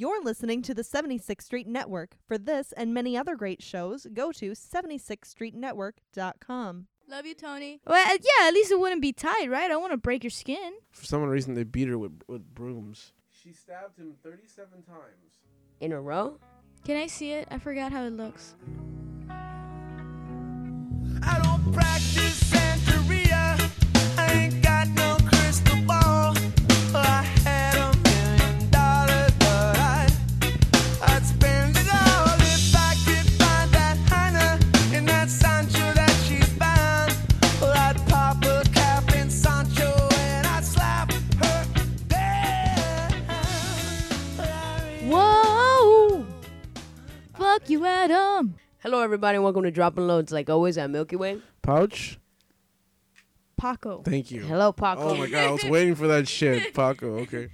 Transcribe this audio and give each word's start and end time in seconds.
You're 0.00 0.22
listening 0.22 0.62
to 0.62 0.74
the 0.74 0.82
76th 0.82 1.42
Street 1.42 1.66
Network. 1.66 2.14
For 2.28 2.38
this 2.38 2.70
and 2.76 2.94
many 2.94 3.16
other 3.16 3.34
great 3.34 3.60
shows, 3.60 4.06
go 4.14 4.30
to 4.30 4.52
76thstreetnetwork.com. 4.52 6.86
Love 7.08 7.26
you, 7.26 7.34
Tony. 7.34 7.80
Well, 7.84 8.06
uh, 8.06 8.10
yeah, 8.12 8.46
at 8.46 8.54
least 8.54 8.70
it 8.70 8.78
wouldn't 8.78 9.02
be 9.02 9.12
tight, 9.12 9.50
right? 9.50 9.64
I 9.64 9.68
don't 9.68 9.80
want 9.80 9.94
to 9.94 9.96
break 9.96 10.22
your 10.22 10.30
skin. 10.30 10.74
For 10.92 11.04
some 11.04 11.24
reason, 11.24 11.54
they 11.54 11.64
beat 11.64 11.88
her 11.88 11.98
with, 11.98 12.22
with 12.28 12.54
brooms. 12.54 13.12
She 13.42 13.52
stabbed 13.52 13.98
him 13.98 14.14
37 14.22 14.84
times. 14.84 15.40
In 15.80 15.90
a 15.90 16.00
row? 16.00 16.38
Can 16.84 16.96
I 16.96 17.08
see 17.08 17.32
it? 17.32 17.48
I 17.50 17.58
forgot 17.58 17.90
how 17.90 18.04
it 18.04 18.12
looks. 18.12 18.54
I 21.24 21.40
don't 21.42 21.72
practice 21.72 22.47
Fuck 47.68 47.72
you, 47.72 47.84
Adam. 47.84 48.54
Hello, 48.78 49.02
everybody, 49.02 49.38
welcome 49.38 49.62
to 49.64 49.70
Dropping 49.70 50.06
Loads. 50.06 50.32
Like 50.32 50.48
always, 50.48 50.78
at 50.78 50.88
Milky 50.88 51.16
Way. 51.16 51.42
Pouch? 51.60 52.18
Paco. 53.58 54.00
Thank 54.06 54.30
you. 54.30 54.40
Hello, 54.40 54.72
Paco. 54.72 55.02
Oh 55.10 55.14
my 55.14 55.28
god, 55.28 55.48
I 55.48 55.50
was 55.50 55.64
waiting 55.64 55.94
for 55.94 56.06
that 56.06 56.26
shit. 56.26 56.72
Paco, 56.74 57.18
okay. 57.18 57.48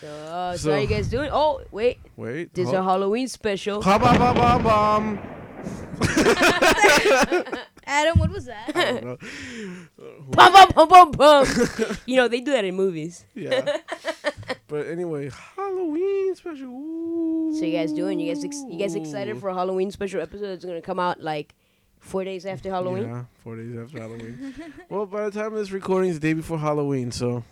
So, 0.00 0.06
uh, 0.08 0.52
so, 0.52 0.56
So- 0.56 0.72
how 0.72 0.78
you 0.78 0.86
guys 0.86 1.08
doing? 1.08 1.28
Oh, 1.30 1.60
wait. 1.72 1.98
Wait. 2.16 2.54
This 2.54 2.68
is 2.68 2.72
a 2.72 2.82
Halloween 2.82 3.28
special. 3.28 3.82
Ha 3.82 3.98
ba 3.98 4.16
ba 4.16 4.32
ba 4.32 4.58
bum. 4.64 5.18
Adam, 7.86 8.18
what 8.18 8.30
was 8.30 8.46
that? 8.46 8.72
I 8.74 8.92
don't 8.92 9.04
know. 9.04 9.18
Bum, 10.30 10.52
bum, 10.54 10.68
bum, 10.74 10.88
bum, 10.88 11.10
bum. 11.10 11.46
you 12.06 12.16
know, 12.16 12.28
they 12.28 12.40
do 12.40 12.52
that 12.52 12.64
in 12.64 12.74
movies. 12.76 13.26
Yeah. 13.34 13.76
but 14.74 14.86
anyway, 14.88 15.30
Halloween 15.56 16.34
special. 16.34 16.66
Ooh. 16.68 17.54
So 17.58 17.64
you 17.64 17.72
guys 17.72 17.92
doing? 17.92 18.18
You 18.18 18.34
guys, 18.34 18.44
ex- 18.44 18.64
you 18.68 18.78
guys 18.78 18.94
excited 18.96 19.38
for 19.38 19.48
a 19.50 19.54
Halloween 19.54 19.90
special 19.90 20.20
episode 20.20 20.48
that's 20.48 20.64
gonna 20.64 20.82
come 20.82 20.98
out 20.98 21.20
like 21.20 21.54
four 22.00 22.24
days 22.24 22.44
after 22.44 22.70
Halloween? 22.70 23.04
Yeah, 23.04 23.24
four 23.42 23.56
days 23.56 23.76
after 23.78 23.98
Halloween. 24.00 24.54
well, 24.88 25.06
by 25.06 25.28
the 25.28 25.30
time 25.40 25.54
this 25.54 25.70
recording, 25.70 26.10
is 26.10 26.18
the 26.18 26.26
day 26.28 26.32
before 26.32 26.58
Halloween. 26.58 27.12
So, 27.12 27.44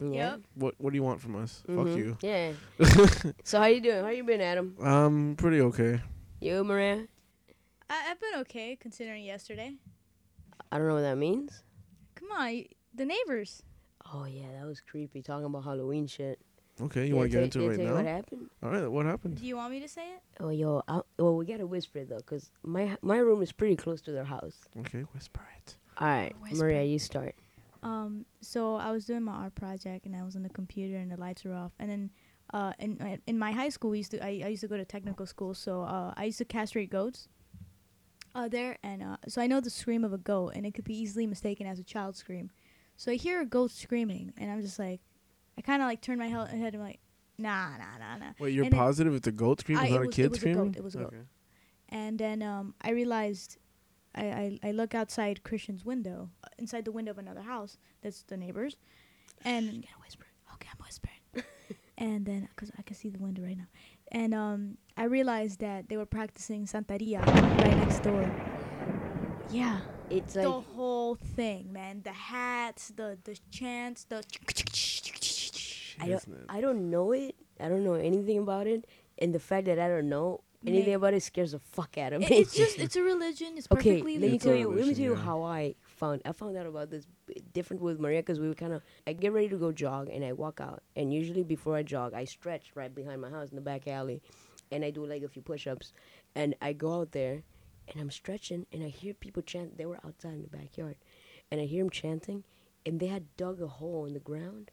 Yeah. 0.00 0.36
what 0.54 0.74
what 0.78 0.90
do 0.92 0.96
you 0.96 1.02
want 1.02 1.20
from 1.20 1.36
us? 1.36 1.62
Fuck 1.66 1.86
Mhm. 1.88 1.96
you. 1.98 2.18
Yeah. 2.22 2.52
so 3.44 3.58
how 3.58 3.66
you 3.66 3.80
doing? 3.82 4.02
How 4.02 4.10
you 4.10 4.24
been, 4.24 4.40
Adam? 4.40 4.74
Um, 4.80 5.34
pretty 5.36 5.60
okay. 5.60 6.00
You, 6.40 6.64
Maria? 6.64 7.06
I- 7.90 8.04
I've 8.10 8.20
been 8.20 8.40
okay 8.40 8.76
considering 8.76 9.24
yesterday. 9.24 9.74
I 10.72 10.78
don't 10.78 10.86
know 10.88 10.94
what 10.94 11.02
that 11.02 11.18
means. 11.18 11.62
Come 12.14 12.30
on, 12.32 12.46
y- 12.46 12.66
the 12.94 13.04
neighbors. 13.04 13.62
Oh 14.12 14.24
yeah, 14.24 14.50
that 14.58 14.66
was 14.66 14.80
creepy. 14.80 15.20
Talking 15.22 15.44
about 15.44 15.64
Halloween 15.64 16.06
shit. 16.06 16.38
Okay, 16.82 17.06
you 17.06 17.14
Yeah, 17.14 17.18
want 17.20 17.30
to 17.30 17.36
get 17.36 17.44
into 17.44 17.60
it 17.62 17.68
right 17.68 17.76
tell 17.76 17.84
you 17.84 17.90
now? 17.90 17.96
What 17.96 18.06
happened? 18.06 18.50
All 18.62 18.70
right, 18.70 18.90
what 18.90 19.06
happened? 19.06 19.36
Do 19.36 19.46
you 19.46 19.56
want 19.56 19.72
me 19.72 19.80
to 19.80 19.88
say 19.88 20.02
it? 20.14 20.22
Oh 20.40 20.50
yo, 20.50 20.82
I, 20.88 21.00
well 21.18 21.36
we 21.36 21.44
gotta 21.46 21.66
whisper 21.66 21.98
it, 21.98 22.08
though, 22.08 22.20
cause 22.20 22.50
my 22.62 22.96
my 23.02 23.18
room 23.18 23.42
is 23.42 23.52
pretty 23.52 23.76
close 23.76 24.00
to 24.02 24.12
their 24.12 24.24
house. 24.24 24.56
Okay, 24.80 25.00
whisper 25.14 25.40
it. 25.58 25.76
All 25.98 26.08
right, 26.08 26.34
Whisper. 26.40 26.64
Maria, 26.64 26.82
you 26.84 26.98
start. 26.98 27.34
Um, 27.82 28.24
so 28.40 28.76
I 28.76 28.90
was 28.92 29.04
doing 29.06 29.22
my 29.22 29.32
art 29.32 29.54
project 29.54 30.04
and 30.06 30.14
I 30.16 30.22
was 30.22 30.36
on 30.36 30.42
the 30.42 30.48
computer 30.50 30.96
and 30.96 31.10
the 31.10 31.16
lights 31.18 31.44
were 31.44 31.54
off. 31.54 31.72
And 31.78 31.90
then, 31.90 32.10
uh, 32.54 32.72
in 32.78 32.96
my- 33.00 33.18
in 33.26 33.38
my 33.38 33.52
high 33.52 33.68
school, 33.70 33.90
we 33.90 33.98
used 33.98 34.10
to 34.12 34.24
I, 34.24 34.42
I 34.44 34.48
used 34.48 34.60
to 34.62 34.68
go 34.68 34.76
to 34.76 34.84
technical 34.84 35.26
school, 35.26 35.54
so 35.54 35.82
uh, 35.82 36.14
I 36.16 36.24
used 36.24 36.38
to 36.38 36.44
castrate 36.44 36.90
goats. 36.90 37.28
Uh, 38.32 38.46
there 38.48 38.78
and 38.84 39.02
uh, 39.02 39.16
so 39.26 39.42
I 39.42 39.48
know 39.48 39.60
the 39.60 39.70
scream 39.70 40.04
of 40.04 40.12
a 40.12 40.18
goat, 40.18 40.52
and 40.54 40.64
it 40.64 40.72
could 40.72 40.84
be 40.84 40.94
easily 40.96 41.26
mistaken 41.26 41.66
as 41.66 41.78
a 41.80 41.82
child 41.82 42.16
scream. 42.16 42.50
So 42.96 43.10
I 43.10 43.16
hear 43.16 43.40
a 43.40 43.46
goat 43.46 43.70
screaming, 43.72 44.32
and 44.38 44.50
I'm 44.52 44.62
just 44.62 44.78
like, 44.78 45.00
I 45.60 45.62
kind 45.62 45.82
of 45.82 45.88
like 45.88 46.00
turn 46.00 46.18
my 46.18 46.26
hel- 46.28 46.46
head 46.46 46.72
and 46.72 46.82
I'm 46.82 46.88
like, 46.88 47.00
nah, 47.36 47.76
nah, 47.76 47.98
nah, 47.98 48.16
nah. 48.16 48.32
Wait, 48.38 48.54
you're 48.54 48.64
And 48.64 48.72
then- 48.72 48.80
positive 48.80 49.14
it's 49.14 49.26
a 49.26 49.32
goat 49.32 49.60
scream, 49.60 49.76
I- 49.76 49.82
it's 49.82 49.90
it 49.90 49.94
not 49.94 49.96
a 50.02 50.06
was- 50.06 50.08
it 50.08 50.16
kid 50.16 50.30
was 50.30 50.42
a 50.42 50.54
goat, 50.54 50.76
it 50.76 50.82
was 50.84 50.94
a 50.94 50.98
goat. 50.98 51.14
And 51.90 52.18
then 52.18 52.42
um, 52.42 52.74
I 52.80 52.92
realized 52.92 53.58
I, 54.14 54.24
I, 54.24 54.58
I 54.68 54.70
look 54.70 54.94
outside 54.94 55.42
Christian's 55.42 55.84
window, 55.84 56.30
uh, 56.42 56.48
inside 56.58 56.86
the 56.86 56.92
window 56.92 57.10
of 57.10 57.18
another 57.18 57.42
house 57.42 57.76
that's 58.00 58.22
the 58.22 58.38
neighbors. 58.38 58.76
And 59.44 59.66
you 59.66 59.82
gotta 59.82 60.00
whisper. 60.02 60.24
Okay, 60.54 60.68
I'm 60.72 60.82
whispering. 60.82 61.44
and 61.98 62.24
then, 62.24 62.48
because 62.54 62.70
I 62.78 62.82
can 62.82 62.96
see 62.96 63.10
the 63.10 63.18
window 63.18 63.42
right 63.42 63.56
now. 63.58 63.68
And 64.12 64.32
um, 64.34 64.78
I 64.96 65.04
realized 65.04 65.60
that 65.60 65.88
they 65.90 65.98
were 65.98 66.06
practicing 66.06 66.64
Santeria 66.64 67.20
right 67.26 67.76
next 67.76 68.00
door. 68.00 68.30
Yeah. 69.50 69.80
It's 70.10 70.34
like 70.34 70.44
the 70.44 70.60
whole 70.60 71.14
thing, 71.14 71.72
man. 71.72 72.00
The 72.02 72.10
hats, 72.12 72.92
the, 72.96 73.16
the 73.22 73.38
chants, 73.52 74.04
the. 74.04 74.24
I 76.02 76.08
don't 76.08 76.14
it? 76.14 76.44
I 76.48 76.60
don't 76.60 76.90
know 76.90 77.12
it. 77.12 77.34
I 77.60 77.68
don't 77.68 77.84
know 77.84 77.94
anything 77.94 78.38
about 78.38 78.66
it, 78.66 78.86
and 79.18 79.34
the 79.34 79.38
fact 79.38 79.66
that 79.66 79.78
I 79.78 79.88
don't 79.88 80.08
know 80.08 80.40
anything 80.66 80.92
Ma- 80.92 80.96
about 80.96 81.14
it 81.14 81.22
scares 81.22 81.52
the 81.52 81.58
fuck 81.58 81.96
out 81.98 82.12
of 82.12 82.20
me. 82.20 82.26
It's 82.30 82.54
just, 82.54 82.78
it's 82.84 82.96
a 82.96 83.02
religion. 83.02 83.54
It's 83.56 83.68
okay. 83.70 83.90
perfectly 83.90 84.18
Let 84.18 84.30
me 84.30 84.38
tell 84.38 84.52
a 84.52 84.56
you. 84.58 84.70
Let 84.70 84.86
me 84.86 84.94
tell 84.94 85.04
you 85.04 85.14
yeah. 85.14 85.22
how 85.22 85.42
I 85.42 85.74
found. 85.82 86.22
I 86.24 86.32
found 86.32 86.56
out 86.56 86.66
about 86.66 86.90
this 86.90 87.06
different 87.52 87.82
with 87.82 88.00
Maria 88.00 88.20
because 88.20 88.40
we 88.40 88.48
were 88.48 88.54
kind 88.54 88.72
of. 88.72 88.82
I 89.06 89.12
get 89.12 89.32
ready 89.32 89.48
to 89.48 89.56
go 89.56 89.72
jog 89.72 90.08
and 90.08 90.24
I 90.24 90.32
walk 90.32 90.60
out, 90.60 90.82
and 90.96 91.12
usually 91.12 91.42
before 91.42 91.76
I 91.76 91.82
jog, 91.82 92.14
I 92.14 92.24
stretch 92.24 92.72
right 92.74 92.94
behind 92.94 93.20
my 93.20 93.30
house 93.30 93.50
in 93.50 93.56
the 93.56 93.62
back 93.62 93.86
alley, 93.88 94.22
and 94.70 94.84
I 94.84 94.90
do 94.90 95.04
like 95.04 95.22
a 95.22 95.28
few 95.28 95.42
push-ups, 95.42 95.92
and 96.34 96.54
I 96.60 96.72
go 96.72 97.00
out 97.00 97.12
there, 97.12 97.42
and 97.88 98.00
I'm 98.00 98.10
stretching, 98.10 98.66
and 98.72 98.82
I 98.82 98.88
hear 98.88 99.14
people 99.14 99.42
chant. 99.42 99.76
They 99.78 99.86
were 99.86 100.00
outside 100.04 100.34
in 100.34 100.42
the 100.42 100.48
backyard, 100.48 100.96
and 101.50 101.60
I 101.60 101.64
hear 101.64 101.82
them 101.82 101.90
chanting, 101.90 102.44
and 102.86 103.00
they 103.00 103.08
had 103.08 103.36
dug 103.36 103.60
a 103.60 103.66
hole 103.66 104.06
in 104.06 104.14
the 104.14 104.20
ground. 104.20 104.70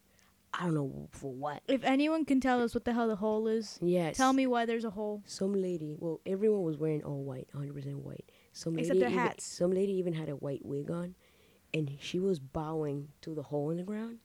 I 0.59 0.63
don't 0.63 0.73
know 0.73 1.07
for 1.11 1.31
what. 1.31 1.61
If 1.67 1.83
anyone 1.83 2.25
can 2.25 2.39
tell 2.41 2.61
us 2.63 2.73
what 2.73 2.83
the 2.83 2.93
hell 2.93 3.07
the 3.07 3.15
hole 3.17 3.47
is, 3.47 3.77
Yes. 3.81 4.17
tell 4.17 4.33
me 4.33 4.47
why 4.47 4.65
there's 4.65 4.85
a 4.85 4.89
hole. 4.89 5.21
Some 5.25 5.53
lady, 5.53 5.95
well, 5.97 6.19
everyone 6.25 6.63
was 6.63 6.77
wearing 6.77 7.03
all 7.03 7.23
white, 7.23 7.47
100% 7.55 7.95
white. 7.97 8.31
Some 8.53 8.73
lady 8.73 8.87
Except 8.87 8.99
their 8.99 9.09
even, 9.09 9.19
hats. 9.19 9.45
Some 9.45 9.71
lady 9.71 9.93
even 9.93 10.13
had 10.13 10.29
a 10.29 10.35
white 10.35 10.65
wig 10.65 10.89
on, 10.89 11.13
and 11.73 11.97
she 11.99 12.19
was 12.19 12.39
bowing 12.39 13.09
to 13.21 13.35
the 13.35 13.43
hole 13.43 13.69
in 13.69 13.77
the 13.77 13.83
ground. 13.83 14.17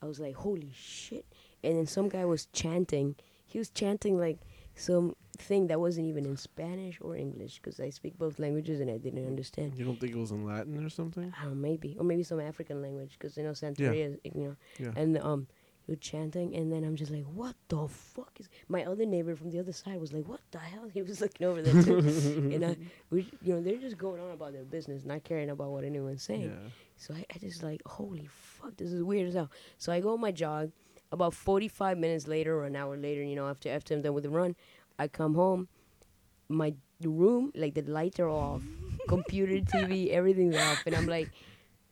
I 0.00 0.06
was 0.06 0.18
like, 0.18 0.34
holy 0.34 0.72
shit. 0.74 1.26
And 1.62 1.78
then 1.78 1.86
some 1.86 2.08
guy 2.08 2.24
was 2.24 2.46
chanting. 2.46 3.14
He 3.46 3.58
was 3.58 3.70
chanting 3.70 4.18
like 4.18 4.38
some 4.74 5.14
thing 5.38 5.66
that 5.68 5.80
wasn't 5.80 6.06
even 6.06 6.24
in 6.24 6.36
Spanish 6.36 6.98
or 7.00 7.16
English 7.16 7.56
because 7.56 7.80
I 7.80 7.90
speak 7.90 8.18
both 8.18 8.38
languages 8.38 8.80
and 8.80 8.90
I 8.90 8.98
didn't 8.98 9.26
understand. 9.26 9.74
You 9.76 9.84
don't 9.84 9.98
think 9.98 10.12
it 10.12 10.18
was 10.18 10.30
in 10.30 10.44
Latin 10.44 10.84
or 10.84 10.90
something? 10.90 11.32
I 11.40 11.46
maybe. 11.46 11.96
Or 11.98 12.04
maybe 12.04 12.22
some 12.22 12.40
African 12.40 12.82
language 12.82 13.16
because, 13.18 13.36
you 13.36 13.42
know, 13.42 13.50
Santeria, 13.50 14.14
is, 14.14 14.18
you 14.24 14.48
know. 14.48 14.56
Yeah. 14.78 14.92
And 14.96 15.18
um, 15.18 15.46
was 15.86 15.98
chanting, 15.98 16.54
and 16.54 16.72
then 16.72 16.84
I'm 16.84 16.96
just 16.96 17.10
like, 17.10 17.24
what 17.24 17.54
the 17.68 17.88
fuck 17.88 18.30
is. 18.38 18.48
My 18.68 18.84
other 18.84 19.04
neighbor 19.04 19.34
from 19.34 19.50
the 19.50 19.58
other 19.58 19.72
side 19.72 20.00
was 20.00 20.12
like, 20.12 20.26
what 20.26 20.40
the 20.50 20.58
hell? 20.58 20.88
He 20.92 21.02
was 21.02 21.20
looking 21.20 21.46
over 21.46 21.62
there 21.62 21.82
too. 21.82 21.98
and 22.52 22.64
I, 22.64 22.76
we, 23.10 23.28
you 23.42 23.54
know, 23.54 23.62
they're 23.62 23.76
just 23.76 23.98
going 23.98 24.20
on 24.20 24.30
about 24.30 24.52
their 24.52 24.64
business, 24.64 25.04
not 25.04 25.24
caring 25.24 25.50
about 25.50 25.70
what 25.70 25.84
anyone's 25.84 26.22
saying. 26.22 26.50
Yeah. 26.50 26.70
So 26.96 27.14
I, 27.14 27.24
I 27.34 27.38
just 27.38 27.62
like, 27.62 27.80
holy 27.86 28.28
fuck, 28.30 28.76
this 28.76 28.92
is 28.92 29.02
weird 29.02 29.28
as 29.28 29.34
hell. 29.34 29.50
So 29.78 29.92
I 29.92 30.00
go 30.00 30.12
on 30.12 30.20
my 30.20 30.32
jog. 30.32 30.70
About 31.12 31.34
45 31.34 31.98
minutes 31.98 32.26
later 32.26 32.56
or 32.56 32.64
an 32.64 32.74
hour 32.74 32.96
later, 32.96 33.22
you 33.22 33.36
know, 33.36 33.48
after 33.48 33.68
after 33.68 33.94
I'm 33.94 34.02
done 34.02 34.14
with 34.14 34.24
the 34.24 34.30
run, 34.30 34.56
I 34.98 35.08
come 35.08 35.34
home. 35.34 35.68
My 36.48 36.74
room, 37.02 37.52
like 37.54 37.74
the 37.74 37.82
lights 37.82 38.18
are 38.18 38.28
off, 38.28 38.62
computer, 39.08 39.54
TV, 39.54 40.10
everything's 40.10 40.56
off, 40.56 40.82
and 40.86 40.94
I'm 40.94 41.06
like, 41.06 41.30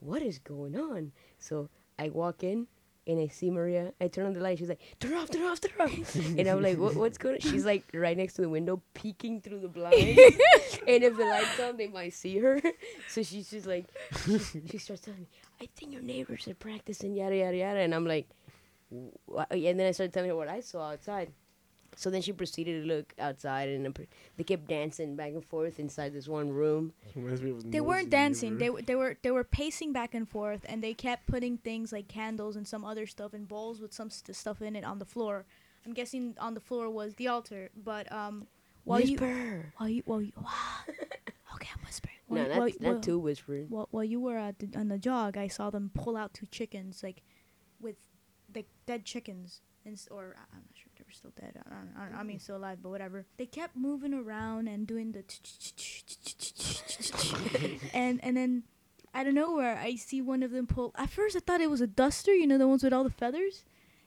what 0.00 0.22
is 0.22 0.38
going 0.38 0.76
on? 0.76 1.12
So 1.38 1.68
I 1.98 2.08
walk 2.08 2.42
in 2.42 2.66
and 3.06 3.20
I 3.20 3.28
see 3.28 3.50
Maria. 3.50 3.92
I 4.00 4.08
turn 4.08 4.26
on 4.26 4.32
the 4.34 4.40
light. 4.40 4.58
She's 4.58 4.68
like, 4.68 4.80
turn 5.00 5.14
off, 5.14 5.30
turn 5.30 5.42
off, 5.42 5.60
turn 5.60 5.80
off. 5.80 6.14
and 6.14 6.46
I'm 6.46 6.62
like, 6.62 6.78
what, 6.78 6.94
what's 6.94 7.18
going 7.18 7.36
on? 7.36 7.40
She's 7.40 7.64
like 7.64 7.84
right 7.92 8.16
next 8.16 8.34
to 8.34 8.42
the 8.42 8.48
window, 8.48 8.82
peeking 8.94 9.40
through 9.40 9.60
the 9.60 9.68
blinds. 9.68 9.98
and 10.86 11.04
if 11.04 11.16
the 11.16 11.24
lights 11.24 11.60
on, 11.60 11.76
they 11.76 11.88
might 11.88 12.14
see 12.14 12.38
her. 12.38 12.60
So 13.08 13.22
she's 13.22 13.50
just 13.50 13.66
like, 13.66 13.86
she 14.70 14.78
starts 14.78 15.02
telling 15.02 15.20
me, 15.20 15.28
I 15.60 15.68
think 15.76 15.92
your 15.92 16.02
neighbors 16.02 16.46
are 16.48 16.54
practicing 16.54 17.14
yada 17.14 17.36
yada 17.36 17.56
yada, 17.56 17.80
and 17.80 17.94
I'm 17.94 18.06
like, 18.06 18.28
and 18.90 19.78
then 19.80 19.86
I 19.86 19.90
started 19.92 20.12
telling 20.12 20.30
her 20.30 20.36
what 20.36 20.48
I 20.48 20.60
saw 20.60 20.90
outside. 20.90 21.32
So 21.96 22.08
then 22.08 22.22
she 22.22 22.32
proceeded 22.32 22.82
to 22.82 22.86
look 22.88 23.12
outside, 23.18 23.68
and 23.68 23.94
they 24.36 24.44
kept 24.44 24.68
dancing 24.68 25.16
back 25.16 25.32
and 25.32 25.44
forth 25.44 25.80
inside 25.80 26.12
this 26.14 26.28
one 26.28 26.48
room. 26.50 26.92
Reminds 27.16 27.42
me 27.42 27.50
of 27.50 27.70
They 27.70 27.80
weren't 27.80 28.10
dancing. 28.10 28.58
They 28.58 28.66
w- 28.66 28.84
they 28.84 28.94
were 28.94 29.16
they 29.22 29.30
were 29.32 29.42
pacing 29.44 29.92
back 29.92 30.14
and 30.14 30.28
forth, 30.28 30.64
and 30.68 30.82
they 30.84 30.94
kept 30.94 31.26
putting 31.26 31.58
things 31.58 31.92
like 31.92 32.06
candles 32.06 32.54
and 32.56 32.66
some 32.66 32.84
other 32.84 33.06
stuff 33.06 33.34
in 33.34 33.44
bowls 33.44 33.80
with 33.80 33.92
some 33.92 34.08
st- 34.08 34.36
stuff 34.36 34.62
in 34.62 34.76
it 34.76 34.84
on 34.84 34.98
the 35.00 35.04
floor. 35.04 35.44
I'm 35.84 35.92
guessing 35.92 36.36
on 36.38 36.54
the 36.54 36.60
floor 36.60 36.88
was 36.90 37.14
the 37.14 37.26
altar, 37.28 37.70
but 37.76 38.10
um, 38.12 38.46
while 38.84 39.00
you 39.00 39.16
Whisper. 39.18 39.72
while 39.76 39.88
you 39.88 40.02
while 40.06 40.22
you 40.22 40.32
okay, 41.54 41.68
I'm 41.74 41.84
whispering. 41.84 42.14
No, 42.28 42.36
While, 42.42 42.48
not, 42.48 42.58
while, 42.58 42.68
not 42.80 42.92
while- 42.92 43.00
too 43.00 43.18
whispered. 43.18 43.68
While, 43.68 43.88
while 43.90 44.04
you 44.04 44.20
were 44.20 44.36
at 44.38 44.58
the, 44.60 44.68
on 44.78 44.88
the 44.88 44.98
jog, 44.98 45.36
I 45.36 45.48
saw 45.48 45.70
them 45.70 45.90
pull 45.92 46.16
out 46.16 46.32
two 46.34 46.46
chickens, 46.52 47.02
like 47.02 47.16
with 47.16 47.29
like 48.54 48.68
dead 48.86 49.04
chickens, 49.04 49.60
and 49.84 50.00
or 50.10 50.36
I- 50.38 50.54
I'm 50.56 50.62
not 50.68 50.74
sure 50.76 50.88
if 50.92 50.98
they 50.98 51.02
were 51.02 51.08
were 51.10 51.12
still 51.12 51.32
dead. 51.40 51.60
I, 51.66 51.70
don't, 51.74 51.90
I, 51.98 52.08
don't, 52.08 52.18
I 52.20 52.22
mean, 52.22 52.38
still 52.38 52.56
alive, 52.56 52.78
but 52.82 52.90
whatever. 52.90 53.26
They 53.36 53.46
kept 53.46 53.76
moving 53.76 54.14
around 54.14 54.68
and 54.68 54.86
doing 54.86 55.12
the 55.12 55.24
and 57.94 58.20
and 58.22 58.36
then 58.36 58.62
out 59.14 59.26
of 59.26 59.34
nowhere, 59.34 59.76
I 59.76 59.96
see 59.96 60.20
one 60.22 60.42
of 60.42 60.52
them 60.52 60.66
pull. 60.66 60.92
At 60.96 61.10
first, 61.10 61.34
I 61.36 61.40
thought 61.40 61.60
it 61.60 61.70
was 61.70 61.80
a 61.80 61.86
duster, 61.86 62.32
you 62.32 62.46
know, 62.46 62.58
the 62.58 62.68
ones 62.68 62.84
with 62.84 62.92
all 62.92 63.02
the 63.04 63.10
feathers. 63.10 63.64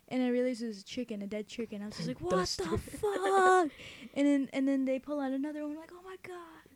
And 0.07 0.21
I 0.23 0.27
realized 0.29 0.61
it 0.61 0.67
was 0.67 0.81
a 0.81 0.83
chicken, 0.85 1.21
a 1.21 1.27
dead 1.27 1.47
chicken. 1.47 1.81
I 1.81 1.87
was 1.87 1.95
just 1.95 2.07
like, 2.07 2.21
"What 2.21 2.31
Duster. 2.31 2.63
the 2.65 2.77
fuck?" 2.77 3.69
And 4.13 4.27
then 4.27 4.49
and 4.53 4.67
then 4.67 4.85
they 4.85 4.99
pull 4.99 5.19
out 5.19 5.31
another 5.31 5.65
one. 5.65 5.75
like, 5.75 5.91
"Oh 5.93 6.03
my 6.03 6.15
god!" 6.21 6.67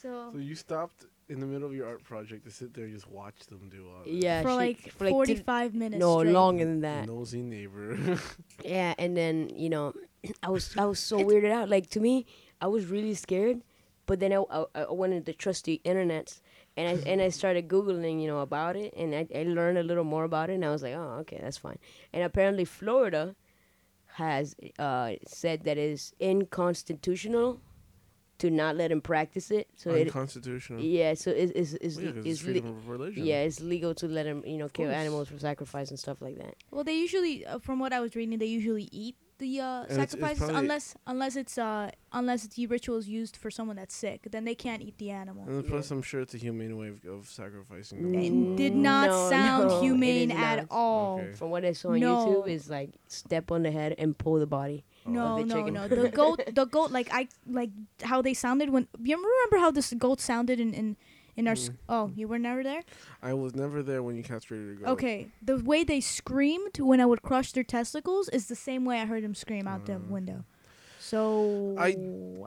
So 0.00 0.30
So 0.32 0.38
you 0.38 0.54
stopped 0.54 1.06
in 1.28 1.40
the 1.40 1.46
middle 1.46 1.66
of 1.66 1.74
your 1.74 1.86
art 1.88 2.04
project 2.04 2.44
to 2.44 2.50
sit 2.50 2.72
there 2.74 2.84
and 2.84 2.94
just 2.94 3.08
watch 3.08 3.46
them 3.48 3.68
do 3.68 3.86
all 3.88 4.04
this. 4.04 4.14
Yeah, 4.14 4.42
for 4.42 4.50
she- 4.50 4.54
like 4.54 4.92
for, 4.92 5.04
like, 5.04 5.26
did- 5.26 5.44
45 5.44 5.74
minutes. 5.74 6.00
no 6.00 6.20
straight. 6.20 6.32
longer 6.32 6.64
than 6.64 6.80
that. 6.82 7.06
Nosy 7.06 7.42
neighbor. 7.42 7.98
Yeah, 8.64 8.94
and 8.98 9.16
then 9.16 9.50
you 9.54 9.68
know, 9.68 9.92
I 10.42 10.50
was 10.50 10.76
I 10.76 10.84
was 10.84 10.98
so 11.00 11.18
weirded 11.18 11.50
out. 11.50 11.68
Like 11.68 11.88
to 11.90 12.00
me, 12.00 12.26
I 12.60 12.66
was 12.68 12.86
really 12.86 13.14
scared, 13.14 13.62
but 14.06 14.20
then 14.20 14.32
I 14.32 14.42
I, 14.50 14.64
I 14.74 14.92
wanted 14.92 15.26
to 15.26 15.32
trust 15.32 15.64
the 15.64 15.80
internet, 15.84 16.40
and 16.76 16.86
I 16.88 17.10
and 17.10 17.20
I 17.20 17.28
started 17.30 17.68
googling 17.68 18.20
you 18.22 18.28
know 18.28 18.40
about 18.40 18.76
it, 18.76 18.94
and 18.96 19.14
I, 19.14 19.26
I 19.34 19.42
learned 19.44 19.78
a 19.78 19.82
little 19.82 20.04
more 20.04 20.24
about 20.24 20.50
it, 20.50 20.54
and 20.54 20.64
I 20.64 20.70
was 20.70 20.82
like, 20.82 20.94
oh 20.94 21.18
okay, 21.22 21.38
that's 21.42 21.58
fine. 21.58 21.78
And 22.12 22.22
apparently 22.24 22.64
Florida 22.64 23.34
has 24.14 24.56
uh, 24.78 25.12
said 25.26 25.64
that 25.64 25.76
it's 25.76 26.14
unconstitutional 26.20 27.60
to 28.38 28.50
not 28.50 28.76
let 28.76 28.90
him 28.92 29.00
practice 29.00 29.50
it. 29.50 29.68
So 29.76 29.90
it, 29.90 30.08
Unconstitutional. 30.08 30.80
yeah, 30.82 31.14
so 31.14 31.30
it 31.30 31.52
is 31.56 31.74
is 31.74 31.96
Well, 31.96 32.04
yeah, 32.06 32.12
'cause 32.12 32.26
is 32.26 32.32
it's 32.38 32.42
freedom 32.42 32.66
of 32.66 32.88
religion. 32.88 33.24
yeah, 33.24 33.42
it's 33.42 33.60
legal 33.60 33.94
to 33.94 34.06
let 34.08 34.26
him 34.26 34.42
you 34.46 34.58
know 34.58 34.68
kill 34.68 34.86
course. 34.86 34.96
animals 34.96 35.28
for 35.28 35.38
sacrifice 35.38 35.90
and 35.90 35.98
stuff 35.98 36.20
like 36.20 36.36
that. 36.38 36.54
Well, 36.70 36.84
they 36.84 36.94
usually, 36.98 37.46
uh, 37.46 37.58
from 37.58 37.78
what 37.78 37.92
I 37.92 38.00
was 38.00 38.14
reading, 38.16 38.38
they 38.38 38.46
usually 38.46 38.88
eat 38.92 39.16
the 39.38 39.60
uh, 39.60 39.64
And 39.64 39.84
it's- 39.92 39.98
it's 40.04 40.12
sacrifices 40.12 40.48
unless 40.48 40.94
unless 41.06 41.36
it's 41.36 41.58
uh 41.58 41.90
unless 42.12 42.46
the 42.46 42.66
ritual 42.68 42.96
is 42.96 43.06
used 43.06 43.36
for 43.36 43.50
someone 43.50 43.76
that's 43.76 43.94
sick. 43.94 44.28
Then 44.30 44.44
they 44.46 44.54
can't 44.54 44.80
eat 44.82 44.96
the 44.96 45.10
animal. 45.10 45.44
And 45.46 45.56
then 45.58 45.62
plus, 45.70 45.90
I'm 45.90 46.00
sure 46.00 46.22
it's 46.22 46.32
a 46.32 46.38
humane 46.38 46.74
way 46.78 46.88
of, 46.88 47.04
of 47.04 47.28
sacrificing 47.28 48.00
them. 48.02 48.14
It 48.14 48.32
as 48.52 48.56
did 48.56 48.74
not 48.74 49.08
No, 49.08 49.30
sound 49.30 49.68
no, 49.68 49.80
humane 49.82 50.30
at 50.30 50.56
not. 50.60 50.66
all. 50.70 51.20
Okay. 51.20 51.32
From 51.34 51.50
what 51.50 51.66
I 51.66 51.72
saw 51.72 51.90
on 51.90 52.00
No. 52.00 52.16
YouTube, 52.16 52.48
is 52.48 52.70
like 52.70 52.90
step 53.08 53.50
on 53.50 53.62
the 53.62 53.70
head 53.70 53.94
and 53.98 54.16
pull 54.16 54.38
the 54.38 54.46
body. 54.46 54.84
No, 55.08 55.38
the 55.38 55.44
no, 55.46 55.54
chicken. 55.56 55.74
no. 55.74 55.88
The 55.88 56.08
goat, 56.08 56.40
the 56.54 56.64
goat, 56.66 56.90
like 56.90 57.08
I 57.12 57.28
like 57.48 57.70
how 58.02 58.22
they 58.22 58.34
sounded 58.34 58.70
when. 58.70 58.88
You 59.02 59.16
remember 59.16 59.58
how 59.58 59.70
this 59.70 59.92
goat 59.94 60.20
sounded 60.20 60.58
in 60.60 60.74
in 60.74 60.96
in 61.36 61.46
our? 61.48 61.54
Mm. 61.54 61.76
oh, 61.88 62.10
you 62.14 62.26
were 62.28 62.38
never 62.38 62.62
there. 62.62 62.82
I 63.22 63.34
was 63.34 63.54
never 63.54 63.82
there 63.82 64.02
when 64.02 64.16
you 64.16 64.22
castrated 64.22 64.72
a 64.72 64.74
goat. 64.80 64.88
Okay, 64.92 65.28
the 65.42 65.58
way 65.58 65.84
they 65.84 66.00
screamed 66.00 66.78
when 66.80 67.00
I 67.00 67.06
would 67.06 67.22
crush 67.22 67.52
their 67.52 67.64
testicles 67.64 68.28
is 68.30 68.46
the 68.48 68.56
same 68.56 68.84
way 68.84 69.00
I 69.00 69.06
heard 69.06 69.22
them 69.22 69.34
scream 69.34 69.66
out 69.68 69.86
the 69.86 69.96
Uh, 69.96 69.98
window. 70.08 70.44
So 70.98 71.76
I- 71.78 71.96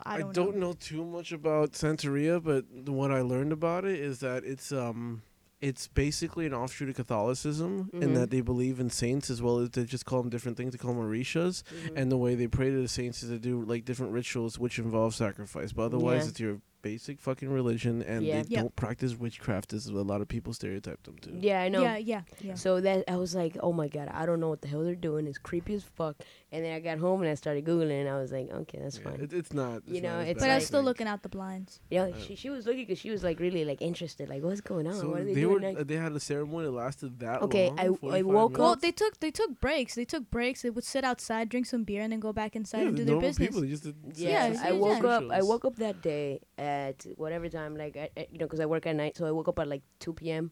I 0.05 0.15
I 0.15 0.19
don't, 0.19 0.33
don't, 0.33 0.55
know. 0.57 0.67
know. 0.67 0.73
too 0.73 1.05
much 1.05 1.31
about 1.31 1.73
Santeria, 1.73 2.43
but 2.43 2.65
what 2.89 3.11
I 3.11 3.21
learned 3.21 3.53
about 3.53 3.85
it 3.85 3.99
is 3.99 4.19
that 4.19 4.43
it's 4.43 4.71
um 4.71 5.21
it's 5.61 5.87
basically 5.87 6.45
an 6.45 6.53
offshoot 6.53 6.89
of 6.89 6.95
Catholicism 6.95 7.89
in 7.93 7.99
Mhm. 8.11 8.13
that 8.15 8.29
they 8.31 8.41
believe 8.41 8.79
in 8.79 8.89
saints 8.89 9.29
as 9.29 9.41
well 9.41 9.59
as 9.59 9.69
they 9.71 9.83
just 9.83 10.05
call 10.05 10.21
them 10.21 10.29
different 10.29 10.57
things. 10.57 10.71
They 10.71 10.77
call 10.77 10.93
them 10.93 11.03
orishas, 11.03 11.63
and 11.95 12.11
the 12.11 12.17
way 12.17 12.35
they 12.35 12.47
pray 12.47 12.69
to 12.69 12.81
the 12.81 12.87
saints 12.87 13.21
is 13.23 13.29
to 13.29 13.39
do 13.39 13.61
like 13.63 13.83
different 13.85 14.13
rituals 14.13 14.57
which 14.57 14.79
involve 14.79 15.13
sacrifice. 15.15 15.73
But 15.73 15.83
otherwise, 15.83 16.23
Yeah. 16.23 16.29
it's 16.29 16.39
your 16.39 16.61
basic 16.81 17.19
fucking 17.19 17.49
religion, 17.49 18.01
and 18.01 18.23
Yeah. 18.25 18.41
they 18.43 18.47
Yeah. 18.49 18.61
don't 18.61 18.75
practice 18.75 19.15
witchcraft 19.17 19.73
as 19.73 19.87
a 19.87 19.93
lot 19.93 20.21
of 20.21 20.27
people 20.27 20.53
stereotype 20.53 21.03
them 21.03 21.17
to. 21.23 21.31
Yeah, 21.39 21.61
I 21.61 21.69
know. 21.69 21.81
Yeah, 21.81 21.97
yeah, 21.97 22.21
yeah. 22.41 22.53
So 22.55 22.79
that 22.81 23.03
I 23.07 23.17
was 23.17 23.35
like, 23.35 23.57
oh 23.61 23.73
my 23.73 23.87
god, 23.87 24.09
I 24.13 24.25
don't 24.25 24.39
know 24.39 24.49
what 24.49 24.61
the 24.61 24.67
hell 24.67 24.83
they're 24.83 24.95
doing. 24.95 25.27
It's 25.27 25.37
creepy 25.37 25.73
as 25.75 25.83
fuck. 25.83 26.15
And 26.51 26.65
then 26.65 26.73
I 26.73 26.79
got 26.79 26.97
home 26.97 27.21
and 27.21 27.29
I 27.29 27.35
started 27.35 27.63
googling, 27.65 28.01
and 28.01 28.09
I 28.09 28.17
was 28.17 28.31
like, 28.31 28.49
okay, 28.49 28.79
that's 28.81 28.97
Yeah, 28.97 29.03
fine. 29.03 29.21
it, 29.21 29.33
it's 29.33 29.53
not. 29.53 29.83
You 29.87 29.95
it's 29.95 30.01
know, 30.03 30.09
not 30.13 30.21
as 30.21 30.27
it's 30.29 30.39
bad 30.39 30.45
but 30.47 30.51
I 30.51 30.55
was 30.55 30.63
you 30.63 30.67
still 30.67 30.83
looking 30.83 31.07
out 31.07 31.21
the 31.23 31.29
blinds. 31.29 31.79
yeah, 31.89 32.03
Uh, 32.05 32.17
she 32.19 32.35
she 32.35 32.49
was 32.49 32.65
looking 32.65 32.83
because 32.85 32.99
she 32.99 33.11
was 33.11 33.23
like 33.23 33.39
really 33.39 33.65
like 33.65 33.81
interested. 33.81 34.29
Like, 34.29 34.43
what's 34.43 34.61
going 34.61 34.87
on? 34.87 34.95
So 34.95 35.09
what 35.09 35.21
are 35.21 35.23
they, 35.25 35.33
they 35.35 35.41
doing 35.41 35.53
were. 35.53 35.59
next? 35.59 35.87
They 35.87 35.95
had 35.97 36.13
a 36.13 36.19
ceremony 36.19 36.65
that 36.65 36.71
lasted 36.71 37.19
that 37.19 37.41
Okay, 37.43 37.67
long. 37.67 37.79
I- 37.79 37.83
I 37.83 37.87
45 37.89 38.25
woke 38.25 38.57
Well, 38.57 38.67
minutes? 38.69 38.81
they 38.81 38.91
took 38.91 39.19
they 39.19 39.31
took 39.31 39.59
breaks. 39.61 39.95
They 39.95 40.05
took 40.05 40.31
breaks. 40.31 40.61
They 40.63 40.69
would 40.71 40.83
sit 40.83 41.03
outside, 41.03 41.49
drink 41.49 41.65
some 41.67 41.83
beer, 41.83 42.01
and 42.01 42.11
then 42.11 42.19
go 42.19 42.33
back 42.33 42.55
inside 42.55 42.81
yeah, 42.81 42.87
and 42.87 42.95
do 42.97 43.05
their 43.05 43.13
normal 43.15 43.29
business. 43.29 43.47
people. 43.47 43.61
They 43.61 43.67
just 43.69 43.83
did 43.83 43.95
Yeah, 44.15 44.29
Yeah, 44.53 44.61
I 44.63 44.67
yeah, 44.69 44.73
woke 44.73 45.03
up. 45.03 45.23
I 45.31 45.41
woke 45.43 45.65
up 45.65 45.75
that 45.77 46.01
day 46.01 46.41
at 46.69 46.97
whatever 47.23 47.47
time, 47.49 47.73
like 47.83 47.95
I, 48.03 48.07
I- 48.19 48.27
you 48.31 48.37
know, 48.39 48.45
because 48.47 48.59
I 48.65 48.67
work 48.73 48.85
at 48.91 48.95
night, 49.03 49.17
so 49.17 49.25
I 49.25 49.31
woke 49.37 49.47
up 49.51 49.59
at 49.59 49.67
like 49.75 49.83
two 50.03 50.13
p.m. 50.13 50.51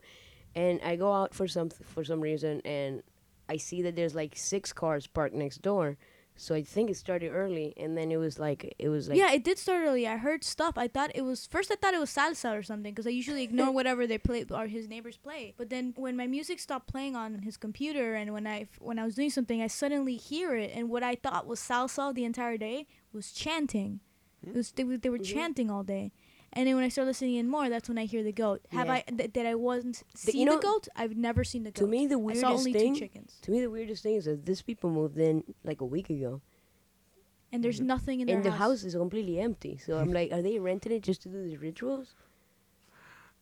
and 0.55 0.75
I 0.91 0.95
go 1.03 1.09
out 1.19 1.31
for 1.33 1.47
some 1.55 1.69
for 1.93 2.03
some 2.03 2.21
reason, 2.29 2.53
and 2.65 3.03
I 3.53 3.57
see 3.67 3.79
that 3.83 3.95
there's 3.95 4.15
like 4.21 4.33
six 4.53 4.73
cars 4.81 5.07
parked 5.07 5.35
next 5.35 5.61
door. 5.61 5.87
So 6.39 6.53
I 6.53 6.61
think 6.61 6.91
it 6.91 6.97
started 7.05 7.29
early, 7.41 7.73
and 7.81 7.91
then 7.97 8.11
it 8.15 8.17
was 8.25 8.37
like 8.45 8.61
it 8.85 8.89
was 8.95 9.03
like 9.09 9.17
yeah, 9.21 9.31
it 9.37 9.43
did 9.43 9.57
start 9.57 9.81
early. 9.87 10.05
I 10.05 10.17
heard 10.27 10.43
stuff. 10.43 10.75
I 10.77 10.87
thought 10.87 11.09
it 11.15 11.23
was 11.31 11.47
first. 11.53 11.71
I 11.71 11.75
thought 11.81 11.95
it 11.95 11.99
was 12.05 12.11
salsa 12.19 12.51
or 12.59 12.61
something 12.61 12.93
because 12.93 13.07
I 13.07 13.13
usually 13.21 13.41
ignore 13.49 13.71
whatever 13.79 14.05
they 14.05 14.19
play 14.19 14.45
or 14.59 14.67
his 14.67 14.85
neighbors 14.87 15.17
play. 15.17 15.53
But 15.57 15.67
then 15.73 15.93
when 16.05 16.15
my 16.15 16.27
music 16.37 16.59
stopped 16.59 16.87
playing 16.93 17.15
on 17.15 17.29
his 17.47 17.57
computer 17.57 18.13
and 18.19 18.27
when 18.35 18.45
I 18.45 18.67
when 18.79 18.99
I 19.01 19.05
was 19.09 19.15
doing 19.15 19.31
something, 19.31 19.63
I 19.63 19.69
suddenly 19.81 20.15
hear 20.31 20.49
it, 20.63 20.69
and 20.77 20.83
what 20.93 21.01
I 21.11 21.15
thought 21.15 21.47
was 21.51 21.59
salsa 21.59 22.13
the 22.13 22.25
entire 22.31 22.57
day 22.69 22.85
was 23.11 23.31
chanting. 23.43 23.91
It 24.47 24.55
was 24.55 24.71
they, 24.71 24.83
were- 24.83 24.97
they 24.97 25.09
were 25.09 25.19
Mhm. 25.19 25.33
chanting 25.33 25.69
all 25.71 25.83
day. 25.83 26.11
And 26.53 26.65
then 26.67 26.75
when 26.75 26.85
I 26.85 26.89
start 26.89 27.07
listening 27.07 27.35
in 27.35 27.47
more, 27.49 27.67
that's 27.69 27.89
when 27.89 27.97
I 27.97 28.05
hear 28.05 28.23
the 28.23 28.31
goat. 28.31 28.61
Have 28.71 28.87
Yeah. 28.87 28.93
I 28.93 29.01
th- 29.01 29.33
that 29.33 29.45
I 29.45 29.55
wasn't 29.55 30.03
The- 30.13 30.17
see 30.31 30.39
you 30.43 30.49
the 30.49 30.57
goat? 30.57 30.87
I've 30.95 31.15
never 31.17 31.43
seen 31.43 31.63
the 31.63 31.71
goat. 31.71 31.81
to 31.83 31.87
me 31.87 32.07
the 32.07 32.15
I 32.15 32.17
saw 32.17 32.25
weirdest 32.25 32.45
only 32.59 32.73
thing. 32.73 32.93
two 32.93 32.99
chickens, 33.01 33.37
To 33.43 33.51
me, 33.51 33.59
the 33.61 33.69
weirdest 33.69 34.01
thing 34.03 34.15
is 34.15 34.25
that 34.25 34.45
these 34.45 34.61
people 34.61 34.89
moved 34.89 35.17
in 35.19 35.43
like 35.63 35.81
a 35.81 35.85
week 35.85 36.09
ago, 36.09 36.41
and 37.51 37.63
there's 37.63 37.81
nothing 37.81 38.21
in 38.21 38.27
their 38.27 38.37
and 38.37 38.45
the 38.45 38.51
house 38.51 38.83
is 38.83 38.95
completely 38.95 39.39
empty. 39.39 39.77
So 39.77 39.97
I'm 39.97 40.11
like, 40.13 40.31
are 40.31 40.41
they 40.41 40.57
renting 40.57 40.93
it 40.93 41.03
just 41.03 41.21
to 41.23 41.29
do 41.29 41.43
these 41.43 41.59
rituals? 41.59 42.15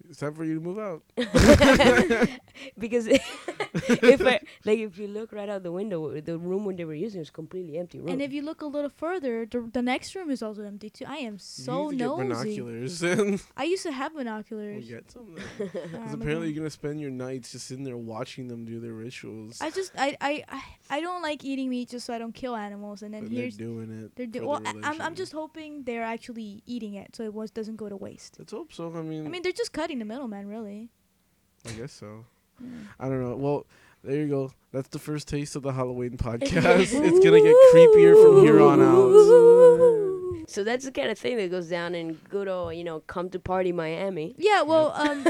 It's 0.10 0.20
time 0.20 0.34
for 0.34 0.44
you 0.44 0.56
to 0.56 0.60
move 0.62 0.78
out. 0.80 1.04
because 2.78 3.08
if 3.90 4.22
I 4.26 4.40
like, 4.64 4.80
if 4.80 4.98
you 4.98 5.08
look 5.08 5.32
right 5.34 5.50
out 5.50 5.64
the 5.64 5.72
window, 5.72 6.20
the 6.22 6.38
room 6.38 6.66
when 6.66 6.76
they 6.78 6.86
were 6.86 6.94
using 6.94 7.20
was 7.20 7.30
completely 7.30 7.78
empty 7.78 8.00
room. 8.00 8.08
And 8.10 8.22
if 8.22 8.32
you 8.32 8.42
look 8.42 8.62
a 8.62 8.66
little 8.66 8.90
further, 8.90 9.46
the, 9.46 9.70
the 9.72 9.82
next 9.82 10.16
room 10.16 10.30
is 10.32 10.42
also 10.42 10.64
empty 10.64 10.90
too. 10.90 11.06
I 11.08 11.18
am 11.18 11.38
so 11.38 11.92
you 11.92 11.98
need 11.98 11.98
to 12.00 12.06
nosy. 12.06 12.56
get 12.56 12.66
binoculars 12.66 13.04
and 13.04 13.44
I 13.58 13.64
used 13.66 13.84
to 13.84 13.92
have 13.92 14.14
we'll 14.14 14.24
binoculars. 14.24 14.88
get 14.88 15.12
some. 15.12 15.36
Because 15.58 16.14
I'm 16.14 16.22
apparently 16.22 16.48
you're 16.50 16.58
gonna 16.58 16.70
spend 16.70 17.02
your 17.02 17.12
nights 17.12 17.52
just 17.52 17.68
sitting 17.68 17.84
there 17.84 17.98
watching 17.98 18.48
them 18.48 18.66
do 18.66 18.80
their 18.80 18.94
rituals. 18.94 19.60
I 19.62 19.72
just 19.72 19.92
I, 19.98 20.16
I 20.22 20.44
I 20.50 20.64
I 20.90 21.02
don't 21.02 21.22
like 21.22 21.44
eating 21.44 21.70
meat 21.70 21.90
just 21.90 22.06
so 22.06 22.14
I 22.14 22.18
don't 22.18 22.34
kill 22.36 22.56
animals. 22.56 23.02
And 23.02 23.14
then 23.14 23.26
and 23.26 23.36
they're 23.36 23.50
doing 23.50 24.04
it. 24.06 24.16
they're 24.16 24.26
do- 24.26 24.40
for 24.40 24.46
well. 24.48 24.60
the 24.62 24.70
I, 24.84 24.90
I'm 24.90 25.02
I'm 25.02 25.16
just 25.16 25.34
hoping 25.34 25.84
they're 25.84 26.04
actually 26.04 26.64
eating 26.66 26.94
it 26.94 27.16
so 27.16 27.24
it 27.24 27.34
was 27.34 27.52
doesn't 27.52 27.76
go 27.76 27.90
to 27.90 27.96
waste. 27.98 28.38
Let's 28.40 28.52
hope 28.54 28.72
so. 28.72 28.94
I 28.96 29.02
mean, 29.02 29.26
I 29.26 29.30
mean 29.30 29.42
they're 29.42 29.52
just 29.52 29.74
cutting 29.74 30.00
the 30.00 30.06
middleman 30.06 30.48
really. 30.48 30.90
I 31.68 31.72
guess 31.72 31.92
so. 31.94 32.26
Yeah. 32.62 32.68
I 33.00 33.10
don't 33.10 33.22
know. 33.22 33.36
Well, 33.36 33.66
there 34.04 34.16
you 34.18 34.28
go. 34.28 34.52
That's 34.72 34.90
the 34.90 35.00
first 35.00 35.28
taste 35.28 35.56
of 35.56 35.64
the 35.64 35.74
Halloween 35.74 36.12
podcast. 36.18 36.80
it's 36.82 36.92
gonna 37.24 37.42
get 37.42 37.56
creepier 37.74 38.22
from 38.22 38.42
here 38.44 38.62
on 38.62 38.82
out. 38.82 40.02
So 40.48 40.64
that's 40.64 40.86
the 40.86 40.92
kind 40.92 41.10
of 41.10 41.18
thing 41.18 41.38
that 41.38 41.50
goes 41.52 41.70
down 41.70 41.96
in 41.96 42.14
good 42.30 42.48
old, 42.48 42.76
you 42.76 42.84
know, 42.84 43.00
come 43.02 43.30
to 43.32 43.40
party 43.40 43.72
Miami. 43.72 44.36
Yeah, 44.38 44.62
well, 44.62 44.92
um, 44.96 45.26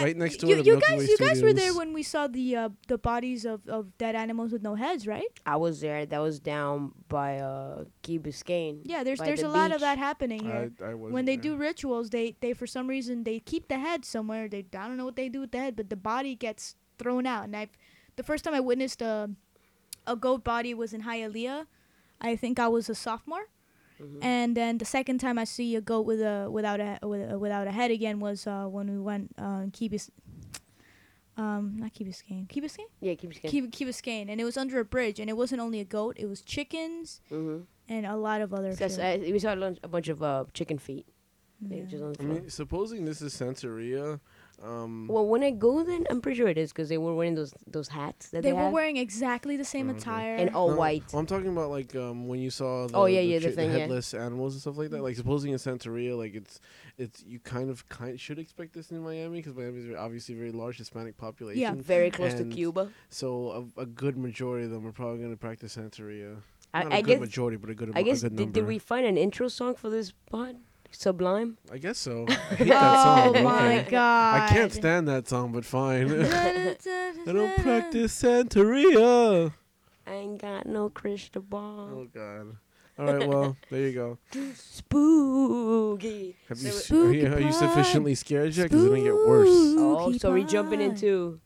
Right 0.00 0.16
next 0.16 0.36
door 0.36 0.50
you, 0.50 0.56
to 0.56 0.64
you 0.64 0.72
Milky 0.72 0.86
guys, 0.88 0.98
Way 0.98 1.06
you 1.06 1.18
guys 1.18 1.42
were 1.42 1.52
there 1.52 1.70
Studios. 1.70 1.76
when 1.76 1.92
we 1.92 2.02
saw 2.02 2.26
the 2.26 2.56
uh, 2.56 2.68
the 2.88 2.98
bodies 2.98 3.44
of, 3.44 3.68
of 3.68 3.96
dead 3.98 4.14
animals 4.14 4.52
with 4.52 4.62
no 4.62 4.74
heads, 4.74 5.06
right? 5.06 5.28
I 5.46 5.56
was 5.56 5.80
there. 5.80 6.06
That 6.06 6.20
was 6.20 6.40
down 6.40 6.92
by 7.08 7.38
uh 7.38 7.84
Key 8.02 8.18
Biscayne. 8.18 8.80
Yeah, 8.84 9.04
there's 9.04 9.18
By 9.18 9.26
there's 9.26 9.40
the 9.40 9.48
a 9.48 9.50
lot 9.50 9.70
of 9.70 9.78
beach. 9.78 9.80
that 9.82 9.98
happening 9.98 10.44
here. 10.44 10.70
I, 10.80 10.90
I 10.90 10.94
was 10.94 11.12
when 11.12 11.24
they 11.24 11.36
do 11.36 11.56
rituals, 11.56 12.10
they 12.10 12.36
they 12.40 12.52
for 12.52 12.66
some 12.66 12.86
reason 12.86 13.24
they 13.24 13.40
keep 13.40 13.68
the 13.68 13.78
head 13.78 14.04
somewhere. 14.04 14.48
They 14.48 14.64
I 14.76 14.86
don't 14.88 14.96
know 14.96 15.04
what 15.04 15.16
they 15.16 15.28
do 15.28 15.40
with 15.40 15.52
the 15.52 15.58
head, 15.58 15.76
but 15.76 15.90
the 15.90 15.96
body 15.96 16.34
gets 16.34 16.76
thrown 16.98 17.26
out. 17.26 17.44
And 17.44 17.56
I, 17.56 17.68
the 18.16 18.22
first 18.22 18.44
time 18.44 18.54
I 18.54 18.60
witnessed 18.60 19.02
a 19.02 19.30
a 20.06 20.16
goat 20.16 20.44
body 20.44 20.74
was 20.74 20.92
in 20.92 21.02
Hialeah. 21.02 21.66
I 22.20 22.36
think 22.36 22.58
I 22.58 22.68
was 22.68 22.88
a 22.88 22.94
sophomore. 22.94 23.46
Mhm. 24.02 24.24
And 24.24 24.56
then 24.56 24.78
the 24.78 24.84
second 24.84 25.18
time 25.18 25.38
I 25.38 25.44
see 25.44 25.76
a 25.76 25.80
goat 25.80 26.06
with 26.06 26.20
a 26.20 26.48
without 26.50 26.80
a 26.80 26.98
with 27.02 27.30
a, 27.30 27.38
without 27.38 27.66
a 27.66 27.70
head 27.70 27.90
again 27.90 28.20
was 28.20 28.46
uh, 28.46 28.66
when 28.66 28.90
we 28.90 28.98
went 28.98 29.30
uh, 29.38 29.60
in 29.64 29.70
Key 29.70 29.88
Bis- 29.88 30.10
um 31.36 31.76
not 31.78 31.92
Key 31.94 32.04
Biscayne 32.04 32.48
Key 32.48 32.60
Biscayne 32.60 32.90
yeah, 33.00 33.14
Key 33.14 33.26
Biscayne. 33.28 33.48
Key, 33.48 33.66
Key 33.68 33.84
Biscayne 33.86 34.28
and 34.30 34.40
it 34.40 34.44
was 34.44 34.56
under 34.56 34.78
a 34.80 34.84
bridge 34.84 35.18
and 35.18 35.30
it 35.30 35.36
wasn't 35.36 35.60
only 35.60 35.80
a 35.80 35.84
goat 35.84 36.14
it 36.18 36.26
was 36.26 36.42
chickens 36.42 37.22
mm-hmm. 37.30 37.62
and 37.88 38.06
a 38.06 38.16
lot 38.16 38.42
of 38.42 38.52
other 38.52 38.74
That's, 38.74 38.96
shit. 38.96 39.22
uh, 39.22 39.32
we 39.32 39.38
saw 39.38 39.52
a, 39.54 39.88
bunch 39.88 40.08
of 40.08 40.22
uh, 40.22 40.44
chicken 40.52 40.78
feet. 40.78 41.06
Yeah. 41.60 41.84
Just 41.84 42.02
on 42.02 42.12
the 42.12 42.22
I 42.22 42.26
mean, 42.26 42.50
supposing 42.50 43.04
this 43.04 43.22
is 43.22 43.34
Santeria, 43.34 44.20
um, 44.64 45.08
well, 45.08 45.26
when 45.26 45.42
I 45.42 45.50
go, 45.50 45.82
then 45.82 46.06
I'm 46.08 46.20
pretty 46.20 46.38
sure 46.38 46.46
it 46.48 46.56
is 46.56 46.72
because 46.72 46.88
they 46.88 46.98
were 46.98 47.14
wearing 47.14 47.34
those 47.34 47.52
those 47.66 47.88
hats 47.88 48.28
that 48.30 48.42
they 48.42 48.50
they, 48.50 48.52
were 48.52 48.62
have, 48.62 48.72
wearing 48.72 48.96
exactly 48.96 49.56
the 49.56 49.64
same 49.64 49.90
Okay. 49.90 49.98
attire 49.98 50.36
and 50.36 50.54
all 50.54 50.70
no, 50.70 50.76
white. 50.76 51.02
well, 51.12 51.20
I'm 51.20 51.26
talking 51.26 51.48
about 51.48 51.70
like 51.70 51.96
um, 51.96 52.28
when 52.28 52.38
you 52.40 52.50
saw 52.50 52.86
the, 52.86 52.96
Oh, 52.96 53.06
yeah, 53.06 53.20
the, 53.20 53.26
yeah, 53.26 53.38
the 53.40 53.48
chi- 53.48 53.54
thing, 53.54 53.70
yeah. 53.72 53.78
headless 53.78 54.14
animals 54.14 54.54
and 54.54 54.60
stuff 54.60 54.76
like 54.76 54.90
that. 54.90 55.02
Like 55.02 55.16
supposing 55.16 55.50
in 55.52 55.58
Santeria, 55.58 56.16
like 56.16 56.34
it's 56.34 56.60
it's 56.96 57.24
you 57.24 57.40
kind 57.40 57.70
of 57.70 57.88
kind 57.88 58.18
should 58.20 58.38
expect 58.38 58.74
this 58.74 58.90
in 58.90 59.00
Miami 59.02 59.38
because 59.38 59.54
Miami 59.56 59.80
is 59.90 59.96
obviously 59.96 60.34
a 60.36 60.38
very 60.38 60.52
large 60.52 60.78
Hispanic 60.78 61.16
population. 61.16 61.60
Yeah, 61.60 61.74
Very 61.74 62.10
close 62.10 62.34
to 62.34 62.44
Cuba. 62.44 62.90
So 63.08 63.68
a, 63.76 63.80
a 63.82 63.86
good 63.86 64.16
majority 64.16 64.66
of 64.66 64.70
them 64.70 64.86
are 64.86 64.92
probably 64.92 65.18
going 65.18 65.32
to 65.32 65.36
practice 65.36 65.76
Santeria. 65.76 66.36
I, 66.74 66.84
Not 66.84 66.92
I 66.92 66.96
a 66.98 67.02
good 67.02 67.08
guess. 67.08 67.20
majority, 67.20 67.56
but 67.58 67.68
a 67.70 67.74
good. 67.74 67.92
I 67.94 68.00
a 68.00 68.02
guess 68.02 68.22
good 68.22 68.36
did, 68.36 68.52
did 68.52 68.66
we 68.66 68.78
find 68.78 69.04
an 69.06 69.18
intro 69.18 69.48
song 69.48 69.74
for 69.74 69.90
this 69.90 70.12
pod? 70.30 70.56
Sublime. 70.92 71.56
I 71.72 71.78
guess 71.78 71.98
so. 71.98 72.26
I 72.28 72.32
hate 72.54 72.68
that 72.68 73.02
song. 73.02 73.36
Oh 73.36 73.42
my 73.42 73.76
oh 73.76 73.80
okay. 73.80 73.90
god! 73.90 74.40
I 74.42 74.48
can't 74.54 74.72
stand 74.72 75.08
that 75.08 75.26
song, 75.28 75.52
but 75.52 75.64
fine. 75.64 76.10
I 76.24 76.76
I 77.26 77.32
don't 77.32 77.56
practice 77.58 78.22
Santeria. 78.22 79.52
I 80.06 80.12
ain't 80.12 80.40
got 80.40 80.66
no 80.66 80.88
crystal 80.90 81.42
ball. 81.42 81.88
Oh 81.92 82.06
God. 82.12 82.56
All 82.98 83.06
right. 83.06 83.26
Well, 83.26 83.56
there 83.70 83.80
you 83.88 83.92
go. 83.92 84.18
Spooky. 84.54 86.36
Have 86.48 86.58
you, 86.58 86.70
So- 86.70 86.78
s- 86.78 86.90
are 87.08 87.12
you, 87.12 87.26
are 87.32 87.40
you 87.40 87.52
sufficiently 87.52 88.14
scared 88.14 88.54
yet? 88.54 88.64
Because 88.64 88.82
it's 88.84 88.90
gonna 88.90 89.02
get 89.02 89.14
worse. 89.14 89.48
Oh, 89.50 90.02
Spooky 90.02 90.18
so 90.18 90.32
we're 90.32 90.46
jumping 90.46 90.80
pod. 90.80 90.88
into 90.90 91.40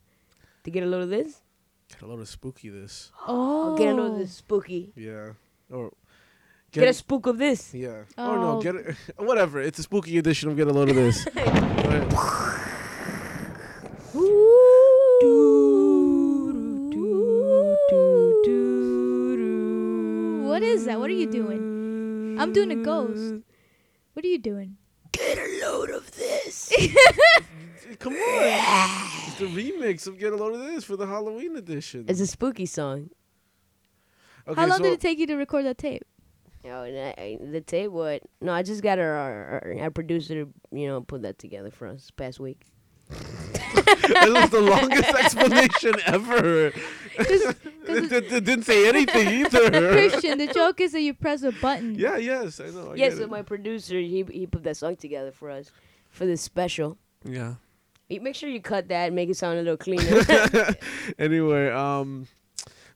to 0.64 0.70
get 0.70 0.82
a 0.82 0.86
load 0.86 1.02
of 1.02 1.10
this? 1.10 1.40
Get 1.90 2.02
a 2.02 2.06
load 2.06 2.20
of 2.20 2.28
spooky 2.28 2.68
this. 2.68 3.12
Oh, 3.28 3.76
Get 3.78 3.88
a 3.88 3.94
load 3.94 4.12
of 4.14 4.18
this 4.18 4.32
spooky. 4.32 4.92
Yeah. 4.96 5.30
Or 5.70 5.92
Get, 6.82 6.88
a 6.90 6.94
spook 6.94 7.26
of 7.26 7.38
this. 7.38 7.74
Yeah. 7.74 8.02
Or 8.18 8.36
no, 8.36 8.58
Oh. 8.58 8.62
get 8.62 8.74
it. 8.76 8.96
Whatever. 9.18 9.60
It's 9.60 9.78
a 9.78 9.82
spooky 9.82 10.18
edition 10.18 10.50
of 10.50 10.56
Get 10.56 10.68
a 10.68 10.72
Load 10.72 10.88
of 10.90 10.96
This. 10.96 11.26
What 20.48 20.62
is 20.62 20.84
that? 20.86 20.98
What 21.00 21.10
are 21.10 21.14
you 21.14 21.30
doing? 21.30 22.36
I'm 22.40 22.52
doing 22.52 22.70
a 22.70 22.76
ghost. 22.76 23.42
What 24.14 24.24
are 24.24 24.28
you 24.28 24.38
doing? 24.38 24.76
Get 25.12 25.36
a 25.38 25.60
load 25.62 25.90
of 25.90 26.10
this. 26.12 26.72
Come 27.98 28.14
on. 28.14 29.10
It's 29.26 29.38
the 29.38 29.46
remix 29.46 30.06
of 30.06 30.18
Get 30.18 30.32
a 30.32 30.36
Load 30.36 30.54
of 30.54 30.60
This 30.60 30.84
for 30.84 30.96
the 30.96 31.06
Halloween 31.06 31.56
edition. 31.56 32.04
it's 32.08 32.20
a 32.20 32.26
spooky 32.26 32.66
song. 32.66 33.10
Okay, 34.48 34.60
How 34.60 34.66
long 34.68 34.78
so 34.78 34.84
did 34.84 34.92
it 34.94 35.00
take 35.00 35.18
you 35.18 35.26
to 35.26 35.34
record 35.34 35.64
that 35.66 35.78
tape? 35.78 36.04
Oh, 36.68 36.82
and 36.82 36.96
I, 36.98 37.14
I, 37.22 37.38
the 37.40 37.60
tape 37.60 37.90
what? 37.90 38.22
No, 38.40 38.52
I 38.52 38.62
just 38.62 38.82
got 38.82 38.98
our, 38.98 39.12
our, 39.14 39.76
our 39.80 39.90
producer 39.90 40.34
to 40.44 40.52
you 40.72 40.86
know 40.88 41.00
put 41.00 41.22
that 41.22 41.38
together 41.38 41.70
for 41.70 41.86
us 41.86 42.10
past 42.10 42.40
week. 42.40 42.66
that 43.10 44.30
was 44.32 44.50
the 44.50 44.60
longest 44.60 45.08
explanation 45.14 45.94
ever. 46.06 46.66
it, 47.18 47.56
it- 47.88 48.32
it 48.32 48.44
didn't 48.44 48.64
say 48.64 48.88
anything 48.88 49.28
either. 49.28 49.70
Christian, 49.92 50.38
the 50.38 50.48
joke 50.48 50.80
is 50.80 50.92
that 50.92 51.00
you 51.02 51.14
press 51.14 51.42
a 51.42 51.52
button. 51.52 51.94
yeah, 51.94 52.16
yes, 52.16 52.58
I 52.60 52.70
know. 52.70 52.92
I 52.92 52.94
yes, 52.96 53.12
get 53.12 53.18
so 53.18 53.24
it. 53.24 53.30
my 53.30 53.42
producer 53.42 53.94
he 53.98 54.24
he 54.30 54.46
put 54.46 54.64
that 54.64 54.76
song 54.76 54.96
together 54.96 55.30
for 55.32 55.50
us 55.50 55.70
for 56.10 56.26
this 56.26 56.40
special. 56.40 56.98
yeah. 57.24 57.54
You- 58.08 58.20
Make 58.20 58.34
sure 58.36 58.48
you 58.48 58.60
cut 58.60 58.88
that 58.88 59.06
and 59.06 59.16
make 59.16 59.28
it 59.30 59.36
sound 59.36 59.58
a 59.58 59.62
little 59.62 59.76
cleaner. 59.76 60.22
anyway, 61.18 61.70
um, 61.70 62.26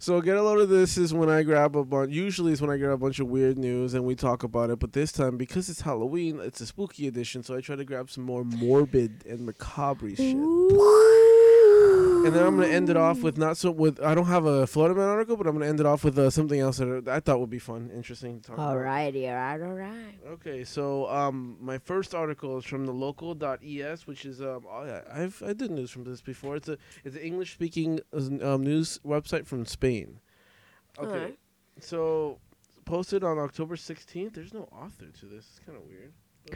so 0.01 0.19
get 0.23 0.39
a 0.39 0.43
load 0.43 0.61
of 0.61 0.71
this 0.71 0.97
is 0.97 1.13
when 1.13 1.29
I 1.29 1.43
grab 1.43 1.77
a 1.77 1.85
bunch. 1.85 2.11
Usually, 2.11 2.53
is 2.53 2.63
when 2.63 2.71
I 2.71 2.79
grab 2.79 2.93
a 2.93 2.97
bunch 2.97 3.21
of 3.21 3.27
weird 3.27 3.59
news 3.59 3.93
and 3.93 4.03
we 4.03 4.15
talk 4.15 4.43
about 4.43 4.71
it. 4.71 4.79
But 4.79 4.95
this 4.95 5.13
time, 5.13 5.37
because 5.37 5.69
it's 5.69 5.83
Halloween, 5.83 6.41
it's 6.41 6.63
a 6.63 6.67
spooky 6.67 7.07
edition. 7.07 7.43
So 7.43 7.55
I 7.55 7.61
try 7.61 7.77
to 7.77 7.85
grab 7.85 8.11
some 8.11 8.25
more 8.25 8.43
morbid 8.43 9.27
and 9.27 9.45
macabre 9.45 10.17
shit. 10.17 10.37
And 12.23 12.35
then 12.35 12.47
I'm 12.47 12.55
gonna 12.57 12.69
end 12.69 12.91
it 12.91 12.99
off 12.99 13.23
with 13.23 13.39
not 13.39 13.57
so 13.57 13.71
with. 13.71 13.99
I 14.03 14.15
don't 14.15 14.27
have 14.27 14.45
a 14.45 14.67
Florida 14.67 14.95
Man 14.95 15.09
article, 15.09 15.37
but 15.39 15.47
I'm 15.47 15.55
gonna 15.55 15.67
end 15.67 15.81
it 15.81 15.87
off 15.87 16.05
with 16.05 16.19
uh, 16.19 16.29
something 16.29 16.61
else 16.61 16.77
that 16.77 17.09
I 17.09 17.19
thought 17.19 17.41
would 17.41 17.49
be 17.49 17.59
fun, 17.59 17.91
interesting. 17.95 18.41
To 18.43 18.49
talk 18.49 18.57
about. 18.57 18.77
Alrighty, 18.77 19.27
alright, 19.27 19.61
alright. 19.61 20.21
Okay, 20.33 20.63
so 20.63 21.09
um, 21.09 21.57
my 21.61 21.79
first 21.79 22.15
article 22.15 22.59
is 22.59 22.67
from 22.67 22.85
the 22.85 22.93
local.es, 22.93 24.07
which 24.07 24.27
is 24.27 24.43
um, 24.43 24.67
oh, 24.71 25.03
I've 25.11 25.43
I 25.45 25.55
did 25.55 25.71
news 25.71 25.91
from 25.91 26.05
this 26.05 26.21
before. 26.21 26.57
It's 26.57 26.69
a 26.69 26.77
it's 27.05 27.17
an 27.17 27.23
English 27.23 27.55
speaking 27.55 28.01
um, 28.13 28.63
news 28.63 29.01
website 29.05 29.47
from 29.47 29.65
Spain. 29.65 30.21
Okay, 30.99 31.11
Alright. 31.11 31.39
so 31.81 32.39
posted 32.85 33.25
on 33.25 33.39
October 33.39 33.77
sixteenth. 33.77 34.35
There's 34.35 34.53
no 34.53 34.69
author 34.73 35.07
to 35.07 35.27
this. 35.27 35.47
It's 35.51 35.61
kind 35.65 35.79
of 35.79 35.85
weird. 35.87 36.13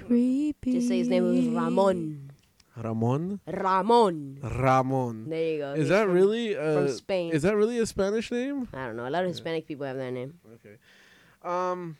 Creepy. 0.06 0.72
Just 0.72 0.88
say 0.88 0.98
his 0.98 1.08
name 1.08 1.24
was 1.24 1.46
Ramon. 1.46 2.30
Ramon. 2.76 3.40
Ramon. 3.46 4.38
Ramon. 4.42 5.28
There 5.28 5.44
you 5.52 5.58
go. 5.58 5.72
Is 5.74 5.88
that 5.90 6.04
from- 6.06 6.14
really 6.14 6.54
from 6.54 6.86
uh, 6.86 6.88
Spain? 6.88 7.32
is 7.32 7.42
that 7.42 7.56
really 7.56 7.78
a 7.78 7.86
Spanish 7.86 8.30
name? 8.30 8.68
I 8.72 8.86
don't 8.86 8.96
know. 8.96 9.06
A 9.06 9.10
lot 9.10 9.22
of 9.24 9.28
Hispanic 9.30 9.66
people 9.66 9.86
have 9.86 9.96
that 9.96 10.10
name. 10.12 10.34
Okay. 10.54 10.76
Um, 11.42 11.96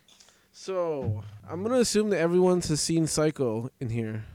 so 0.51 1.23
I'm 1.49 1.63
gonna 1.63 1.79
assume 1.79 2.09
that 2.09 2.19
everyone's 2.19 2.67
has 2.69 2.81
seen 2.81 3.07
Psycho 3.07 3.69
in 3.79 3.89
here. 3.89 4.25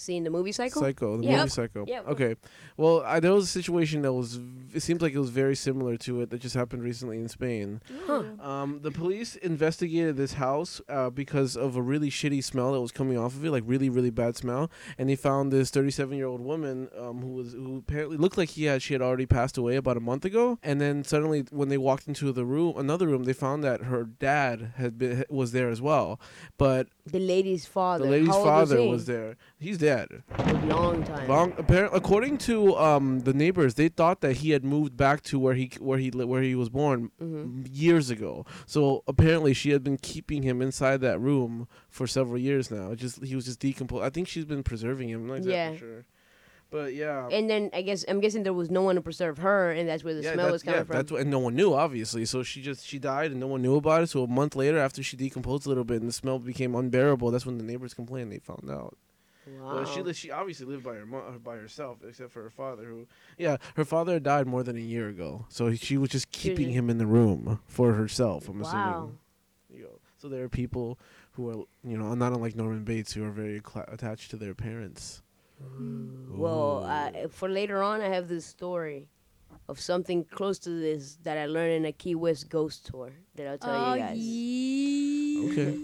Seen 0.00 0.24
the 0.24 0.30
movie 0.30 0.52
Psycho? 0.52 0.80
Psycho, 0.80 1.18
the 1.18 1.24
Yep. 1.24 1.38
movie 1.38 1.50
Psycho. 1.50 1.84
Yep. 1.86 2.08
Okay. 2.08 2.34
Well, 2.76 3.02
I, 3.04 3.20
there 3.20 3.32
was 3.34 3.44
a 3.44 3.48
situation 3.48 4.02
that 4.02 4.12
was. 4.12 4.40
It 4.72 4.80
seems 4.80 5.02
like 5.02 5.12
it 5.12 5.18
was 5.18 5.30
very 5.30 5.54
similar 5.54 5.96
to 5.98 6.22
it 6.22 6.30
that 6.30 6.40
just 6.40 6.54
happened 6.54 6.82
recently 6.82 7.18
in 7.18 7.28
Spain. 7.28 7.82
Huh. 8.06 8.22
Um, 8.40 8.80
the 8.82 8.90
police 8.90 9.36
investigated 9.36 10.16
this 10.16 10.34
house 10.34 10.80
uh, 10.88 11.10
because 11.10 11.56
of 11.56 11.76
a 11.76 11.82
really 11.82 12.08
shitty 12.10 12.42
smell 12.42 12.72
that 12.72 12.80
was 12.80 12.92
coming 12.92 13.18
off 13.18 13.34
of 13.34 13.44
it, 13.44 13.50
like 13.50 13.64
really, 13.66 13.90
really 13.90 14.10
bad 14.10 14.36
smell. 14.36 14.70
And 14.96 15.08
they 15.08 15.16
found 15.16 15.52
this 15.52 15.70
37-year-old 15.70 16.40
woman 16.40 16.88
um, 16.98 17.20
who 17.20 17.28
was 17.32 17.52
who 17.52 17.78
apparently 17.78 18.16
looked 18.16 18.38
like 18.38 18.50
he 18.50 18.64
had 18.64 18.82
she 18.82 18.94
had 18.94 19.02
already 19.02 19.26
passed 19.26 19.58
away 19.58 19.76
about 19.76 19.96
a 19.96 20.00
month 20.00 20.24
ago. 20.24 20.58
And 20.62 20.80
then 20.80 21.04
suddenly, 21.04 21.44
when 21.50 21.68
they 21.68 21.78
walked 21.78 22.08
into 22.08 22.32
the 22.32 22.44
room, 22.44 22.74
another 22.78 23.06
room, 23.06 23.24
they 23.24 23.32
found 23.34 23.62
that 23.64 23.82
her 23.82 24.04
dad 24.04 24.72
had 24.76 24.96
been 24.98 25.24
was 25.28 25.52
there 25.52 25.68
as 25.68 25.82
well. 25.82 26.18
But 26.56 26.88
The 27.10 27.18
lady's 27.18 27.66
father. 27.66 28.04
the 28.04 28.10
lady's 28.10 28.28
How 28.28 28.36
old 28.36 28.46
father 28.46 28.76
was, 28.76 28.84
he? 28.84 28.88
was 28.90 29.06
there. 29.06 29.36
He's 29.58 29.78
dead. 29.78 30.22
A 30.38 30.52
long 30.66 31.02
time. 31.04 31.28
Long, 31.28 31.54
apparently, 31.58 31.96
according 31.96 32.38
to 32.38 32.76
um, 32.76 33.20
the 33.20 33.32
neighbors, 33.34 33.74
they 33.74 33.88
thought 33.88 34.20
that 34.20 34.38
he 34.38 34.50
had 34.50 34.64
moved 34.64 34.96
back 34.96 35.22
to 35.24 35.38
where 35.38 35.54
he 35.54 35.70
where 35.80 35.98
he 35.98 36.10
li- 36.10 36.24
where 36.24 36.42
he 36.42 36.54
was 36.54 36.68
born 36.68 37.10
hmm 37.18 37.62
years 37.70 38.10
ago. 38.10 38.44
So 38.66 39.02
apparently, 39.06 39.54
she 39.54 39.70
had 39.70 39.82
been 39.82 39.98
keeping 39.98 40.42
him 40.42 40.60
inside 40.62 41.00
that 41.02 41.20
room 41.20 41.68
for 41.88 42.06
several 42.06 42.38
years 42.38 42.70
now. 42.70 42.92
It 42.92 42.96
just 42.96 43.22
he 43.24 43.34
was 43.34 43.44
just 43.46 43.60
decomposed. 43.60 44.04
I 44.04 44.10
think 44.10 44.28
she's 44.28 44.44
been 44.44 44.62
preserving 44.62 45.08
him. 45.08 45.22
I'm 45.22 45.26
not 45.28 45.34
exactly 45.38 45.54
Yeah. 45.54 45.76
sure. 45.76 46.04
But 46.70 46.94
yeah. 46.94 47.28
And 47.28 47.50
then 47.50 47.70
I 47.72 47.82
guess 47.82 48.04
I'm 48.08 48.20
guessing 48.20 48.44
there 48.44 48.52
was 48.52 48.70
no 48.70 48.82
one 48.82 48.94
to 48.94 49.00
preserve 49.00 49.38
her, 49.38 49.72
and 49.72 49.88
that's 49.88 50.04
where 50.04 50.14
the 50.14 50.22
yeah, 50.22 50.34
smell 50.34 50.52
was 50.52 50.62
coming 50.62 50.80
yeah, 50.80 50.84
from. 50.84 50.96
that's 50.96 51.10
what, 51.10 51.20
and 51.20 51.30
no 51.30 51.40
one 51.40 51.56
knew 51.56 51.74
obviously. 51.74 52.24
So 52.24 52.42
she 52.44 52.62
just 52.62 52.86
she 52.86 52.98
died 52.98 53.32
and 53.32 53.40
no 53.40 53.48
one 53.48 53.60
knew 53.60 53.74
about 53.74 54.04
it. 54.04 54.06
So 54.08 54.22
a 54.22 54.28
month 54.28 54.54
later, 54.54 54.78
after 54.78 55.02
she 55.02 55.16
decomposed 55.16 55.66
a 55.66 55.68
little 55.68 55.84
bit 55.84 56.00
and 56.00 56.08
the 56.08 56.12
smell 56.12 56.38
became 56.38 56.74
unbearable, 56.76 57.30
that's 57.32 57.44
when 57.44 57.58
the 57.58 57.64
neighbors 57.64 57.92
complained. 57.92 58.30
They 58.30 58.38
found 58.38 58.70
out. 58.70 58.96
wow. 59.46 59.74
Well, 59.74 59.84
she 59.84 60.00
li- 60.00 60.12
she 60.12 60.30
obviously 60.30 60.66
lived 60.66 60.84
by 60.84 60.94
her 60.94 61.06
mo- 61.06 61.40
by 61.42 61.56
herself, 61.56 61.98
except 62.08 62.30
for 62.30 62.42
her 62.44 62.50
father, 62.50 62.84
who, 62.84 63.08
yeah, 63.36 63.56
her 63.74 63.84
father 63.84 64.20
died 64.20 64.46
more 64.46 64.62
than 64.62 64.76
a 64.76 64.80
year 64.80 65.08
ago. 65.08 65.46
So 65.48 65.74
she 65.74 65.98
was 65.98 66.10
just 66.10 66.30
keeping 66.30 66.70
him 66.70 66.88
in 66.88 66.98
the 66.98 67.06
room 67.06 67.60
for 67.66 67.94
herself. 67.94 68.48
I'm 68.48 68.60
wow. 68.60 68.68
assuming. 68.68 69.18
You 69.72 69.82
know, 69.84 69.98
so 70.18 70.28
there 70.28 70.44
are 70.44 70.48
people 70.48 70.98
who 71.32 71.48
are, 71.48 71.64
you 71.82 71.96
know, 71.96 72.14
not 72.14 72.32
unlike 72.32 72.54
Norman 72.54 72.84
Bates, 72.84 73.12
who 73.12 73.24
are 73.24 73.30
very 73.30 73.60
attached 73.88 74.30
to 74.30 74.36
their 74.36 74.54
parents. 74.54 75.22
Well, 76.28 76.84
uh, 76.84 77.28
for 77.28 77.48
later 77.48 77.82
on, 77.82 78.00
I 78.00 78.08
have 78.08 78.28
this 78.28 78.46
story 78.46 79.08
of 79.68 79.78
something 79.80 80.24
close 80.24 80.58
to 80.60 80.70
this 80.70 81.18
that 81.22 81.36
I 81.38 81.46
learned 81.46 81.72
in 81.74 81.84
a 81.84 81.92
Key 81.92 82.14
West 82.14 82.48
ghost 82.48 82.86
tour 82.86 83.12
that 83.36 83.46
I'll 83.46 83.58
tell 83.58 83.84
Oh, 83.90 83.94
you 83.94 84.00
guys. 84.00 84.18
yeah. 84.18 85.62
Okay. 85.64 85.78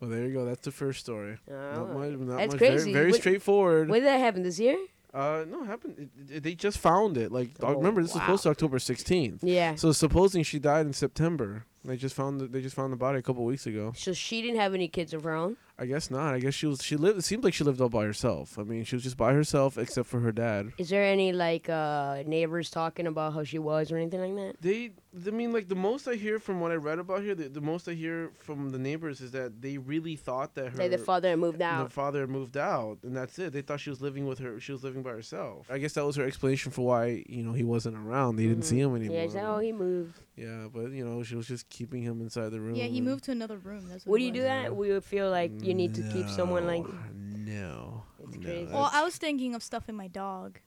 Well, 0.00 0.10
there 0.10 0.26
you 0.26 0.32
go. 0.34 0.44
That's 0.44 0.60
the 0.64 0.70
first 0.72 1.00
story. 1.00 1.38
Oh, 1.50 1.54
Not 1.54 1.94
much. 1.98 2.10
Not 2.18 2.36
That's 2.36 2.52
much. 2.52 2.58
crazy. 2.58 2.92
Very, 2.92 2.92
very 2.92 3.10
What- 3.12 3.20
straightforward. 3.20 3.88
When 3.88 4.00
did 4.00 4.06
that 4.08 4.18
happen? 4.18 4.42
This 4.42 4.58
year? 4.60 4.76
Uh, 5.14 5.44
no, 5.48 5.62
it 5.62 5.66
happened. 5.66 6.10
It, 6.28 6.36
it- 6.36 6.42
they 6.42 6.54
just 6.54 6.76
found 6.78 7.16
it. 7.16 7.32
Like, 7.32 7.50
Oh, 7.62 7.74
remember 7.74 8.02
this 8.02 8.12
was 8.12 8.20
supposed 8.22 8.42
to 8.42 8.50
October 8.50 8.78
16th. 8.78 9.38
Yeah. 9.42 9.74
So 9.76 9.92
supposing 9.92 10.42
she 10.42 10.58
died 10.58 10.84
in 10.86 10.92
September, 10.92 11.64
they 11.84 11.96
just 11.96 12.14
found 12.14 12.40
the, 12.40 12.46
they 12.46 12.60
just 12.60 12.76
found 12.76 12.92
the 12.92 12.96
body 12.98 13.18
a 13.18 13.22
couple 13.22 13.42
weeks 13.46 13.66
ago. 13.66 13.92
So 13.96 14.12
she 14.12 14.42
didn't 14.42 14.60
have 14.60 14.74
any 14.74 14.88
kids 14.88 15.14
of 15.14 15.24
her 15.24 15.32
own. 15.34 15.56
I 15.78 15.84
guess 15.84 16.10
not. 16.10 16.34
I 16.34 16.38
guess 16.38 16.54
she 16.54 16.66
was 16.66 16.82
she 16.82 16.96
lived. 16.96 17.18
It 17.18 17.22
seemed 17.22 17.44
like 17.44 17.52
she 17.52 17.62
lived 17.64 17.80
all 17.80 17.90
by 17.90 18.04
herself. 18.04 18.58
I 18.58 18.62
mean, 18.62 18.84
she 18.84 18.96
was 18.96 19.02
just 19.02 19.16
by 19.18 19.34
herself 19.34 19.76
except 19.76 20.08
for 20.08 20.20
her 20.20 20.32
dad. 20.32 20.72
Is 20.78 20.88
there 20.88 21.04
any 21.04 21.32
like 21.32 21.68
uh, 21.68 22.22
neighbors 22.26 22.70
talking 22.70 23.06
about 23.06 23.34
how 23.34 23.44
she 23.44 23.58
was 23.58 23.92
or 23.92 23.98
anything 23.98 24.20
like 24.20 24.34
that? 24.36 24.62
They, 24.62 24.92
I 25.26 25.30
mean, 25.30 25.52
like 25.52 25.68
the 25.68 25.74
most 25.74 26.06
I 26.08 26.14
hear 26.14 26.38
from 26.38 26.60
what 26.60 26.72
I 26.72 26.74
read 26.74 26.98
about 26.98 27.22
here, 27.22 27.34
the, 27.34 27.48
the 27.48 27.60
most 27.60 27.88
I 27.88 27.92
hear 27.92 28.32
from 28.38 28.70
the 28.70 28.78
neighbors 28.78 29.20
is 29.20 29.30
that 29.30 29.62
they 29.62 29.78
really 29.78 30.16
thought 30.16 30.54
that 30.56 30.72
her 30.72 30.78
Like 30.78 30.90
the 30.90 30.98
father 30.98 31.36
moved 31.36 31.62
out 31.62 31.84
the 31.84 31.94
father 31.94 32.26
moved 32.26 32.56
out, 32.56 32.98
and 33.02 33.16
that's 33.16 33.38
it. 33.38 33.52
They 33.52 33.62
thought 33.62 33.80
she 33.80 33.90
was 33.90 34.00
living 34.02 34.26
with 34.26 34.38
her. 34.40 34.60
She 34.60 34.72
was 34.72 34.84
living 34.84 35.02
by 35.02 35.10
herself. 35.10 35.70
I 35.70 35.78
guess 35.78 35.94
that 35.94 36.04
was 36.04 36.16
her 36.16 36.24
explanation 36.24 36.72
for 36.72 36.86
why 36.86 37.24
you 37.28 37.42
know 37.42 37.52
he 37.52 37.64
wasn't 37.64 37.96
around. 37.96 38.36
They 38.36 38.46
didn't 38.46 38.64
see 38.64 38.80
him 38.80 38.94
anymore. 38.94 39.00
Mm-hmm. 39.04 39.12
Yeah, 39.14 39.22
it's 39.22 39.34
like, 39.34 39.44
oh, 39.44 39.58
he 39.58 39.72
moved. 39.72 40.20
Yeah, 40.36 40.66
but 40.72 40.90
you 40.90 41.04
know 41.08 41.22
she 41.22 41.36
was 41.36 41.46
just 41.46 41.68
keeping 41.70 42.02
him 42.02 42.20
inside 42.20 42.50
the 42.50 42.60
room. 42.60 42.74
Yeah, 42.74 42.84
he 42.84 43.00
moved 43.00 43.24
to 43.24 43.32
another 43.32 43.56
room. 43.56 43.88
That's 43.88 44.04
what 44.04 44.12
Would 44.12 44.20
it 44.22 44.24
you 44.24 44.32
do 44.32 44.40
was. 44.40 44.48
that? 44.48 44.76
Would 44.76 45.04
feel 45.04 45.30
like 45.30 45.64
you 45.64 45.74
need 45.74 45.94
to 45.94 46.02
keep 46.12 46.28
someone 46.28 46.66
like? 46.66 46.84
No, 47.14 48.02
It's 48.22 48.36
no, 48.36 48.42
crazy. 48.42 48.72
Well, 48.72 48.90
I 48.92 49.02
was 49.04 49.16
thinking 49.16 49.54
of 49.54 49.62
stuffing 49.62 49.94
my 49.94 50.08
dog, 50.08 50.58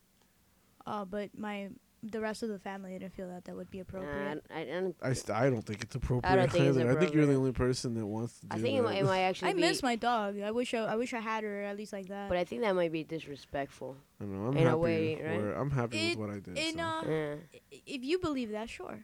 uh, 0.88 1.06
but 1.06 1.38
my 1.38 1.70
the 2.04 2.22
rest 2.22 2.44
of 2.44 2.50
the 2.50 2.60
family 2.60 2.92
didn't 2.98 3.14
feel 3.14 3.28
that 3.30 3.46
that 3.46 3.56
would 3.56 3.70
be 3.70 3.80
Nah, 3.80 3.82
appropriate. 3.82 4.44
I, 4.54 4.62
I, 4.62 4.66
don't- 4.66 4.96
I, 5.02 5.14
st- 5.14 5.38
I 5.38 5.50
don't 5.50 5.62
think 5.64 5.84
it's 5.84 5.96
appropriate. 5.96 6.52
think 6.52 6.66
it's 6.66 6.78
either. 6.78 6.92
I 6.92 6.96
think 7.00 7.14
you're 7.14 7.26
the 7.26 7.36
only 7.36 7.52
person 7.52 7.94
that 7.96 8.06
wants 8.06 8.40
to 8.40 8.46
do 8.48 8.56
I 8.58 8.60
think 8.62 8.78
it 8.78 8.82
might, 8.84 8.98
it 9.00 9.06
might 9.06 9.20
actually 9.30 9.50
I 9.52 9.54
be. 9.54 9.62
miss 9.62 9.84
my 9.84 9.96
dog. 9.96 10.40
I 10.40 10.52
wish 10.52 10.74
I, 10.74 10.80
I 10.80 10.96
wish 10.96 11.14
I 11.14 11.20
had 11.20 11.44
her 11.44 11.64
at 11.64 11.76
least 11.78 11.92
like 11.94 12.08
that. 12.08 12.30
but 12.30 12.38
I 12.38 12.44
think 12.46 12.62
that 12.62 12.76
might 12.76 12.92
be 12.92 13.04
disrespectful. 13.04 13.98
I 14.22 14.26
know, 14.26 14.48
I'm 14.48 14.58
in 14.58 14.66
a 14.66 14.70
happy. 14.70 14.80
way, 14.80 15.22
right? 15.22 15.56
I'm 15.60 15.72
happy 15.72 15.98
It- 15.98 16.18
with 16.18 16.28
what 16.28 16.36
I 16.36 16.40
did. 16.40 16.58
in 16.58 16.76
so. 16.76 16.82
uh, 16.84 17.02
Yeah. 17.08 17.36
if 17.86 18.04
you 18.04 18.20
believe 18.20 18.52
that, 18.52 18.70
sure. 18.70 19.00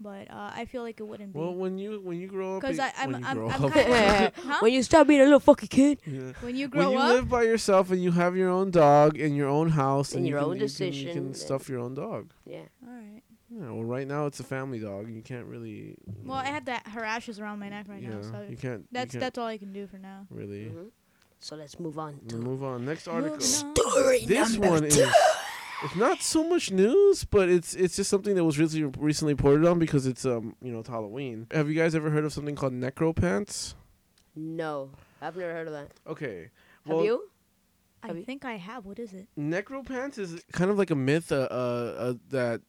But 0.00 0.30
uh, 0.30 0.50
I 0.54 0.64
feel 0.66 0.82
like 0.82 1.00
it 1.00 1.04
wouldn't 1.04 1.32
be. 1.32 1.38
Well, 1.38 1.54
when 1.54 1.78
you 1.78 2.00
when 2.02 2.18
you 2.20 2.28
grow 2.28 2.56
up, 2.56 2.60
Because 2.62 2.78
I- 2.78 2.92
I'm- 2.98 3.12
when 3.12 3.20
you 3.22 3.26
I'm- 3.26 3.36
grow 3.36 3.48
I'm 3.50 3.64
up, 3.64 3.72
kinda- 3.72 4.32
Huh? 4.44 4.58
When 4.60 4.72
you 4.72 4.82
stop 4.82 5.06
being 5.06 5.20
a 5.20 5.24
little 5.24 5.40
fucking 5.40 5.68
kid. 5.68 6.00
yeah. 6.06 6.32
when 6.40 6.54
you 6.56 6.68
grow 6.68 6.82
up. 6.82 6.86
when 6.88 6.92
you 6.94 6.98
up, 7.00 7.12
live 7.14 7.28
by 7.28 7.42
yourself 7.44 7.90
and 7.90 8.02
you 8.02 8.12
have 8.12 8.36
your 8.36 8.50
own 8.50 8.70
dog 8.70 9.16
in 9.16 9.34
your 9.34 9.48
own 9.48 9.70
house 9.70 10.12
And 10.12 10.18
and, 10.20 10.28
your 10.28 10.38
you 10.38 10.44
can, 10.44 10.50
own 10.52 10.60
you 10.60 10.68
can- 10.68 10.92
you 10.92 11.12
can 11.12 11.34
stuff 11.34 11.68
your 11.68 11.80
own 11.80 11.94
dog. 11.94 12.32
Yeah. 12.44 12.62
all 12.86 12.92
right. 12.92 13.22
Yeah, 13.48 13.70
well, 13.70 13.84
right 13.84 14.08
now 14.08 14.26
it's 14.26 14.40
a 14.40 14.44
family 14.44 14.80
dog. 14.80 15.08
You 15.08 15.22
can't 15.22 15.46
really. 15.46 15.70
you 15.70 15.96
Well, 16.24 16.36
I 16.38 16.46
have 16.46 16.64
that 16.64 16.88
her 16.88 17.04
ashes 17.04 17.38
around 17.38 17.60
my 17.60 17.68
neck 17.68 17.86
right 17.88 18.02
yeah, 18.02 18.08
now, 18.16 18.22
so 18.22 18.44
you 18.50 18.56
can't. 18.56 18.80
you 18.80 18.88
that's 18.90 19.12
can't 19.12 19.20
that's 19.20 19.38
all 19.38 19.46
I 19.46 19.56
can 19.56 19.72
do 19.72 19.86
for 19.86 19.98
now. 19.98 20.26
really. 20.30 20.64
Mhm. 20.66 20.90
So 21.38 21.54
let's 21.54 21.78
move 21.78 21.96
on 21.96 22.18
to 22.28 22.36
move 22.38 22.64
on. 22.64 22.84
Next 22.84 23.06
article. 23.06 23.38
Story 23.40 24.24
This 24.26 24.52
number 24.54 24.68
one 24.70 24.80
two. 24.80 24.86
is. 24.88 25.08
It's 25.84 25.96
not 25.96 26.22
so 26.22 26.48
much 26.48 26.70
news, 26.70 27.24
but 27.24 27.48
it's 27.48 27.74
it's 27.74 27.96
just 27.96 28.08
something 28.10 28.34
that 28.34 28.44
was 28.44 28.58
recently 28.58 28.90
recently 28.98 29.34
reported 29.34 29.66
on 29.68 29.78
because 29.78 30.06
it's 30.06 30.24
um 30.24 30.56
you 30.62 30.72
know 30.72 30.80
it's 30.80 30.88
Halloween. 30.88 31.46
Have 31.50 31.68
you 31.68 31.74
guys 31.74 31.94
ever 31.94 32.10
heard 32.10 32.24
of 32.24 32.32
something 32.32 32.54
called 32.56 32.72
necro 32.72 33.14
pants? 33.14 33.74
No, 34.34 34.90
I've 35.20 35.36
never 35.36 35.52
heard 35.52 35.66
of 35.66 35.72
that. 35.74 35.90
Okay. 36.06 36.50
Have 36.86 37.00
you? 37.04 37.28
I 38.02 38.08
Have 38.08 38.16
you- 38.18 38.24
think 38.24 38.44
I 38.44 38.56
have. 38.56 38.86
What 38.86 38.98
is 38.98 39.12
it? 39.12 39.28
necropants 39.38 40.18
is 40.18 40.42
kind 40.52 40.70
of 40.70 40.78
like 40.78 40.90
a 40.90 40.94
myth 40.94 41.30
uh, 41.32 41.48
uh, 41.50 41.94
uh, 41.98 42.14
that 42.30 42.60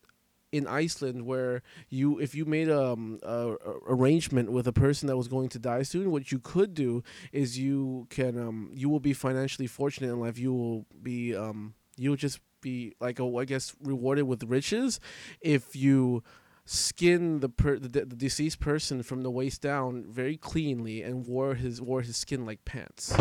in 0.52 0.66
Iceland 0.68 1.26
where 1.26 1.62
you 1.90 2.20
if 2.20 2.34
you 2.36 2.46
made 2.46 2.70
um 2.70 3.20
a, 3.24 3.54
a 3.54 3.74
arrangement 3.88 4.52
with 4.52 4.68
a 4.68 4.74
person 4.74 5.08
that 5.08 5.18
was 5.18 5.28
going 5.28 5.50
to 5.50 5.60
die 5.60 5.84
soon 5.84 6.10
what 6.10 6.32
you 6.32 6.40
could 6.40 6.74
do 6.74 7.04
is 7.34 7.60
you 7.60 8.08
can 8.10 8.38
um 8.40 8.72
you 8.74 8.88
will 8.90 9.02
be 9.02 9.12
financially 9.14 9.68
fortunate 9.68 10.08
in 10.12 10.20
life 10.22 10.38
you 10.40 10.54
will 10.54 10.86
be 11.04 11.36
um 11.36 11.74
you'll 11.98 12.16
just 12.16 12.40
be 12.62 12.94
like 13.00 13.20
oh 13.20 13.38
I 13.38 13.46
guess 13.46 13.76
rewarded 13.82 14.26
with 14.26 14.44
riches 14.44 15.00
if 15.42 15.76
you 15.76 16.24
skin 16.66 17.40
the 17.40 17.50
per 17.50 17.80
the, 17.80 17.88
the 17.88 18.16
deceased 18.16 18.60
person 18.60 19.02
from 19.02 19.24
the 19.24 19.32
waist 19.32 19.62
down 19.62 20.06
very 20.10 20.36
cleanly 20.36 21.02
and 21.02 21.26
wore 21.26 21.56
his 21.56 21.82
wore 21.82 22.02
his 22.02 22.18
skin 22.18 22.46
like 22.46 22.66
pants 22.66 23.16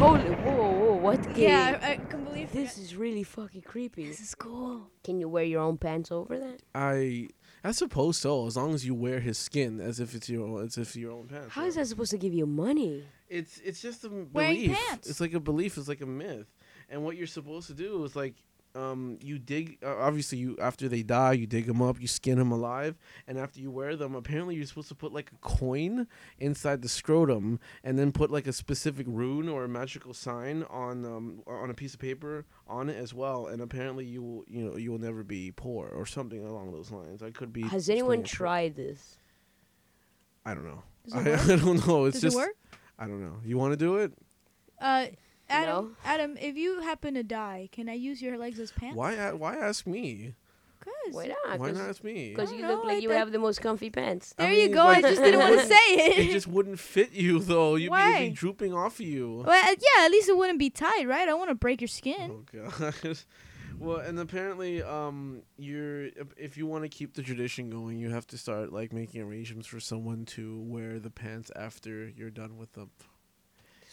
Holy, 0.00 0.30
whoa, 0.30 0.70
whoa, 0.70 0.94
what? 0.94 1.22
Can 1.22 1.36
Yeah, 1.36 1.78
I, 1.82 1.90
I 1.90 1.96
can 1.96 2.24
believe 2.24 2.52
this 2.52 2.78
is 2.78 2.96
really 2.96 3.22
fucking 3.22 3.60
creepy. 3.60 4.08
This 4.08 4.20
is 4.20 4.34
cool. 4.34 4.88
Can 5.04 5.20
you 5.20 5.28
wear 5.28 5.44
your 5.44 5.60
own 5.60 5.76
pants 5.76 6.10
over 6.10 6.38
that? 6.38 6.62
I 6.74 7.28
I 7.62 7.72
suppose 7.72 8.16
so, 8.16 8.46
as 8.46 8.56
long 8.56 8.72
as 8.72 8.86
you 8.86 8.94
wear 8.94 9.20
his 9.20 9.36
skin 9.36 9.78
as 9.78 10.00
if 10.00 10.14
it's 10.14 10.30
your 10.30 10.46
own, 10.46 10.64
as 10.64 10.78
if 10.78 10.96
your 10.96 11.12
own 11.12 11.26
pants. 11.26 11.52
How 11.52 11.62
yeah. 11.62 11.68
is 11.68 11.74
that 11.74 11.86
supposed 11.86 12.12
to 12.12 12.16
give 12.16 12.32
you 12.32 12.46
money? 12.46 13.04
It's 13.28 13.58
it's 13.58 13.82
just 13.82 14.04
a 14.04 14.06
m- 14.06 14.30
Wearing 14.32 14.62
belief. 14.62 14.78
pants. 14.78 15.10
It's 15.10 15.20
like 15.20 15.34
a 15.34 15.40
belief. 15.40 15.76
It's 15.76 15.88
like 15.88 16.00
a 16.00 16.06
myth. 16.06 16.46
And 16.88 17.04
what 17.04 17.18
you're 17.18 17.26
supposed 17.26 17.66
to 17.66 17.74
do 17.74 18.02
is 18.04 18.16
like, 18.16 18.36
um, 18.74 19.18
you 19.22 19.38
dig. 19.38 19.78
Uh, 19.84 19.96
obviously, 19.96 20.38
you 20.38 20.56
after 20.60 20.88
they 20.88 21.02
die, 21.02 21.32
you 21.32 21.46
dig 21.46 21.66
them 21.66 21.82
up, 21.82 22.00
you 22.00 22.06
skin 22.06 22.38
them 22.38 22.52
alive, 22.52 22.96
and 23.26 23.38
after 23.38 23.60
you 23.60 23.70
wear 23.70 23.96
them, 23.96 24.14
apparently 24.14 24.54
you're 24.54 24.66
supposed 24.66 24.88
to 24.88 24.94
put 24.94 25.12
like 25.12 25.30
a 25.32 25.36
coin 25.38 26.06
inside 26.38 26.82
the 26.82 26.88
scrotum, 26.88 27.58
and 27.82 27.98
then 27.98 28.12
put 28.12 28.30
like 28.30 28.46
a 28.46 28.52
specific 28.52 29.06
rune 29.08 29.48
or 29.48 29.64
a 29.64 29.68
magical 29.68 30.14
sign 30.14 30.64
on 30.70 31.04
um 31.04 31.42
on 31.46 31.70
a 31.70 31.74
piece 31.74 31.94
of 31.94 32.00
paper 32.00 32.46
on 32.68 32.88
it 32.88 32.96
as 32.96 33.12
well. 33.12 33.46
And 33.46 33.60
apparently, 33.60 34.04
you 34.04 34.22
will 34.22 34.44
you 34.46 34.64
know 34.64 34.76
you 34.76 34.90
will 34.90 35.00
never 35.00 35.24
be 35.24 35.50
poor 35.50 35.88
or 35.88 36.06
something 36.06 36.44
along 36.44 36.72
those 36.72 36.90
lines. 36.90 37.22
I 37.22 37.30
could 37.30 37.52
be. 37.52 37.62
Has 37.62 37.88
anyone 37.88 38.20
explaining 38.20 38.24
it, 38.24 38.28
tried 38.28 38.76
this? 38.76 39.16
I 40.44 40.54
don't 40.54 40.64
know. 40.64 40.82
Does 41.04 41.14
I, 41.14 41.20
it 41.20 41.26
work? 41.26 41.48
I 41.48 41.56
don't 41.64 41.86
know. 41.86 42.04
It's 42.04 42.20
Does 42.20 42.22
just 42.22 42.36
it 42.36 42.40
work? 42.40 42.56
I 42.98 43.06
don't 43.06 43.22
know. 43.22 43.36
You 43.44 43.58
want 43.58 43.72
to 43.72 43.76
do 43.76 43.96
it? 43.96 44.12
Uh, 44.80 45.06
Adam, 45.50 45.84
No. 45.86 45.90
Adam, 46.04 46.36
if 46.40 46.56
you 46.56 46.80
happen 46.80 47.14
to 47.14 47.22
die, 47.22 47.68
can 47.72 47.88
I 47.88 47.94
use 47.94 48.22
your 48.22 48.38
legs 48.38 48.58
as 48.60 48.72
pants? 48.72 48.96
Why? 48.96 49.32
Why 49.32 49.56
ask 49.56 49.86
me? 49.86 50.34
Cause 50.82 51.12
Why 51.14 51.26
not? 51.44 51.58
Why 51.58 51.70
not 51.72 51.90
ask 51.90 52.02
me? 52.02 52.30
Because 52.30 52.52
you 52.52 52.62
don't 52.62 52.70
look 52.70 52.82
know, 52.84 52.88
like 52.88 52.96
I 52.96 53.00
you 53.00 53.08
would 53.08 53.18
have 53.18 53.32
the 53.32 53.38
most 53.38 53.60
comfy 53.60 53.90
pants. 53.90 54.34
I 54.38 54.44
There 54.44 54.52
you 54.54 54.68
go. 54.70 54.84
like- 54.84 55.04
I 55.04 55.10
just 55.10 55.22
didn't 55.22 55.40
want 55.40 55.60
to 55.60 55.66
say 55.66 55.74
it 55.74 56.18
it. 56.28 56.30
just 56.32 56.46
wouldn't 56.46 56.78
fit 56.78 57.12
you 57.12 57.38
though. 57.38 57.74
You'd 57.74 57.90
be, 57.90 57.96
it'd 57.96 58.12
Why? 58.14 58.28
be 58.28 58.34
drooping 58.34 58.72
off 58.72 58.94
of 58.98 59.04
you. 59.06 59.44
well, 59.46 59.50
uh, 59.68 59.74
yeah, 59.78 60.04
at 60.06 60.10
least 60.10 60.30
it 60.30 60.36
wouldn't 60.38 60.58
be 60.58 60.70
tight, 60.70 61.06
right? 61.06 61.22
I 61.22 61.26
don't 61.26 61.38
want 61.38 61.50
to 61.50 61.54
break 61.54 61.82
your 61.82 61.88
skin. 61.88 62.30
Oh 62.54 62.70
god. 62.80 63.18
well, 63.78 63.98
and 63.98 64.18
apparently, 64.18 64.82
um, 64.82 65.42
you're 65.58 66.04
if- 66.06 66.34
if 66.38 66.56
you 66.56 66.66
want 66.66 66.84
to 66.84 66.88
keep 66.88 67.12
the 67.12 67.22
tradition 67.22 67.68
going, 67.68 67.98
you 67.98 68.08
have 68.10 68.26
to 68.28 68.38
start 68.38 68.72
like 68.72 68.90
making 68.92 69.20
arrangements 69.20 69.66
for 69.68 69.80
someone 69.80 70.24
to 70.26 70.60
wear 70.62 70.98
the 70.98 71.10
pants 71.10 71.50
after 71.54 72.08
you're 72.08 72.30
done 72.30 72.56
with 72.56 72.72
them. 72.72 72.90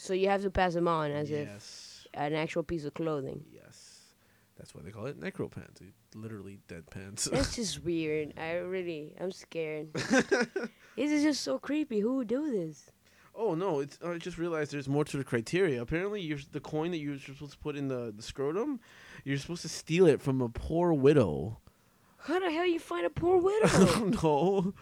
So 0.07 0.13
you 0.13 0.29
have 0.29 0.41
to 0.43 0.49
pass 0.49 0.73
them 0.73 0.87
on 0.87 1.11
as 1.11 1.29
if 1.29 1.47
yes. 1.47 2.07
an 2.13 2.33
actual 2.33 2.63
piece 2.63 2.85
of 2.85 2.93
clothing. 2.93 3.43
Yes. 3.51 3.97
That's 4.57 4.73
why 4.73 4.81
they 4.81 4.89
call 4.91 5.05
it 5.05 5.19
necro 5.19 5.51
pants. 5.51 5.81
Literally 6.15 6.59
dead 6.69 6.89
pants. 6.89 7.25
That's 7.25 7.55
just 7.57 7.83
weird. 7.83 8.33
I 8.37 8.53
really, 8.53 9.13
I'm 9.19 9.33
scared. 9.33 9.93
this 9.93 11.11
is 11.11 11.23
just 11.23 11.41
so 11.41 11.59
creepy. 11.59 11.99
Who 11.99 12.15
would 12.15 12.27
do 12.27 12.49
this? 12.51 12.89
Oh 13.35 13.53
no! 13.53 13.81
It's 13.81 13.99
I 14.03 14.17
just 14.17 14.39
realized 14.39 14.71
there's 14.71 14.89
more 14.89 15.05
to 15.05 15.17
the 15.17 15.23
criteria. 15.23 15.79
Apparently, 15.79 16.21
you're 16.21 16.39
the 16.53 16.59
coin 16.59 16.89
that 16.89 16.97
you're 16.97 17.19
supposed 17.19 17.51
to 17.51 17.57
put 17.59 17.75
in 17.75 17.87
the, 17.87 18.11
the 18.15 18.23
scrotum, 18.23 18.79
you're 19.23 19.37
supposed 19.37 19.61
to 19.61 19.69
steal 19.69 20.07
it 20.07 20.21
from 20.23 20.41
a 20.41 20.49
poor 20.49 20.91
widow. 20.91 21.59
How 22.17 22.39
the 22.39 22.49
hell 22.49 22.65
you 22.65 22.79
find 22.79 23.05
a 23.05 23.11
poor 23.11 23.37
I 23.39 23.39
widow? 23.39 23.85
don't 23.85 24.23
know. 24.23 24.73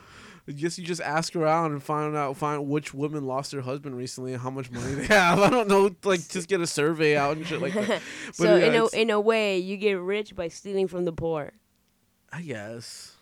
I 0.48 0.52
guess 0.52 0.78
you 0.78 0.86
just 0.86 1.02
ask 1.02 1.36
around 1.36 1.72
and 1.72 1.82
find 1.82 2.16
out 2.16 2.38
find 2.38 2.68
which 2.68 2.94
woman 2.94 3.26
lost 3.26 3.52
her 3.52 3.62
husband 3.62 3.98
recently 3.98 4.34
and 4.34 4.42
how 4.42 4.52
much 4.52 4.70
money 4.72 4.94
they 4.94 5.06
have. 5.16 5.40
I 5.40 5.50
don't 5.50 5.68
know. 5.68 5.90
Like 6.04 6.28
just 6.28 6.48
get 6.48 6.62
a 6.62 6.68
survey 6.68 7.18
out 7.18 7.38
and 7.38 7.46
shit 7.48 7.62
like 7.62 7.74
that. 7.74 8.02
so 8.34 8.56
yeah, 8.56 8.66
in 8.68 8.76
a 8.76 8.86
in 9.02 9.10
a 9.10 9.20
way, 9.20 9.58
you 9.58 9.76
get 9.78 9.94
rich 10.00 10.36
by 10.36 10.48
stealing 10.50 10.88
from 10.88 11.06
the 11.06 11.12
poor. 11.14 11.54
I 12.32 12.42
guess. 12.42 13.14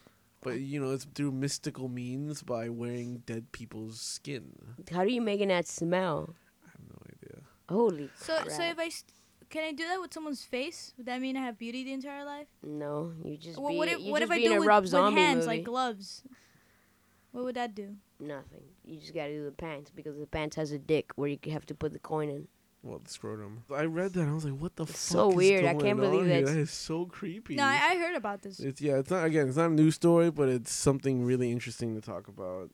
But 0.41 0.59
you 0.59 0.81
know, 0.81 0.91
it's 0.91 1.05
through 1.05 1.31
mystical 1.31 1.87
means 1.87 2.43
by 2.43 2.67
wearing 2.67 3.23
dead 3.25 3.53
people's 3.53 4.01
skin. 4.01 4.51
How 4.91 5.05
do 5.05 5.11
you 5.13 5.21
make 5.21 5.39
that 5.47 5.65
smell? 5.67 6.35
I 6.65 6.71
have 6.71 6.81
no 6.89 6.97
idea. 7.07 7.41
Holy 7.69 8.09
So, 8.17 8.35
crap. 8.35 8.49
so 8.51 8.63
if 8.63 8.77
I 8.77 8.89
st- 8.89 9.13
can 9.49 9.63
I 9.63 9.71
do 9.71 9.87
that 9.87 10.01
with 10.01 10.13
someone's 10.13 10.43
face? 10.43 10.93
Would 10.97 11.05
that 11.05 11.21
mean 11.21 11.37
I 11.37 11.41
have 11.41 11.57
beauty 11.57 11.85
the 11.85 11.93
entire 11.93 12.25
life? 12.25 12.47
no, 12.61 13.13
you 13.23 13.37
just 13.37 13.57
Well, 13.57 13.69
be 13.71 13.77
what 13.77 13.87
if 13.87 13.99
you 14.01 14.11
what 14.11 14.19
just 14.19 14.31
if 14.31 14.37
I 14.37 14.41
do 14.43 14.51
a 14.51 14.55
it 14.55 14.59
with, 14.59 14.67
Rob 14.67 14.83
with 14.83 14.91
hands 14.93 15.35
movie. 15.45 15.47
like 15.47 15.63
gloves? 15.63 16.23
What 17.33 17.43
would 17.43 17.55
that 17.55 17.75
do? 17.75 17.95
Nothing. 18.19 18.63
You 18.85 18.99
just 18.99 19.13
gotta 19.13 19.33
do 19.33 19.43
the 19.43 19.51
pants 19.51 19.91
because 19.93 20.17
the 20.17 20.25
pants 20.27 20.55
has 20.55 20.71
a 20.71 20.79
dick 20.79 21.11
where 21.15 21.27
you 21.29 21.37
have 21.51 21.65
to 21.65 21.75
put 21.75 21.91
the 21.91 21.99
coin 21.99 22.29
in. 22.29 22.47
Well, 22.83 22.99
the 23.03 23.09
scrotum. 23.09 23.63
I 23.73 23.85
read 23.85 24.13
that. 24.13 24.21
and 24.21 24.29
I 24.29 24.33
was 24.33 24.45
like, 24.45 24.59
"What 24.59 24.75
the 24.75 24.85
fuck?" 24.85 24.95
so 24.95 25.29
is 25.31 25.35
weird. 25.35 25.65
I 25.65 25.73
can't 25.73 25.99
believe 25.99 26.21
on 26.21 26.27
here? 26.29 26.45
that's- 26.45 26.71
so 26.71 27.05
creepy. 27.05 27.55
No, 27.55 27.63
I, 27.63 27.79
I 27.91 27.95
heard 27.97 28.15
about 28.15 28.41
this. 28.43 28.59
It's 28.59 28.81
yeah. 28.81 28.97
It's 28.97 29.09
not 29.09 29.25
again. 29.25 29.47
It's 29.47 29.57
not 29.57 29.71
a 29.71 29.73
news 29.73 29.95
story, 29.95 30.29
but 30.31 30.47
it's 30.49 30.71
something 30.71 31.23
really 31.25 31.51
interesting 31.51 31.95
to 31.95 32.01
talk 32.01 32.27
about. 32.27 32.69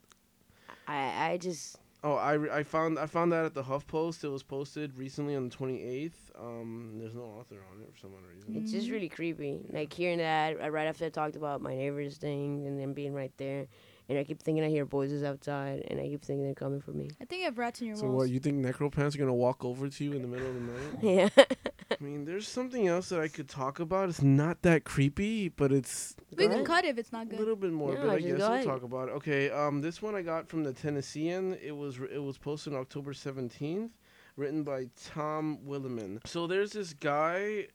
I 0.87 1.31
I 1.31 1.37
just 1.37 1.77
Oh, 2.01 2.13
I, 2.13 2.33
re- 2.33 2.49
I 2.49 2.63
found 2.63 2.97
I 2.97 3.05
found 3.07 3.31
that 3.33 3.43
at 3.45 3.53
the 3.53 3.63
HuffPost. 3.63 4.23
It 4.23 4.29
was 4.29 4.41
posted 4.41 4.97
recently 4.97 5.35
on 5.35 5.49
the 5.49 5.55
twenty 5.55 5.83
eighth. 5.83 6.31
Um, 6.39 6.93
there's 6.97 7.13
no 7.13 7.23
author 7.23 7.57
on 7.71 7.81
it 7.81 7.91
for 7.93 7.99
some 7.99 8.11
odd 8.15 8.23
reason. 8.33 8.55
it's 8.61 8.71
just 8.71 8.89
really 8.89 9.09
creepy. 9.09 9.59
Like 9.71 9.91
hearing 9.93 10.19
that 10.19 10.71
right 10.71 10.87
after 10.87 11.05
I 11.05 11.09
talked 11.09 11.35
about 11.35 11.61
my 11.61 11.75
neighbor's 11.75 12.17
thing 12.17 12.65
and 12.65 12.79
then 12.79 12.93
being 12.93 13.13
right 13.13 13.33
there, 13.37 13.67
and 14.09 14.17
I 14.17 14.23
keep 14.23 14.41
thinking 14.41 14.63
I 14.63 14.69
hear 14.69 14.83
voices 14.85 15.23
outside, 15.23 15.83
and 15.87 15.99
I 15.99 16.07
keep 16.07 16.25
thinking 16.25 16.43
they're 16.43 16.53
coming 16.55 16.81
for 16.81 16.91
me. 16.91 17.09
I 17.21 17.25
think 17.25 17.43
I 17.43 17.45
have 17.45 17.57
rats 17.57 17.79
in 17.79 17.87
your 17.87 17.95
So 17.95 18.05
walls. 18.07 18.15
what? 18.15 18.29
You 18.29 18.39
think 18.39 18.57
necropants 18.65 19.15
are 19.15 19.19
gonna 19.19 19.33
walk 19.33 19.63
over 19.63 19.87
to 19.87 20.03
you 20.03 20.13
in 20.13 20.21
the 20.23 20.27
middle 20.27 20.47
of 20.47 20.55
the 20.55 20.61
night? 20.61 21.29
Yeah. 21.39 21.43
I 21.91 22.03
mean, 22.03 22.25
there's 22.25 22.47
something 22.47 22.87
else 22.87 23.09
that 23.09 23.19
I 23.19 23.27
could 23.27 23.49
talk 23.49 23.79
about. 23.79 24.09
It's 24.09 24.21
not 24.21 24.61
that 24.61 24.83
creepy, 24.83 25.49
but 25.49 25.71
it's 25.71 26.15
we 26.37 26.47
can 26.47 26.63
cut 26.63 26.85
if 26.85 26.97
it's 26.99 27.11
not 27.11 27.29
good. 27.29 27.37
a 27.37 27.39
little 27.39 27.55
bit 27.55 27.71
more. 27.71 27.95
No, 27.95 28.01
but 28.01 28.09
I 28.09 28.19
guess 28.19 28.37
we'll 28.39 28.63
talk 28.63 28.83
about 28.83 29.09
it. 29.09 29.13
Okay. 29.13 29.49
Um, 29.49 29.81
this 29.81 29.99
one 30.01 30.13
I 30.15 30.21
got 30.21 30.47
from 30.49 30.63
the 30.63 30.71
Tennessean. 30.73 31.57
It 31.63 31.75
was 31.75 31.97
it 32.11 32.21
was 32.21 32.37
posted 32.37 32.73
on 32.73 32.79
October 32.79 33.13
seventeenth, 33.13 33.91
written 34.35 34.63
by 34.63 34.89
Tom 35.03 35.57
Wilemon. 35.65 36.19
So 36.27 36.45
there's 36.45 36.73
this 36.73 36.93
guy 36.93 37.67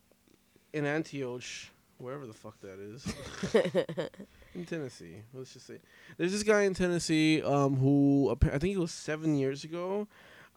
in 0.72 0.84
Antioch, 0.86 1.42
wherever 1.98 2.26
the 2.26 2.32
fuck 2.34 2.56
that 2.60 2.78
is. 2.78 3.04
in 4.54 4.64
Tennessee. 4.64 5.22
Let's 5.32 5.52
just 5.52 5.66
say 5.66 5.78
there's 6.16 6.32
this 6.32 6.42
guy 6.42 6.62
in 6.62 6.74
Tennessee 6.74 7.42
um, 7.42 7.76
who 7.76 8.36
I 8.52 8.58
think 8.58 8.74
it 8.76 8.78
was 8.80 8.92
seven 8.92 9.36
years 9.36 9.64
ago, 9.64 10.06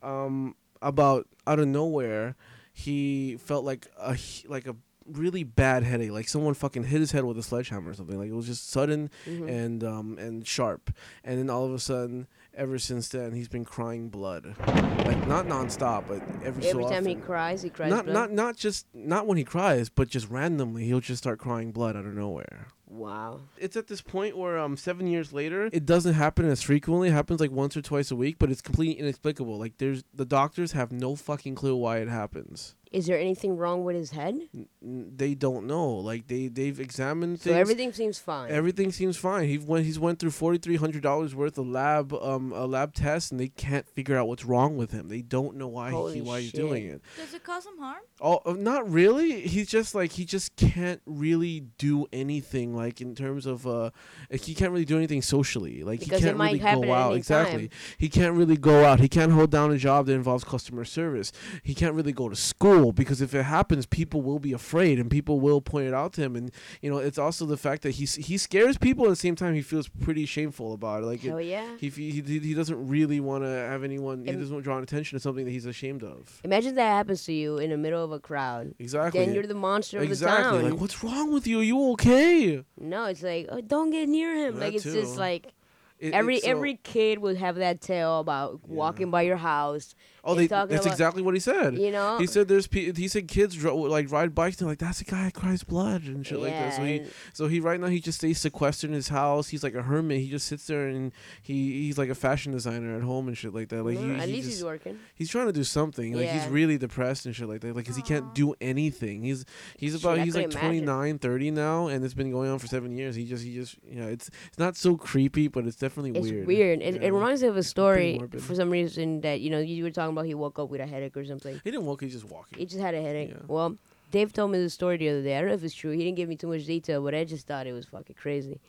um, 0.03 0.55
about 0.81 1.27
out 1.45 1.59
of 1.59 1.67
nowhere, 1.67 2.35
he 2.73 3.37
felt 3.37 3.63
like 3.65 3.87
a 3.99 4.17
like 4.47 4.67
a 4.67 4.75
really 5.05 5.43
bad 5.43 5.83
headache, 5.83 6.11
like 6.11 6.27
someone 6.27 6.53
fucking 6.53 6.83
hit 6.83 6.99
his 6.99 7.11
head 7.13 7.23
with 7.23 7.37
a 7.37 7.43
sledgehammer 7.43 7.91
or 7.91 7.93
something. 7.93 8.17
Like 8.19 8.29
it 8.29 8.33
was 8.35 8.45
just 8.45 8.69
sudden 8.69 9.09
Mhm. 9.25 9.49
and 9.49 9.83
um, 9.83 10.17
and 10.19 10.45
sharp, 10.45 10.91
and 11.23 11.39
then 11.39 11.49
all 11.49 11.65
of 11.65 11.73
a 11.73 11.79
sudden, 11.79 12.27
ever 12.53 12.77
since 12.77 13.07
then, 13.09 13.31
he's 13.31 13.47
been 13.47 13.63
crying 13.65 14.09
blood, 14.09 14.53
like 14.67 15.25
not 15.27 15.45
nonstop, 15.47 16.03
but 16.09 16.21
every, 16.43 16.67
Every 16.67 16.83
so 16.83 16.89
time 16.89 17.05
he 17.05 17.15
cries, 17.15 17.61
he 17.63 17.69
cries 17.69 17.89
not 17.89 18.03
blood. 18.05 18.13
not 18.13 18.31
not 18.33 18.55
just 18.57 18.85
not 18.93 19.25
when 19.27 19.37
he 19.37 19.45
cries, 19.45 19.87
but 19.89 20.09
just 20.09 20.29
randomly 20.29 20.83
he'll 20.85 20.99
just 20.99 21.23
start 21.23 21.39
crying 21.39 21.71
blood 21.71 21.95
out 21.95 22.05
of 22.05 22.13
nowhere. 22.13 22.67
Wow. 22.87 23.41
It's 23.57 23.75
at 23.75 23.87
this 23.87 24.01
point 24.01 24.37
where 24.37 24.57
um 24.57 24.77
seven 24.77 25.07
years 25.07 25.33
later, 25.33 25.69
it 25.71 25.85
doesn't 25.85 26.13
happen 26.13 26.49
as 26.49 26.61
frequently. 26.61 27.09
It 27.09 27.13
happens 27.13 27.39
like 27.39 27.51
once 27.51 27.75
or 27.77 27.81
twice 27.81 28.11
a 28.11 28.15
week, 28.15 28.37
but 28.39 28.51
it's 28.51 28.61
completely 28.61 28.99
inexplicable. 28.99 29.57
Like 29.57 29.77
there's 29.77 30.03
the 30.13 30.25
doctors 30.25 30.71
have 30.71 30.91
no 30.91 31.15
fucking 31.15 31.55
clue 31.55 31.75
why 31.75 31.97
it 31.97 32.09
happens. 32.09 32.75
Is 32.91 33.05
there 33.07 33.17
anything 33.19 33.57
wrong 33.57 33.83
with 33.83 33.95
his 33.95 34.11
head? 34.11 34.39
They 34.81 35.33
don't 35.35 35.67
know. 35.67 35.89
Like 35.95 36.27
they 36.27 36.47
they've 36.47 36.79
examined 36.79 37.41
So 37.41 37.51
everything 37.51 37.91
seems 37.93 38.19
fine. 38.19 38.51
Everything 38.51 38.91
seems 38.91 39.17
fine. 39.17 39.47
He 39.47 39.57
went. 39.57 39.85
He's 39.85 39.99
went 39.99 40.19
through 40.19 40.31
forty 40.31 40.57
three 40.57 40.77
hundred 40.77 41.03
dollars 41.03 41.35
worth 41.35 41.57
of 41.57 41.67
lab 41.67 42.13
um 42.13 42.53
a 42.53 42.65
lab 42.65 42.93
test, 42.93 43.31
and 43.31 43.39
they 43.39 43.49
can't 43.49 43.87
figure 43.87 44.17
out 44.17 44.27
what's 44.27 44.45
wrong 44.45 44.77
with 44.77 44.91
him. 44.91 45.09
They 45.09 45.21
don't 45.21 45.57
know 45.57 45.67
why 45.67 45.89
he 45.89 45.95
Holy 45.95 46.21
why 46.21 46.41
he's 46.41 46.51
doing 46.51 46.85
it. 46.85 47.01
Does 47.17 47.33
it 47.33 47.43
cause 47.43 47.65
him 47.65 47.77
harm? 47.79 48.01
Oh, 48.21 48.39
uh, 48.45 48.53
not 48.53 48.89
really. 48.89 49.41
He's 49.41 49.67
just 49.67 49.93
like 49.93 50.13
he 50.13 50.25
just 50.25 50.55
can't 50.55 51.01
really 51.05 51.61
do 51.77 52.07
anything 52.13 52.75
like 52.75 53.01
in 53.01 53.15
terms 53.15 53.45
of 53.45 53.67
uh 53.67 53.89
like, 54.31 54.41
he 54.41 54.53
can't 54.55 54.71
really 54.71 54.85
do 54.85 54.97
anything 54.97 55.21
socially. 55.21 55.83
Like 55.83 55.99
Because 55.99 56.19
he 56.19 56.25
can't 56.25 56.37
might 56.37 56.61
really 56.61 56.87
go 56.87 56.93
out. 56.93 57.15
Exactly. 57.15 57.67
time. 57.69 57.77
He 57.97 58.09
can't 58.09 58.35
really 58.35 58.57
go 58.57 58.85
out. 58.85 58.99
He 58.99 59.09
can't 59.09 59.31
hold 59.31 59.51
down 59.51 59.71
a 59.71 59.77
job 59.77 60.05
that 60.05 60.13
involves 60.13 60.43
customer 60.43 60.85
service. 60.85 61.31
He 61.63 61.73
can't 61.73 61.93
really 61.93 62.13
go 62.13 62.29
to 62.29 62.35
school 62.35 62.76
because 62.91 63.21
if 63.21 63.33
it 63.33 63.43
happens, 63.43 63.85
people 63.85 64.21
will 64.21 64.39
be 64.39 64.53
afraid 64.53 64.99
and 64.99 65.09
people 65.09 65.39
will 65.39 65.61
point 65.61 65.87
it 65.87 65.93
out 65.93 66.13
to 66.13 66.21
him. 66.21 66.35
And 66.35 66.51
you 66.81 66.89
know, 66.89 66.97
it's 66.97 67.17
also 67.17 67.45
the 67.45 67.57
fact 67.57 67.81
that 67.83 67.91
he 67.91 68.05
he 68.05 68.37
scares 68.37 68.77
people 68.77 69.05
at 69.05 69.09
the 69.09 69.15
same 69.15 69.35
time. 69.35 69.53
He 69.53 69.61
feels 69.61 69.87
pretty 69.87 70.25
shameful 70.25 70.73
about 70.73 71.03
it. 71.03 71.05
Like 71.05 71.25
oh 71.25 71.37
yeah. 71.37 71.77
he, 71.79 71.89
he 71.89 72.11
he 72.21 72.39
he 72.39 72.53
doesn't 72.53 72.87
really 72.87 73.19
want 73.19 73.43
to 73.43 73.49
have 73.49 73.83
anyone. 73.83 74.23
He 74.23 74.29
Im- 74.31 74.39
doesn't 74.39 74.53
want 74.53 74.63
to 74.63 74.69
draw 74.69 74.77
attention 74.79 75.17
to 75.17 75.21
something 75.21 75.45
that 75.45 75.51
he's 75.51 75.65
ashamed 75.65 76.03
of. 76.03 76.39
Imagine 76.43 76.75
that 76.75 76.89
happens 76.89 77.23
to 77.25 77.33
you 77.33 77.57
in 77.57 77.69
the 77.69 77.77
middle 77.77 78.03
of 78.03 78.11
a 78.11 78.19
crowd. 78.19 78.73
Exactly. 78.79 79.25
Then 79.25 79.33
you're 79.33 79.47
the 79.47 79.53
monster 79.53 79.97
of 79.97 80.03
exactly. 80.03 80.57
the 80.57 80.63
town. 80.63 80.71
Like, 80.71 80.81
what's 80.81 81.03
wrong 81.03 81.33
with 81.33 81.47
you? 81.47 81.59
Are 81.59 81.63
you 81.63 81.91
okay? 81.91 82.63
No, 82.79 83.05
it's 83.05 83.23
like, 83.23 83.47
oh, 83.49 83.61
don't 83.61 83.89
get 83.91 84.07
near 84.09 84.33
him. 84.35 84.55
That 84.55 84.65
like 84.65 84.75
it's 84.75 84.83
just 84.83 85.17
like 85.17 85.53
It- 85.99 86.13
every 86.13 86.39
so- 86.39 86.49
every 86.49 86.75
kid 86.75 87.19
would 87.19 87.37
have 87.37 87.55
that 87.55 87.81
tale 87.81 88.19
about 88.19 88.67
walking 88.67 89.09
by 89.11 89.23
your 89.23 89.37
house. 89.37 89.95
Oh, 90.23 90.35
they, 90.35 90.47
that's 90.47 90.71
about- 90.71 90.85
exactly 90.85 91.21
what 91.21 91.33
he 91.33 91.39
said. 91.39 91.77
You 91.77 91.91
know, 91.91 92.17
He 92.17 92.27
said 92.27 92.47
there's 92.47 92.67
pe- 92.67 92.93
he 92.93 93.07
said 93.07 93.27
kids 93.27 93.55
dro- 93.55 93.75
like 93.77 94.11
ride 94.11 94.33
bikes 94.35 94.59
and 94.59 94.69
like 94.69 94.79
that's 94.79 94.99
the 94.99 95.05
guy 95.05 95.25
that 95.25 95.33
cries 95.33 95.63
blood 95.63 96.03
and 96.03 96.25
shit 96.25 96.39
like 96.39 96.53
that. 96.53 96.73
So 96.75 96.83
he 96.83 97.03
so 97.33 97.47
he 97.47 97.59
right 97.59 97.79
now 97.79 97.87
he 97.87 97.99
just 97.99 98.19
stays 98.19 98.39
sequestered 98.39 98.89
in 98.89 98.93
his 98.95 99.09
house. 99.09 99.49
He's 99.49 99.63
like 99.63 99.75
a 99.75 99.81
hermit. 99.83 100.19
He 100.21 100.29
just 100.29 100.47
sits 100.47 100.67
there 100.67 100.87
and 100.87 101.11
he 101.41 101.83
he's 101.83 101.97
like 101.97 102.09
a 102.09 102.15
fashion 102.15 102.51
designer 102.51 102.95
at 102.97 103.03
home 103.03 103.27
and 103.27 103.37
shit 103.37 103.53
like 103.53 103.69
that. 103.69 103.83
Like 103.83 103.99
no, 103.99 104.15
he, 104.15 104.19
at 104.21 104.27
he 104.27 104.33
least 104.35 104.47
just, 104.47 104.57
he's 104.59 104.63
working. 104.65 104.99
he's 105.15 105.29
trying 105.29 105.47
to 105.47 105.53
do 105.53 105.63
something. 105.63 106.13
Like 106.13 106.29
he's 106.29 106.47
really 106.47 106.77
depressed 106.77 107.25
and 107.25 107.35
shit 107.35 107.47
like 107.47 107.61
that. 107.61 107.75
Like 107.75 107.85
cuz 107.85 107.95
he 107.95 108.01
can't 108.01 108.33
do 108.35 108.53
anything. 108.61 109.23
He's 109.23 109.45
he's 109.77 109.95
about 109.95 110.19
he's 110.19 110.35
like 110.35 110.45
couldn't 110.51 110.61
imagine. 110.61 110.85
29, 110.85 111.19
30 111.19 111.51
now 111.51 111.87
and 111.87 112.03
it's 112.03 112.13
been 112.13 112.31
going 112.31 112.49
on 112.49 112.59
for 112.59 112.67
7 112.67 112.95
years. 112.95 113.15
He 113.15 113.25
just 113.25 113.43
he 113.43 113.53
just 113.55 113.75
you 113.89 113.99
know, 113.99 114.07
it's 114.07 114.29
it's 114.47 114.59
not 114.59 114.75
so 114.75 114.97
creepy, 114.97 115.47
but 115.47 115.65
it's 115.65 115.75
definitely 115.77 116.11
It's 116.19 116.29
weird. 116.31 116.47
weird. 116.47 116.81
It, 116.81 116.95
Yeah. 116.95 117.07
it 117.07 117.13
reminds 117.13 117.41
me 117.41 117.47
of 117.49 117.57
a 117.57 117.63
story 117.63 118.19
for 118.39 118.55
some 118.55 118.69
reason 118.69 119.21
that 119.21 119.41
you 119.41 119.49
know 119.49 119.59
you 119.59 119.83
were 119.83 119.91
talking 119.91 120.13
about. 120.17 120.25
He 120.25 120.33
woke 120.33 120.59
up 120.59 120.69
with 120.69 120.81
a 120.81 120.85
headache 120.85 121.15
or 121.15 121.25
something. 121.25 121.61
He 121.63 121.71
didn't 121.71 121.85
walk, 121.85 122.01
he's 122.01 122.13
just 122.13 122.25
walking. 122.25 122.59
He 122.59 122.65
just 122.65 122.81
had 122.81 122.93
a 122.93 123.01
headache. 123.01 123.29
Yeah. 123.29 123.43
Well, 123.47 123.77
Dave 124.11 124.33
told 124.33 124.51
me 124.51 124.59
the 124.59 124.69
story 124.69 124.97
the 124.97 125.09
other 125.09 125.21
day. 125.21 125.37
I 125.37 125.39
don't 125.39 125.49
know 125.49 125.55
if 125.55 125.63
it's 125.63 125.75
true. 125.75 125.91
He 125.91 126.03
didn't 126.03 126.17
give 126.17 126.29
me 126.29 126.35
too 126.35 126.47
much 126.47 126.65
detail, 126.65 127.03
but 127.03 127.13
I 127.13 127.23
just 127.23 127.47
thought 127.47 127.67
it 127.67 127.73
was 127.73 127.85
fucking 127.85 128.15
crazy. 128.15 128.59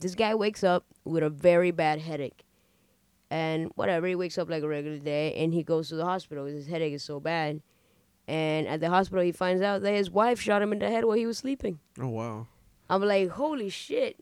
This 0.00 0.14
guy 0.14 0.34
wakes 0.34 0.64
up 0.64 0.86
with 1.04 1.22
a 1.22 1.30
very 1.30 1.70
bad 1.70 2.00
headache. 2.00 2.44
And 3.30 3.70
whatever, 3.76 4.06
he 4.06 4.14
wakes 4.14 4.38
up 4.38 4.50
like 4.50 4.62
a 4.62 4.68
regular 4.68 4.98
day 4.98 5.34
and 5.34 5.54
he 5.54 5.62
goes 5.62 5.88
to 5.90 5.96
the 5.96 6.04
hospital 6.04 6.44
because 6.44 6.64
his 6.64 6.66
headache 6.66 6.94
is 6.94 7.04
so 7.04 7.20
bad. 7.20 7.62
And 8.26 8.66
at 8.66 8.80
the 8.80 8.88
hospital, 8.88 9.22
he 9.22 9.32
finds 9.32 9.62
out 9.62 9.82
that 9.82 9.92
his 9.92 10.10
wife 10.10 10.40
shot 10.40 10.62
him 10.62 10.72
in 10.72 10.78
the 10.78 10.88
head 10.88 11.04
while 11.04 11.16
he 11.16 11.26
was 11.26 11.38
sleeping. 11.38 11.78
Oh 12.00 12.08
wow. 12.08 12.46
I'm 12.88 13.02
like, 13.02 13.30
holy 13.30 13.68
shit. 13.68 14.16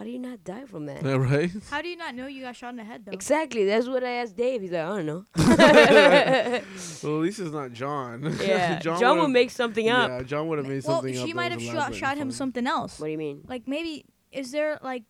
How 0.00 0.06
do 0.06 0.12
you 0.12 0.18
not 0.18 0.42
die 0.44 0.64
from 0.64 0.86
that? 0.86 1.02
Yeah, 1.04 1.16
right? 1.16 1.50
How 1.68 1.82
do 1.82 1.88
you 1.88 1.96
not 1.98 2.14
know 2.14 2.26
you 2.26 2.40
got 2.40 2.56
shot 2.56 2.70
in 2.70 2.76
the 2.76 2.84
head 2.84 3.04
though? 3.04 3.12
Exactly. 3.12 3.66
That's 3.66 3.86
what 3.86 4.02
I 4.02 4.12
asked 4.12 4.34
Dave. 4.34 4.62
He's 4.62 4.70
like, 4.70 4.80
I 4.80 4.96
don't 4.96 5.04
know. 5.04 5.26
Well, 7.02 7.16
at 7.16 7.22
least 7.22 7.38
it's 7.38 7.50
not 7.52 7.74
John. 7.74 8.34
yeah. 8.40 8.78
John, 8.78 8.98
would've- 8.98 9.20
would 9.20 9.28
make 9.28 9.50
something 9.50 9.90
up. 9.90 10.08
Yeah, 10.08 10.22
John 10.22 10.48
would 10.48 10.56
have 10.56 10.66
made 10.66 10.82
well, 10.84 11.02
something 11.02 11.18
up. 11.18 11.26
she 11.26 11.34
might 11.34 11.52
have 11.52 11.60
shot, 11.60 11.94
shot 11.94 12.16
him 12.16 12.28
funny. 12.28 12.32
something 12.32 12.66
else. 12.66 12.98
What 12.98 13.08
do 13.08 13.12
you 13.12 13.18
mean? 13.18 13.44
Like 13.46 13.68
maybe 13.68 14.06
is 14.32 14.52
there 14.52 14.78
like 14.82 15.04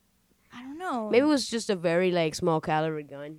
I 0.52 0.60
don't 0.62 0.78
know. 0.78 1.08
Maybe 1.08 1.22
it 1.22 1.28
was 1.28 1.48
just 1.48 1.70
a 1.70 1.76
very 1.76 2.10
like 2.10 2.34
small 2.34 2.60
caliber 2.60 3.02
gun. 3.02 3.38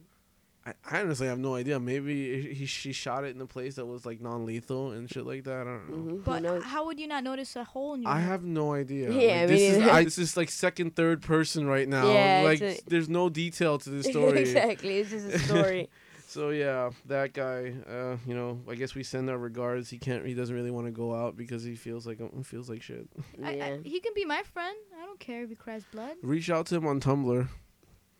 I, 0.63 0.74
I 0.89 1.02
honestly 1.02 1.26
have 1.28 1.39
no 1.39 1.56
idea. 1.56 1.80
Maybe 1.80 2.54
he 2.54 2.65
she 2.67 2.91
shot 2.93 3.24
it 3.24 3.36
in 3.36 3.41
a 3.41 3.47
place 3.47 3.76
that 3.76 3.86
was 3.88 4.06
like 4.06 4.21
non-lethal 4.21 4.91
and 4.91 5.10
shit 5.10 5.26
like 5.26 5.43
that. 5.45 5.62
I 5.62 5.63
don't 5.63 5.89
know. 5.89 5.95
hmm 6.13 6.17
But 6.21 6.63
how 6.63 6.86
would 6.86 7.00
you 7.00 7.08
not 7.08 7.24
notice 7.24 7.56
a 7.56 7.63
hole 7.63 7.95
in 7.95 8.04
your 8.04 8.12
I 8.12 8.19
have 8.19 8.43
no 8.43 8.74
idea. 8.74 9.12
Yeah, 9.12 9.39
like, 9.41 9.47
this 9.47 9.62
is. 9.62 9.88
I, 9.88 10.04
this 10.10 10.17
is 10.19 10.38
like 10.38 10.50
second, 10.52 10.95
third 10.95 11.24
person 11.24 11.65
right 11.65 11.88
now. 11.88 12.12
Yeah, 12.12 12.41
like 12.43 12.62
a- 12.62 12.80
there's 12.88 13.10
no 13.10 13.28
detail 13.30 13.80
to 13.80 13.89
this 13.89 14.06
story. 14.12 14.41
exactly. 14.41 15.00
It's 15.00 15.10
just 15.10 15.26
a 15.28 15.39
story. 15.39 15.89
So 16.28 16.52
yeah, 16.52 16.91
that 17.08 17.34
guy. 17.34 17.74
Uh, 17.86 18.15
you 18.26 18.34
know, 18.34 18.62
I 18.69 18.76
guess 18.76 18.95
we 18.95 19.04
send 19.04 19.30
our 19.30 19.38
regards. 19.38 19.89
He 19.89 19.97
can't. 19.97 20.26
He 20.26 20.34
doesn't 20.34 20.56
really 20.56 20.71
want 20.71 20.88
to 20.88 20.91
go 20.91 21.13
out 21.13 21.36
because 21.36 21.62
he 21.62 21.76
feels 21.76 22.08
like 22.08 22.19
he 22.19 22.43
feels 22.43 22.69
like 22.69 22.82
shit. 22.82 23.06
I, 23.43 23.52
yeah. 23.52 23.65
I, 23.65 23.80
he 23.84 24.00
can 24.00 24.13
be 24.15 24.24
my 24.24 24.41
friend. 24.43 24.78
I 24.97 25.06
don't 25.06 25.19
care 25.19 25.43
if 25.43 25.50
he 25.50 25.56
cries 25.56 25.84
blood. 25.91 26.15
Reach 26.24 26.50
out 26.50 26.67
to 26.67 26.76
him 26.78 26.88
on 26.88 27.02
Tumblr. 27.02 27.50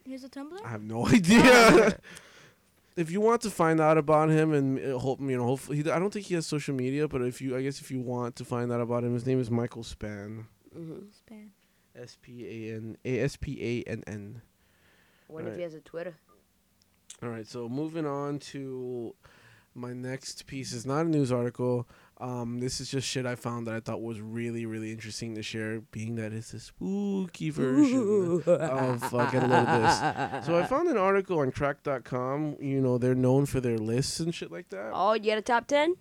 Here's 0.04 0.26
a 0.26 0.30
Tumblr. 0.30 0.60
I 0.66 0.68
have 0.68 0.84
no 0.84 1.08
idea. 1.08 1.98
If 2.96 3.10
you 3.10 3.22
want 3.22 3.42
to 3.44 3.50
find 3.50 3.80
out 3.80 3.98
about 3.98 4.30
him 4.30 4.54
and 4.54 4.80
uh, 4.80 4.98
hope 5.00 5.22
you 5.22 5.38
know, 5.38 5.46
hopefully, 5.46 5.78
he, 5.82 5.90
I 5.90 5.98
don't 5.98 6.12
think 6.12 6.26
he 6.26 6.36
has 6.36 6.46
social 6.46 6.76
media, 6.76 7.08
but 7.08 7.22
if 7.22 7.42
you, 7.42 7.56
I 7.56 7.62
guess, 7.62 7.80
if 7.80 7.90
you 7.90 8.02
want 8.02 8.36
to 8.38 8.46
find 8.46 8.72
out 8.72 8.82
about 8.82 9.04
him, 9.04 9.14
his 9.14 9.26
name 9.26 9.40
is 9.40 9.50
Michael 9.50 9.84
Spann. 9.84 10.46
hmm 10.74 11.00
Spann. 11.10 11.50
S 11.96 12.18
P 12.22 12.46
A 12.70 12.76
N 12.76 12.98
A 13.04 13.20
S 13.20 13.36
P 13.38 13.84
A 13.88 13.90
N 13.90 14.04
N. 14.08 14.42
Wonder 15.28 15.52
if 15.52 15.58
he 15.58 15.64
has 15.64 15.74
a 15.74 15.82
Twitter. 15.82 16.16
All 17.24 17.30
right, 17.30 17.48
so 17.48 17.70
moving 17.70 18.06
on 18.06 18.40
to 18.40 19.14
my 19.76 19.94
next 19.94 20.46
piece 20.48 20.74
is 20.74 20.86
not 20.86 21.06
a 21.06 21.10
news 21.10 21.32
article. 21.32 21.88
Um, 22.22 22.60
this 22.60 22.80
is 22.80 22.92
just 22.92 23.08
shit 23.08 23.26
I 23.26 23.34
found 23.36 23.66
that 23.66 23.74
I 23.74 23.80
thought 23.80 24.02
was 24.02 24.22
really, 24.22 24.68
really 24.68 24.92
interesting 24.92 25.34
to 25.36 25.42
share, 25.42 25.82
being 25.92 26.16
that 26.16 26.32
it's 26.34 26.54
a 26.54 26.60
spooky 26.60 27.50
version 27.50 28.44
of 28.46 28.48
uh, 28.48 29.32
Get 29.32 29.42
a 29.44 29.48
Load 29.48 29.68
of 29.68 29.82
This. 29.82 30.46
So 30.46 30.56
I 30.58 30.64
found 30.68 30.88
an 30.88 30.98
article 30.98 31.40
on 31.40 31.52
cracked.com. 31.52 32.58
You 32.60 32.80
know, 32.80 33.00
they're 33.00 33.16
known 33.16 33.48
for 33.48 33.60
their 33.60 33.80
lists 33.80 34.20
and 34.20 34.36
shit 34.36 34.52
like 34.52 34.70
that. 34.70 34.92
Oh, 34.94 35.14
you 35.14 35.30
had 35.32 35.40
a 35.40 35.42
top 35.42 35.66
ten? 35.66 35.96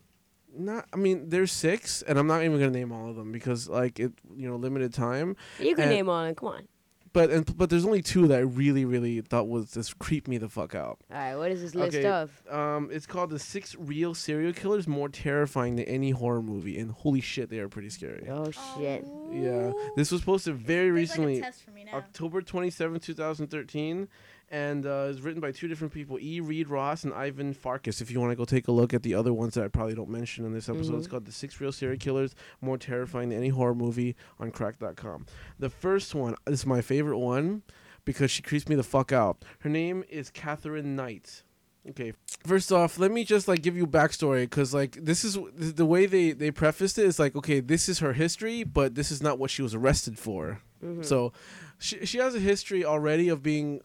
Not, 0.54 0.86
I 0.92 0.96
mean, 0.96 1.28
there's 1.30 1.52
six, 1.52 2.02
and 2.02 2.18
I'm 2.18 2.26
not 2.26 2.42
even 2.42 2.58
gonna 2.58 2.70
name 2.70 2.92
all 2.92 3.08
of 3.08 3.16
them 3.16 3.30
because, 3.32 3.68
like, 3.68 3.98
it, 4.00 4.12
you 4.36 4.48
know, 4.48 4.56
limited 4.56 4.92
time. 4.92 5.36
You 5.58 5.74
can 5.74 5.84
And- 5.84 5.90
name 5.92 6.08
all. 6.08 6.20
of 6.20 6.26
them. 6.26 6.34
Come 6.34 6.48
on. 6.48 6.68
But 7.12 7.30
and 7.30 7.56
but 7.56 7.70
there's 7.70 7.84
only 7.84 8.02
two 8.02 8.28
that 8.28 8.36
I 8.38 8.42
really, 8.42 8.84
really 8.84 9.20
thought 9.20 9.48
was 9.48 9.72
just 9.72 9.98
creep 9.98 10.28
me 10.28 10.38
the 10.38 10.48
fuck 10.48 10.76
out. 10.76 10.98
All 11.10 11.16
right. 11.16 11.34
What 11.34 11.50
is 11.50 11.60
this 11.60 11.74
list 11.74 11.96
Okay. 11.96 12.06
of? 12.08 12.30
Um, 12.48 12.88
it's 12.92 13.06
called 13.06 13.30
the 13.30 13.38
six 13.40 13.74
real 13.76 14.14
serial 14.14 14.52
killers 14.52 14.86
more 14.86 15.08
terrifying 15.08 15.74
than 15.74 15.86
any 15.86 16.10
horror 16.10 16.40
movie, 16.42 16.78
and 16.78 16.92
holy 16.92 17.20
shit, 17.20 17.50
they 17.50 17.58
are 17.58 17.68
pretty 17.68 17.90
scary. 17.90 18.28
Oh 18.28 18.52
shit. 18.52 19.04
Yeah, 19.32 19.72
this 19.96 20.12
was 20.12 20.22
posted 20.22 20.54
very 20.54 20.90
There's 20.92 21.10
like 21.10 21.18
a 21.18 21.22
recently, 21.22 21.40
test 21.40 21.62
for 21.64 21.70
me 21.72 21.84
now. 21.84 21.96
October 21.98 22.42
27, 22.42 23.00
2013, 23.00 24.08
and 24.50 24.84
uh, 24.84 25.08
it's 25.10 25.20
written 25.20 25.40
by 25.40 25.52
two 25.52 25.68
different 25.68 25.92
people, 25.92 26.18
E. 26.20 26.40
Reid 26.40 26.68
Ross 26.68 27.04
and 27.04 27.14
Ivan 27.14 27.52
Farkas. 27.54 28.00
If 28.00 28.10
you 28.10 28.20
want 28.20 28.32
to 28.32 28.36
go 28.36 28.44
take 28.44 28.66
a 28.68 28.72
look 28.72 28.92
at 28.92 29.02
the 29.02 29.14
other 29.14 29.32
ones 29.32 29.54
that 29.54 29.64
I 29.64 29.68
probably 29.68 29.94
don't 29.94 30.10
mention 30.10 30.44
in 30.44 30.52
this 30.52 30.68
episode, 30.68 30.96
it's 30.96 31.06
Mhm. 31.06 31.10
called 31.10 31.24
The 31.26 31.32
Six 31.32 31.60
Real 31.60 31.72
Serial 31.72 31.98
Killers 31.98 32.34
More 32.60 32.76
Terrifying 32.78 33.28
Than 33.28 33.38
Any 33.38 33.48
Horror 33.50 33.74
Movie 33.74 34.16
on 34.38 34.50
cracked.com. 34.50 35.26
The 35.58 35.70
first 35.70 36.14
one 36.14 36.34
this 36.46 36.60
is 36.60 36.66
my 36.66 36.80
favorite 36.80 37.18
one 37.18 37.62
because 38.04 38.30
she 38.30 38.42
creeps 38.42 38.68
me 38.68 38.74
the 38.74 38.82
fuck 38.82 39.12
out. 39.12 39.44
Her 39.60 39.68
name 39.70 40.04
is 40.08 40.30
Katherine 40.30 40.96
Knight. 40.96 41.42
Okay, 41.88 42.12
first 42.44 42.70
off, 42.72 42.98
let 42.98 43.10
me 43.10 43.24
just 43.24 43.48
like 43.48 43.62
give 43.62 43.74
you 43.74 43.86
backstory 43.86 44.42
because 44.42 44.74
like 44.74 44.98
this 45.02 45.24
is 45.24 45.38
the 45.54 45.86
way 45.86 46.04
they 46.04 46.32
they 46.32 46.50
prefaced 46.50 46.98
it 46.98 47.06
is 47.06 47.18
like 47.18 47.34
okay, 47.34 47.60
this 47.60 47.88
is 47.88 48.00
her 48.00 48.12
history, 48.12 48.64
but 48.64 48.94
this 48.96 49.10
is 49.10 49.22
not 49.22 49.38
what 49.38 49.50
she 49.50 49.62
was 49.62 49.74
arrested 49.74 50.18
for. 50.18 50.60
Mhm. 50.84 51.02
So 51.04 51.32
she 51.78 52.04
she 52.04 52.18
has 52.18 52.34
a 52.34 52.40
history 52.40 52.84
already 52.84 53.30
of 53.30 53.42
being 53.42 53.80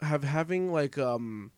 have 0.00 0.24
having 0.24 0.72
like 0.72 0.96
um 0.98 1.50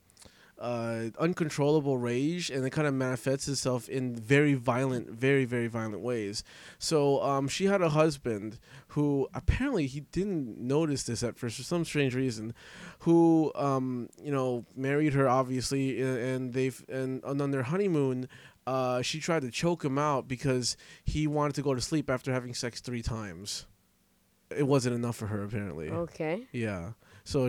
uh 0.59 1.05
uncontrollable 1.19 1.97
rage 1.97 2.51
and 2.51 2.67
it 2.67 2.71
kind 2.71 2.87
of 2.87 2.93
manifests 2.93 3.49
itself 3.49 3.89
in 3.89 4.15
very 4.15 4.53
violent 4.53 5.09
very 5.09 5.47
very 5.47 5.69
violent 5.69 6.01
ways 6.03 6.45
so 6.79 7.23
um 7.23 7.49
she 7.49 7.65
had 7.65 7.81
a 7.81 7.89
husband 7.91 8.59
who 8.89 9.27
apparently 9.33 9.87
he 9.87 10.01
didn't 10.13 10.59
notice 10.59 11.05
this 11.05 11.23
at 11.23 11.35
first 11.39 11.57
for 11.57 11.63
some 11.63 11.83
strange 11.85 12.15
reason 12.15 12.53
who 13.01 13.51
um 13.55 14.09
you 14.23 14.31
know 14.31 14.67
married 14.77 15.15
her 15.15 15.27
obviously 15.29 15.99
and 16.03 16.53
they've 16.53 16.85
and, 16.91 17.25
and 17.25 17.41
on 17.41 17.51
their 17.53 17.63
honeymoon 17.63 18.29
uh 18.67 19.01
she 19.01 19.19
tried 19.19 19.41
to 19.41 19.51
choke 19.51 19.83
him 19.83 19.97
out 19.97 20.29
because 20.29 20.77
he 21.05 21.27
wanted 21.27 21.55
to 21.55 21.63
go 21.63 21.75
to 21.75 21.81
sleep 21.81 22.11
after 22.11 22.33
having 22.35 22.53
sex 22.53 22.83
three 22.83 23.01
times 23.03 23.65
it 24.55 24.67
wasn't 24.67 24.95
enough 24.95 25.17
for 25.17 25.29
her 25.29 25.43
apparently 25.43 25.89
Okay. 25.89 26.47
yeah. 26.53 26.91
So 27.31 27.47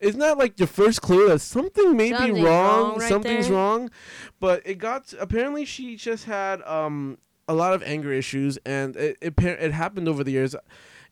it's 0.00 0.16
not 0.16 0.38
like 0.38 0.56
the 0.56 0.66
first 0.66 1.02
clue 1.02 1.28
that 1.28 1.40
something 1.40 1.96
may 1.96 2.10
be 2.12 2.32
wrong. 2.32 2.44
wrong 2.44 2.98
right 2.98 3.08
something's 3.08 3.48
there. 3.48 3.56
wrong, 3.56 3.90
but 4.40 4.62
it 4.64 4.76
got 4.78 5.12
apparently 5.18 5.64
she 5.64 5.96
just 5.96 6.24
had 6.24 6.62
um 6.62 7.18
a 7.48 7.54
lot 7.54 7.74
of 7.74 7.82
anger 7.82 8.12
issues, 8.12 8.58
and 8.64 8.96
it 8.96 9.18
it, 9.20 9.34
it 9.38 9.72
happened 9.72 10.08
over 10.08 10.24
the 10.24 10.32
years. 10.32 10.54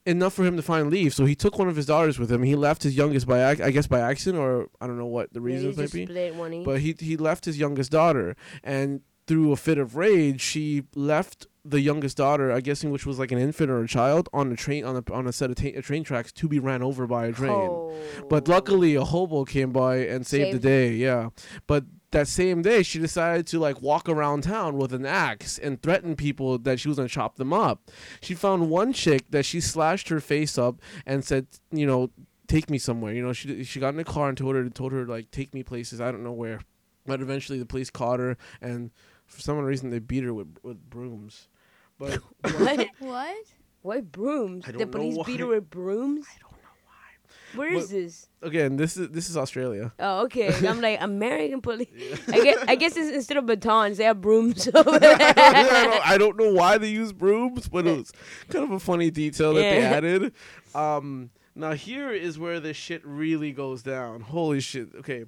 Enough 0.05 0.33
for 0.35 0.45
him 0.45 0.57
to 0.57 0.63
finally 0.63 0.91
leave, 0.91 1.15
so 1.15 1.27
he 1.27 1.37
took 1.37 1.61
one 1.61 1.69
of 1.69 1.77
his 1.77 1.87
daughters 1.87 2.19
with 2.19 2.31
him. 2.33 2.43
He 2.43 2.57
left 2.57 2.83
his 2.83 2.97
youngest 2.97 3.25
by 3.25 3.53
ac- 3.53 3.63
I 3.63 3.71
guess 3.71 3.87
by 3.87 4.01
accident, 4.01 4.43
or 4.43 4.67
I 4.81 4.89
don't 4.89 4.99
know 4.99 5.07
what 5.07 5.33
the 5.33 5.41
reasons 5.41 5.77
might 5.77 5.93
be. 5.93 6.07
split 6.07 6.35
one 6.35 6.53
each. 6.53 6.65
But 6.65 6.81
he 6.81 6.97
he 6.99 7.17
left 7.17 7.45
his 7.45 7.57
youngest 7.57 7.93
daughter, 7.93 8.35
and 8.65 9.03
through 9.29 9.53
a 9.53 9.57
fit 9.57 9.79
of 9.79 9.95
rage, 9.95 10.41
she 10.41 10.83
left 10.97 11.47
the 11.65 11.81
youngest 11.81 12.17
daughter, 12.17 12.51
I 12.51 12.61
guessing 12.61 12.91
which 12.91 13.07
was 13.07 13.19
like 13.19 13.31
an 13.31 13.39
infant 13.39 13.71
or 13.71 13.83
a 13.83 13.89
child, 13.89 14.29
on 14.33 14.51
a 14.53 14.57
train 14.57 14.85
on 14.85 14.97
a 14.97 15.13
on 15.13 15.27
a 15.27 15.33
set 15.33 15.51
of 15.51 15.57
ta- 15.57 15.77
uh, 15.79 15.81
train 15.81 16.03
tracks 16.05 16.33
to 16.33 16.49
be 16.49 16.59
ran 16.59 16.83
over 16.83 17.07
by 17.07 17.27
a 17.27 17.33
train. 17.33 17.71
But 18.29 18.49
Oh. 18.49 18.53
luckily, 18.53 18.95
a 18.97 19.05
hobo 19.05 19.45
came 19.45 19.71
by 19.73 19.97
and 19.99 20.27
saved, 20.27 20.47
Saved 20.47 20.57
the 20.57 20.61
day. 20.61 20.95
Yeah, 20.95 21.29
but 21.67 21.85
that 22.11 22.29
same 22.29 22.63
day, 22.63 22.83
she 22.83 22.99
decided 22.99 23.47
to 23.47 23.59
like 23.59 23.81
walk 23.81 24.09
around 24.09 24.43
town 24.43 24.77
with 24.77 24.93
an 24.93 25.07
axe 25.07 25.57
and 25.59 25.81
threaten 25.81 26.17
people 26.17 26.59
that 26.59 26.81
she 26.81 26.89
was 26.89 26.97
gonna 26.97 27.09
chop 27.09 27.37
them 27.37 27.53
up. 27.53 27.91
She 28.21 28.35
found 28.35 28.69
one 28.69 28.93
chick 28.93 29.31
that 29.31 29.45
she 29.45 29.61
slashed 29.61 30.09
her 30.09 30.21
face 30.21 30.59
up 30.59 30.81
and 31.07 31.25
said, 31.25 31.47
you 31.71 31.87
know, 31.87 32.11
take 32.49 32.69
me 32.69 32.77
somewhere. 32.79 33.15
You 33.15 33.23
know, 33.23 33.33
she 33.33 33.63
she 33.65 33.79
got 33.81 33.95
in 33.95 34.01
a 34.01 34.05
car 34.05 34.29
and 34.29 34.37
told 34.37 34.57
her 34.57 34.69
told 34.69 34.91
her 34.93 35.07
like 35.07 35.31
take 35.31 35.55
me 35.55 35.63
places. 35.63 36.01
I 36.01 36.11
don't 36.11 36.25
know 36.25 36.33
where, 36.33 36.61
but 37.07 37.21
eventually 37.23 37.59
the 37.61 37.67
police 37.67 37.89
caught 37.89 38.19
her 38.19 38.37
and 38.61 38.91
for 39.27 39.41
some 39.41 39.57
reason 39.61 39.89
they 39.89 40.01
beat 40.01 40.25
her 40.25 40.35
with 40.35 40.59
with 40.63 40.91
brooms. 40.91 41.49
But 42.03 42.21
what? 42.61 42.87
What? 42.99 43.37
Why 43.83 44.01
brooms? 44.01 44.65
I 44.67 44.73
the 44.73 44.79
don't 44.79 44.91
know 44.91 44.99
police 44.99 45.19
beat 45.27 45.41
her 45.41 45.47
with 45.47 45.69
brooms? 45.71 46.27
I 46.29 46.39
don't 46.41 46.53
know 46.53 46.69
why. 46.85 47.59
Where 47.59 47.73
is 47.73 47.83
What- 47.85 47.91
this? 47.91 48.29
Again, 48.43 48.77
this 48.77 48.97
is 48.97 49.09
this 49.11 49.31
is 49.31 49.37
Australia. 49.37 49.93
Oh, 50.01 50.23
okay. 50.25 50.53
I'm 50.69 50.81
like 50.81 51.01
American 51.01 51.61
police. 51.61 51.89
I 52.29 52.43
guess 52.43 52.65
I 52.67 52.75
guess 52.75 52.97
it's, 52.97 53.15
instead 53.15 53.37
of 53.37 53.47
batons, 53.47 53.99
they 53.99 54.05
have 54.05 54.21
brooms 54.21 54.69
over 54.75 54.99
there. 54.99 55.17
I, 55.37 55.63
don't, 55.85 56.07
I 56.11 56.19
don't 56.19 56.37
know 56.37 56.53
why 56.53 56.79
they 56.79 56.89
use 56.89 57.13
brooms, 57.13 57.69
but 57.69 57.87
it 57.87 57.97
was 57.99 58.13
kind 58.51 58.65
of 58.65 58.73
a 58.73 58.81
funny 58.81 59.11
detail 59.13 59.55
that 59.55 59.61
they 59.61 59.79
Yeah. 59.81 59.91
added. 59.91 60.33
Um, 60.75 61.31
now 61.55 61.73
here 61.73 62.11
is 62.11 62.39
where 62.39 62.59
the 62.61 62.75
shit 62.75 63.07
really 63.07 63.53
goes 63.53 63.83
down. 63.83 64.23
Holy 64.23 64.59
shit. 64.61 64.89
Okay. 64.97 65.27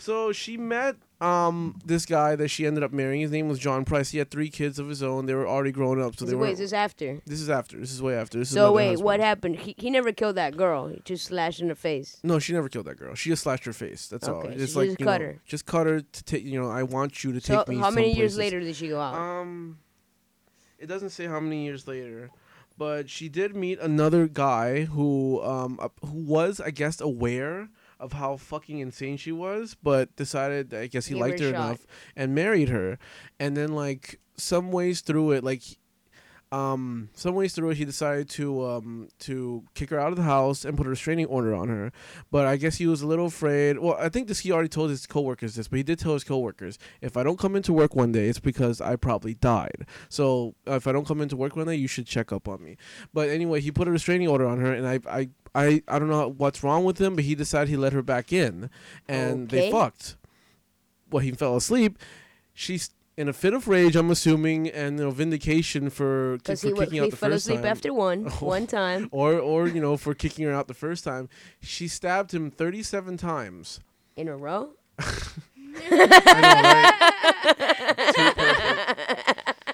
So 0.00 0.32
she 0.32 0.56
met 0.56 0.96
um 1.20 1.78
this 1.84 2.06
guy 2.06 2.34
that 2.36 2.48
she 2.48 2.66
ended 2.66 2.82
up 2.82 2.92
marrying. 2.92 3.20
His 3.20 3.30
name 3.30 3.48
was 3.48 3.58
John 3.58 3.84
Price. 3.84 4.10
He 4.10 4.18
had 4.18 4.30
three 4.30 4.48
kids 4.48 4.78
of 4.78 4.88
his 4.88 5.02
own. 5.02 5.26
They 5.26 5.34
were 5.34 5.46
already 5.46 5.70
grown 5.72 6.00
up, 6.00 6.16
so 6.16 6.24
they 6.24 6.34
wait, 6.34 6.40
were. 6.40 6.52
is 6.52 6.58
this 6.58 6.72
after? 6.72 7.20
This 7.26 7.40
is 7.40 7.50
after. 7.50 7.78
This 7.78 7.92
is 7.92 8.00
way 8.00 8.14
after. 8.14 8.38
This 8.38 8.48
So 8.50 8.72
wait, 8.72 8.98
what 9.00 9.20
happened? 9.20 9.56
He, 9.56 9.74
he 9.76 9.90
never 9.90 10.12
killed 10.12 10.36
that 10.36 10.56
girl. 10.56 10.88
He 10.88 11.02
just 11.04 11.26
slashed 11.26 11.60
in 11.60 11.68
the 11.68 11.74
face. 11.74 12.18
No, 12.22 12.38
she 12.38 12.54
never 12.54 12.70
killed 12.70 12.86
that 12.86 12.96
girl. 12.96 13.14
She 13.14 13.28
just 13.28 13.42
slashed 13.42 13.66
her 13.66 13.74
face. 13.74 14.08
That's 14.08 14.26
all. 14.26 14.36
Okay, 14.40 14.54
It's 14.54 14.72
so 14.72 14.80
like 14.80 14.88
just 14.88 14.98
cut 14.98 15.20
know, 15.20 15.26
her. 15.26 15.38
Just 15.46 15.66
cut 15.66 15.86
her 15.86 16.00
to 16.00 16.24
take. 16.24 16.44
You 16.44 16.60
know, 16.62 16.70
I 16.70 16.82
want 16.84 17.22
you 17.22 17.32
to 17.32 17.40
So 17.40 17.58
take 17.58 17.68
me. 17.68 17.76
how 17.76 17.90
many 17.90 18.08
years 18.08 18.36
places. 18.36 18.38
later 18.38 18.60
did 18.60 18.76
she 18.76 18.88
go 18.88 19.00
out? 19.00 19.14
Um, 19.14 19.78
it 20.78 20.86
doesn't 20.86 21.10
say 21.10 21.26
how 21.26 21.40
many 21.40 21.64
years 21.64 21.86
later, 21.86 22.30
but 22.78 23.10
she 23.10 23.28
did 23.28 23.54
meet 23.54 23.78
another 23.80 24.26
guy 24.26 24.84
who 24.84 25.42
um 25.42 25.78
who 26.02 26.22
was 26.24 26.58
I 26.60 26.70
guess 26.70 26.98
aware 27.02 27.68
of 28.00 28.14
how 28.14 28.36
fucking 28.36 28.78
insane 28.78 29.16
she 29.16 29.30
was, 29.32 29.76
but 29.82 30.16
decided 30.16 30.70
that 30.70 30.80
I 30.80 30.86
guess 30.88 31.06
he 31.06 31.14
liked 31.14 31.38
her 31.40 31.50
shot. 31.50 31.54
enough 31.54 31.86
and 32.16 32.34
married 32.34 32.70
her, 32.70 32.98
and 33.38 33.56
then 33.56 33.72
like 33.72 34.18
some 34.36 34.72
ways 34.72 35.02
through 35.02 35.32
it, 35.32 35.44
like. 35.44 35.62
Um, 36.52 37.10
some 37.14 37.36
ways 37.36 37.54
through 37.54 37.70
it, 37.70 37.76
he 37.76 37.84
decided 37.84 38.28
to 38.30 38.66
um 38.66 39.08
to 39.20 39.62
kick 39.74 39.90
her 39.90 40.00
out 40.00 40.10
of 40.10 40.16
the 40.16 40.24
house 40.24 40.64
and 40.64 40.76
put 40.76 40.84
a 40.84 40.90
restraining 40.90 41.26
order 41.26 41.54
on 41.54 41.68
her. 41.68 41.92
But 42.32 42.46
I 42.46 42.56
guess 42.56 42.76
he 42.76 42.88
was 42.88 43.02
a 43.02 43.06
little 43.06 43.26
afraid. 43.26 43.78
Well, 43.78 43.96
I 44.00 44.08
think 44.08 44.26
this 44.26 44.40
he 44.40 44.50
already 44.50 44.68
told 44.68 44.90
his 44.90 45.06
coworkers 45.06 45.54
this, 45.54 45.68
but 45.68 45.76
he 45.76 45.84
did 45.84 46.00
tell 46.00 46.14
his 46.14 46.24
coworkers, 46.24 46.76
if 47.00 47.16
I 47.16 47.22
don't 47.22 47.38
come 47.38 47.54
into 47.54 47.72
work 47.72 47.94
one 47.94 48.10
day, 48.10 48.28
it's 48.28 48.40
because 48.40 48.80
I 48.80 48.96
probably 48.96 49.34
died. 49.34 49.86
So 50.08 50.56
uh, 50.66 50.74
if 50.74 50.88
I 50.88 50.92
don't 50.92 51.06
come 51.06 51.20
into 51.20 51.36
work 51.36 51.54
one 51.54 51.66
day, 51.66 51.76
you 51.76 51.86
should 51.86 52.06
check 52.06 52.32
up 52.32 52.48
on 52.48 52.64
me. 52.64 52.76
But 53.14 53.28
anyway, 53.28 53.60
he 53.60 53.70
put 53.70 53.86
a 53.86 53.92
restraining 53.92 54.26
order 54.26 54.46
on 54.46 54.58
her, 54.58 54.72
and 54.72 54.88
I 54.88 54.98
I 55.08 55.28
I, 55.54 55.82
I 55.86 55.98
don't 56.00 56.10
know 56.10 56.34
what's 56.36 56.64
wrong 56.64 56.84
with 56.84 57.00
him, 57.00 57.14
but 57.14 57.24
he 57.24 57.34
decided 57.36 57.68
he 57.68 57.76
let 57.76 57.92
her 57.92 58.02
back 58.02 58.32
in, 58.32 58.70
and 59.08 59.48
they 59.50 59.70
fucked. 59.70 60.16
Well, 61.10 61.22
he 61.22 61.30
fell 61.32 61.56
asleep. 61.56 61.98
She's 62.54 62.90
in 63.20 63.28
a 63.28 63.34
fit 63.34 63.52
of 63.52 63.68
rage, 63.68 63.96
I'm 63.96 64.10
assuming, 64.10 64.68
and 64.70 64.98
you 64.98 65.04
know 65.04 65.10
vindication 65.10 65.90
for, 65.90 66.38
ki- 66.42 66.54
for 66.54 66.68
he, 66.68 66.72
kicking 66.72 66.92
he 66.94 67.00
out 67.00 67.10
the 67.10 67.16
fell 67.16 67.34
asleep 67.34 67.66
after 67.66 67.92
one, 67.92 68.24
one 68.40 68.66
time. 68.66 69.08
or 69.12 69.34
or 69.38 69.68
you 69.68 69.80
know 69.80 69.98
for 69.98 70.14
kicking 70.14 70.46
her 70.46 70.54
out 70.54 70.68
the 70.68 70.74
first 70.74 71.04
time. 71.04 71.28
She 71.60 71.86
stabbed 71.86 72.32
him 72.32 72.50
37 72.50 73.18
times. 73.18 73.80
In 74.16 74.26
a 74.28 74.36
row? 74.38 74.70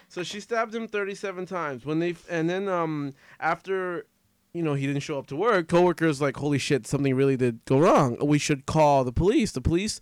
so 0.09 0.25
she 0.25 0.41
stabbed 0.41 0.75
him 0.75 0.89
37 0.89 1.47
times. 1.47 1.87
When 1.87 2.01
they 2.01 2.17
and 2.29 2.51
then 2.51 2.69
um 2.69 3.15
after 3.39 4.07
you 4.53 4.63
know 4.63 4.75
he 4.75 4.89
didn't 4.89 5.03
show 5.03 5.19
up 5.19 5.29
to 5.29 5.37
work 5.37 5.69
coworkers 5.69 6.21
like 6.21 6.37
holy 6.37 6.59
shit 6.59 6.87
something 6.87 7.15
really 7.15 7.37
did 7.37 7.65
go 7.65 7.79
wrong. 7.79 8.17
We 8.21 8.39
should 8.39 8.67
call 8.67 9.05
the 9.05 9.13
police. 9.13 9.53
The 9.53 9.61
police 9.61 10.01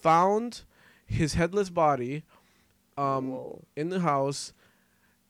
found 0.00 0.62
his 1.06 1.34
headless 1.34 1.70
body 1.70 2.24
um 2.96 3.30
Whoa. 3.30 3.64
in 3.76 3.88
the 3.88 4.00
house 4.00 4.52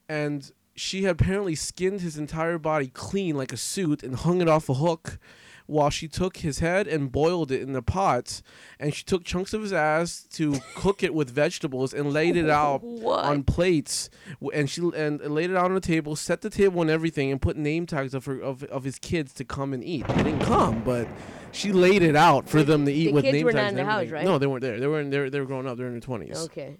and 0.09 0.50
she 0.77 1.05
had 1.05 1.12
apparently 1.12 1.55
skinned 1.55 2.00
his 2.00 2.18
entire 2.18 2.59
body 2.59 2.88
clean 2.88 3.37
like 3.37 3.53
a 3.53 3.57
suit 3.57 4.03
and 4.03 4.16
hung 4.16 4.40
it 4.40 4.48
off 4.48 4.68
a 4.68 4.74
hook 4.74 5.18
while 5.66 5.88
she 5.88 6.07
took 6.07 6.38
his 6.38 6.59
head 6.59 6.87
and 6.87 7.11
boiled 7.11 7.50
it 7.50 7.62
in 7.62 7.72
the 7.72 7.81
pot 7.81 8.42
and 8.79 8.92
she 8.94 9.03
took 9.03 9.24
chunks 9.24 9.55
of 9.55 9.62
his 9.62 9.72
ass 9.72 10.24
to 10.31 10.59
cook 10.74 11.03
it 11.03 11.14
with 11.14 11.31
vegetables 11.31 11.94
and 11.94 12.12
laid 12.12 12.37
it 12.37 12.50
out 12.50 12.83
What? 12.83 13.24
on 13.24 13.44
plates 13.44 14.11
and 14.53 14.68
she 14.68 14.83
and 14.94 15.20
laid 15.22 15.50
it 15.50 15.57
out 15.57 15.66
on 15.66 15.74
the 15.74 15.81
table 15.81 16.16
set 16.16 16.42
the 16.42 16.50
table 16.50 16.83
and 16.83 16.90
everything 16.90 17.31
and 17.31 17.40
put 17.40 17.57
name 17.57 17.87
tags 17.87 18.12
of 18.12 18.27
her 18.27 18.38
of, 18.40 18.62
of 18.64 18.85
his 18.85 18.98
kids 18.98 19.33
to 19.35 19.44
come 19.44 19.72
and 19.72 19.83
eat 19.83 20.07
they 20.09 20.22
didn't 20.24 20.40
come 20.40 20.83
but 20.85 21.09
she 21.53 21.72
laid 21.72 22.03
it 22.03 22.16
out 22.16 22.46
for 22.46 22.62
them 22.62 22.85
to 22.85 22.92
eat 22.92 23.07
the 23.07 23.12
with 23.12 23.24
kids 23.24 23.33
name 23.35 23.46
were 23.46 23.53
tags 23.53 23.72
not 23.72 23.81
in 23.81 23.87
the 23.87 23.90
house, 23.90 24.09
right? 24.09 24.24
no 24.24 24.38
they 24.38 24.46
weren't 24.46 24.61
there 24.61 24.79
they 24.79 24.87
were 24.87 25.00
in 25.00 25.09
they 25.09 25.18
were, 25.20 25.31
they 25.31 25.40
were 25.40 25.46
growing 25.46 25.66
up 25.66 25.79
they're 25.79 25.87
in 25.87 25.92
their 25.98 26.00
20s 26.18 26.44
Okay. 26.46 26.77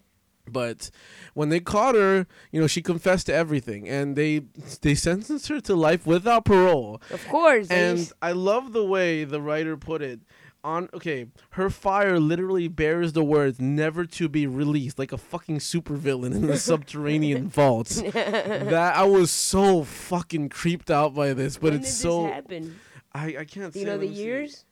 But 0.51 0.91
when 1.35 1.49
they 1.49 1.61
caught 1.61 1.95
her, 1.95 2.27
you 2.53 2.61
know, 2.61 2.67
she 2.67 2.83
confessed 2.83 3.27
to 3.27 3.35
everything, 3.35 3.89
and 3.89 4.17
they 4.17 4.43
they 4.83 4.95
sentenced 4.95 5.49
her 5.49 5.61
to 5.61 5.75
life 5.75 6.07
without 6.07 6.45
parole. 6.45 7.01
Of 7.11 7.27
course. 7.29 7.69
And 7.71 8.11
I 8.21 8.33
love 8.33 8.73
the 8.73 8.85
way 8.85 9.25
the 9.25 9.41
writer 9.41 9.77
put 9.77 10.03
it. 10.03 10.21
On 10.63 10.89
okay, 10.95 11.27
her 11.51 11.69
fire 11.69 12.19
literally 12.19 12.69
bears 12.69 13.13
the 13.13 13.23
words 13.23 13.61
"never 13.61 14.07
to 14.07 14.31
be 14.31 14.47
released," 14.47 14.99
like 14.99 15.13
a 15.13 15.19
fucking 15.19 15.59
supervillain 15.59 16.35
in 16.35 16.47
the 16.47 16.57
subterranean 16.71 17.49
vaults. 17.51 18.01
that 18.01 18.93
I 18.97 19.05
was 19.05 19.31
so 19.31 19.85
fucking 19.85 20.49
creeped 20.49 20.91
out 20.91 21.15
by 21.15 21.35
this, 21.35 21.59
but 21.59 21.73
when 21.73 21.81
it's 21.81 21.93
so 21.93 22.23
this 22.23 22.33
happen? 22.33 22.81
I 23.13 23.37
I 23.41 23.45
can't. 23.45 23.77
You 23.77 23.85
know 23.85 23.99
the 23.99 24.07
years. 24.07 24.57
see. 24.57 24.65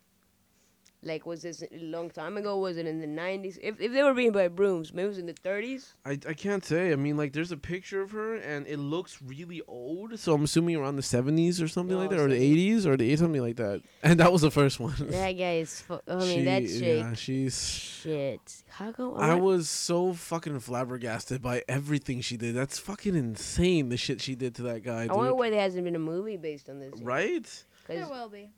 Years? 1.03 1.13
Like, 1.13 1.27
was 1.27 1.43
this 1.43 1.63
a 1.63 1.79
long 1.79 2.11
time 2.11 2.37
ago? 2.37 2.59
Was 2.59 2.77
it 2.77 2.87
in 2.87 3.01
the 3.01 3.07
90s? 3.07 3.59
If, 3.63 3.81
if 3.81 3.93
they 3.93 4.03
were 4.03 4.15
being 4.15 4.33
by 4.33 4.49
brooms, 4.49 4.93
maybe 4.93 5.07
it 5.07 5.09
was 5.09 5.19
in 5.19 5.27
the 5.27 5.35
30s? 5.35 5.93
I, 6.05 6.13
I 6.29 6.35
can't 6.35 6.65
say. 6.65 6.93
I 6.93 6.97
mean, 6.97 7.17
like, 7.17 7.33
there's 7.33 7.53
a 7.53 7.57
picture 7.57 8.01
of 8.03 8.11
her, 8.13 8.37
and 8.37 8.67
it 8.67 8.79
looks 8.79 9.21
really 9.23 9.63
old. 9.69 10.19
So 10.19 10.35
I'm 10.35 10.45
assuming 10.45 10.77
around 10.77 10.97
the 10.97 11.03
70s 11.03 11.63
or 11.63 11.69
something 11.69 11.97
like 11.97 12.11
Oh, 12.13 12.17
that, 12.17 12.21
or 12.21 12.29
the 12.29 12.37
80s, 12.75 12.87
or 12.87 12.97
the 12.97 13.15
something 13.17 13.41
like 13.43 13.57
that. 13.57 13.83
And 14.03 14.19
that 14.21 14.33
was 14.33 14.43
the 14.43 14.51
first 14.51 14.81
one. 14.81 14.95
That 14.99 15.33
guy 15.33 15.57
is. 15.57 15.81
Fu- 15.83 16.01
I 16.09 16.15
mean, 16.17 16.39
She- 16.39 16.45
that 16.45 16.61
chick. 16.63 16.99
Yeah, 16.99 17.15
she's. 17.15 17.69
Shit. 17.69 18.63
How 18.69 18.91
come? 18.93 19.15
I 19.17 19.33
I'm 19.33 19.41
was 19.41 19.69
so 19.69 20.13
fucking 20.13 20.59
flabbergasted 20.61 21.41
by 21.43 21.63
everything 21.69 22.21
she 22.21 22.37
did. 22.37 22.55
That's 22.55 22.79
fucking 22.79 23.15
insane. 23.15 23.89
The 23.91 23.97
shit 23.97 24.21
she 24.21 24.35
did 24.35 24.55
to 24.57 24.63
that 24.63 24.83
guy, 24.83 25.05
I 25.05 25.07
wonder 25.15 25.31
dude. 25.31 25.39
why 25.39 25.51
there 25.51 25.61
hasn't 25.61 25.85
been 25.85 25.95
a 25.95 26.01
movie 26.01 26.37
based 26.37 26.69
on 26.69 26.81
this. 26.81 26.93
Right? 27.01 27.65
There 27.87 28.07
will 28.09 28.29
be. 28.29 28.51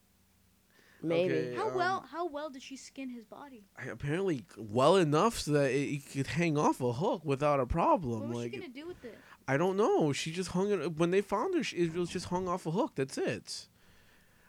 Maybe. 1.05 1.35
Okay. 1.35 1.55
How 1.55 1.69
um, 1.69 1.75
well? 1.75 2.05
How 2.11 2.27
well 2.27 2.51
did 2.51 2.62
she 2.62 2.77
skin 2.77 3.09
his 3.11 3.25
body? 3.25 3.64
I, 3.79 3.90
apparently, 3.90 4.45
well 4.57 4.97
enough 4.97 5.40
so 5.40 5.53
that 5.53 5.71
it, 5.71 5.95
it 5.95 6.12
could 6.12 6.27
hang 6.29 6.59
off 6.59 6.81
a 6.81 6.93
hook 6.93 7.23
without 7.25 7.61
a 7.61 7.67
problem. 7.67 8.21
What 8.21 8.29
was 8.29 8.38
like, 8.38 8.53
she 8.53 8.59
gonna 8.59 8.73
do 8.73 8.87
with 8.87 9.05
it? 9.05 9.19
I 9.47 9.57
don't 9.57 9.77
know. 9.77 10.12
She 10.12 10.33
just 10.33 10.51
hung 10.51 10.71
it 10.71 10.97
when 10.97 11.11
they 11.11 11.21
found 11.21 11.55
her. 11.55 11.62
She, 11.62 11.77
it 11.77 11.95
was 11.95 12.11
just 12.11 12.27
hung 12.27 12.49
off 12.49 12.67
a 12.67 12.71
hook. 12.71 12.93
That's 12.95 13.19
it. 13.19 13.67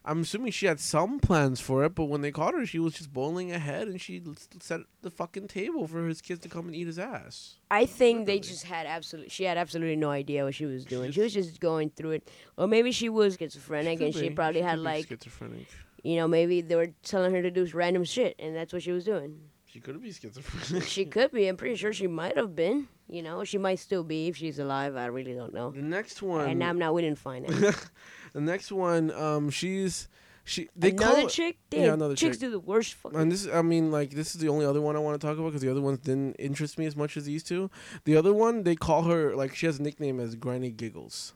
I'm 0.07 0.21
assuming 0.21 0.51
she 0.51 0.67
had 0.67 0.79
some 0.79 1.19
plans 1.19 1.59
for 1.59 1.83
it, 1.83 1.95
but 1.95 2.05
when 2.05 2.21
they 2.21 2.31
caught 2.31 2.53
her, 2.53 2.63
she 2.65 2.77
was 2.77 2.93
just 2.93 3.11
bowling 3.11 3.51
ahead, 3.51 3.87
and 3.87 3.99
she 3.99 4.21
set 4.59 4.81
the 5.01 5.09
fucking 5.09 5.47
table 5.47 5.87
for 5.87 6.07
his 6.07 6.21
kids 6.21 6.41
to 6.41 6.49
come 6.49 6.67
and 6.67 6.75
eat 6.75 6.85
his 6.85 6.99
ass. 6.99 7.55
I 7.71 7.87
think 7.87 8.27
they 8.27 8.39
just 8.39 8.65
had 8.65 8.85
absolutely. 8.85 9.29
She 9.29 9.45
had 9.45 9.57
absolutely 9.57 9.95
no 9.95 10.11
idea 10.11 10.43
what 10.43 10.53
she 10.53 10.67
was 10.67 10.85
doing. 10.85 11.11
just- 11.11 11.33
She 11.33 11.39
was 11.39 11.47
just 11.47 11.59
going 11.59 11.89
through 11.89 12.11
it, 12.11 12.31
or 12.55 12.67
maybe 12.67 12.91
she 12.91 13.09
was 13.09 13.35
schizophrenic 13.35 13.97
could 13.97 14.05
and 14.05 14.15
she 14.15 14.29
be. 14.29 14.35
probably 14.35 14.61
had 14.61 14.77
like, 14.77 15.07
schizophrenic. 15.07 15.67
You 16.05 16.17
know, 16.17 16.27
maybe 16.27 16.61
they 16.61 16.75
were 16.75 16.91
telling 17.01 17.33
her 17.33 17.41
to 17.41 17.49
do 17.49 17.65
random 17.73 18.03
shit, 18.03 18.35
and 18.37 18.55
that's 18.55 18.71
what 18.71 18.83
she 18.83 18.91
was 18.91 19.03
doing. 19.03 19.39
She 19.65 19.79
could 19.79 19.99
be 20.01 20.11
schizophrenic. 20.11 20.87
She 20.87 21.03
could 21.05 21.31
be. 21.31 21.47
I'm 21.47 21.57
pretty 21.57 21.75
sure 21.75 21.91
she 21.91 22.05
might 22.05 22.37
have 22.37 22.55
been. 22.55 22.87
You 23.07 23.23
know, 23.23 23.43
she 23.43 23.57
might 23.57 23.79
still 23.79 24.03
be 24.03 24.27
if 24.27 24.37
she's 24.37 24.59
alive. 24.59 24.95
I 24.95 25.07
really 25.07 25.33
don't 25.33 25.53
know. 25.53 25.71
the 25.71 25.81
next 25.81 26.21
one. 26.21 26.47
And 26.47 26.63
I'm 26.63 26.77
not. 26.77 26.93
We 26.93 27.01
didn't 27.01 27.17
find 27.17 27.45
it. 27.49 27.75
the 28.33 28.41
next 28.41 28.71
one. 28.71 29.11
Um, 29.11 29.49
she's 29.49 30.07
she. 30.43 30.69
They 30.75 30.91
another 30.91 31.21
call. 31.21 31.29
chick. 31.29 31.57
yeah, 31.71 31.93
another 31.93 32.15
chicks 32.15 32.37
chick. 32.37 32.41
do 32.41 32.51
the 32.51 32.59
worst 32.59 32.93
fucking. 32.93 33.19
And 33.19 33.31
this, 33.31 33.47
I 33.51 33.63
mean, 33.63 33.91
like 33.91 34.11
this 34.11 34.35
is 34.35 34.39
the 34.39 34.47
only 34.47 34.65
other 34.65 34.81
one 34.81 34.95
I 34.95 34.99
want 34.99 35.19
to 35.19 35.27
talk 35.27 35.37
about 35.37 35.49
because 35.49 35.61
the 35.63 35.71
other 35.71 35.81
ones 35.81 35.99
didn't 35.99 36.35
interest 36.35 36.77
me 36.77 36.85
as 36.85 36.95
much 36.95 37.17
as 37.17 37.25
these 37.25 37.43
two. 37.43 37.71
The 38.05 38.15
other 38.15 38.33
one, 38.33 38.63
they 38.63 38.75
call 38.75 39.03
her 39.03 39.35
like 39.35 39.55
she 39.55 39.65
has 39.65 39.79
a 39.79 39.81
nickname 39.81 40.19
as 40.19 40.35
Granny 40.35 40.69
Giggles. 40.69 41.33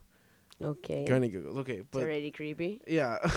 okay. 0.62 1.05
Granny 1.05 1.29
Giggles. 1.29 1.58
Okay, 1.58 1.77
it's 1.77 1.88
but 1.91 2.03
already 2.03 2.29
creepy. 2.32 2.82
yeah. 2.88 3.17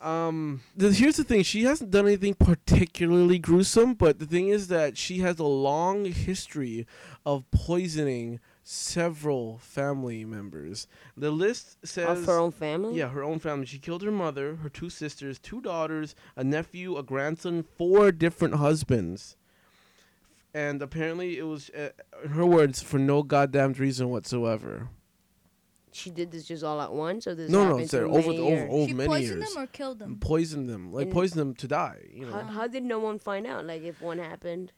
Um, 0.00 0.62
the, 0.74 0.92
here's 0.92 1.16
the 1.16 1.24
thing: 1.24 1.42
she 1.42 1.64
hasn't 1.64 1.90
done 1.90 2.06
anything 2.06 2.34
particularly 2.34 3.38
gruesome, 3.38 3.94
but 3.94 4.18
the 4.18 4.26
thing 4.26 4.48
is 4.48 4.68
that 4.68 4.96
she 4.96 5.18
has 5.18 5.38
a 5.38 5.44
long 5.44 6.06
history 6.06 6.86
of 7.26 7.50
poisoning 7.50 8.40
several 8.62 9.58
family 9.58 10.24
members. 10.24 10.86
The 11.16 11.30
list 11.30 11.78
says 11.86 12.20
Of 12.20 12.26
her 12.26 12.38
own 12.38 12.52
family. 12.52 12.94
Yeah, 12.96 13.08
her 13.08 13.22
own 13.22 13.40
family. 13.40 13.66
She 13.66 13.78
killed 13.78 14.02
her 14.02 14.10
mother, 14.10 14.56
her 14.56 14.68
two 14.68 14.90
sisters, 14.90 15.38
two 15.38 15.60
daughters, 15.60 16.14
a 16.36 16.44
nephew, 16.44 16.96
a 16.96 17.02
grandson, 17.02 17.62
four 17.62 18.12
different 18.12 18.54
husbands. 18.54 19.36
And 20.54 20.82
apparently, 20.82 21.38
it 21.38 21.44
was, 21.44 21.70
uh, 21.70 21.90
in 22.24 22.30
her 22.30 22.46
words, 22.46 22.82
for 22.82 22.98
no 22.98 23.22
goddamn 23.22 23.74
reason 23.74 24.08
whatsoever. 24.08 24.88
She 25.92 26.10
did 26.10 26.30
this 26.30 26.44
just 26.44 26.62
all 26.62 26.80
at 26.80 26.92
once, 26.92 27.26
or 27.26 27.34
this 27.34 27.50
No, 27.50 27.58
no, 27.58 27.64
happened 27.64 27.84
it's 27.84 27.94
uh, 27.94 27.98
through 27.98 28.10
over 28.10 28.26
many 28.28 28.36
the 28.36 28.42
over, 28.42 28.50
years? 28.56 28.70
over 28.72 28.86
she 28.86 28.94
many 28.94 29.08
poisoned 29.08 29.40
years. 29.40 29.54
them 29.54 29.62
or 29.62 29.66
killed 29.66 29.98
them? 29.98 30.18
Poisoned 30.20 30.68
them, 30.68 30.92
like 30.92 31.04
And- 31.06 31.12
poisoned 31.12 31.40
them 31.40 31.54
to 31.54 31.68
die. 31.68 31.98
You 32.12 32.26
know. 32.26 32.32
How, 32.32 32.42
how 32.42 32.66
did 32.68 32.84
no 32.84 32.98
one 33.00 33.18
find 33.18 33.46
out? 33.46 33.64
Like, 33.66 33.82
if 33.82 34.00
one 34.00 34.18
happened. 34.18 34.72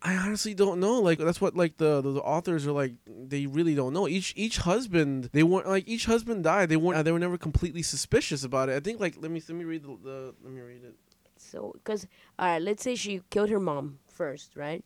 I 0.00 0.14
honestly 0.14 0.54
don't 0.54 0.78
know. 0.78 1.00
Like 1.00 1.18
that's 1.18 1.40
what 1.40 1.56
like 1.56 1.76
the, 1.78 2.00
the 2.00 2.12
the 2.12 2.20
authors 2.20 2.64
are 2.68 2.72
like. 2.72 2.94
They 3.06 3.46
really 3.46 3.74
don't 3.74 3.92
know. 3.92 4.06
Each 4.06 4.32
each 4.36 4.58
husband 4.58 5.28
they 5.32 5.42
weren't 5.42 5.66
like 5.66 5.88
each 5.88 6.06
husband 6.06 6.44
died. 6.44 6.68
They 6.68 6.76
weren't. 6.76 7.04
They 7.04 7.10
were 7.10 7.18
never 7.18 7.36
completely 7.36 7.82
suspicious 7.82 8.44
about 8.44 8.68
it. 8.68 8.76
I 8.76 8.80
think 8.80 9.00
like 9.00 9.16
let 9.20 9.32
me 9.32 9.42
let 9.48 9.56
me 9.58 9.64
read 9.64 9.82
the, 9.82 9.98
the 10.04 10.34
let 10.44 10.52
me 10.52 10.60
read 10.60 10.84
it. 10.84 10.94
So, 11.36 11.72
because, 11.74 12.06
all 12.38 12.46
right, 12.46 12.62
let's 12.62 12.82
say 12.84 12.94
she 12.94 13.22
killed 13.30 13.50
her 13.50 13.58
mom 13.60 13.98
first, 14.06 14.56
right? 14.56 14.84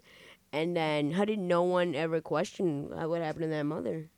And 0.51 0.75
then, 0.77 1.11
how 1.13 1.25
did 1.27 1.39
no 1.39 1.63
one 1.63 1.95
ever 1.95 2.21
question 2.23 2.91
uh, 2.93 3.07
what 3.09 3.21
happened 3.23 3.45
to 3.45 3.49
that 3.49 3.65
mother? 3.65 4.09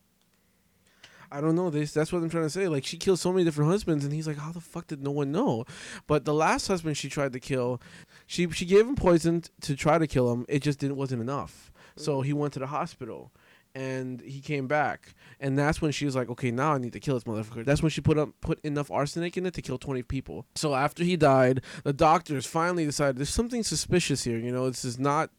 I 1.31 1.41
don't 1.41 1.55
know. 1.55 1.71
This 1.71 1.93
that's 1.93 2.13
what 2.13 2.23
I'm 2.23 2.31
trying 2.31 2.45
to 2.45 2.51
say. 2.51 2.69
Like 2.69 2.85
she 2.85 2.97
killed 2.97 3.19
so 3.19 3.33
many 3.33 3.45
different 3.45 3.71
husbands, 3.71 4.05
and 4.05 4.13
he's 4.13 4.27
like, 4.27 4.39
how 4.39 4.53
the 4.53 4.61
fuck 4.61 4.87
did 4.87 5.03
no 5.03 5.11
one 5.11 5.33
know? 5.33 5.65
But 6.07 6.25
the 6.25 6.35
last 6.35 6.69
husband 6.69 6.97
she 6.97 7.09
tried 7.09 7.33
to 7.33 7.41
kill, 7.41 7.81
she 8.27 8.51
she 8.51 8.65
gave 8.65 8.87
him 8.87 8.97
poison 8.97 9.43
t- 9.43 9.51
to 9.63 9.77
try 9.77 9.99
to 9.99 10.07
kill 10.07 10.33
him. 10.33 10.47
It 10.49 10.63
just 10.63 10.79
didn't 10.79 10.97
wasn't 10.97 11.23
enough. 11.23 11.73
So 11.97 12.21
mm. 12.21 12.25
he 12.25 12.33
went 12.33 12.53
to 12.55 12.59
the 12.61 12.69
hospital. 12.69 13.33
And 13.77 14.21
he 14.21 14.41
came 14.41 14.69
back, 14.69 15.17
and 15.41 15.59
that's 15.59 15.83
when 15.83 15.91
she 15.91 16.05
was 16.05 16.15
like, 16.15 16.29
"Okay, 16.29 16.53
now 16.53 16.75
I 16.75 16.79
need 16.79 16.93
to 16.93 17.01
kill 17.01 17.15
this 17.15 17.25
motherfucker." 17.25 17.65
That's 17.65 17.83
when 17.83 17.91
she 17.91 18.01
put 18.01 18.17
up 18.17 18.29
put 18.41 18.61
enough 18.65 18.89
arsenic 18.89 19.37
in 19.37 19.47
it 19.47 19.55
to 19.55 19.63
kill 19.63 19.79
twenty 19.79 20.05
people. 20.05 20.47
So 20.55 20.77
after 20.77 21.03
he 21.03 21.17
died, 21.17 21.61
the 21.83 21.93
doctors 21.93 22.47
finally 22.47 22.85
decided 22.85 23.17
there's 23.17 23.31
something 23.31 23.65
suspicious 23.65 24.23
here. 24.23 24.39
You 24.39 24.53
know, 24.53 24.71
this 24.71 24.85
is 24.85 25.01
not 25.01 25.31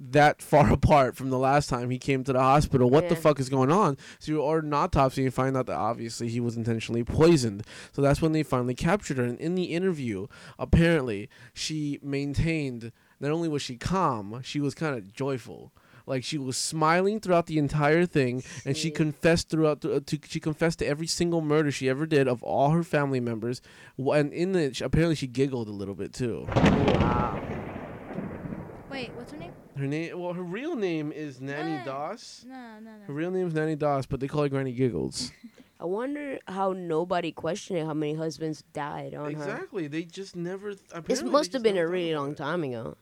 that 0.00 0.40
far 0.42 0.72
apart 0.72 1.16
from 1.16 1.30
the 1.30 1.38
last 1.38 1.68
time 1.68 1.90
he 1.90 1.98
came 1.98 2.24
to 2.24 2.32
the 2.32 2.40
hospital. 2.40 2.90
What 2.90 3.08
the 3.08 3.16
fuck 3.16 3.40
is 3.40 3.48
going 3.48 3.72
on? 3.72 3.96
So 4.18 4.32
you 4.32 4.40
order 4.40 4.66
an 4.66 4.74
autopsy 4.74 5.24
and 5.24 5.34
find 5.34 5.56
out 5.56 5.66
that 5.66 5.76
obviously 5.76 6.28
he 6.28 6.40
was 6.40 6.56
intentionally 6.56 7.04
poisoned. 7.04 7.64
So 7.92 8.02
that's 8.02 8.22
when 8.22 8.32
they 8.32 8.42
finally 8.42 8.74
captured 8.74 9.18
her. 9.18 9.24
And 9.24 9.38
in 9.40 9.54
the 9.54 9.64
interview, 9.64 10.26
apparently 10.58 11.28
she 11.52 11.98
maintained 12.02 12.92
not 13.20 13.32
only 13.32 13.48
was 13.48 13.62
she 13.62 13.76
calm, 13.76 14.40
she 14.42 14.60
was 14.60 14.74
kind 14.74 14.96
of 14.96 15.12
joyful. 15.12 15.72
Like 16.06 16.24
she 16.24 16.38
was 16.38 16.56
smiling 16.56 17.20
throughout 17.20 17.46
the 17.46 17.58
entire 17.58 18.06
thing, 18.06 18.42
and 18.64 18.74
she 18.76 18.90
confessed 18.90 19.50
throughout. 19.50 19.82
The, 19.82 20.00
to, 20.00 20.18
she 20.26 20.40
confessed 20.40 20.78
to 20.78 20.86
every 20.86 21.06
single 21.06 21.42
murder 21.42 21.70
she 21.70 21.86
ever 21.86 22.06
did 22.06 22.26
of 22.26 22.42
all 22.42 22.70
her 22.70 22.82
family 22.82 23.20
members. 23.20 23.60
And 23.98 24.32
in 24.32 24.52
the 24.52 24.72
sh- 24.72 24.80
apparently 24.80 25.16
she 25.16 25.26
giggled 25.26 25.68
a 25.68 25.72
little 25.72 25.94
bit 25.94 26.14
too. 26.14 26.46
Wow. 26.48 27.42
Wait, 28.90 29.12
what's 29.14 29.32
her 29.32 29.37
name? 29.37 29.37
Her 29.78 29.86
name, 29.86 30.18
well, 30.20 30.32
her 30.32 30.42
real 30.42 30.74
name 30.76 31.12
is 31.12 31.40
Nanny 31.40 31.76
What? 31.76 31.84
Doss. 31.86 32.44
No, 32.46 32.54
no, 32.82 32.90
Her 32.90 32.98
no. 33.08 33.14
real 33.14 33.30
name 33.30 33.46
is 33.48 33.54
Nanny 33.54 33.76
Doss, 33.76 34.06
but 34.06 34.20
they 34.20 34.26
call 34.28 34.42
her 34.42 34.48
Granny 34.48 34.72
Giggles. 34.72 35.30
I 35.80 35.84
wonder 35.84 36.40
how 36.48 36.72
nobody 36.72 37.30
questioned 37.30 37.86
how 37.86 37.94
many 37.94 38.14
husbands 38.14 38.64
died 38.72 39.14
on 39.14 39.26
her. 39.26 39.30
exactly. 39.30 39.86
They 39.86 40.02
just 40.02 40.34
never. 40.34 40.74
This 40.74 40.82
apparently 40.90 41.14
they 41.16 41.30
must 41.30 41.44
just 41.44 41.52
have 41.52 41.62
been 41.62 41.76
never 41.76 41.86
a 41.86 41.88
thought 41.88 41.92
really 41.92 42.10
about 42.12 42.20
long 42.22 42.32
it. 42.32 42.36
time 42.36 42.64
ago. 42.64 42.96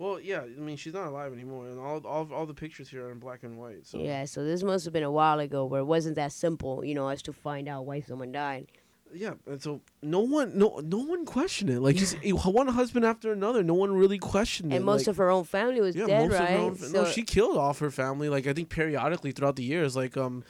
Well, 0.00 0.18
yeah. 0.18 0.40
I 0.42 0.60
mean, 0.60 0.76
she's 0.76 0.92
not 0.92 1.06
alive 1.06 1.32
anymore, 1.32 1.68
and 1.68 1.78
all 1.78 1.98
all, 2.04 2.28
all 2.34 2.46
the 2.46 2.54
pictures 2.54 2.88
here 2.88 3.06
are 3.06 3.12
in 3.12 3.20
black 3.20 3.44
and 3.44 3.56
white. 3.56 3.86
So 3.86 3.98
Yeah, 3.98 4.24
so 4.24 4.44
this 4.44 4.64
must 4.64 4.84
have 4.86 4.92
been 4.92 5.04
a 5.04 5.10
while 5.12 5.38
ago 5.38 5.64
where 5.64 5.82
it 5.82 5.84
wasn't 5.84 6.16
that 6.16 6.32
simple, 6.32 6.84
you 6.84 6.96
know, 6.96 7.08
as 7.08 7.22
to 7.22 7.32
find 7.32 7.68
out 7.68 7.86
why 7.86 8.00
someone 8.00 8.32
died. 8.32 8.66
Yeah. 9.12 9.34
And 9.46 9.62
so 9.62 9.80
no 10.02 10.20
one, 10.20 10.56
no, 10.56 10.80
no 10.84 10.98
one 10.98 11.24
questioned 11.24 11.70
it. 11.70 11.80
Like 11.80 11.96
just 11.96 12.16
one 12.22 12.68
husband 12.68 13.04
after 13.04 13.32
another. 13.32 13.62
No 13.62 13.74
one 13.74 13.92
really 13.94 14.18
questioned 14.18 14.72
it. 14.72 14.76
And 14.76 14.84
most 14.84 15.02
like, 15.02 15.08
of 15.08 15.16
her 15.18 15.30
own 15.30 15.44
family 15.44 15.80
was 15.80 15.94
yeah, 15.94 16.06
dead, 16.06 16.28
most 16.28 16.38
right? 16.38 16.50
of 16.50 16.56
her 16.56 16.56
own, 16.56 16.76
so 16.76 17.02
no, 17.02 17.04
she 17.10 17.22
killed 17.22 17.56
off 17.56 17.78
her 17.78 17.90
family. 17.90 18.28
Like 18.28 18.46
I 18.46 18.52
think 18.52 18.68
periodically 18.68 19.32
throughout 19.32 19.56
the 19.56 19.62
years. 19.62 19.94
Like 19.96 20.16
um, 20.16 20.44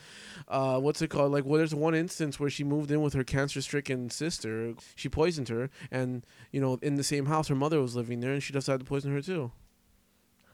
uh, 0.47 0.79
what's 0.79 1.01
it 1.01 1.09
called? 1.09 1.31
Like 1.31 1.45
well, 1.45 1.57
there's 1.57 1.75
one 1.75 1.95
instance 1.95 2.39
where 2.39 2.49
she 2.49 2.63
moved 2.63 2.91
in 2.91 3.01
with 3.01 3.13
her 3.13 3.23
cancer-stricken 3.23 4.09
sister. 4.09 4.73
She 4.95 5.09
poisoned 5.09 5.49
her, 5.49 5.69
and 5.91 6.25
you 6.51 6.61
know, 6.61 6.79
in 6.81 6.95
the 6.95 7.03
same 7.03 7.25
house, 7.25 7.47
her 7.47 7.55
mother 7.55 7.79
was 7.81 7.95
living 7.95 8.19
there, 8.19 8.33
and 8.33 8.41
she 8.41 8.53
decided 8.53 8.79
to 8.79 8.85
poison 8.85 9.11
her 9.11 9.21
too, 9.21 9.51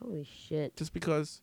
holy 0.02 0.26
shit. 0.26 0.76
just 0.76 0.94
because. 0.94 1.42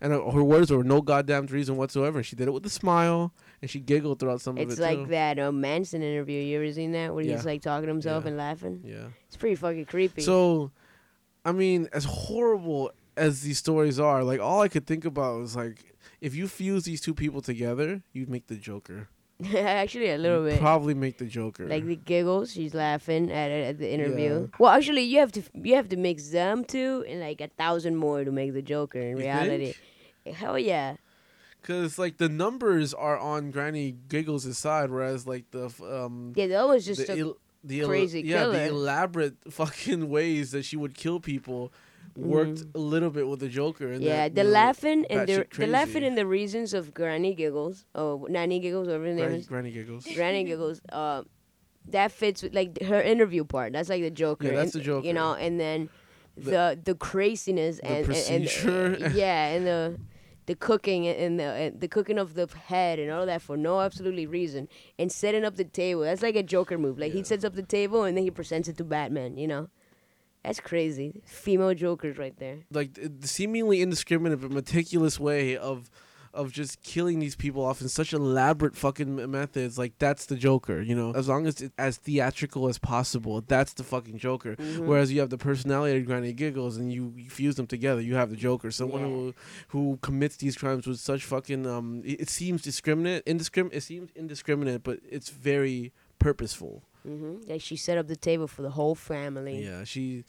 And 0.00 0.12
uh, 0.12 0.30
her 0.30 0.44
words 0.44 0.70
were 0.70 0.84
no 0.84 1.02
goddamn 1.02 1.46
reason 1.46 1.76
whatsoever. 1.76 2.22
She 2.22 2.36
did 2.36 2.46
it 2.46 2.52
with 2.52 2.64
a 2.64 2.70
smile, 2.70 3.34
and 3.62 3.70
she 3.70 3.80
giggled 3.80 4.18
throughout 4.20 4.40
some 4.40 4.56
It's 4.58 4.64
of 4.64 4.70
it 4.70 4.72
It's 4.72 4.80
like 4.80 4.98
too. 4.98 5.06
that 5.10 5.38
uh, 5.38 5.52
Manson 5.52 6.02
interview. 6.02 6.40
You 6.40 6.56
ever 6.62 6.72
seen 6.72 6.92
that? 6.92 7.14
Where 7.14 7.24
Yeah. 7.24 7.36
he's 7.36 7.44
like 7.44 7.62
talking 7.62 7.86
to 7.86 7.92
himself 7.92 8.24
Yeah. 8.24 8.28
and 8.28 8.36
laughing? 8.38 8.80
Yeah. 8.84 9.06
It's 9.26 9.36
pretty 9.36 9.56
fucking 9.56 9.86
creepy. 9.86 10.22
So, 10.22 10.70
I 11.44 11.52
mean, 11.52 11.88
as 11.92 12.04
horrible 12.04 12.92
as 13.16 13.42
these 13.42 13.58
stories 13.58 13.98
are, 13.98 14.22
like 14.22 14.40
all 14.40 14.60
I 14.60 14.68
could 14.68 14.86
think 14.86 15.04
about 15.04 15.38
was 15.40 15.56
like, 15.56 15.84
if 16.20 16.34
you 16.34 16.48
fuse 16.48 16.84
these 16.84 17.00
two 17.00 17.14
people 17.14 17.40
together, 17.40 18.02
you'd 18.12 18.28
make 18.28 18.46
the 18.46 18.56
Joker. 18.56 19.08
actually, 19.54 20.10
a 20.10 20.18
little 20.18 20.42
You'd 20.44 20.50
bit. 20.54 20.60
Probably 20.60 20.94
make 20.94 21.18
the 21.18 21.26
Joker. 21.26 21.68
Like 21.68 21.86
the 21.86 21.94
giggles, 21.94 22.52
she's 22.52 22.74
laughing 22.74 23.30
at 23.30 23.52
it 23.52 23.66
at 23.68 23.78
the 23.78 23.88
interview. 23.88 24.40
Yeah. 24.50 24.56
Well, 24.58 24.72
actually, 24.72 25.02
you 25.02 25.20
have 25.20 25.30
to 25.32 25.42
you 25.54 25.76
have 25.76 25.88
to 25.90 25.96
mix 25.96 26.30
them 26.30 26.64
two 26.64 27.04
and 27.08 27.20
like 27.20 27.40
a 27.40 27.46
thousand 27.46 27.94
more 27.96 28.24
to 28.24 28.32
make 28.32 28.52
the 28.52 28.62
Joker 28.62 28.98
in 28.98 29.10
You 29.16 29.16
reality. 29.18 29.74
think? 30.24 30.36
Hell 30.36 30.58
yeah. 30.58 30.96
Cause 31.62 31.98
like 31.98 32.16
the 32.18 32.28
numbers 32.28 32.94
are 32.94 33.18
on 33.18 33.50
Granny 33.50 33.96
Giggles' 34.08 34.56
side, 34.56 34.90
whereas 34.90 35.26
like 35.26 35.50
the 35.50 35.66
um 35.82 36.32
Yeah, 36.36 36.46
that 36.48 36.66
was 36.68 36.86
just 36.86 37.06
the 37.06 37.12
a, 37.12 37.18
el- 37.18 37.36
the 37.64 37.80
crazy 37.84 38.20
yeah 38.22 38.38
killer. 38.44 38.52
the 38.52 38.66
elaborate 38.68 39.34
fucking 39.50 40.08
ways 40.08 40.52
that 40.52 40.64
she 40.64 40.76
would 40.76 40.94
kill 40.94 41.20
people 41.20 41.72
worked 42.16 42.60
Mhm. 42.60 42.74
a 42.74 42.78
little 42.78 43.10
bit 43.10 43.28
with 43.28 43.40
the 43.40 43.48
Joker. 43.48 43.92
And 43.92 44.02
yeah. 44.02 44.16
that, 44.28 44.34
The 44.36 44.44
know, 44.44 44.50
laughing 44.50 45.04
and 45.10 45.28
the 45.28 45.46
the 45.56 45.66
laughing 45.66 46.04
and 46.04 46.16
the 46.16 46.26
reasons 46.26 46.72
of 46.74 46.94
Granny 46.94 47.34
Giggles, 47.34 47.84
oh 47.94 48.26
Nanny 48.30 48.60
Giggles, 48.60 48.86
whatever 48.86 49.04
her 49.04 49.10
name 49.14 49.18
Granny, 49.26 49.38
is, 49.38 49.46
Granny 49.46 49.70
Giggles. 49.72 50.06
Granny 50.14 50.44
Giggles. 50.44 50.80
Uh, 50.90 51.22
that 51.90 52.12
fits 52.12 52.42
with 52.42 52.54
like 52.54 52.82
her 52.82 53.00
interview 53.00 53.44
part. 53.44 53.72
That's 53.72 53.88
like 53.88 54.02
the 54.02 54.10
Joker. 54.10 54.46
Yeah, 54.48 54.54
that's 54.56 54.74
and, 54.74 54.80
the 54.82 54.86
Joker. 54.86 55.06
You 55.06 55.12
know, 55.14 55.34
and 55.34 55.58
then 55.60 55.88
The- 56.36 56.50
the 56.50 56.80
the, 56.84 56.94
craziness 56.94 57.78
the 57.78 57.86
and, 57.86 58.08
and- 58.08 58.48
and 59.04 59.14
yeah, 59.14 59.48
and 59.48 59.66
the 59.66 59.98
the 60.48 60.54
cooking 60.54 61.06
and 61.06 61.38
the 61.38 61.44
and 61.44 61.78
the 61.78 61.86
cooking 61.86 62.18
of 62.18 62.32
the 62.32 62.48
head 62.66 62.98
and 62.98 63.12
all 63.12 63.26
that 63.26 63.42
for 63.42 63.54
no 63.54 63.82
absolutely 63.82 64.26
reason 64.26 64.66
and 64.98 65.12
setting 65.12 65.44
up 65.44 65.56
the 65.56 65.64
table. 65.64 66.00
That's 66.00 66.22
like 66.22 66.36
a 66.36 66.42
Joker 66.42 66.78
move. 66.78 66.98
Like 66.98 67.12
he 67.12 67.22
sets 67.22 67.44
up 67.44 67.54
the 67.54 67.62
table 67.62 68.04
and 68.04 68.16
then 68.16 68.24
he 68.24 68.30
presents 68.30 68.66
it 68.66 68.78
to 68.78 68.84
Batman. 68.84 69.36
You 69.36 69.46
know, 69.46 69.68
that's 70.42 70.58
crazy. 70.58 71.20
Female 71.26 71.74
Jokers 71.74 72.16
right 72.16 72.34
there. 72.38 72.60
like 72.72 72.94
the 72.94 73.28
seemingly 73.28 73.82
indiscriminate 73.82 74.40
but 74.40 74.50
meticulous 74.50 75.20
way 75.20 75.54
of 75.54 75.90
of 76.34 76.52
just 76.52 76.82
killing 76.82 77.18
these 77.18 77.34
people 77.36 77.64
off 77.64 77.80
in 77.80 77.88
such 77.88 78.12
elaborate 78.12 78.76
fucking 78.76 79.30
methods 79.30 79.78
like 79.78 79.92
that's 79.98 80.26
the 80.26 80.36
joker 80.36 80.80
you 80.80 80.94
know 80.94 81.12
as 81.14 81.28
long 81.28 81.46
as 81.46 81.60
it's 81.60 81.74
as 81.78 81.96
theatrical 81.96 82.68
as 82.68 82.78
possible 82.78 83.40
that's 83.48 83.72
the 83.74 83.84
fucking 83.84 84.18
joker 84.18 84.56
Mhm. 84.56 84.86
whereas 84.86 85.10
you 85.12 85.20
have 85.20 85.30
the 85.30 85.38
personality 85.38 85.98
of 85.98 86.06
granny 86.06 86.32
giggles 86.32 86.76
and 86.76 86.92
you, 86.92 87.12
you 87.16 87.30
fuse 87.30 87.54
them 87.56 87.66
together 87.66 88.00
you 88.00 88.14
have 88.14 88.30
the 88.30 88.36
joker 88.36 88.70
someone 88.70 89.00
Yeah. 89.02 89.08
who 89.08 89.34
who 89.68 89.98
commits 90.02 90.36
these 90.36 90.56
crimes 90.56 90.86
with 90.86 91.00
such 91.00 91.24
fucking 91.24 91.66
um 91.66 92.02
it, 92.04 92.20
it 92.22 92.28
seems 92.28 92.62
discriminate 92.62 93.22
indiscriminate 93.26 93.76
it 93.78 93.82
seems 93.82 94.10
indiscriminate 94.14 94.82
but 94.82 95.00
it's 95.08 95.30
very 95.30 95.92
purposeful 96.18 96.82
hmm 97.04 97.36
Like 97.46 97.60
she 97.62 97.76
set 97.76 97.96
up 97.96 98.06
the 98.08 98.16
table 98.16 98.48
for 98.48 98.62
the 98.62 98.70
whole 98.70 98.94
family. 98.94 99.64
yeah 99.64 99.84
she 99.84 100.24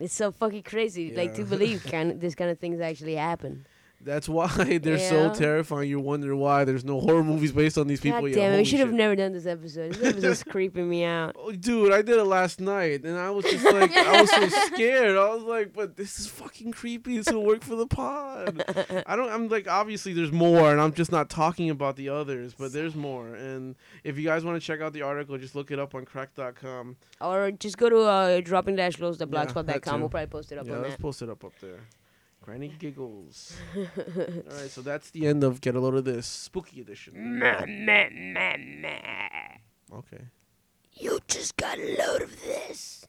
It's 0.00 0.14
so 0.14 0.32
fucking 0.32 0.62
crazy. 0.64 1.14
Like 1.14 1.34
to 1.34 1.44
believe 1.44 1.84
kind 1.94 2.20
this 2.20 2.34
kind 2.34 2.50
of 2.50 2.58
things 2.58 2.80
actually 2.80 3.14
happen. 3.16 3.64
That's 4.04 4.28
why 4.28 4.46
they're 4.82 4.98
Yeah. 4.98 5.08
so 5.08 5.34
terrifying 5.34 5.88
you 5.88 5.98
wonder 6.00 6.36
why 6.36 6.64
there's 6.64 6.84
no 6.84 7.00
horror 7.00 7.24
movies 7.24 7.52
based 7.52 7.78
on 7.78 7.86
these 7.86 8.00
people 8.00 8.20
God 8.20 8.28
Yeah, 8.30 8.34
damn 8.34 8.52
it! 8.54 8.56
We 8.58 8.64
should 8.64 8.80
have 8.80 8.92
never 8.92 9.16
done 9.16 9.32
this 9.32 9.46
episode. 9.46 9.94
This 9.94 10.08
episode's 10.12 10.42
creeping 10.50 10.88
me 10.88 11.04
out. 11.04 11.34
Oh, 11.38 11.52
dude, 11.52 11.92
I 11.92 12.02
did 12.02 12.18
it 12.18 12.24
last 12.24 12.60
night, 12.60 13.04
and 13.04 13.16
I 13.16 13.30
was 13.30 13.44
just 13.44 13.64
like, 13.64 13.96
I 13.96 14.20
was 14.20 14.30
so 14.30 14.48
scared. 14.66 15.16
I 15.16 15.34
was 15.34 15.42
like, 15.42 15.72
but 15.72 15.96
this 15.96 16.18
is 16.20 16.26
fucking 16.26 16.72
creepy. 16.72 17.16
This 17.18 17.32
will 17.32 17.44
work 17.44 17.62
for 17.62 17.76
the 17.76 17.86
pod. 17.86 18.62
I 19.06 19.16
don't. 19.16 19.30
I'm 19.30 19.48
like, 19.48 19.66
obviously, 19.68 20.12
there's 20.12 20.32
more, 20.32 20.70
and 20.70 20.80
I'm 20.80 20.92
just 20.92 21.10
not 21.12 21.30
talking 21.30 21.70
about 21.70 21.96
the 21.96 22.10
others, 22.10 22.54
but 22.58 22.72
there's 22.72 22.94
more. 22.94 23.34
And 23.34 23.74
if 24.04 24.18
you 24.18 24.24
guys 24.24 24.44
want 24.44 24.60
to 24.60 24.66
check 24.66 24.80
out 24.80 24.92
the 24.92 25.02
article, 25.02 25.38
just 25.38 25.54
look 25.54 25.70
it 25.70 25.78
up 25.78 25.94
on 25.94 26.04
cracked.com. 26.04 26.96
Or 27.20 27.50
just 27.52 27.78
go 27.78 27.88
to 27.88 27.98
uh, 28.00 28.40
dropping 28.40 28.76
dash 28.76 28.98
loads 29.00 29.18
the 29.18 29.26
Yeah, 29.26 29.44
that 29.44 29.54
blogspot.com. 29.54 29.94
too. 29.94 30.00
We'll 30.00 30.08
probably 30.10 30.26
post 30.26 30.52
it 30.52 30.58
up 30.58 30.66
yeah, 30.66 30.74
on 30.74 30.82
let's 30.82 30.94
that. 30.96 31.00
post 31.02 31.22
it 31.22 31.28
up 31.30 31.44
up 31.44 31.52
there. 31.60 31.80
Granny 32.44 32.74
giggles. 32.78 33.56
All 33.74 33.84
right, 34.50 34.68
so 34.70 34.82
that's 34.82 35.08
the 35.12 35.26
end 35.26 35.42
of 35.42 35.62
get 35.62 35.74
a 35.74 35.80
load 35.80 35.94
of 35.94 36.04
this 36.04 36.26
spooky 36.26 36.82
edition. 36.82 37.42
Okay. 39.90 40.24
You 40.92 41.20
just 41.26 41.56
got 41.56 41.78
a 41.78 41.96
load 41.96 42.20
of 42.20 42.42
this. 42.42 43.06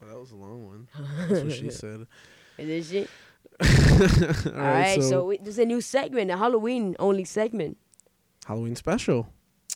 Well, 0.00 0.08
that 0.08 0.18
was 0.18 0.30
a 0.32 0.36
long 0.36 0.66
one. 0.66 0.88
That's 1.28 1.42
what 1.42 1.52
she 1.52 1.68
said. 1.82 2.06
Is 2.56 2.90
this 2.90 2.92
it? 2.92 3.10
All 4.46 4.52
All 4.54 4.58
right, 4.58 5.02
so, 5.02 5.26
we, 5.26 5.36
there's 5.36 5.58
a 5.58 5.66
new 5.66 5.82
segment, 5.82 6.30
a 6.30 6.38
Halloween 6.38 6.96
only 6.98 7.24
segment. 7.24 7.76
Halloween 8.46 8.74
special. 8.74 9.28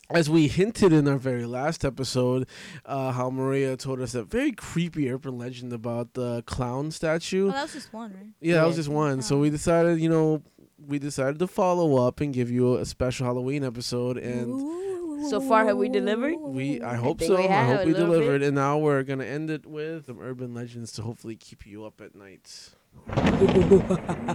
As 0.09 0.31
we 0.31 0.47
hinted 0.47 0.93
in 0.93 1.09
our 1.09 1.17
very 1.19 1.47
last 1.47 1.85
episode, 1.85 2.47
uh, 2.85 3.11
how 3.11 3.29
Maria 3.29 3.77
told 3.77 4.01
us 4.01 4.13
that 4.13 4.25
very 4.31 4.53
creepy 4.53 5.11
urban 5.11 5.37
legend 5.37 5.73
about 5.73 6.15
the 6.15 6.45
clown 6.47 6.93
statue. 6.93 7.49
Oh, 7.49 7.51
that 7.51 7.63
was 7.63 7.73
just 7.73 7.93
one, 7.93 8.13
right? 8.15 8.27
Yeah, 8.41 8.55
that 8.61 8.67
was 8.69 8.77
just 8.77 8.89
one. 8.89 9.21
So 9.21 9.37
Oh. 9.37 9.41
we 9.41 9.51
decided, 9.51 9.99
you 10.01 10.09
know, 10.09 10.43
we 10.79 11.01
decided 11.01 11.41
to 11.41 11.49
follow 11.49 11.97
up 12.07 12.21
and 12.21 12.33
give 12.33 12.53
you 12.53 12.77
a 12.77 12.85
special 12.87 13.27
Halloween 13.27 13.65
episode. 13.65 14.17
And 14.17 15.29
So 15.29 15.41
far, 15.41 15.65
have 15.65 15.77
we 15.77 15.89
delivered? 15.89 16.37
we, 16.39 16.81
I 16.83 16.95
hope 16.95 17.19
think 17.19 17.33
so. 17.33 17.37
I 17.39 17.65
hope 17.65 17.87
we 17.87 17.93
delivered. 17.93 18.41
bit. 18.43 18.47
And 18.47 18.55
now 18.55 18.79
we're 18.79 19.03
gonna 19.03 19.25
end 19.25 19.51
it 19.51 19.67
with 19.67 20.07
some 20.07 20.21
urban 20.21 20.55
legends 20.55 20.93
to 20.93 21.03
hopefully 21.03 21.35
keep 21.35 21.67
you 21.67 21.85
up 21.85 22.01
at 22.01 22.15
night. 22.15 22.71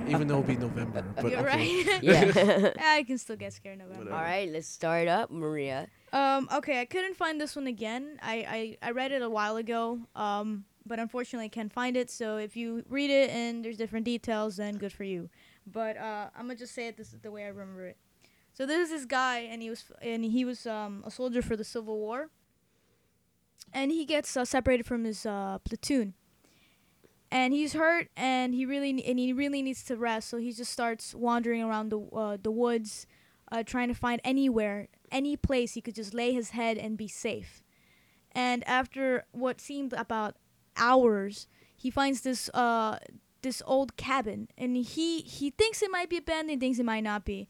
Even 0.07 0.27
though 0.27 0.39
it'll 0.39 0.43
be 0.43 0.55
November. 0.55 1.03
But 1.15 1.31
You're 1.31 1.39
okay. 1.41 1.85
right. 1.85 2.01
Yeah. 2.03 2.71
I 2.79 3.03
can 3.03 3.17
still 3.17 3.35
get 3.35 3.53
scared 3.53 3.73
in 3.73 3.79
November. 3.79 4.05
Whatever. 4.05 4.17
All 4.17 4.23
right, 4.23 4.49
let's 4.49 4.67
start 4.67 5.07
up, 5.07 5.31
Maria. 5.31 5.87
Um, 6.13 6.47
okay, 6.53 6.79
I 6.81 6.85
couldn't 6.85 7.15
find 7.15 7.39
this 7.39 7.55
one 7.55 7.67
again. 7.67 8.19
I, 8.21 8.77
I, 8.81 8.89
I 8.89 8.91
read 8.91 9.11
it 9.11 9.21
a 9.21 9.29
while 9.29 9.57
ago, 9.57 9.99
um, 10.15 10.65
but 10.85 10.99
unfortunately 10.99 11.45
I 11.45 11.49
can't 11.49 11.71
find 11.71 11.95
it. 11.97 12.09
So 12.09 12.37
if 12.37 12.55
you 12.55 12.83
read 12.89 13.09
it 13.09 13.29
and 13.29 13.63
there's 13.63 13.77
different 13.77 14.05
details, 14.05 14.57
then 14.57 14.77
good 14.77 14.93
for 14.93 15.03
you. 15.03 15.29
But 15.65 15.97
uh, 15.97 16.29
I'm 16.35 16.47
gonna 16.47 16.55
just 16.55 16.73
say 16.73 16.87
it 16.87 16.97
this 16.97 17.13
is 17.13 17.19
the 17.19 17.31
way 17.31 17.45
I 17.45 17.47
remember 17.47 17.85
it. 17.85 17.97
So 18.53 18.65
this 18.65 18.85
is 18.85 18.89
this 18.89 19.05
guy, 19.05 19.39
and 19.39 19.61
he 19.61 19.69
was 19.69 19.85
and 20.01 20.25
he 20.25 20.43
was 20.43 20.65
um, 20.65 21.03
a 21.05 21.11
soldier 21.11 21.41
for 21.41 21.55
the 21.55 21.63
Civil 21.63 21.97
War, 21.97 22.29
and 23.73 23.91
he 23.91 24.05
gets 24.05 24.35
uh, 24.35 24.43
separated 24.45 24.85
from 24.85 25.05
his 25.05 25.25
uh, 25.25 25.59
platoon, 25.63 26.13
and 27.31 27.53
he's 27.53 27.73
hurt, 27.73 28.09
and 28.17 28.53
he 28.53 28.65
really 28.65 28.89
and 29.05 29.17
he 29.17 29.31
really 29.33 29.61
needs 29.61 29.83
to 29.85 29.95
rest. 29.95 30.29
So 30.29 30.37
he 30.37 30.51
just 30.51 30.71
starts 30.71 31.15
wandering 31.15 31.63
around 31.63 31.89
the 31.89 31.99
uh, 31.99 32.37
the 32.41 32.51
woods, 32.51 33.07
uh, 33.51 33.63
trying 33.63 33.87
to 33.87 33.93
find 33.93 34.19
anywhere 34.23 34.89
any 35.11 35.37
place 35.37 35.73
he 35.73 35.81
could 35.81 35.95
just 35.95 36.13
lay 36.13 36.33
his 36.33 36.51
head 36.51 36.77
and 36.77 36.97
be 36.97 37.07
safe. 37.07 37.63
And 38.33 38.67
after 38.67 39.25
what 39.31 39.61
seemed 39.61 39.93
about 39.93 40.35
hours, 40.77 41.47
he 41.75 41.89
finds 41.89 42.21
this 42.21 42.49
uh 42.49 42.99
this 43.41 43.63
old 43.65 43.95
cabin, 43.95 44.49
and 44.57 44.75
he 44.75 45.21
he 45.21 45.49
thinks 45.51 45.81
it 45.81 45.91
might 45.91 46.09
be 46.09 46.17
abandoned, 46.17 46.59
thinks 46.59 46.79
it 46.79 46.85
might 46.85 47.03
not 47.03 47.23
be. 47.23 47.47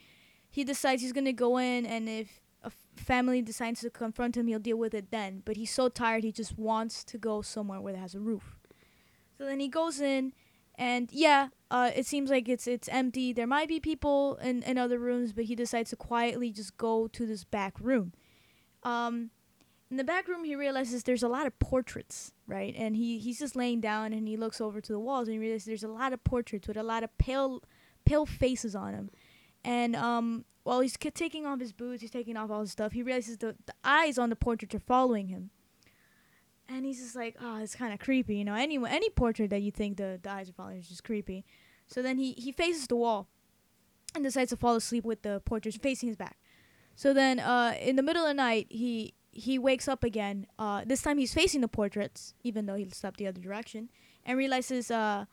He 0.50 0.64
decides 0.64 1.02
he's 1.02 1.14
gonna 1.14 1.34
go 1.34 1.58
in, 1.58 1.86
and 1.88 2.08
if 2.08 2.42
a 2.64 2.72
family 2.96 3.42
decides 3.42 3.82
to 3.82 3.90
confront 3.90 4.38
him, 4.38 4.46
he'll 4.46 4.60
deal 4.60 4.78
with 4.78 4.94
it 4.94 5.10
then. 5.10 5.42
But 5.44 5.58
he's 5.58 5.72
so 5.72 5.90
tired, 5.90 6.24
he 6.24 6.32
just 6.32 6.58
wants 6.58 7.04
to 7.06 7.18
go 7.18 7.42
somewhere 7.42 7.82
where 7.82 7.96
it 7.96 8.00
has 8.00 8.14
a 8.14 8.20
roof. 8.20 8.61
So 9.42 9.48
then 9.48 9.60
he 9.60 9.70
goes 9.70 10.00
in, 10.00 10.34
and 10.76 11.10
yeah, 11.12 11.48
uh, 11.72 11.90
it 11.96 12.06
seems 12.06 12.30
like 12.30 12.48
it's 12.48 12.68
it's 12.68 12.88
empty. 12.90 13.34
There 13.34 13.48
might 13.48 13.68
be 13.68 13.80
people 13.80 14.36
in, 14.36 14.62
in 14.62 14.78
other 14.78 15.00
rooms, 15.00 15.34
but 15.34 15.46
he 15.46 15.56
decides 15.56 15.90
to 15.90 15.96
quietly 15.96 16.52
just 16.52 16.78
go 16.78 17.08
to 17.08 17.26
this 17.26 17.44
back 17.44 17.74
room. 17.80 18.14
Um, 18.84 19.32
in 19.90 19.98
the 19.98 20.04
back 20.04 20.28
room, 20.28 20.44
he 20.44 20.56
realizes 20.56 21.02
there's 21.02 21.24
a 21.24 21.28
lot 21.28 21.48
of 21.48 21.58
portraits, 21.58 22.34
right? 22.46 22.76
And 22.78 22.96
he, 22.96 23.18
he's 23.18 23.40
just 23.40 23.56
laying 23.56 23.82
down 23.82 24.14
and 24.14 24.28
he 24.28 24.38
looks 24.38 24.62
over 24.62 24.80
to 24.80 24.92
the 24.94 25.00
walls 25.00 25.28
and 25.28 25.34
he 25.34 25.40
realizes 25.40 25.66
there's 25.66 25.84
a 25.84 25.88
lot 25.88 26.14
of 26.14 26.24
portraits 26.24 26.68
with 26.68 26.78
a 26.78 26.84
lot 26.84 27.04
of 27.04 27.10
pale 27.18 27.64
pale 28.06 28.28
faces 28.28 28.76
on 28.76 28.92
them. 28.92 29.10
And 29.66 29.96
um, 29.96 30.46
while 30.62 30.82
he's 30.82 30.96
taking 31.16 31.48
off 31.48 31.60
his 31.60 31.74
boots, 31.74 32.02
he's 32.04 32.12
taking 32.12 32.38
off 32.38 32.52
all 32.52 32.62
his 32.62 32.74
stuff. 32.74 32.92
He 32.92 33.02
realizes 33.02 33.40
the, 33.40 33.56
the 33.66 33.74
eyes 33.84 34.20
on 34.20 34.30
the 34.30 34.36
portraits 34.36 34.76
are 34.76 34.80
following 34.80 35.30
him. 35.30 35.50
And 36.74 36.86
he's 36.86 37.00
just 37.00 37.16
like, 37.16 37.36
oh, 37.42 37.58
it's 37.58 37.76
kind 37.76 37.94
of 37.94 38.00
creepy, 38.00 38.38
you 38.38 38.46
know. 38.46 38.54
Any 38.56 38.80
any 38.88 39.10
portrait 39.10 39.50
that 39.50 39.62
you 39.62 39.72
think 39.72 39.98
the, 39.98 40.20
the 40.22 40.32
eyes 40.32 40.50
are 40.50 40.54
following 40.54 40.78
is 40.78 40.88
just 40.88 41.04
creepy. 41.04 41.44
So 41.88 42.02
then 42.02 42.18
he, 42.18 42.32
he 42.34 42.54
faces 42.54 42.88
the 42.88 42.96
wall 42.96 43.28
and 44.16 44.24
decides 44.24 44.52
to 44.52 44.58
fall 44.58 44.76
asleep 44.76 45.04
with 45.04 45.22
the 45.24 45.42
portraits 45.44 45.78
facing 45.78 46.08
his 46.08 46.16
back. 46.16 46.38
So 46.96 47.14
then 47.14 47.40
uh, 47.40 47.76
in 47.80 47.98
the 47.98 48.04
middle 48.04 48.24
of 48.24 48.30
the 48.30 48.34
night, 48.34 48.68
he 48.70 49.14
he 49.32 49.60
wakes 49.60 49.88
up 49.88 50.04
again. 50.04 50.48
Uh, 50.58 50.84
this 50.86 51.02
time 51.02 51.18
he's 51.18 51.34
facing 51.34 51.62
the 51.62 51.68
portraits, 51.68 52.34
even 52.44 52.66
though 52.66 52.76
he 52.76 52.90
slept 52.90 53.18
the 53.18 53.28
other 53.28 53.42
direction, 53.42 53.90
and 54.26 54.38
realizes 54.38 54.92
uh, 54.92 55.26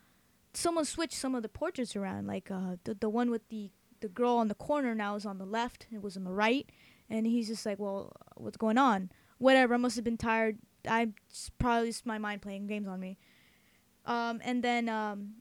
someone 0.54 0.84
switched 0.84 1.14
some 1.14 1.34
of 1.34 1.42
the 1.42 1.48
portraits 1.48 1.94
around. 1.94 2.26
Like 2.26 2.50
uh, 2.50 2.76
the 2.84 2.94
the 2.94 3.08
one 3.08 3.30
with 3.30 3.48
the 3.48 3.70
the 4.00 4.08
girl 4.08 4.36
on 4.36 4.48
the 4.48 4.54
corner 4.54 4.94
now 4.94 5.14
is 5.14 5.26
on 5.26 5.38
the 5.38 5.46
left. 5.46 5.86
It 5.92 6.02
was 6.02 6.16
on 6.16 6.24
the 6.24 6.32
right, 6.32 6.68
and 7.08 7.26
he's 7.26 7.48
just 7.48 7.64
like, 7.66 7.78
well, 7.78 8.12
what's 8.36 8.56
going 8.56 8.78
on? 8.78 9.10
Whatever. 9.38 9.74
I 9.74 9.76
must 9.76 9.96
have 9.96 10.04
been 10.04 10.16
tired. 10.16 10.58
I 10.86 11.08
it's 11.30 11.50
probably 11.58 11.88
just 11.88 12.04
my 12.06 12.18
mind 12.18 12.42
playing 12.42 12.66
games 12.66 12.86
on 12.88 13.00
me. 13.00 13.16
Um, 14.06 14.40
and 14.44 14.62
then 14.62 14.88
um, 14.88 15.34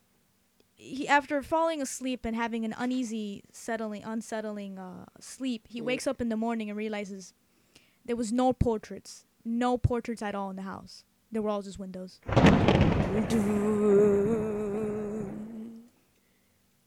he 0.75 1.07
after 1.07 1.41
falling 1.43 1.81
asleep 1.81 2.25
and 2.25 2.35
having 2.35 2.65
an 2.65 2.73
uneasy, 2.77 3.43
settling, 3.51 4.03
unsettling 4.03 4.77
uh, 4.79 5.05
sleep, 5.19 5.67
he 5.69 5.81
Mm. 5.81 5.85
wakes 5.85 6.07
up 6.07 6.21
in 6.21 6.29
the 6.29 6.37
morning 6.37 6.69
and 6.69 6.77
realizes 6.77 7.33
there 8.05 8.15
was 8.15 8.31
no 8.31 8.53
portraits, 8.53 9.25
no 9.45 9.77
portraits 9.77 10.21
at 10.21 10.33
all 10.35 10.49
in 10.49 10.55
the 10.55 10.61
house. 10.63 11.03
They 11.31 11.39
were 11.39 11.49
all 11.49 11.61
just 11.61 11.77
windows. 11.79 12.19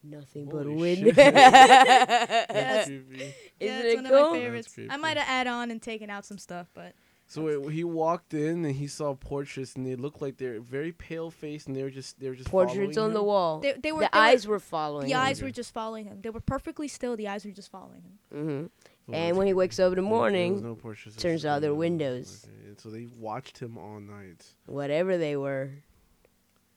Nothing 0.02 0.46
but 0.46 0.64
Holy 0.64 0.74
wind. 0.76 0.98
shit. 0.98 1.16
Yes. 1.18 2.46
That's 2.48 2.86
creepy. 2.86 3.18
yeah, 3.60 3.66
Isn't 3.80 3.86
it's 3.86 3.94
it 3.94 3.96
one 3.96 4.04
cool? 4.06 4.24
of 4.26 4.32
my 4.32 4.38
favorites. 4.38 4.78
I 4.88 4.96
might 4.96 5.16
have 5.18 5.26
add 5.28 5.46
on 5.46 5.70
and 5.70 5.80
taken 5.82 6.08
out 6.08 6.24
some 6.24 6.38
stuff, 6.38 6.68
but 6.74 6.94
So 7.30 7.42
wait, 7.60 7.72
he 7.72 7.84
walked 7.84 8.34
in 8.34 8.64
and 8.64 8.74
he 8.74 8.88
saw 8.88 9.14
portraits 9.14 9.76
and 9.76 9.86
they 9.86 9.94
looked 9.94 10.20
like 10.20 10.36
they're 10.36 10.60
very 10.60 10.90
pale 10.90 11.30
faced 11.30 11.68
and 11.68 11.76
they 11.76 11.84
were 11.84 11.90
just 11.90 12.18
they 12.18 12.28
were 12.28 12.34
just 12.34 12.50
Portraits 12.50 12.96
following 12.96 12.98
on 12.98 13.14
the 13.14 13.22
wall. 13.22 13.60
they, 13.60 13.72
they 13.74 13.92
were 13.92 14.00
the 14.00 14.10
they 14.12 14.18
eyes 14.18 14.48
were 14.48 14.58
following. 14.58 15.06
the 15.06 15.12
him. 15.12 15.20
eyes 15.20 15.40
were 15.40 15.50
just 15.52 15.72
following 15.72 16.06
him. 16.06 16.20
They 16.22 16.30
were 16.30 16.40
perfectly 16.40 16.88
still. 16.88 17.16
The 17.16 17.28
eyes 17.28 17.44
were 17.44 17.52
just 17.52 17.70
following 17.70 18.02
him. 18.02 18.18
hmm 18.32 18.66
So 19.06 19.12
And 19.16 19.36
when 19.36 19.46
he 19.46 19.54
wakes 19.54 19.78
up 19.78 19.84
in 19.84 19.90
the 19.90 19.94
there- 19.94 20.02
there 20.02 20.10
was 20.12 20.18
morning, 20.18 20.62
no 20.62 20.74
turns 21.18 21.46
out 21.46 21.60
they're 21.62 21.72
windows. 21.72 22.46
Okay, 22.48 22.74
so 22.82 22.90
they 22.90 23.06
watched 23.16 23.58
him 23.60 23.78
all 23.78 24.00
night. 24.00 24.44
whatever 24.66 25.16
they 25.16 25.36
were, 25.36 25.70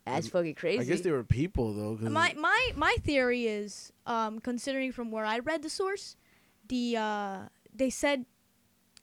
that's 0.05 0.27
fucking 0.27 0.53
crazy. 0.55 0.81
I 0.81 0.83
guess 0.83 1.01
they 1.01 1.11
were 1.11 1.23
people 1.23 1.73
though. 1.73 1.95
'cause 1.97 2.09
My 2.09 2.33
my 2.37 2.71
my 2.75 2.95
theory 3.01 3.47
is, 3.47 3.91
um, 4.05 4.39
considering 4.39 4.91
from 4.91 5.09
where 5.09 5.25
I 5.25 5.39
read 5.39 5.63
the 5.63 5.69
source, 5.69 6.15
the 6.67 6.97
uh, 6.97 7.37
they 7.73 7.89
said 7.89 8.25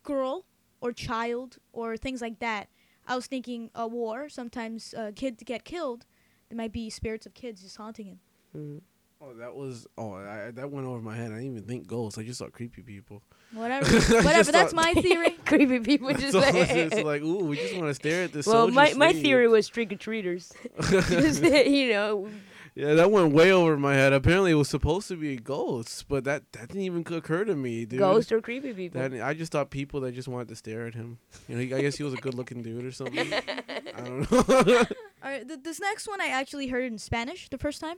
girl 0.05 0.44
or 0.81 0.93
child 0.93 1.59
or 1.72 1.97
things 1.97 2.20
like 2.20 2.39
that. 2.41 2.68
I 3.07 3.16
was 3.16 3.26
thinking 3.26 3.70
a 3.74 3.87
war. 3.87 4.28
Sometimes 4.28 4.95
uh, 4.95 5.12
kids 5.14 5.43
get 5.45 5.64
killed. 5.64 6.07
There 6.49 6.57
might 6.57 6.72
be 6.72 6.91
spirits 6.91 7.26
of 7.26 7.35
kids 7.35 7.62
just 7.62 7.76
haunting 7.76 8.07
him. 8.07 8.20
Mhm. 8.57 8.81
oh, 9.20 9.35
that 9.35 9.55
was 9.55 9.87
oh 9.97 10.14
I, 10.14 10.51
that 10.51 10.70
went 10.70 10.87
over 10.87 11.01
my 11.01 11.14
head. 11.16 11.31
I 11.33 11.37
didn't 11.37 11.53
even 11.53 11.62
think 11.64 11.87
ghosts. 11.87 12.18
I 12.18 12.22
just 12.24 12.39
saw 12.39 12.49
creepy 12.49 12.83
people. 12.83 13.22
Whatever. 13.53 13.87
Whatever. 14.22 14.53
That's 14.53 14.72
my 14.72 14.95
theory. 14.95 15.31
Creepy 15.47 15.81
people 15.81 16.12
just 16.12 16.33
so 16.33 16.39
like. 16.41 16.55
it's 16.55 16.95
just 16.95 17.05
like 17.05 17.22
ooh, 17.22 17.45
we 17.45 17.57
just 17.57 17.74
want 17.76 17.89
to 17.89 17.95
stare 17.95 18.24
at 18.24 18.33
this. 18.33 18.47
well, 18.47 18.66
soldier 18.66 18.74
my 18.74 18.93
my 18.95 19.11
sleep. 19.12 19.22
theory 19.24 19.49
was 19.49 19.68
trick 19.68 19.93
or 19.93 19.97
treaters. 19.97 20.53
You 20.91 21.91
know, 21.93 22.28
Yeah, 22.75 22.95
that 22.95 23.11
went 23.11 23.33
way 23.33 23.51
over 23.53 23.77
my 23.77 23.95
head. 23.95 24.12
Apparently, 24.12 24.53
it 24.53 24.55
was 24.55 24.68
supposed 24.68 25.09
to 25.09 25.16
be 25.16 25.37
ghosts, 25.37 26.03
but 26.03 26.25
that 26.25 26.53
that 26.53 26.68
didn't 26.68 26.83
even 26.83 27.05
occur 27.12 27.45
to 27.45 27.55
me, 27.57 27.85
dude. 27.85 27.99
ghost 27.99 28.31
or 28.33 28.41
creepy 28.41 28.73
people. 28.73 29.01
That, 29.01 29.21
I 29.23 29.35
just 29.35 29.53
thought 29.53 29.71
people 29.71 30.01
that 30.03 30.12
just 30.14 30.29
wanted 30.29 30.49
to 30.49 30.57
stare 30.57 30.87
at 30.87 30.95
him. 30.95 31.18
You 31.49 31.57
know, 31.57 31.77
I 31.77 31.81
guess 31.81 31.97
he 31.97 32.05
was 32.05 32.14
a 32.14 32.18
good-looking 32.18 32.62
dude 32.62 32.85
or 32.85 32.93
something. 32.93 33.33
I 33.97 34.01
don't 34.01 34.31
know. 34.31 34.39
All 35.23 35.31
right. 35.31 35.47
Th- 35.47 35.61
this 35.62 35.81
next 35.81 36.07
one 36.09 36.21
I 36.21 36.27
actually 36.29 36.68
heard 36.68 36.85
in 36.85 36.99
Spanish 36.99 37.49
the 37.49 37.59
first 37.59 37.81
time. 37.81 37.97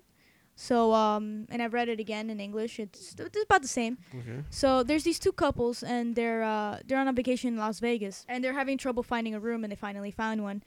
So 0.54 0.92
um, 0.92 1.46
and 1.50 1.62
I've 1.62 1.72
read 1.72 1.88
it 1.88 1.98
again 2.00 2.28
in 2.30 2.38
English. 2.40 2.78
It's, 2.78 3.14
it's 3.18 3.42
about 3.44 3.62
the 3.62 3.68
same. 3.68 3.98
okay. 4.14 4.44
So 4.50 4.82
there's 4.82 5.02
these 5.04 5.18
two 5.18 5.32
couples, 5.32 5.82
and 5.82 6.14
they're 6.14 6.42
uh, 6.42 6.78
they're 6.86 6.98
on 6.98 7.08
a 7.08 7.12
vacation 7.12 7.48
in 7.54 7.56
Las 7.58 7.80
Vegas, 7.80 8.24
and 8.28 8.42
they're 8.44 8.52
having 8.52 8.76
trouble 8.78 9.02
finding 9.02 9.34
a 9.34 9.40
room, 9.40 9.64
and 9.64 9.70
they 9.72 9.76
finally 9.76 10.10
found 10.10 10.42
one. 10.42 10.62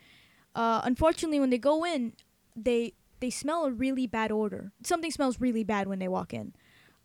Uh, 0.54 0.80
unfortunately, 0.84 1.38
when 1.38 1.50
they 1.50 1.58
go 1.58 1.84
in, 1.84 2.14
they 2.56 2.94
they 3.20 3.30
smell 3.30 3.64
a 3.64 3.70
really 3.70 4.06
bad 4.06 4.30
odor. 4.32 4.72
Something 4.82 5.10
smells 5.10 5.40
really 5.40 5.64
bad 5.64 5.88
when 5.88 5.98
they 5.98 6.08
walk 6.08 6.34
in. 6.34 6.54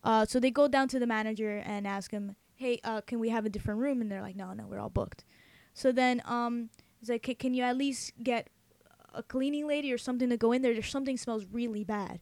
Uh, 0.03 0.26
so 0.26 0.39
they 0.39 0.51
go 0.51 0.68
down 0.68 0.88
to 0.89 0.99
the 0.99 1.07
manager 1.07 1.57
and 1.57 1.88
ask 1.88 2.12
him, 2.12 2.36
"Hey, 2.55 2.80
uh, 2.84 3.01
can 3.01 3.20
we 3.20 3.30
have 3.30 3.45
a 3.45 3.49
different 3.49 3.80
room?" 3.80 4.01
And 4.01 4.12
they're 4.12 4.22
like, 4.22 4.36
"No, 4.36 4.53
no, 4.53 4.66
we're 4.68 4.80
all 4.80 4.89
booked." 4.89 5.24
So 5.74 5.91
then 5.91 6.22
um, 6.26 6.70
it's 6.99 7.09
like, 7.09 7.38
"Can 7.39 7.53
you 7.53 7.64
at 7.64 7.78
least 7.78 8.14
get 8.24 8.49
a 9.14 9.24
cleaning 9.24 9.68
lady 9.68 9.91
or 9.93 9.97
something 9.97 10.30
to 10.30 10.38
go 10.38 10.51
in 10.51 10.62
there? 10.62 10.74
There's 10.74 10.89
something 10.89 11.18
smells 11.18 11.45
really 11.51 11.84
bad." 11.84 12.20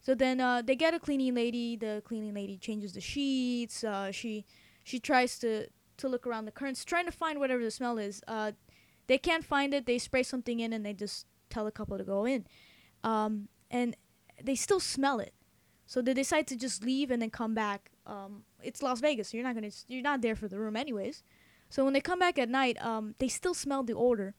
So 0.00 0.14
then 0.14 0.40
uh, 0.40 0.62
they 0.62 0.74
get 0.74 0.94
a 0.94 0.98
cleaning 0.98 1.34
lady. 1.34 1.76
The 1.76 2.02
cleaning 2.04 2.34
lady 2.34 2.58
changes 2.58 2.92
the 2.92 3.00
sheets. 3.00 3.84
Uh, 3.84 4.10
she 4.10 4.44
she 4.84 4.98
tries 4.98 5.38
to 5.38 5.68
to 5.98 6.08
look 6.08 6.26
around 6.26 6.44
the 6.44 6.52
curtains, 6.52 6.84
trying 6.84 7.06
to 7.06 7.12
find 7.12 7.38
whatever 7.38 7.62
the 7.62 7.70
smell 7.70 7.98
is. 7.98 8.22
Uh, 8.26 8.52
they 9.06 9.18
can't 9.18 9.44
find 9.44 9.72
it. 9.72 9.86
They 9.86 9.98
spray 9.98 10.22
something 10.22 10.60
in, 10.60 10.72
and 10.72 10.84
they 10.84 10.92
just 10.92 11.26
tell 11.50 11.64
the 11.64 11.70
couple 11.70 11.96
to 11.98 12.04
go 12.04 12.26
in. 12.26 12.46
Um, 13.04 13.48
and 13.70 13.96
they 14.42 14.54
still 14.54 14.80
smell 14.80 15.18
it. 15.20 15.34
So 15.86 16.00
they 16.00 16.14
decide 16.14 16.46
to 16.48 16.56
just 16.56 16.84
leave 16.84 17.10
and 17.10 17.20
then 17.20 17.30
come 17.30 17.54
back. 17.54 17.90
Um, 18.06 18.44
it's 18.62 18.82
Las 18.82 19.00
Vegas, 19.00 19.28
so 19.28 19.36
you're 19.36 19.46
not 19.46 19.54
gonna 19.54 19.70
you're 19.88 20.02
not 20.02 20.22
there 20.22 20.34
for 20.34 20.48
the 20.48 20.58
room 20.58 20.76
anyways. 20.76 21.22
So 21.68 21.84
when 21.84 21.92
they 21.92 22.00
come 22.00 22.18
back 22.18 22.38
at 22.38 22.48
night, 22.48 22.82
um, 22.84 23.14
they 23.18 23.28
still 23.28 23.54
smell 23.54 23.82
the 23.82 23.94
odor, 23.94 24.34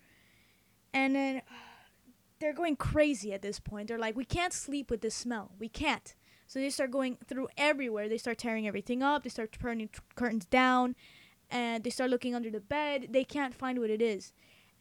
and 0.94 1.16
then 1.16 1.42
they're 2.40 2.54
going 2.54 2.76
crazy 2.76 3.34
at 3.34 3.42
this 3.42 3.60
point. 3.60 3.88
They're 3.88 4.00
like, 4.00 4.16
we 4.16 4.26
can't 4.26 4.54
sleep 4.54 4.90
with 4.90 5.02
this 5.02 5.16
smell. 5.16 5.52
We 5.60 5.70
can't. 5.70 6.16
So 6.48 6.60
they 6.60 6.70
start 6.70 6.92
going 6.92 7.18
through 7.28 7.48
everywhere. 7.58 8.10
They 8.10 8.18
start 8.18 8.38
tearing 8.38 8.68
everything 8.68 9.02
up. 9.02 9.24
They 9.24 9.30
start 9.30 9.56
turning 9.60 9.88
t- 9.88 10.00
curtains 10.16 10.46
down, 10.46 10.96
and 11.50 11.84
they 11.84 11.90
start 11.90 12.10
looking 12.10 12.36
under 12.36 12.50
the 12.50 12.60
bed. 12.60 13.08
They 13.12 13.24
can't 13.24 13.56
find 13.56 13.80
what 13.80 13.90
it 13.90 14.02
is. 14.02 14.34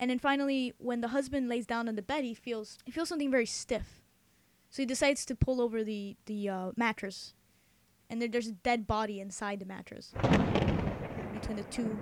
And 0.03 0.11
then 0.11 0.19
finally, 0.19 0.75
when 0.79 1.01
the 1.01 1.07
husband 1.07 1.49
lays 1.49 1.65
down 1.65 1.89
on 1.89 1.95
the 1.95 2.03
bed, 2.03 2.25
he 2.25 2.35
feels 2.35 2.77
he 2.85 2.91
feels 2.91 3.09
something 3.09 3.31
very 3.31 3.47
stiff. 3.47 4.03
So 4.69 4.83
he 4.83 4.87
decides 4.87 5.25
to 5.27 5.37
pull 5.37 5.61
over 5.61 5.85
the 5.85 6.17
the 6.27 6.49
uh, 6.49 6.71
mattress, 6.75 7.35
and 8.11 8.21
there, 8.21 8.29
there's 8.29 8.49
a 8.49 8.53
dead 8.53 8.89
body 8.89 9.21
inside 9.21 9.61
the 9.61 9.65
mattress 9.65 10.13
between 11.33 11.57
the 11.57 11.63
two 11.71 11.97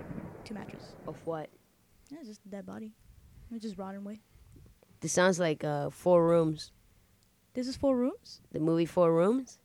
two 0.44 0.54
mattresses. 0.54 0.94
Of 1.06 1.20
what? 1.26 1.50
Yeah, 2.08 2.20
it's 2.20 2.28
just 2.28 2.40
a 2.46 2.48
dead 2.48 2.64
body. 2.64 2.92
It's 3.52 3.64
just 3.64 3.76
rotting 3.76 4.00
away. 4.00 4.22
This 5.00 5.12
sounds 5.12 5.38
like 5.38 5.62
uh, 5.62 5.90
Four 5.90 6.26
Rooms. 6.26 6.72
This 7.52 7.68
is 7.68 7.76
four 7.76 7.98
rooms. 7.98 8.40
The 8.50 8.60
movie 8.60 8.86
Four 8.86 9.12
Rooms. 9.12 9.58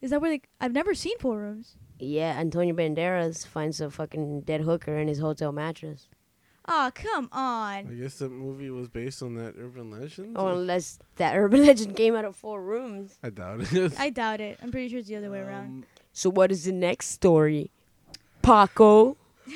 Is 0.00 0.10
that 0.10 0.20
where 0.20 0.32
they? 0.32 0.42
I've 0.60 0.72
never 0.72 0.94
seen 0.96 1.16
four 1.20 1.38
rooms. 1.38 1.76
Yeah, 2.00 2.36
Antonio 2.40 2.74
Banderas 2.74 3.46
finds 3.46 3.80
a 3.80 3.88
fucking 3.88 4.40
dead 4.40 4.62
hooker 4.62 4.98
in 4.98 5.06
his 5.06 5.20
hotel 5.20 5.52
mattress. 5.52 6.08
Oh 6.66 6.90
come 6.94 7.28
on. 7.32 7.86
I 7.88 7.94
guess 8.00 8.18
that 8.18 8.30
movie 8.30 8.70
was 8.70 8.88
based 8.88 9.22
on 9.22 9.34
that 9.36 9.54
urban 9.58 9.90
legend. 9.90 10.36
Oh, 10.38 10.48
unless 10.48 10.98
that 11.16 11.34
urban 11.36 11.64
legend 11.66 11.96
came 11.96 12.14
out 12.14 12.24
of 12.24 12.36
Four 12.36 12.62
Rooms. 12.62 13.18
I 13.22 13.30
doubt 13.30 13.72
it. 13.72 13.98
I 13.98 14.10
doubt 14.10 14.40
it. 14.40 14.58
I'm 14.62 14.70
pretty 14.70 14.88
sure 14.88 14.98
it's 14.98 15.08
the 15.08 15.16
other 15.16 15.30
way 15.30 15.40
around. 15.40 15.64
Um, 15.66 15.84
So 16.12 16.30
what 16.30 16.52
is 16.52 16.64
the 16.64 16.72
next 16.72 17.08
story? 17.08 17.70
Paco. 18.42 19.16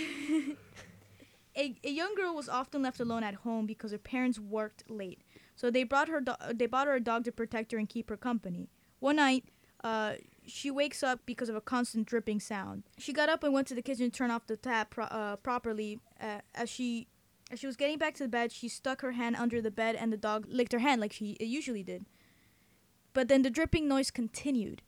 a, 1.57 1.75
a 1.85 1.91
young 1.91 2.15
girl 2.15 2.35
was 2.35 2.49
often 2.49 2.83
left 2.83 3.01
alone 3.01 3.23
at 3.23 3.35
home 3.35 3.67
because 3.67 3.93
her 3.93 3.99
parents 3.99 4.39
worked 4.39 4.85
late. 4.89 5.21
So 5.57 5.71
they 5.71 5.85
brought 5.85 6.09
her 6.09 6.21
do- 6.21 6.35
they 6.53 6.67
bought 6.67 6.87
her 6.87 6.95
a 6.95 7.01
dog 7.01 7.25
to 7.25 7.33
protect 7.33 7.73
her 7.73 7.79
and 7.79 7.89
keep 7.89 8.09
her 8.11 8.17
company. 8.17 8.69
One 9.01 9.17
night, 9.17 9.45
uh, 9.85 10.15
she 10.47 10.71
wakes 10.71 11.03
up 11.03 11.21
because 11.27 11.49
of 11.49 11.57
a 11.57 11.61
constant 11.61 12.07
dripping 12.07 12.41
sound. 12.41 12.85
She 12.99 13.13
got 13.13 13.29
up 13.29 13.43
and 13.45 13.53
went 13.53 13.67
to 13.69 13.75
the 13.75 13.83
kitchen 13.83 14.11
to 14.11 14.17
turn 14.17 14.31
off 14.31 14.47
the 14.47 14.57
tap 14.57 14.91
pro- 14.91 15.05
uh, 15.05 15.37
properly. 15.37 16.01
Uh, 16.21 16.41
as 16.55 16.69
she 16.69 17.09
as 17.51 17.61
she 17.61 17.67
was 17.67 17.77
getting 17.77 17.99
back 17.99 18.15
to 18.15 18.23
the 18.23 18.29
bed, 18.29 18.53
she 18.53 18.69
stuck 18.69 19.03
her 19.03 19.13
hand 19.13 19.37
under 19.37 19.61
the 19.61 19.71
bed 19.71 19.97
and 19.97 20.13
the 20.13 20.17
dog 20.17 20.47
licked 20.49 20.73
her 20.73 20.79
hand 20.79 21.01
like 21.01 21.13
she 21.13 21.37
usually 21.41 21.83
did. 21.83 22.07
But 23.13 23.29
then 23.29 23.43
the 23.43 23.51
dripping 23.51 23.87
noise 23.87 24.11
continued. 24.11 24.83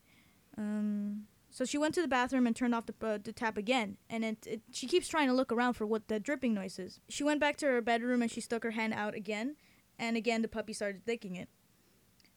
Um, 0.59 1.27
so 1.51 1.65
she 1.65 1.79
went 1.79 1.95
to 1.95 2.03
the 2.03 2.09
bathroom 2.09 2.47
and 2.47 2.57
turned 2.57 2.75
off 2.75 2.87
the, 2.87 2.95
uh, 3.07 3.19
the 3.23 3.33
tap 3.33 3.57
again, 3.57 3.97
and 4.11 4.25
it, 4.25 4.47
it, 4.47 4.61
she 4.73 4.87
keeps 4.87 5.09
trying 5.09 5.29
to 5.29 5.35
look 5.35 5.53
around 5.53 5.75
for 5.75 5.87
what 5.87 6.09
the 6.09 6.21
dripping 6.21 6.55
noise 6.55 6.79
is. 6.79 7.01
She 7.09 7.25
went 7.25 7.41
back 7.41 7.57
to 7.59 7.67
her 7.67 7.81
bedroom 7.81 8.21
and 8.21 8.31
she 8.31 8.41
stuck 8.41 8.63
her 8.65 8.73
hand 8.73 8.93
out 8.95 9.15
again, 9.15 9.57
and 9.99 10.17
again 10.17 10.43
the 10.43 10.49
puppy 10.49 10.73
started 10.73 11.03
licking 11.07 11.37
it. 11.37 11.49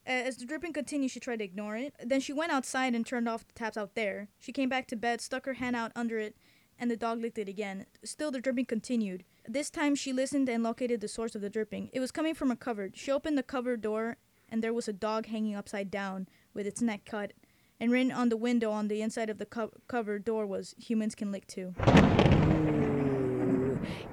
As 0.09 0.37
the 0.37 0.45
dripping 0.45 0.73
continued, 0.73 1.11
she 1.11 1.19
tried 1.19 1.37
to 1.37 1.45
ignore 1.45 1.77
it. 1.77 1.93
Then 2.03 2.19
she 2.19 2.33
went 2.33 2.51
outside 2.51 2.95
and 2.95 3.05
turned 3.05 3.29
off 3.29 3.45
the 3.45 3.53
taps 3.53 3.77
out 3.77 3.93
there. 3.93 4.29
She 4.39 4.51
came 4.51 4.67
back 4.67 4.87
to 4.87 4.95
bed, 4.95 5.21
stuck 5.21 5.45
her 5.45 5.53
hand 5.53 5.75
out 5.75 5.91
under 5.95 6.17
it, 6.17 6.35
and 6.79 6.89
the 6.89 6.97
dog 6.97 7.21
licked 7.21 7.37
it 7.37 7.47
again. 7.47 7.85
Still, 8.03 8.31
the 8.31 8.41
dripping 8.41 8.65
continued. 8.65 9.23
This 9.47 9.69
time, 9.69 9.93
she 9.93 10.11
listened 10.11 10.49
and 10.49 10.63
located 10.63 11.01
the 11.01 11.07
source 11.07 11.35
of 11.35 11.41
the 11.41 11.49
dripping. 11.49 11.91
It 11.93 11.99
was 11.99 12.09
coming 12.11 12.33
from 12.33 12.49
a 12.49 12.55
cupboard. 12.55 12.97
She 12.97 13.11
opened 13.11 13.37
the 13.37 13.43
cupboard 13.43 13.81
door, 13.81 14.17
and 14.49 14.63
there 14.63 14.73
was 14.73 14.87
a 14.87 14.93
dog 14.93 15.27
hanging 15.27 15.55
upside 15.55 15.91
down 15.91 16.27
with 16.55 16.65
its 16.65 16.81
neck 16.81 17.01
cut. 17.05 17.33
And 17.79 17.91
written 17.91 18.11
on 18.11 18.29
the 18.29 18.35
window 18.35 18.71
on 18.71 18.87
the 18.87 19.03
inside 19.03 19.29
of 19.29 19.37
the 19.37 19.45
co- 19.45 19.73
cupboard 19.87 20.25
door 20.25 20.47
was 20.47 20.73
"Humans 20.79 21.13
can 21.13 21.31
lick 21.31 21.45
too." 21.45 21.75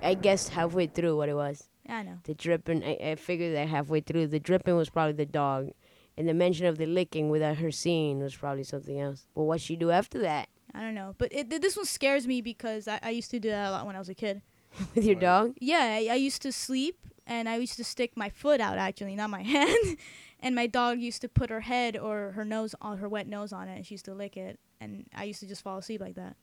I 0.03 0.15
guessed 0.15 0.51
halfway 0.51 0.89
through 0.89 1.17
what 1.17 1.31
it 1.31 1.35
was. 1.35 1.69
I 1.89 2.03
know. 2.03 2.19
The 2.25 2.35
dripping, 2.35 2.85
I, 2.85 2.99
I 3.03 3.15
figured 3.15 3.55
that 3.55 3.69
halfway 3.69 4.01
through, 4.01 4.27
the 4.29 4.41
dripping 4.41 4.77
was 4.77 4.91
probably 4.91 5.15
the 5.15 5.27
dog. 5.27 5.71
And 6.19 6.29
the 6.29 6.35
mention 6.35 6.67
of 6.67 6.79
the 6.79 6.87
licking 6.87 7.29
without 7.29 7.59
her 7.59 7.71
seeing 7.71 8.21
was 8.21 8.35
probably 8.35 8.65
something 8.65 8.99
else. 8.99 9.27
But 9.35 9.43
what 9.43 9.61
she 9.61 9.77
do 9.77 9.91
after 9.91 10.19
that 10.21 10.49
I 10.75 10.81
don't 10.81 10.95
know, 10.95 11.15
but 11.17 11.33
it, 11.33 11.49
this 11.49 11.75
one 11.77 11.87
scares 11.87 12.27
me 12.27 12.43
because 12.43 12.87
I, 12.87 12.99
I 13.03 13.11
used 13.11 13.31
to 13.31 13.41
do 13.41 13.49
that 13.49 13.69
a 13.69 13.71
lot 13.71 13.87
when 13.87 13.97
I 13.97 13.99
was 13.99 14.11
a 14.11 14.15
kid. 14.15 14.43
with 14.95 15.05
your 15.05 15.15
dog? 15.15 15.55
Yeah, 15.59 15.79
I, 15.99 16.09
I 16.11 16.15
used 16.17 16.43
to 16.43 16.53
sleep 16.53 16.99
and 17.27 17.49
I 17.49 17.57
used 17.57 17.77
to 17.77 17.85
stick 17.85 18.13
my 18.15 18.29
foot 18.29 18.61
out 18.61 18.77
actually, 18.77 19.17
not 19.17 19.31
my 19.31 19.43
hand. 19.55 19.97
and 20.41 20.55
my 20.55 20.67
dog 20.67 20.99
used 20.99 21.23
to 21.23 21.29
put 21.29 21.49
her 21.49 21.61
head 21.61 21.97
or 21.97 22.33
her 22.33 22.45
nose 22.45 22.75
on 22.83 22.99
her 22.99 23.09
wet 23.09 23.27
nose 23.27 23.53
on 23.55 23.69
it, 23.69 23.77
and 23.77 23.87
she 23.87 23.95
used 23.95 24.05
to 24.05 24.15
lick 24.15 24.37
it. 24.37 24.59
And 24.81 25.07
I 25.15 25.25
used 25.25 25.41
to 25.41 25.47
just 25.47 25.63
fall 25.63 25.79
asleep 25.79 26.03
like 26.03 26.17
that. 26.17 26.37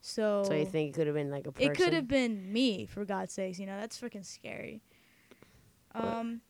So, 0.00 0.44
So 0.46 0.54
you 0.54 0.66
think 0.66 0.90
it 0.90 0.94
could 0.94 1.06
have 1.08 1.16
been 1.16 1.30
like 1.30 1.46
a 1.48 1.52
person? 1.52 1.70
it 1.72 1.76
could 1.76 1.92
have 1.92 2.06
been 2.06 2.52
me, 2.52 2.86
for 2.86 3.04
God's 3.04 3.32
sakes. 3.32 3.58
You 3.58 3.66
know, 3.66 3.78
that's 3.80 4.00
freaking 4.00 4.24
scary. 4.24 4.80
Um, 5.94 6.40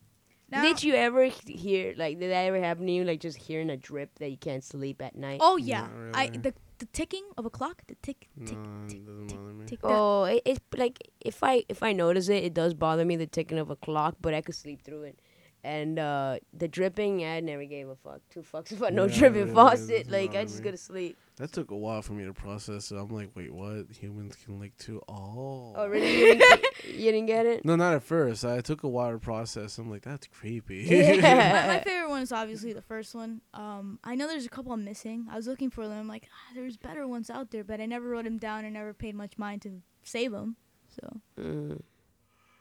now, 0.53 0.63
did 0.63 0.83
you 0.83 0.95
ever 0.95 1.25
hear 1.47 1.95
like 1.97 2.19
did 2.21 2.31
that 2.31 2.45
ever 2.47 2.61
happen 2.61 2.87
to 2.87 2.93
you? 2.93 3.05
Like 3.05 3.21
just 3.21 3.39
hearing 3.39 3.71
a 3.71 3.77
drip 3.77 4.19
that 4.19 4.31
you 4.31 4.37
can't 4.37 4.63
sleep 4.63 5.03
at 5.03 5.17
night? 5.17 5.41
Oh 5.43 5.57
yeah, 5.57 5.89
Not 5.89 6.17
I 6.17 6.29
the 6.29 6.55
the 6.79 6.87
ticking 6.87 7.25
of 7.37 7.47
a 7.47 7.51
clock, 7.51 7.83
the 7.87 7.97
tick 8.03 8.29
no, 8.37 8.47
tick 8.47 8.59
it 8.59 8.89
tick 8.89 9.07
doesn't 9.07 9.29
tick 9.29 9.39
bother 9.39 9.53
me. 9.55 9.67
tick. 9.67 9.79
Oh, 9.83 10.25
it, 10.25 10.43
it's 10.45 10.61
like 10.77 10.99
if 11.21 11.43
I 11.43 11.65
if 11.69 11.83
I 11.83 11.93
notice 11.93 12.29
it, 12.29 12.45
it 12.45 12.55
does 12.55 12.75
bother 12.75 13.05
me 13.05 13.17
the 13.17 13.27
ticking 13.27 13.59
of 13.59 13.71
a 13.71 13.77
clock, 13.77 14.17
but 14.21 14.35
I 14.35 14.41
could 14.41 14.55
sleep 14.55 14.83
through 14.83 15.03
it. 15.05 15.19
And 15.65 15.97
uh 15.99 16.39
the 16.53 16.67
dripping, 16.67 17.25
I 17.25 17.39
never 17.39 17.65
gave 17.65 17.89
a 17.89 17.95
fuck. 17.95 18.21
Two 18.31 18.41
fucks 18.41 18.73
about 18.73 18.93
no 18.93 19.05
Yeah, 19.07 19.17
dripping 19.19 19.49
yeah, 19.49 19.55
faucet. 19.55 19.91
it 19.91 19.97
doesn't 20.07 20.13
Like 20.13 20.31
I 20.31 20.33
bother 20.35 20.45
just 20.47 20.59
me. 20.59 20.65
go 20.65 20.71
to 20.73 20.77
sleep. 20.77 21.17
That 21.37 21.53
took 21.53 21.71
a 21.71 21.77
while 21.77 22.03
for 22.03 22.15
me 22.15 22.25
to 22.25 22.33
process 22.35 22.91
it. 22.91 22.97
I'm 22.97 23.09
like, 23.09 23.31
wait, 23.37 23.53
what? 23.55 23.87
Humans 23.91 24.37
can 24.45 24.59
lick 24.59 24.77
too? 24.77 25.01
Oh. 25.09 25.73
Oh 25.77 25.87
really? 25.87 26.19
You 26.19 26.27
didn't, 26.35 26.41
get, 26.61 26.75
you 26.89 27.13
didn't 27.13 27.27
get 27.27 27.47
it? 27.47 27.65
No, 27.65 27.77
not 27.77 27.95
at 27.95 28.03
first. 28.03 28.45
I 28.45 28.61
took 28.61 28.83
a 28.83 28.89
while 28.89 29.13
to 29.13 29.19
process. 29.19 29.79
I'm 29.79 29.89
like, 29.91 30.03
that's 30.03 30.27
creepy. 30.27 30.83
Yeah. 30.91 31.67
my, 31.67 31.75
my 31.77 31.81
favorite 31.81 32.09
one 32.11 32.23
is 32.23 32.33
obviously 32.33 32.73
the 32.73 32.83
first 32.83 33.15
one. 33.15 33.41
Um, 33.55 34.01
I 34.03 34.15
know 34.17 34.27
there's 34.27 34.45
a 34.47 34.51
couple 34.51 34.73
I'm 34.73 34.85
missing. 34.85 35.27
I 35.31 35.37
was 35.37 35.47
looking 35.47 35.71
for 35.71 35.87
them. 35.89 35.97
I'm 35.99 36.09
like, 36.09 36.27
ah, 36.29 36.53
there's 36.57 36.77
better 36.77 37.07
ones 37.07 37.31
out 37.31 37.51
there, 37.53 37.63
but 37.65 37.81
I 37.81 37.87
never 37.87 38.09
wrote 38.09 38.25
them 38.25 38.37
down. 38.39 38.65
I 38.65 38.69
never 38.69 38.93
paid 38.93 39.15
much 39.15 39.39
mind 39.39 39.63
to 39.63 39.81
save 40.03 40.33
them. 40.33 40.57
So, 41.01 41.21
Mm. 41.41 41.81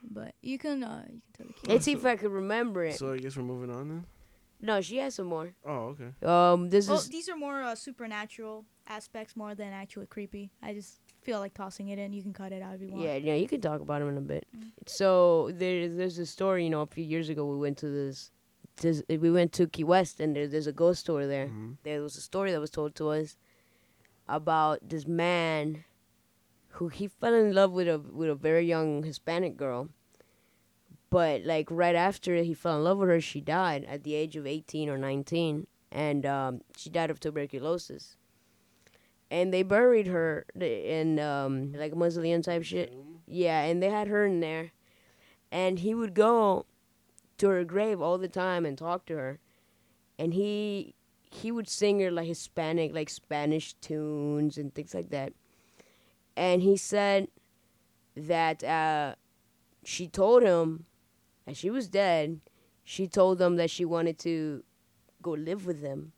But 0.10 0.34
you 0.42 0.58
can, 0.58 0.84
uh, 0.84 1.04
you 1.08 1.22
can 1.22 1.34
tell 1.34 1.48
the 1.48 1.54
kids. 1.54 1.68
Let's 1.68 1.86
see 1.86 1.94
if 1.94 2.06
I 2.06 2.16
can 2.16 2.32
remember 2.32 2.84
it. 2.86 2.98
so 2.98 3.14
I 3.14 3.18
guess 3.18 3.36
we're 3.38 3.44
moving 3.44 3.74
on 3.74 3.90
then. 3.90 4.06
No, 4.64 4.80
she 4.80 4.98
has 4.98 5.16
some 5.16 5.28
more. 5.28 5.54
Oh, 5.66 5.96
okay. 5.96 6.12
Um, 6.24 6.70
this 6.70 6.88
well, 6.88 7.00
is 7.00 7.10
these 7.10 7.28
are 7.30 7.36
more 7.36 7.64
uh, 7.64 7.74
supernatural 7.76 8.66
aspects 8.88 9.36
more 9.36 9.56
than 9.56 9.74
actually 9.74 10.06
creepy. 10.06 10.52
I 10.62 10.74
just 10.74 11.00
feel 11.24 11.40
like 11.40 11.56
tossing 11.56 11.90
it 11.90 11.98
in. 11.98 12.14
You 12.14 12.22
can 12.22 12.34
cut 12.34 12.52
it 12.52 12.62
out 12.62 12.76
if 12.76 12.82
you 12.82 12.90
want. 12.92 13.04
yeah, 13.04 13.16
yeah. 13.16 13.34
You 13.34 13.48
can 13.48 13.60
talk 13.60 13.82
about 13.82 14.02
him 14.04 14.10
in 14.10 14.18
a 14.18 14.22
bit. 14.22 14.46
Mm. 14.56 14.68
So 14.86 15.50
there's 15.54 15.96
there's 15.96 16.20
a 16.20 16.28
story. 16.28 16.64
You 16.64 16.70
know, 16.70 16.82
a 16.82 16.88
few 16.88 17.04
years 17.04 17.30
ago 17.30 17.46
we 17.46 17.58
went 17.58 17.78
to 17.80 17.90
this. 17.90 18.32
this 18.78 19.02
we 19.10 19.32
went 19.32 19.52
to 19.54 19.66
Key 19.66 19.84
West 19.84 20.20
and 20.20 20.36
there, 20.36 20.48
there's 20.48 20.68
a 20.68 20.72
ghost 20.74 21.00
store 21.02 21.26
there. 21.26 21.48
Mhm. 21.48 21.78
there 21.82 22.02
was 22.04 22.16
a 22.16 22.22
story 22.22 22.52
that 22.52 22.60
was 22.60 22.70
told 22.70 22.94
to 22.96 23.10
us 23.10 23.38
about 24.28 24.88
this 24.88 25.08
man 25.08 25.84
who 26.74 26.88
he 26.88 27.08
fell 27.08 27.34
in 27.34 27.54
love 27.54 27.72
with 27.72 27.88
a 27.88 28.00
with 28.00 28.30
a 28.30 28.36
very 28.36 28.66
young 28.66 29.04
Hispanic 29.04 29.58
girl. 29.58 29.90
But 31.10 31.44
like 31.44 31.68
right 31.70 31.96
after 31.96 32.36
he 32.38 32.54
fell 32.54 32.78
in 32.78 32.84
love 32.86 32.98
with 33.00 33.10
her, 33.10 33.22
she 33.22 33.42
died 33.42 33.86
at 33.86 34.04
the 34.04 34.16
age 34.16 34.38
of 34.38 34.48
18 34.48 34.90
or 34.90 34.98
19 34.98 35.68
and 35.92 36.26
um, 36.26 36.62
she 36.78 36.90
died 36.90 37.12
of 37.12 37.20
tuberculosis. 37.20 38.16
And 39.30 39.54
they 39.54 39.64
buried 39.64 40.08
her 40.08 40.46
in 40.60 41.20
um, 41.20 41.74
like 41.74 41.96
mausoleum 41.96 42.42
type 42.42 42.64
shit. 42.64 42.94
Yeah, 43.28 43.62
and 43.62 43.82
they 43.82 43.90
had 43.90 44.08
her 44.08 44.26
in 44.26 44.40
there. 44.40 44.72
And 45.52 45.80
he 45.80 45.94
would 45.94 46.14
go 46.14 46.66
to 47.38 47.48
her 47.50 47.64
grave 47.64 48.02
all 48.02 48.18
the 48.18 48.28
time 48.28 48.66
and 48.66 48.78
talk 48.78 49.06
to 49.08 49.16
her. 49.16 49.40
And 50.18 50.34
he 50.34 50.96
he 51.30 51.52
would 51.52 51.70
sing 51.70 52.00
her 52.02 52.12
like 52.12 52.28
Hispanic, 52.28 52.94
like 52.94 53.10
Spanish 53.10 53.74
tunes 53.76 54.58
and 54.58 54.74
things 54.74 54.94
like 54.94 55.10
that. 55.10 55.34
And 56.36 56.62
he 56.62 56.78
said 56.78 57.28
that 58.16 58.64
uh, 58.64 59.16
she 59.84 60.08
told 60.08 60.44
him, 60.44 60.86
as 61.48 61.58
she 61.58 61.70
was 61.70 61.88
dead, 61.88 62.40
she 62.84 63.08
told 63.08 63.42
him 63.42 63.56
that 63.58 63.70
she 63.70 63.86
wanted 63.86 64.18
to 64.20 64.64
go 65.22 65.32
live 65.32 65.66
with 65.66 65.82
him. 65.82 66.14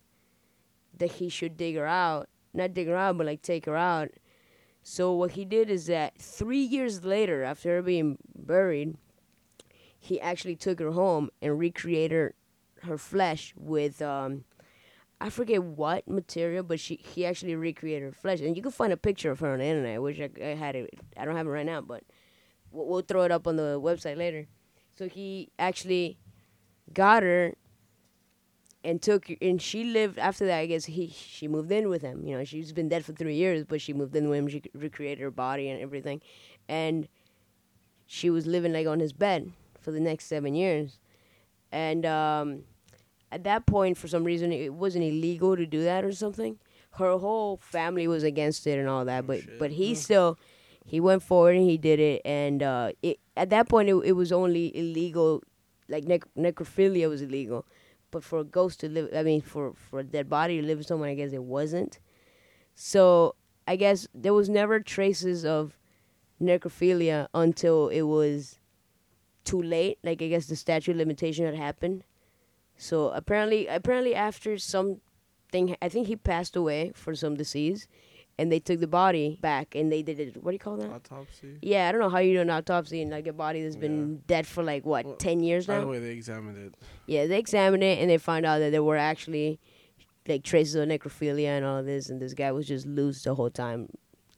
That 0.98 1.14
he 1.14 1.30
should 1.30 1.58
dig 1.58 1.76
her 1.76 1.88
out, 1.88 2.30
not 2.54 2.74
dig 2.74 2.88
her 2.88 2.96
out, 2.96 3.18
but 3.18 3.26
like 3.26 3.42
take 3.42 3.66
her 3.66 3.76
out. 3.76 4.10
So 4.84 5.14
what 5.14 5.32
he 5.32 5.46
did 5.46 5.70
is 5.70 5.88
that 5.88 6.18
three 6.20 6.62
years 6.62 7.04
later, 7.04 7.44
after 7.44 7.76
her 7.76 7.82
being 7.82 8.18
buried, 8.36 8.98
he 9.98 10.20
actually 10.20 10.58
took 10.58 10.80
her 10.80 10.92
home 10.92 11.30
and 11.42 11.58
recreated 11.58 12.34
her 12.84 12.98
flesh 12.98 13.54
with 13.58 14.02
um, 14.02 14.44
I 15.24 15.30
forget 15.30 15.64
what 15.64 16.06
material, 16.06 16.64
but 16.64 16.82
she 16.82 16.96
he 16.98 17.26
actually 17.26 17.56
recreated 17.56 18.04
her 18.04 18.12
flesh, 18.12 18.42
and 18.42 18.58
you 18.58 18.62
can 18.62 18.74
find 18.74 18.92
a 18.92 18.98
picture 18.98 19.32
of 19.32 19.40
her 19.40 19.54
on 19.54 19.60
the 19.60 19.66
internet. 19.66 19.96
I 19.96 20.00
wish 20.00 20.20
I, 20.20 20.30
I 20.44 20.48
had 20.50 20.76
it. 20.76 20.90
I 21.16 21.24
don't 21.24 21.38
have 21.38 21.48
it 21.48 21.50
right 21.50 21.66
now, 21.66 21.80
but 21.80 22.04
we'll, 22.72 22.88
we'll 22.88 23.02
throw 23.04 23.22
it 23.22 23.32
up 23.32 23.48
on 23.48 23.56
the 23.56 23.80
website 23.80 24.18
later. 24.18 24.48
So 24.98 25.08
he 25.08 25.50
actually 25.58 26.18
got 26.94 27.24
her 27.24 27.56
and 28.84 29.02
took 29.02 29.32
and 29.42 29.62
she 29.62 29.86
lived 29.86 30.20
after 30.20 30.46
that. 30.46 30.60
I 30.60 30.66
guess 30.66 30.84
he 30.84 31.08
she 31.08 31.48
moved 31.48 31.72
in 31.72 31.88
with 31.88 32.02
him. 32.02 32.28
You 32.28 32.38
know, 32.38 32.44
she's 32.44 32.74
been 32.74 32.90
dead 32.90 33.06
for 33.06 33.14
three 33.14 33.36
years, 33.36 33.64
but 33.64 33.80
she 33.80 33.94
moved 33.94 34.18
in 34.18 34.28
with 34.28 34.40
him. 34.40 34.50
She 34.50 34.62
recreated 34.74 35.20
her 35.20 35.32
body 35.32 35.70
and 35.70 35.82
everything, 35.82 36.20
and 36.68 37.08
she 38.06 38.30
was 38.30 38.46
living 38.46 38.74
like 38.74 38.88
on 38.88 39.00
his 39.00 39.14
bed 39.14 39.54
for 39.80 39.92
the 39.92 40.02
next 40.02 40.26
seven 40.26 40.54
years, 40.54 41.00
and 41.72 42.06
um, 42.06 42.64
at 43.34 43.44
that 43.46 43.66
point, 43.66 43.98
for 43.98 44.08
some 44.08 44.24
reason, 44.24 44.52
it 44.52 44.74
wasn't 44.74 45.04
illegal 45.04 45.58
to 45.58 45.66
do 45.66 45.84
that 45.84 46.06
or 46.06 46.12
something. 46.12 46.60
Her 46.92 47.18
whole 47.18 47.58
family 47.58 48.08
was 48.08 48.24
against 48.24 48.68
it 48.68 48.78
and 48.78 48.88
all 48.88 49.06
that, 49.06 49.26
but 49.26 49.42
shit. 49.42 49.58
but 49.58 49.72
he 49.72 49.96
still 49.96 50.38
he 50.86 51.00
went 51.00 51.24
forward 51.24 51.56
and 51.56 51.68
he 51.68 51.78
did 51.78 52.00
it, 52.00 52.22
and 52.24 52.62
uh, 52.62 52.92
it 53.02 53.20
at 53.36 53.50
that 53.50 53.68
point 53.68 53.90
it, 53.90 53.96
it 54.06 54.12
was 54.12 54.32
only 54.32 54.76
illegal, 54.78 55.42
like 55.90 56.04
nec- 56.04 56.32
necrophilia 56.38 57.10
was 57.10 57.24
illegal, 57.24 57.66
but 58.12 58.24
for 58.24 58.40
a 58.40 58.44
ghost 58.44 58.80
to 58.82 58.90
live, 58.90 59.10
I 59.16 59.24
mean 59.24 59.42
for 59.42 59.74
for 59.74 60.00
a 60.00 60.04
dead 60.04 60.30
body 60.30 60.62
to 60.62 60.68
live 60.68 60.78
with 60.78 60.88
someone, 60.88 61.10
I 61.10 61.16
guess 61.16 61.34
it 61.34 61.44
wasn't. 61.44 62.00
So 62.76 63.36
I 63.68 63.76
guess 63.76 64.08
there 64.14 64.34
was 64.34 64.48
never 64.48 64.80
traces 64.80 65.44
of 65.44 65.80
necrophilia 66.40 67.28
until 67.34 67.88
it 67.88 68.04
was 68.04 68.60
too 69.44 69.62
late. 69.62 69.98
Like 70.04 70.22
I 70.22 70.28
guess 70.28 70.46
the 70.46 70.56
statute 70.56 70.92
of 70.92 70.98
limitation 70.98 71.46
had 71.46 71.56
happened. 71.56 72.04
So 72.84 73.10
apparently, 73.12 73.68
apparently 73.68 74.14
after 74.14 74.58
something, 74.58 75.76
I 75.82 75.88
think 75.90 76.08
he 76.08 76.16
passed 76.18 76.56
away 76.56 76.92
for 76.94 77.16
some 77.16 77.36
disease, 77.36 77.88
and 78.38 78.52
they 78.52 78.60
took 78.60 78.80
the 78.82 78.88
body 78.88 79.38
back 79.42 79.76
and 79.76 79.92
they 79.92 80.02
did 80.02 80.20
it. 80.20 80.44
What 80.44 80.52
do 80.52 80.56
you 80.56 80.60
call 80.60 80.78
that? 80.78 80.90
Autopsy. 80.92 81.60
Yeah, 81.62 81.88
I 81.88 81.92
don't 81.92 82.02
know 82.02 82.10
how 82.10 82.18
you 82.18 82.34
do 82.34 82.42
an 82.42 82.50
autopsy 82.50 83.02
and 83.02 83.10
like 83.12 83.28
a 83.28 83.32
body 83.34 83.64
that's 83.64 83.76
been 83.78 84.18
dead 84.28 84.46
for 84.48 84.64
like 84.64 84.86
what 84.86 85.06
Well, 85.06 85.16
ten 85.16 85.40
years 85.42 85.68
By 85.68 85.76
the 85.76 85.86
now. 85.86 85.92
way, 85.92 86.00
they 86.00 86.12
examined 86.12 86.58
it. 86.58 86.76
Yeah, 87.06 87.26
they 87.28 87.38
examined 87.38 87.84
it 87.84 88.00
and 88.00 88.10
they 88.10 88.18
found 88.18 88.46
out 88.46 88.58
that 88.60 88.72
there 88.72 88.84
were 88.84 88.98
actually 88.98 89.60
like 90.28 90.44
traces 90.44 90.76
of 90.76 90.90
necrophilia 90.90 91.50
and 91.58 91.64
all 91.66 91.78
of 91.78 91.86
this, 91.86 92.10
and 92.10 92.22
this 92.22 92.34
guy 92.34 92.52
was 92.52 92.68
just 92.68 92.86
loose 92.86 93.24
the 93.24 93.36
whole 93.36 93.52
time, 93.52 93.88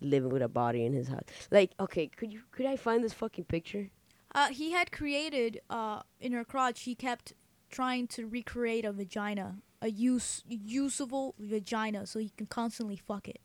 living 0.01 0.29
with 0.29 0.41
a 0.43 0.49
body 0.49 0.85
in 0.85 0.93
his 0.93 1.07
house. 1.07 1.23
Like, 1.49 1.71
okay, 1.79 2.07
could 2.07 2.31
you 2.33 2.41
could 2.51 2.65
I 2.65 2.75
find 2.75 3.03
this 3.03 3.13
fucking 3.13 3.45
picture? 3.45 3.89
Uh, 4.35 4.49
he 4.49 4.71
had 4.73 4.91
created 4.91 5.61
uh, 5.69 6.01
in 6.19 6.33
her 6.33 6.43
crotch. 6.43 6.81
He 6.81 6.93
kept 6.95 7.33
trying 7.69 8.07
to 8.07 8.27
recreate 8.27 8.85
a 8.85 8.91
vagina, 8.91 9.57
a 9.81 9.89
use 9.89 10.43
usable 10.47 11.35
vagina, 11.39 12.05
so 12.05 12.19
he 12.19 12.29
can 12.37 12.47
constantly 12.47 12.95
fuck 12.95 13.27
it. 13.27 13.39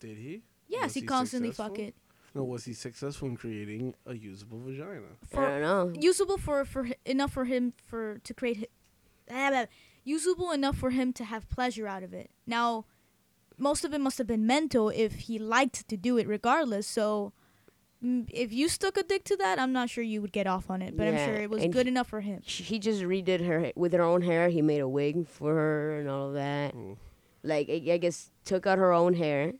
Did 0.00 0.18
he? 0.18 0.42
Yes, 0.68 0.82
Was 0.84 0.94
he, 0.94 1.00
he 1.00 1.06
constantly 1.06 1.52
fuck 1.52 1.78
it. 1.78 1.94
No, 2.34 2.44
was 2.44 2.64
he 2.66 2.74
successful 2.74 3.28
in 3.28 3.36
creating 3.36 3.94
a 4.04 4.14
usable 4.14 4.60
vagina? 4.60 5.06
I 5.34 5.36
don't 5.58 5.62
know. 5.62 6.00
usable 6.00 6.36
for 6.36 6.64
for 6.64 6.88
enough 7.06 7.32
for 7.32 7.46
him 7.46 7.72
for 7.86 8.18
to 8.24 8.34
create 8.34 8.68
hi- 9.28 9.48
blah, 9.50 9.66
usable 10.04 10.50
enough 10.52 10.76
for 10.76 10.90
him 10.90 11.12
to 11.14 11.24
have 11.24 11.48
pleasure 11.48 11.86
out 11.86 12.02
of 12.02 12.12
it. 12.12 12.30
Now, 12.46 12.84
most 13.56 13.84
of 13.86 13.94
it 13.94 14.00
must 14.00 14.18
have 14.18 14.26
been 14.26 14.46
mental 14.46 14.90
if 14.90 15.12
he 15.14 15.38
liked 15.38 15.88
to 15.88 15.96
do 15.96 16.18
it 16.18 16.28
regardless. 16.28 16.86
So, 16.86 17.32
if 18.32 18.52
you 18.52 18.68
stuck 18.68 18.96
a 18.96 19.02
dick 19.02 19.24
to 19.24 19.36
that, 19.36 19.58
I'm 19.58 19.72
not 19.72 19.90
sure 19.90 20.04
you 20.04 20.20
would 20.22 20.32
get 20.32 20.46
off 20.46 20.70
on 20.70 20.82
it. 20.82 20.96
But 20.96 21.08
I'm 21.08 21.16
sure 21.16 21.34
it 21.34 21.50
was 21.50 21.62
and 21.62 21.72
good 21.72 21.86
he- 21.86 21.92
enough 21.92 22.08
for 22.08 22.20
him. 22.20 22.40
She, 22.44 22.62
he 22.62 22.78
just 22.78 23.02
redid 23.02 23.44
her 23.46 23.72
with 23.74 23.92
her 23.92 24.02
own 24.02 24.22
hair. 24.22 24.48
He 24.48 24.62
made 24.62 24.80
a 24.80 24.88
wig 24.88 25.26
for 25.28 25.54
her 25.54 25.98
and 25.98 26.08
all 26.08 26.28
of 26.28 26.34
that. 26.34 26.74
Oh. 26.74 26.96
Like 27.42 27.68
I, 27.68 27.82
I 27.92 27.98
guess 27.98 28.30
took 28.44 28.66
out 28.66 28.78
her 28.78 28.92
own 28.92 29.14
hair, 29.14 29.52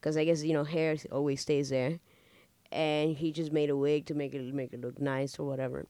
because 0.00 0.16
I 0.16 0.24
guess 0.24 0.42
you 0.42 0.54
know 0.54 0.64
hair 0.64 0.96
always 1.10 1.40
stays 1.40 1.68
there, 1.68 2.00
and 2.70 3.16
he 3.16 3.32
just 3.32 3.52
made 3.52 3.68
a 3.70 3.76
wig 3.76 4.06
to 4.06 4.14
make 4.14 4.34
it 4.34 4.54
make 4.54 4.72
it 4.72 4.80
look 4.80 5.00
nice 5.00 5.38
or 5.38 5.46
whatever. 5.46 5.86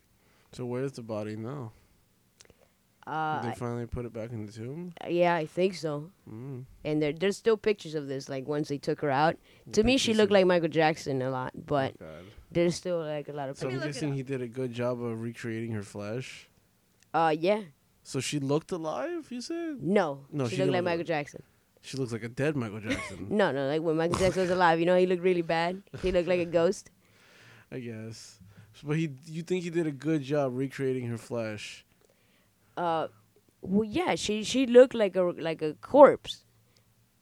So 0.53 0.67
where's 0.67 0.93
the 0.93 1.03
body 1.03 1.37
now? 1.37 1.73
Uh, 3.07 3.43
they 3.43 3.55
finally 3.57 3.87
put 3.87 4.05
it 4.05 4.13
back 4.13 4.31
in 4.31 4.47
the 4.47 4.53
tomb? 4.53 4.93
yeah, 5.09 5.35
I 5.35 5.47
think 5.47 5.75
so. 5.75 6.11
Mm. 6.31 6.65
And 6.85 7.03
there, 7.03 7.13
there's 7.13 7.37
still 7.37 7.57
pictures 7.57 7.95
of 7.97 8.07
this. 8.09 8.29
Like 8.29 8.47
once 8.47 8.69
they 8.69 8.79
took 8.79 9.01
her 9.01 9.11
out, 9.11 9.37
The 9.67 9.73
to 9.73 9.83
me 9.85 9.97
she 9.99 10.15
looked 10.15 10.31
like 10.33 10.47
Michael 10.47 10.69
Jackson 10.69 11.21
a 11.23 11.31
lot. 11.31 11.53
But 11.67 11.95
Oh, 12.01 12.07
there's 12.53 12.77
still 12.77 13.01
like 13.01 13.29
a 13.29 13.33
lot 13.33 13.49
of 13.49 13.59
So 13.59 13.69
I'm 13.69 13.81
guessing 13.81 14.15
he 14.15 14.23
did 14.23 14.41
a 14.43 14.47
good 14.49 14.73
job 14.73 15.03
of 15.03 15.21
recreating 15.21 15.73
her 15.73 15.83
flesh. 15.83 16.49
uh, 17.13 17.35
yeah, 17.37 17.63
So 18.05 18.21
she 18.21 18.39
looked 18.39 18.71
alive. 18.73 19.27
You 19.31 19.41
said 19.41 19.83
no, 19.83 20.25
No, 20.31 20.47
she, 20.49 20.57
she 20.57 20.63
looked 20.63 20.75
like 20.75 20.85
Michael 20.85 21.05
Jackson. 21.05 21.43
she 21.81 21.97
looks 21.97 22.13
like 22.13 22.23
a 22.23 22.29
dead 22.29 22.55
Michael 22.57 22.81
Jackson. 22.89 23.27
No, 23.31 23.51
no, 23.51 23.67
like 23.67 23.83
when 23.83 23.97
Michael 23.97 24.19
Jackson 24.19 24.43
was 24.43 24.51
alive, 24.51 24.79
you 24.79 24.87
know 24.87 24.97
he 24.97 25.07
looked 25.07 25.23
really 25.25 25.43
bad. 25.43 25.83
He 26.03 26.13
looked 26.13 26.29
like 26.29 26.41
a 26.41 26.45
ghost. 26.61 26.91
I 27.73 27.81
guess. 27.81 28.39
But 28.85 28.97
he, 28.97 29.11
you 29.27 29.43
think 29.43 29.65
he 29.65 29.71
did 29.71 29.87
a 29.87 29.93
good 29.93 30.23
job 30.23 30.53
recreating 30.57 31.07
her 31.09 31.19
flesh? 31.19 31.85
Uh 32.77 33.09
well 33.61 33.85
yeah 33.89 34.15
she 34.15 34.43
she 34.43 34.67
looked 34.67 34.95
like 34.95 35.15
a 35.17 35.23
like 35.23 35.63
a 35.63 35.75
corpse 35.75 36.45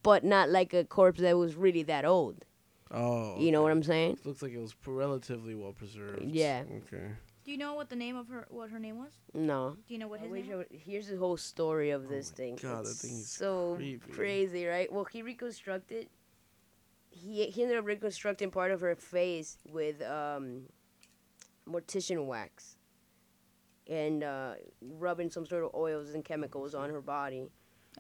but 0.02 0.24
not 0.24 0.48
like 0.48 0.72
a 0.72 0.84
corpse 0.84 1.20
that 1.20 1.36
was 1.36 1.54
really 1.56 1.82
that 1.82 2.04
old 2.04 2.44
Oh, 2.92 3.38
you 3.38 3.52
know 3.52 3.62
what 3.62 3.70
i'm 3.70 3.82
saying 3.84 4.18
Looks 4.24 4.42
like 4.42 4.52
it 4.52 4.58
was 4.58 4.74
relatively 4.84 5.54
well 5.54 5.72
preserved. 5.72 6.24
Yeah. 6.24 6.64
Okay. 6.78 7.06
Do 7.44 7.52
you 7.52 7.56
know 7.56 7.74
what 7.74 7.88
the 7.88 7.94
name 7.96 8.16
of 8.16 8.26
her 8.28 8.46
what 8.50 8.70
her 8.70 8.80
name 8.80 8.98
was? 8.98 9.12
no 9.32 9.76
Do 9.86 9.94
you 9.94 9.98
know 10.00 10.08
what 10.08 10.20
I 10.20 10.24
his 10.24 10.32
name 10.48 10.58
was? 10.58 10.66
here's 10.70 11.06
the 11.08 11.16
whole 11.16 11.36
story 11.36 11.90
of 11.90 12.08
this 12.08 12.30
my 12.32 12.36
thing 12.36 12.58
God, 12.60 12.84
that 12.86 12.94
thing 12.94 13.10
is 13.18 13.28
so 13.30 13.74
creepy. 13.76 14.10
crazy 14.12 14.66
right 14.66 14.90
well 14.92 15.04
he 15.04 15.22
reconstructed 15.22 16.08
he 17.10 17.46
he 17.46 17.62
ended 17.62 17.78
up 17.78 17.86
reconstructing 17.86 18.50
part 18.50 18.72
of 18.72 18.80
her 18.80 18.96
face 18.96 19.58
with 19.70 20.02
um 20.02 20.62
mortician 21.68 22.26
wax 22.26 22.76
and 23.90 24.22
uh, 24.24 24.54
rubbing 24.80 25.28
some 25.30 25.44
sort 25.44 25.64
of 25.64 25.74
oils 25.74 26.14
and 26.14 26.24
chemicals 26.24 26.74
on 26.74 26.88
her 26.90 27.02
body 27.02 27.44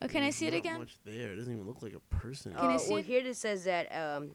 Oh, 0.00 0.06
can 0.06 0.18
I 0.18 0.26
There's 0.26 0.36
see 0.36 0.46
it 0.46 0.54
again? 0.54 0.78
Much 0.78 0.96
there. 1.04 1.32
It 1.32 1.36
doesn't 1.36 1.52
even 1.52 1.66
look 1.66 1.82
like 1.82 1.94
a 1.94 2.14
person. 2.14 2.52
Can 2.54 2.70
I 2.70 2.76
Uh, 2.76 2.78
see 2.78 2.90
well 2.90 3.00
it? 3.00 3.06
here 3.06 3.26
it 3.26 3.36
says 3.36 3.64
that 3.64 3.86
um 3.94 4.30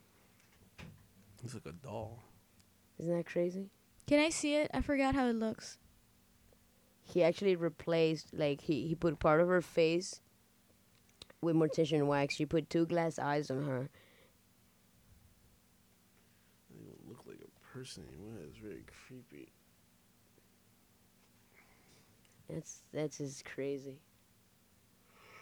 It's 1.43 1.53
like 1.53 1.65
a 1.65 1.71
doll. 1.71 2.21
isn't 2.99 3.15
that 3.15 3.25
crazy 3.25 3.69
Can 4.05 4.19
I 4.19 4.29
see 4.29 4.55
it? 4.55 4.69
I 4.73 4.81
forgot 4.81 5.15
how 5.15 5.27
it 5.27 5.35
looks. 5.35 5.77
he 7.01 7.23
actually 7.23 7.55
replaced 7.55 8.33
like 8.33 8.61
he, 8.61 8.85
he 8.87 8.95
put 8.95 9.17
part 9.19 9.39
of 9.39 9.47
her 9.47 9.61
face 9.61 10.19
with 11.41 11.55
mortician 11.55 12.05
wax. 12.07 12.35
She 12.35 12.45
put 12.45 12.69
two 12.69 12.85
glass 12.85 13.17
eyes 13.17 13.49
on 13.49 13.65
her. 13.65 13.89
It 16.69 16.73
doesn't 16.73 16.85
even 16.85 17.07
look 17.07 17.23
like 17.25 17.39
a 17.41 17.49
person 17.73 18.03
anymore. 18.09 18.39
It's 18.47 18.57
very 18.57 18.83
creepy. 19.07 19.53
That's 22.49 22.79
that's 22.93 23.17
just 23.17 23.45
crazy. 23.45 23.99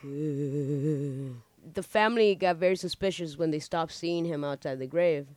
the 0.04 1.84
family 1.84 2.36
got 2.36 2.58
very 2.58 2.76
suspicious 2.76 3.38
when 3.38 3.52
they 3.52 3.60
stopped 3.60 3.92
seeing 3.92 4.26
him 4.26 4.44
outside 4.44 4.80
the 4.80 4.88
grave, 4.88 5.28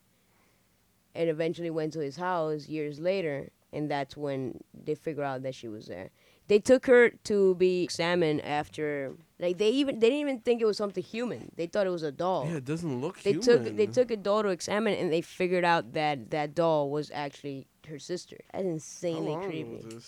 and 1.14 1.28
eventually 1.28 1.70
went 1.70 1.92
to 1.94 2.00
his 2.00 2.16
house 2.16 2.68
years 2.68 2.98
later, 2.98 3.50
and 3.72 3.90
that's 3.90 4.16
when 4.16 4.60
they 4.74 4.94
figured 4.94 5.26
out 5.26 5.42
that 5.42 5.54
she 5.54 5.68
was 5.68 5.86
there. 5.86 6.10
They 6.48 6.60
took 6.60 6.86
her 6.86 7.10
to 7.24 7.56
be 7.56 7.82
examined 7.82 8.44
after, 8.44 9.14
like 9.40 9.58
they 9.58 9.70
even 9.70 9.98
they 9.98 10.08
didn't 10.10 10.20
even 10.20 10.40
think 10.40 10.62
it 10.62 10.64
was 10.64 10.76
something 10.76 11.02
human. 11.02 11.50
They 11.56 11.66
thought 11.66 11.88
it 11.88 11.90
was 11.90 12.04
a 12.04 12.12
doll. 12.12 12.46
Yeah, 12.48 12.58
it 12.58 12.64
doesn't 12.64 13.00
look 13.00 13.20
they 13.22 13.32
human. 13.32 13.44
took 13.44 13.76
they 13.76 13.86
took 13.86 14.12
a 14.12 14.16
doll 14.16 14.44
to 14.44 14.50
examine 14.50 14.94
and 14.94 15.12
they 15.12 15.22
figured 15.22 15.64
out 15.64 15.94
that 15.94 16.30
that 16.30 16.54
doll 16.54 16.90
was 16.90 17.10
actually 17.12 17.66
her 17.88 17.98
sister. 17.98 18.38
That's 18.52 18.64
insanely 18.64 19.34
creepy. 19.44 19.98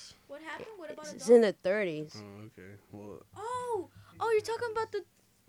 Was 0.40 0.48
this? 0.78 0.78
What 0.78 0.90
happened? 0.90 0.96
What 0.96 0.98
It's, 1.04 1.12
it's 1.14 1.28
in 1.28 1.40
the 1.40 1.54
30s. 1.64 2.16
Oh, 2.16 2.44
okay. 2.46 2.72
Well, 2.92 3.22
Oh, 3.36 3.88
oh, 4.20 4.30
you're 4.32 4.40
talking 4.42 4.68
about 4.72 4.92
the. 4.92 5.04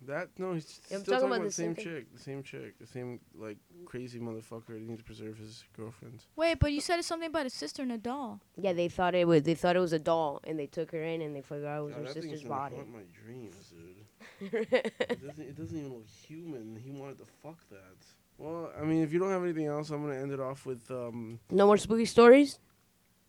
that 0.08 0.30
no, 0.38 0.54
he's 0.54 0.80
Yeah, 0.90 0.98
I'm 0.98 1.04
still 1.04 1.16
talking 1.16 1.22
talking 1.22 1.26
about 1.28 1.36
about 1.36 1.42
the 1.44 1.48
the 1.48 1.52
same 1.52 1.76
same 1.76 1.76
thing. 1.76 1.84
chick, 1.86 2.14
the 2.14 2.20
same 2.22 2.44
chick, 2.44 2.80
the 2.80 2.88
same 2.88 3.20
like 3.36 3.58
crazy 3.86 4.20
motherfucker 4.20 4.78
He 4.78 4.86
needs 4.86 5.00
to 5.00 5.04
preserve 5.06 5.38
his 5.38 5.64
girlfriend. 5.76 6.24
Wait, 6.36 6.60
but 6.60 6.72
you 6.72 6.80
said 6.82 7.02
something 7.04 7.28
about 7.28 7.46
a 7.46 7.50
sister 7.50 7.82
and 7.82 7.92
a 7.92 7.98
doll. 7.98 8.40
Yeah, 8.56 8.74
they 8.74 8.88
thought 8.88 9.14
it 9.16 9.28
was 9.28 9.44
they 9.44 9.56
thought 9.56 9.76
it 9.76 9.80
was 9.80 9.94
a 9.94 10.00
doll 10.00 10.40
and 10.46 10.58
they 10.58 10.68
took 10.68 10.92
her 10.92 11.04
in 11.04 11.22
and 11.22 11.36
they 11.36 11.42
figured 11.42 11.66
out 11.68 11.82
it 11.82 11.86
was 11.86 11.94
God, 11.96 12.00
her 12.00 12.06
that 12.06 12.14
thing's 12.14 12.26
sister's 12.26 12.44
gonna 12.44 12.62
body. 12.62 12.76
haunt 12.78 12.94
my 12.94 13.06
dreams, 13.26 13.74
dude. 13.74 14.68
it 15.10 15.22
doesn't. 15.28 15.44
It 15.50 15.56
doesn't 15.58 15.78
even 15.78 15.94
look 15.94 16.08
human. 16.08 16.76
He 16.84 16.92
wanted 16.92 17.18
to 17.20 17.26
fuck 17.44 17.60
that. 17.70 17.98
Well, 18.38 18.72
I 18.80 18.86
mean, 18.86 19.04
if 19.04 19.12
you 19.12 19.20
don't 19.20 19.32
have 19.32 19.44
anything 19.44 19.66
else, 19.66 19.90
I'm 19.90 20.02
gonna 20.02 20.18
end 20.20 20.32
it 20.32 20.40
off 20.40 20.66
with 20.66 20.90
um. 20.92 21.40
no 21.52 21.66
more 21.66 21.78
spooky 21.78 22.06
stories? 22.06 22.58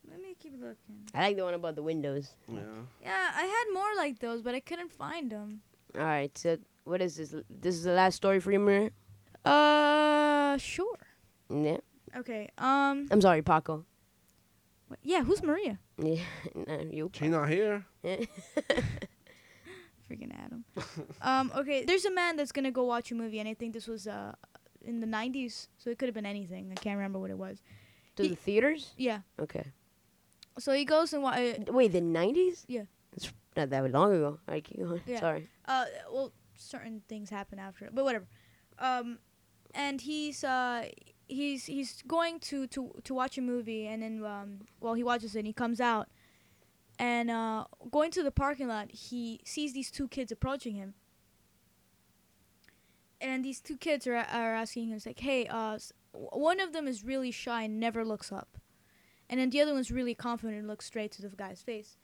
Let 0.09 0.21
me 0.23 0.37
keep 0.41 0.53
looking. 0.53 1.00
I 1.15 1.21
like 1.29 1.37
the 1.37 1.45
one 1.45 1.55
about 1.55 1.75
the 1.77 1.83
windows. 1.83 2.31
Yeah. 2.49 2.61
Yeah, 3.03 3.31
I 3.35 3.45
had 3.45 3.65
more 3.75 3.91
like 3.97 4.19
those, 4.21 4.43
but 4.43 4.55
I 4.55 4.61
couldn't 4.61 4.93
find 4.93 5.31
them. 5.31 5.61
All 5.97 6.05
right, 6.05 6.37
so 6.39 6.59
what 6.85 7.01
is 7.03 7.17
this? 7.17 7.35
This 7.51 7.75
is 7.75 7.83
the 7.85 7.93
last 7.93 8.15
story 8.17 8.41
for 8.41 8.53
you, 8.53 8.59
Maria? 8.61 8.91
Uh, 9.45 10.57
sure. 10.59 10.99
Yeah. 11.53 11.79
Okay. 12.17 12.49
Um. 12.59 13.09
I'm 13.11 13.21
sorry, 13.21 13.43
Paco. 13.43 13.85
wh- 14.91 14.95
Yeah, 15.03 15.23
who's 15.25 15.43
Maria? 15.43 15.79
Yeah, 15.99 16.23
no, 16.55 16.79
you. 16.91 17.11
She 17.13 17.29
not 17.29 17.49
here. 17.49 17.85
Freaking 20.11 20.33
Adam. 20.45 20.65
um. 21.23 21.53
Okay. 21.57 21.85
There's 21.85 22.05
a 22.05 22.11
man 22.11 22.37
that's 22.37 22.53
gonna 22.53 22.71
go 22.73 22.85
watch 22.85 23.11
a 23.13 23.15
movie, 23.15 23.39
and 23.39 23.49
I 23.49 23.55
think 23.55 23.73
this 23.75 23.87
was 23.87 24.07
uh 24.07 24.33
in 24.85 25.01
the 25.01 25.07
'90s, 25.07 25.69
so 25.79 25.91
it 25.91 25.99
could 25.99 26.09
have 26.09 26.15
been 26.15 26.27
anything. 26.27 26.71
I 26.73 26.75
can't 26.75 26.97
remember 26.97 27.19
what 27.19 27.31
it 27.31 27.39
was. 27.39 27.63
to 28.17 28.23
He- 28.25 28.29
the 28.31 28.37
theaters? 28.37 28.93
Yeah. 28.97 29.21
Okay. 29.39 29.65
So 30.59 30.73
he 30.73 30.85
goes 30.85 31.13
and 31.13 31.23
wa- 31.23 31.31
uh, 31.31 31.55
Wait, 31.69 31.93
the 31.93 32.01
90s? 32.01 32.65
Yeah. 32.69 32.83
It's 33.17 33.33
Not 33.57 33.71
that 33.71 33.91
long 33.93 34.13
ago. 34.15 34.27
All 34.47 34.55
right, 34.55 34.63
keep 34.65 34.79
going. 34.79 35.01
Yeah. 35.07 35.21
Sorry. 35.21 35.49
uh 35.67 35.87
well 36.13 36.33
certain 36.57 37.03
things 37.09 37.31
happen 37.31 37.59
after 37.59 37.89
but 37.91 38.05
whatever 38.05 38.27
um 38.79 39.19
and 39.75 40.03
he's 40.03 40.45
uh 40.45 40.85
he's 41.27 41.65
he's 41.65 42.03
going 42.03 42.39
to 42.39 42.67
to 42.67 42.93
to 43.03 43.15
watch 43.15 43.39
a 43.39 43.41
movie 43.41 43.87
and 43.87 44.03
then 44.03 44.23
um 44.25 44.59
well 44.81 44.93
he 44.95 45.03
watches 45.03 45.35
it 45.35 45.39
and 45.39 45.47
he 45.47 45.55
comes 45.55 45.81
out 45.81 46.09
and 46.99 47.31
uh 47.31 47.65
going 47.91 48.11
to 48.11 48.23
the 48.23 48.31
parking 48.31 48.69
lot 48.69 48.91
he 48.93 49.41
sees 49.45 49.73
these 49.73 49.91
two 49.91 50.07
kids 50.07 50.31
approaching 50.31 50.75
him 50.75 50.93
and 53.23 53.43
these 53.45 53.61
two 53.61 53.77
kids 53.77 54.07
are 54.07 54.17
are 54.17 54.55
asking 54.55 54.89
him 54.89 54.97
it's 54.97 55.07
like 55.07 55.21
hey 55.21 55.47
uh 55.47 55.79
one 56.13 56.61
of 56.61 56.73
them 56.75 56.87
is 56.87 57.05
really 57.05 57.31
shy 57.31 57.63
and 57.63 57.81
never 57.81 58.05
looks 58.05 58.31
up 58.31 58.59
and 59.31 59.41
then 59.41 59.49
the 59.49 59.63
other 59.63 59.73
one's 59.73 59.91
really 59.91 60.15
confident 60.15 60.59
and 60.59 60.69
looks 60.69 60.85
straight 60.85 61.13
to 61.13 61.23
the 61.23 61.29
guy's 61.35 61.63
face 61.63 61.97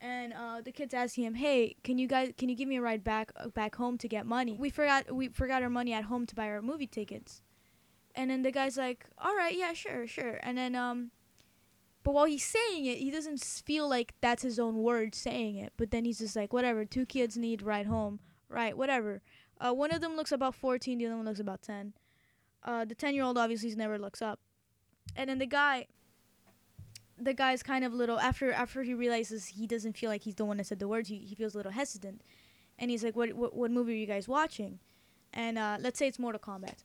and 0.00 0.32
uh, 0.32 0.60
the 0.62 0.72
kid's 0.72 0.94
asking 0.94 1.24
him, 1.24 1.34
"Hey, 1.34 1.76
can 1.84 1.98
you 1.98 2.08
guys 2.08 2.32
can 2.38 2.48
you 2.48 2.56
give 2.56 2.68
me 2.68 2.76
a 2.76 2.82
ride 2.82 3.04
back 3.04 3.32
uh, 3.36 3.48
back 3.48 3.76
home 3.76 3.98
to 3.98 4.08
get 4.08 4.26
money? 4.26 4.56
We 4.58 4.70
forgot 4.70 5.14
we 5.14 5.28
forgot 5.28 5.62
our 5.62 5.70
money 5.70 5.92
at 5.92 6.04
home 6.04 6.26
to 6.26 6.34
buy 6.34 6.48
our 6.48 6.62
movie 6.62 6.86
tickets." 6.86 7.42
And 8.14 8.30
then 8.30 8.42
the 8.42 8.50
guy's 8.50 8.76
like, 8.76 9.06
"All 9.18 9.36
right, 9.36 9.54
yeah, 9.54 9.72
sure, 9.74 10.06
sure." 10.06 10.40
And 10.42 10.56
then 10.56 10.74
um, 10.74 11.10
but 12.02 12.14
while 12.14 12.24
he's 12.24 12.44
saying 12.44 12.86
it, 12.86 12.98
he 12.98 13.10
doesn't 13.10 13.40
feel 13.40 13.88
like 13.88 14.14
that's 14.20 14.42
his 14.42 14.58
own 14.58 14.78
word 14.78 15.14
saying 15.14 15.56
it. 15.56 15.74
But 15.76 15.90
then 15.90 16.06
he's 16.06 16.18
just 16.18 16.34
like, 16.34 16.52
"Whatever. 16.52 16.84
Two 16.84 17.04
kids 17.04 17.36
need 17.36 17.62
ride 17.62 17.86
home, 17.86 18.20
right? 18.48 18.76
Whatever." 18.76 19.22
Uh, 19.60 19.74
one 19.74 19.92
of 19.92 20.00
them 20.00 20.16
looks 20.16 20.32
about 20.32 20.54
14, 20.54 20.96
the 20.96 21.04
other 21.04 21.16
one 21.16 21.26
looks 21.26 21.38
about 21.38 21.60
10. 21.60 21.92
Uh, 22.64 22.82
the 22.86 22.94
10 22.94 23.14
year 23.14 23.24
old 23.24 23.36
obviously 23.36 23.74
never 23.74 23.98
looks 23.98 24.22
up. 24.22 24.40
And 25.14 25.28
then 25.28 25.38
the 25.38 25.44
guy, 25.44 25.86
the 27.20 27.34
guy's 27.34 27.62
kind 27.62 27.84
of 27.84 27.92
little 27.92 28.18
after 28.18 28.52
after 28.52 28.82
he 28.82 28.94
realizes 28.94 29.46
he 29.46 29.66
doesn't 29.66 29.96
feel 29.96 30.10
like 30.10 30.22
he's 30.22 30.34
the 30.36 30.44
one 30.44 30.56
that 30.56 30.66
said 30.66 30.78
the 30.78 30.88
words. 30.88 31.08
He, 31.08 31.18
he 31.18 31.34
feels 31.34 31.54
a 31.54 31.58
little 31.58 31.72
hesitant, 31.72 32.22
and 32.78 32.90
he's 32.90 33.04
like, 33.04 33.16
"What 33.16 33.32
what, 33.34 33.54
what 33.54 33.70
movie 33.70 33.92
are 33.92 33.96
you 33.96 34.06
guys 34.06 34.26
watching?" 34.28 34.78
And 35.32 35.58
uh, 35.58 35.76
let's 35.80 35.98
say 35.98 36.08
it's 36.08 36.18
Mortal 36.18 36.40
Kombat, 36.40 36.78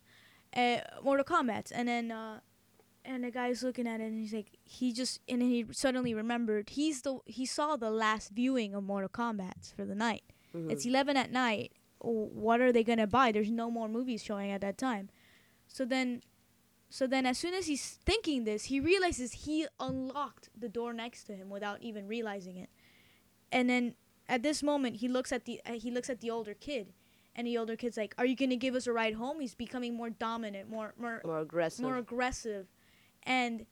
uh, 0.56 0.82
Mortal 1.04 1.26
Kombat, 1.26 1.72
and 1.74 1.88
then 1.88 2.12
uh, 2.12 2.40
and 3.04 3.24
the 3.24 3.32
guy's 3.32 3.64
looking 3.64 3.88
at 3.88 4.02
it 4.02 4.06
and 4.06 4.20
he's 4.20 4.34
like, 4.34 4.58
he 4.64 4.92
just 4.92 5.20
and 5.30 5.42
then 5.42 5.50
he 5.50 5.66
suddenly 5.72 6.14
remembered 6.14 6.70
he's 6.72 7.02
the 7.04 7.20
he 7.26 7.46
saw 7.46 7.76
the 7.76 7.90
last 7.92 8.32
viewing 8.32 8.74
of 8.76 8.84
Mortal 8.84 9.10
Kombat 9.10 9.74
for 9.76 9.86
the 9.86 9.96
night. 9.96 10.24
Mhm. 10.56 10.72
It's 10.72 10.86
11 10.86 11.18
at 11.18 11.32
night. 11.32 11.72
What 12.00 12.62
are 12.62 12.72
they 12.72 12.84
going 12.84 13.00
to 13.00 13.08
buy? 13.08 13.32
There's 13.32 13.50
no 13.50 13.72
more 13.72 13.88
movies 13.88 14.24
showing 14.24 14.52
at 14.52 14.62
that 14.62 14.78
time. 14.78 15.10
So 15.68 15.86
then 15.86 16.22
so 16.90 17.08
then 17.08 17.26
as 17.26 17.38
soon 17.38 17.54
as 17.54 17.68
he's 17.68 18.00
thinking 18.06 18.44
this, 18.46 18.66
he 18.66 18.80
realizes 18.80 19.32
he 19.32 19.68
unlocked 19.80 20.50
the 20.58 20.70
door 20.70 20.94
next 20.94 21.24
to 21.26 21.34
him 21.36 21.50
without 21.50 21.82
even 21.82 22.08
realizing 22.08 22.58
it. 22.58 22.70
And 23.52 23.70
then 23.70 23.96
at 24.28 24.44
this 24.44 24.64
moment, 24.64 24.98
he 24.98 25.08
looks 25.08 25.32
at 25.32 25.46
the 25.46 25.62
uh, 25.66 25.74
he 25.74 25.92
looks 25.92 26.10
at 26.10 26.22
the 26.22 26.30
older 26.32 26.54
kid 26.54 26.94
and 27.36 27.46
the 27.48 27.58
older 27.58 27.76
kid's 27.76 27.98
like, 27.98 28.16
"Are 28.18 28.26
you 28.26 28.36
going 28.36 28.50
to 28.52 28.56
give 28.56 28.76
us 28.76 28.88
a 28.88 28.94
ride 28.94 29.16
home?" 29.16 29.40
He's 29.40 29.56
becoming 29.56 29.96
more 29.96 30.10
dominant, 30.10 30.70
more 30.70 30.94
more 30.98 31.22
More 31.26 31.40
aggressive. 31.40 31.84
more 31.84 31.98
aggressive 31.98 32.68
and 33.24 33.66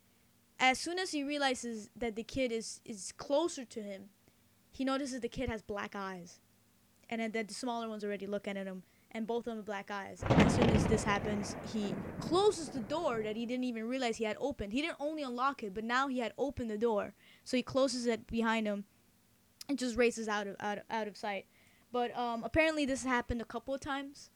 as 0.60 0.80
soon 0.80 1.00
as 1.00 1.12
he 1.12 1.24
realizes 1.24 1.90
that 1.96 2.16
the 2.16 2.24
kid 2.24 2.52
is 2.52 2.80
is 2.86 3.12
closer 3.14 3.66
to 3.66 3.82
him 3.82 4.10
he 4.72 4.84
notices 4.84 5.20
the 5.22 5.30
kid 5.30 5.50
has 5.50 5.62
black 5.62 5.96
eyes 5.96 6.40
and 7.10 7.20
then 7.22 7.32
that 7.32 7.48
the 7.48 7.54
smaller 7.54 7.88
one's 7.90 8.04
already 8.04 8.28
looking 8.28 8.58
at 8.58 8.66
him 8.68 8.84
and 9.16 9.28
both 9.28 9.40
of 9.40 9.46
them 9.46 9.58
have 9.58 9.66
black 9.66 9.92
eyes. 9.92 10.24
And 10.28 10.42
as 10.42 10.56
soon 10.56 10.70
as 10.72 10.86
this 10.88 11.04
happens 11.04 11.56
he 11.74 11.94
closes 12.20 12.70
the 12.70 12.80
door 12.80 13.22
that 13.24 13.36
he 13.36 13.46
didn't 13.46 13.64
even 13.66 13.88
realize 13.88 14.18
he 14.18 14.24
had 14.24 14.38
opened. 14.40 14.74
He 14.74 14.82
didn't 14.82 14.98
only 15.00 15.24
unlock 15.24 15.64
it 15.64 15.74
but 15.74 15.84
now 15.84 16.08
he 16.08 16.20
had 16.20 16.34
opened 16.38 16.70
the 16.72 16.78
door. 16.78 17.14
So 17.44 17.58
he 17.58 17.64
closes 17.64 18.06
it 18.06 18.26
behind 18.28 18.68
him 18.68 18.86
and 19.70 19.78
just 19.78 19.96
races 19.98 20.28
out 20.28 20.48
of 20.48 20.56
out, 20.60 20.78
of- 20.80 20.84
out 20.90 21.08
of 21.08 21.16
sight. 21.18 21.46
But 21.92 22.16
um 22.18 22.44
apparently 22.44 22.86
this 22.86 23.04
happened 23.04 23.42
a 23.42 23.46
couple 23.46 23.74
of 23.74 23.80
times. 23.82 24.30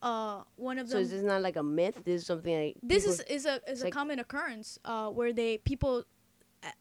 Uh 0.00 0.42
one 0.56 0.78
of 0.78 0.88
them 0.88 0.92
so 0.92 0.96
them 0.96 1.04
is 1.04 1.10
this 1.10 1.22
not 1.22 1.42
like 1.42 1.56
a 1.56 1.62
myth? 1.62 1.96
This 2.04 2.22
is 2.22 2.26
something 2.26 2.54
like 2.58 2.76
this 2.82 3.04
is 3.04 3.20
is 3.28 3.46
a 3.46 3.60
is 3.70 3.82
a 3.82 3.84
like- 3.84 3.92
common 3.92 4.18
occurrence 4.18 4.78
uh, 4.84 5.08
where 5.10 5.32
they 5.32 5.58
people 5.58 6.04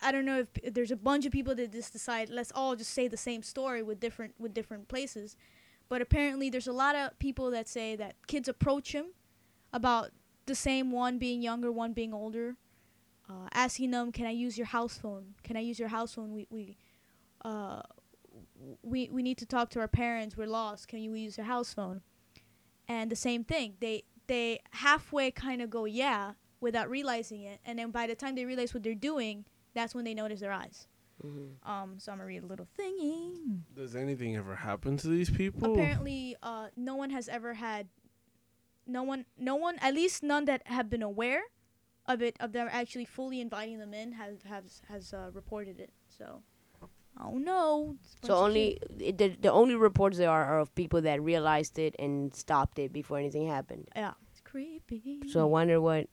I- 0.02 0.12
don't 0.12 0.26
know 0.26 0.39
if 0.45 0.74
there's 0.74 0.91
a 0.91 0.95
bunch 0.95 1.26
of 1.26 1.32
people 1.32 1.54
that 1.56 1.72
just 1.72 1.91
decide 1.91 2.30
let's 2.30 2.52
all 2.56 2.76
just 2.76 2.91
say 2.93 3.08
the 3.08 3.18
same 3.18 3.43
story 3.43 3.84
with 3.84 3.99
different 3.99 4.34
with 4.39 4.54
different 4.54 4.88
places, 4.88 5.36
but 5.92 6.02
apparently 6.02 6.50
there's 6.50 6.70
a 6.70 6.72
lot 6.72 6.96
of 6.96 7.20
people 7.20 7.52
that 7.52 7.68
say 7.68 7.98
that 7.98 8.16
kids 8.26 8.48
approach 8.48 8.94
him 8.94 9.08
about 9.74 10.12
the 10.46 10.56
same 10.56 10.89
one 10.89 11.18
being 11.18 11.42
younger, 11.42 11.70
one 11.70 11.92
being 11.92 12.14
older, 12.14 12.56
uh, 13.30 13.50
asking 13.54 13.92
them, 13.92 14.10
"Can 14.14 14.26
I 14.26 14.32
use 14.32 14.58
your 14.58 14.68
house 14.68 14.98
phone? 14.98 15.36
Can 15.44 15.58
I 15.58 15.60
use 15.60 15.80
your 15.80 15.89
house 15.89 16.14
phone? 16.14 16.32
We 16.32 16.48
we 16.50 16.78
uh, 17.44 17.82
we 18.82 19.10
we 19.12 19.22
need 19.22 19.38
to 19.39 19.46
talk 19.46 19.70
to 19.72 19.82
our 19.82 19.89
parents. 19.89 20.38
We're 20.38 20.48
lost. 20.48 20.88
Can 20.88 21.00
you 21.00 21.14
use 21.14 21.38
your 21.38 21.48
house 21.48 21.74
phone?" 21.74 22.04
And 22.88 23.12
the 23.12 23.18
same 23.18 23.44
thing, 23.44 23.76
they 23.82 24.06
they 24.28 24.62
halfway 24.70 25.30
kind 25.30 25.62
of 25.62 25.70
go 25.70 25.84
yeah 25.84 26.36
without 26.62 26.89
realizing 26.89 27.42
it, 27.42 27.60
and 27.66 27.78
then 27.78 27.92
by 27.92 28.08
the 28.08 28.16
time 28.16 28.36
they 28.36 28.46
realize 28.46 28.74
what 28.74 28.84
they're 28.84 28.96
doing, 28.96 29.44
that's 29.74 29.94
when 29.94 30.06
they 30.06 30.14
notice 30.14 30.39
their 30.39 30.54
eyes. 30.54 30.88
Mhm. 31.24 31.56
Um, 31.68 32.00
so 32.00 32.12
I'm 32.12 32.18
gonna 32.18 32.28
read 32.28 32.44
a 32.44 32.48
little 32.48 32.68
thingy. 32.78 33.62
Does 33.76 33.96
anything 33.96 34.36
ever 34.36 34.56
happen 34.56 34.98
to 34.98 35.08
these 35.08 35.30
people? 35.30 35.72
Apparently, 35.74 36.36
uh, 36.42 36.70
no 36.76 36.96
one 36.96 37.10
has 37.12 37.28
ever 37.30 37.54
had, 37.56 37.90
no 38.88 39.04
one, 39.04 39.26
no 39.38 39.56
one, 39.56 39.78
at 39.80 39.94
least 39.94 40.24
none 40.24 40.46
that 40.46 40.66
have 40.68 40.90
been 40.90 41.04
aware 41.04 41.44
of 42.08 42.22
it, 42.22 42.36
of 42.40 42.52
them 42.52 42.68
actually 42.72 43.06
fully 43.06 43.40
inviting 43.40 43.78
them 43.80 43.94
in, 43.94 44.14
has 44.14 44.42
has 44.44 44.82
has 44.88 45.14
uh, 45.14 45.30
reported 45.34 45.80
it. 45.80 45.92
So, 46.08 46.42
oh 47.20 47.38
no. 47.38 47.96
It's 48.02 48.16
a 48.24 48.28
So 48.28 48.36
only 48.36 48.80
it, 49.00 49.18
the 49.18 49.30
the 49.30 49.52
only 49.52 49.76
reports 49.76 50.18
there 50.18 50.30
are, 50.30 50.44
are 50.46 50.60
of 50.60 50.74
people 50.76 51.02
that 51.02 51.22
realized 51.22 51.78
it 51.78 51.96
and 52.00 52.34
stopped 52.36 52.80
it 52.80 52.92
before 52.92 53.20
anything 53.20 53.48
happened. 53.48 53.90
yeah, 53.96 54.14
it's 54.32 54.42
creepy. 54.42 55.22
So 55.28 55.42
I 55.42 55.46
wonder 55.46 55.80
what 55.80 56.08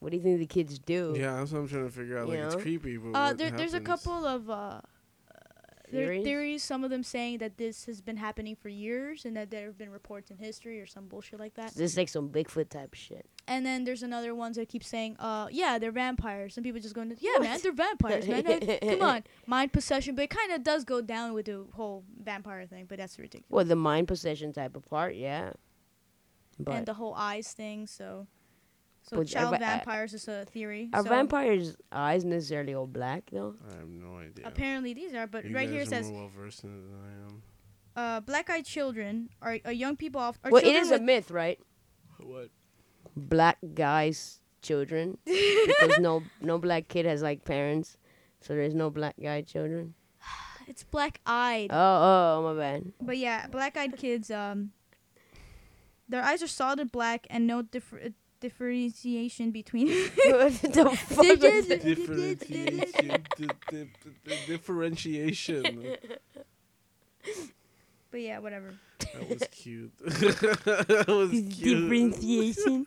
what 0.00 0.10
do 0.10 0.16
you 0.16 0.22
think 0.22 0.38
the 0.38 0.46
kids 0.46 0.78
do? 0.78 1.14
Yeah, 1.16 1.36
that's 1.36 1.52
what 1.52 1.60
I'm 1.60 1.68
trying 1.68 1.86
to 1.86 1.92
figure 1.92 2.18
out. 2.18 2.28
You 2.28 2.34
Like, 2.34 2.52
it's 2.52 2.62
creepy, 2.62 2.96
but 2.96 3.08
Uh, 3.08 3.28
what 3.28 3.38
there, 3.38 3.50
there's 3.50 3.74
a 3.74 3.80
couple 3.80 4.24
of 4.24 4.48
uh, 4.48 4.80
there 5.90 6.06
Theories? 6.06 6.24
theories. 6.24 6.62
Some 6.62 6.84
of 6.84 6.90
them 6.90 7.02
saying 7.02 7.38
that 7.38 7.56
this 7.56 7.86
has 7.86 8.00
been 8.00 8.16
happening 8.16 8.54
for 8.54 8.68
years, 8.68 9.24
and 9.24 9.36
that 9.36 9.50
there 9.50 9.66
have 9.66 9.78
been 9.78 9.90
reports 9.90 10.30
in 10.30 10.36
history 10.36 10.80
or 10.80 10.86
some 10.86 11.06
bullshit 11.06 11.40
like 11.40 11.54
that. 11.54 11.74
This 11.74 11.92
is 11.92 11.96
like 11.96 12.08
some 12.08 12.28
Bigfoot 12.28 12.68
type 12.68 12.94
shit. 12.94 13.26
And 13.46 13.64
then 13.64 13.84
there's 13.84 14.02
another 14.02 14.34
ones 14.34 14.56
that 14.56 14.68
keep 14.68 14.84
saying, 14.84 15.16
uh, 15.18 15.48
yeah, 15.50 15.78
they're 15.78 15.92
vampires. 15.92 16.54
Some 16.54 16.64
people 16.64 16.80
just 16.80 16.94
going, 16.94 17.16
yeah, 17.20 17.38
man, 17.40 17.58
they're 17.62 17.72
vampires, 17.72 18.28
man. 18.28 18.44
Hey, 18.44 18.78
Come 18.82 19.02
on, 19.02 19.24
mind 19.46 19.72
possession. 19.72 20.14
But 20.14 20.24
it 20.24 20.30
kind 20.30 20.52
of 20.52 20.62
does 20.62 20.84
go 20.84 21.00
down 21.00 21.32
with 21.32 21.46
the 21.46 21.64
whole 21.72 22.04
vampire 22.22 22.66
thing, 22.66 22.84
but 22.86 22.98
that's 22.98 23.18
ridiculous. 23.18 23.46
Well, 23.48 23.64
the 23.64 23.76
mind 23.76 24.08
possession 24.08 24.52
type 24.52 24.76
of 24.76 24.84
part, 24.84 25.14
yeah. 25.14 25.52
But 26.58 26.74
and 26.74 26.86
the 26.86 26.94
whole 26.94 27.14
eyes 27.14 27.52
thing, 27.52 27.86
so. 27.86 28.26
So 29.08 29.16
But 29.16 29.20
are 29.20 29.24
child 29.24 29.50
va- 29.50 29.56
uh, 29.56 29.58
vampires 29.68 30.12
is 30.14 30.28
a 30.28 30.44
theory. 30.44 30.90
are 30.92 31.02
so 31.02 31.08
vampires' 31.08 31.76
eyes 31.90 32.24
necessarily 32.24 32.74
all 32.74 32.86
black 32.86 33.30
though? 33.32 33.54
I 33.70 33.76
have 33.78 33.88
no 33.88 34.18
idea. 34.18 34.46
Apparently 34.46 34.92
these 34.94 35.14
are, 35.14 35.26
but 35.26 35.44
You 35.44 35.54
right 35.54 35.66
guys 35.66 35.72
here 35.72 35.82
it 35.82 35.88
says, 35.88 36.10
more 36.10 36.22
well 36.22 36.30
versed 36.36 36.62
than 36.62 36.84
I 37.02 37.10
am. 37.26 37.42
uh, 37.96 38.20
black-eyed 38.20 38.64
children 38.66 39.30
are, 39.40 39.58
are 39.64 39.72
young 39.72 39.96
people 39.96 40.20
off. 40.20 40.38
Are 40.44 40.50
well, 40.50 40.60
it 40.60 40.64
children 40.64 40.82
is 40.84 40.90
a 40.90 41.00
myth, 41.00 41.30
right? 41.30 41.58
What? 42.20 42.50
Black 43.16 43.58
guys' 43.74 44.40
children, 44.62 45.16
because 45.24 45.98
no 45.98 46.22
no 46.40 46.58
black 46.58 46.88
kid 46.88 47.06
has 47.06 47.22
like 47.22 47.44
parents, 47.44 47.96
so 48.40 48.54
there's 48.54 48.74
no 48.74 48.90
black 48.90 49.14
guy 49.20 49.40
children. 49.42 49.94
It's 50.68 50.84
black-eyed. 50.84 51.70
Oh, 51.72 51.74
oh, 52.36 52.42
my 52.52 52.60
bad. 52.60 52.92
But 53.00 53.16
yeah, 53.16 53.46
black-eyed 53.48 53.96
kids. 53.96 54.30
Um, 54.30 54.72
their 56.10 56.22
eyes 56.22 56.42
are 56.42 56.46
solid 56.46 56.92
black 56.92 57.26
and 57.30 57.46
no 57.46 57.62
differ- 57.62 58.12
differentiation 58.40 59.50
between. 59.50 59.86
the 59.88 60.96
fuck 61.08 61.18
was 61.18 61.38
that? 61.68 61.80
Differentiation. 61.82 63.24
di- 63.36 63.48
di- 63.70 63.90
di- 64.24 64.46
differentiation. 64.46 65.96
but 68.10 68.20
yeah, 68.20 68.38
whatever. 68.38 68.74
That 69.14 69.28
was 69.28 69.42
cute. 69.50 69.92
that 69.98 71.04
was 71.08 71.30
cute. 71.30 71.58
Differentiation. 71.60 72.86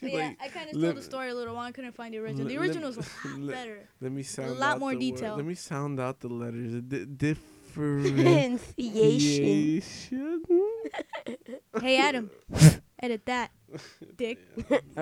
But 0.00 0.10
yeah, 0.12 0.16
Like, 0.28 0.36
I 0.40 0.48
kind 0.48 0.68
of 0.70 0.76
let- 0.76 0.86
told 0.88 0.96
the 0.98 1.02
story 1.02 1.30
a 1.30 1.34
little 1.34 1.54
while. 1.54 1.66
I 1.66 1.72
couldn't 1.72 1.94
find 1.94 2.14
the 2.14 2.18
original. 2.18 2.46
The 2.48 2.56
original 2.58 2.88
was 2.88 2.98
a 2.98 3.02
lot 3.28 3.50
better. 3.50 3.88
Let 4.00 4.12
me 4.12 4.22
sound 4.22 4.58
lot 4.58 4.74
out 4.74 4.78
more 4.80 4.90
the 4.90 4.96
word. 4.96 5.00
detail. 5.16 5.36
Let 5.36 5.44
me 5.44 5.54
sound 5.54 5.98
out 6.00 6.20
the 6.20 6.28
letters. 6.28 6.80
Di- 6.82 7.04
Differentiation. 7.04 8.70
differentiation. 8.76 10.42
hey, 11.80 11.98
Adam, 11.98 12.30
edit 13.02 13.26
that, 13.26 13.50
dick. 14.16 14.38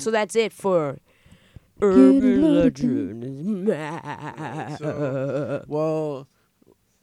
so 0.00 0.10
that's 0.10 0.36
it 0.36 0.52
for 0.52 0.98
urban 1.80 2.42
legends. 2.42 3.68
So- 4.78 5.64
Well, 5.66 6.28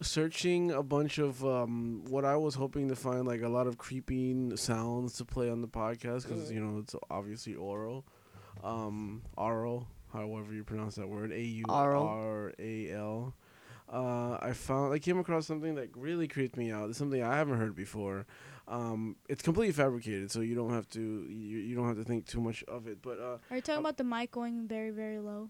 searching 0.01 0.72
a 0.72 0.82
bunch 0.84 1.17
of 1.17 1.43
um, 1.45 2.03
what 2.07 2.24
I 2.26 2.36
was 2.38 2.55
hoping 2.55 2.88
to 2.89 2.95
find, 2.95 3.28
like 3.28 3.41
a 3.41 3.49
lot 3.49 3.67
of 3.67 3.78
creeping 3.78 4.55
sounds 4.57 5.17
to 5.17 5.26
play 5.26 5.49
on 5.49 5.61
the 5.61 5.67
podcast, 5.67 6.28
because 6.28 6.51
you 6.51 6.59
know 6.61 6.80
it's 6.80 6.95
obviously 7.09 7.55
oral, 7.55 8.05
um, 8.63 9.24
oral, 9.38 9.88
however 10.13 10.53
you 10.53 10.63
pronounce 10.63 10.95
that 10.95 11.07
word, 11.09 11.32
A 11.32 11.41
U 11.41 11.65
R 11.67 12.53
A 12.59 12.91
L. 12.91 13.34
uh, 13.91 14.38
I 14.41 14.53
found 14.53 14.93
I 14.93 14.99
came 14.99 15.20
across 15.20 15.45
something 15.47 15.76
that 15.76 15.89
really 15.97 16.28
creeped 16.28 16.55
me 16.57 16.72
out. 16.72 16.89
It's 16.89 16.97
something 16.97 17.22
I 17.24 17.36
haven't 17.36 17.57
heard 17.57 17.76
before. 17.76 18.26
Um, 18.70 19.15
it's 19.28 19.41
completely 19.41 19.74
fabricated, 19.74 20.30
so 20.32 20.41
you 20.41 20.53
don't 20.55 20.70
have 20.72 20.88
to 20.89 21.01
you, 21.01 21.57
you 21.57 21.76
don't 21.76 21.88
have 21.88 21.97
to 21.97 22.03
think 22.03 22.28
too 22.28 22.39
much 22.39 22.63
of 22.67 22.88
it. 22.88 23.01
But 23.01 23.20
uh, 23.20 23.38
Are 23.49 23.55
you 23.55 23.61
talking 23.61 23.78
Oh. 23.78 23.80
about 23.82 23.97
the 23.97 24.03
mic 24.03 24.32
going 24.32 24.67
very, 24.67 24.91
very 24.91 25.17
low? 25.20 25.49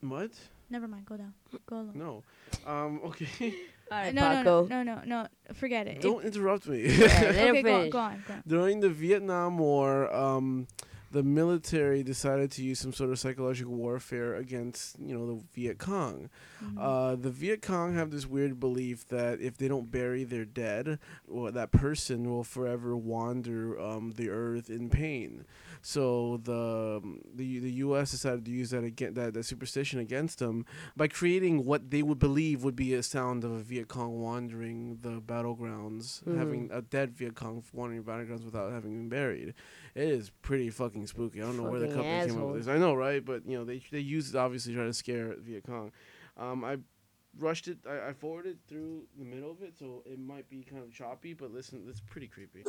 what? 0.00 0.30
Never 0.70 0.88
mind. 0.88 1.04
Go 1.04 1.16
down. 1.18 1.34
Go 1.66 1.76
low. 1.76 1.90
No. 1.94 2.22
Um, 2.66 3.00
okay. 3.08 3.54
All 3.92 3.98
right, 3.98 4.14
no, 4.14 4.22
no, 4.22 4.36
Paco. 4.38 4.66
no, 4.66 4.82
no, 4.82 4.94
no, 4.94 5.02
no. 5.04 5.26
Forget 5.52 5.86
it. 5.86 6.00
don't 6.00 6.24
interrupt 6.24 6.66
me. 6.66 6.84
Yeah, 6.88 7.04
okay, 7.04 7.62
go 7.62 7.74
on, 7.82 7.90
go 7.90 7.98
on, 7.98 8.24
go 8.26 8.34
on. 8.34 8.42
During 8.46 8.80
the 8.80 8.88
Vietnam 8.88 9.58
War, 9.58 10.12
um, 10.14 10.66
the 11.14 11.22
military 11.22 12.02
decided 12.02 12.50
to 12.50 12.62
use 12.64 12.78
some 12.80 12.92
sort 12.92 13.10
of 13.10 13.18
psychological 13.18 13.72
warfare 13.74 14.34
against, 14.34 14.98
you 14.98 15.16
know, 15.16 15.26
the 15.26 15.42
Viet 15.54 15.78
Cong. 15.78 16.28
Mhm. 16.62 16.74
Uh, 16.76 17.14
the 17.14 17.30
Viet 17.30 17.62
Cong 17.62 17.94
have 17.94 18.10
this 18.10 18.26
weird 18.26 18.58
belief 18.58 19.06
that 19.08 19.40
if 19.40 19.56
they 19.56 19.68
don't 19.68 19.90
bury 19.90 20.24
their 20.24 20.44
dead, 20.44 20.98
well, 21.28 21.52
that 21.52 21.70
person 21.70 22.28
will 22.28 22.42
forever 22.44 22.96
wander 22.96 23.78
um, 23.80 24.12
the 24.16 24.28
earth 24.28 24.68
in 24.68 24.90
pain. 24.90 25.44
So 25.82 26.40
the 26.42 27.00
um, 27.04 27.20
the 27.34 27.58
the 27.60 27.72
U.S. 27.86 28.10
decided 28.10 28.44
to 28.46 28.50
use 28.50 28.70
that 28.70 28.84
again 28.84 29.14
that, 29.14 29.34
that 29.34 29.44
superstition 29.44 30.00
against 30.00 30.38
them 30.40 30.64
by 30.96 31.08
creating 31.08 31.64
what 31.64 31.90
they 31.90 32.02
would 32.02 32.18
believe 32.18 32.64
would 32.64 32.74
be 32.76 32.94
a 32.94 33.02
sound 33.02 33.44
of 33.44 33.52
a 33.52 33.60
Viet 33.62 33.86
Cong 33.88 34.20
wandering 34.20 34.98
the 35.02 35.20
battlegrounds, 35.20 36.24
Mhm. 36.24 36.38
having 36.38 36.70
a 36.72 36.82
dead 36.82 37.14
Viet 37.16 37.34
Cong 37.34 37.62
wandering 37.72 38.02
the 38.02 38.10
battlegrounds 38.10 38.44
without 38.44 38.72
having 38.72 38.92
been 38.92 39.08
buried. 39.08 39.54
It 39.94 40.08
is 40.08 40.30
pretty 40.42 40.70
fucking 40.70 41.06
spooky. 41.06 41.40
I 41.40 41.44
don't 41.44 41.56
know 41.56 41.70
where 41.70 41.78
the 41.78 41.86
Fucking 41.86 42.02
couple 42.02 42.26
came 42.26 42.42
up 42.42 42.48
with 42.48 42.64
this. 42.64 42.68
I 42.68 42.78
know, 42.78 42.94
right? 42.94 43.24
But 43.24 43.46
you 43.46 43.56
know, 43.56 43.64
they 43.64 43.80
they 43.92 44.00
used 44.00 44.34
it 44.34 44.38
obviously 44.38 44.72
to 44.72 44.78
try 44.78 44.86
to 44.86 44.92
scare 44.92 45.34
Viet 45.38 45.64
Cong. 45.64 45.92
Um, 46.36 46.64
I 46.64 46.78
rushed 47.38 47.68
it. 47.68 47.78
I, 47.88 48.08
I 48.08 48.12
forwarded 48.12 48.58
through 48.68 49.04
the 49.16 49.24
middle 49.24 49.52
of 49.52 49.62
it, 49.62 49.74
so 49.78 50.02
it 50.04 50.18
might 50.18 50.48
be 50.50 50.64
kind 50.64 50.82
of 50.82 50.92
choppy. 50.92 51.32
But 51.32 51.52
listen, 51.52 51.84
it's 51.88 52.00
pretty 52.00 52.26
creepy. 52.26 52.64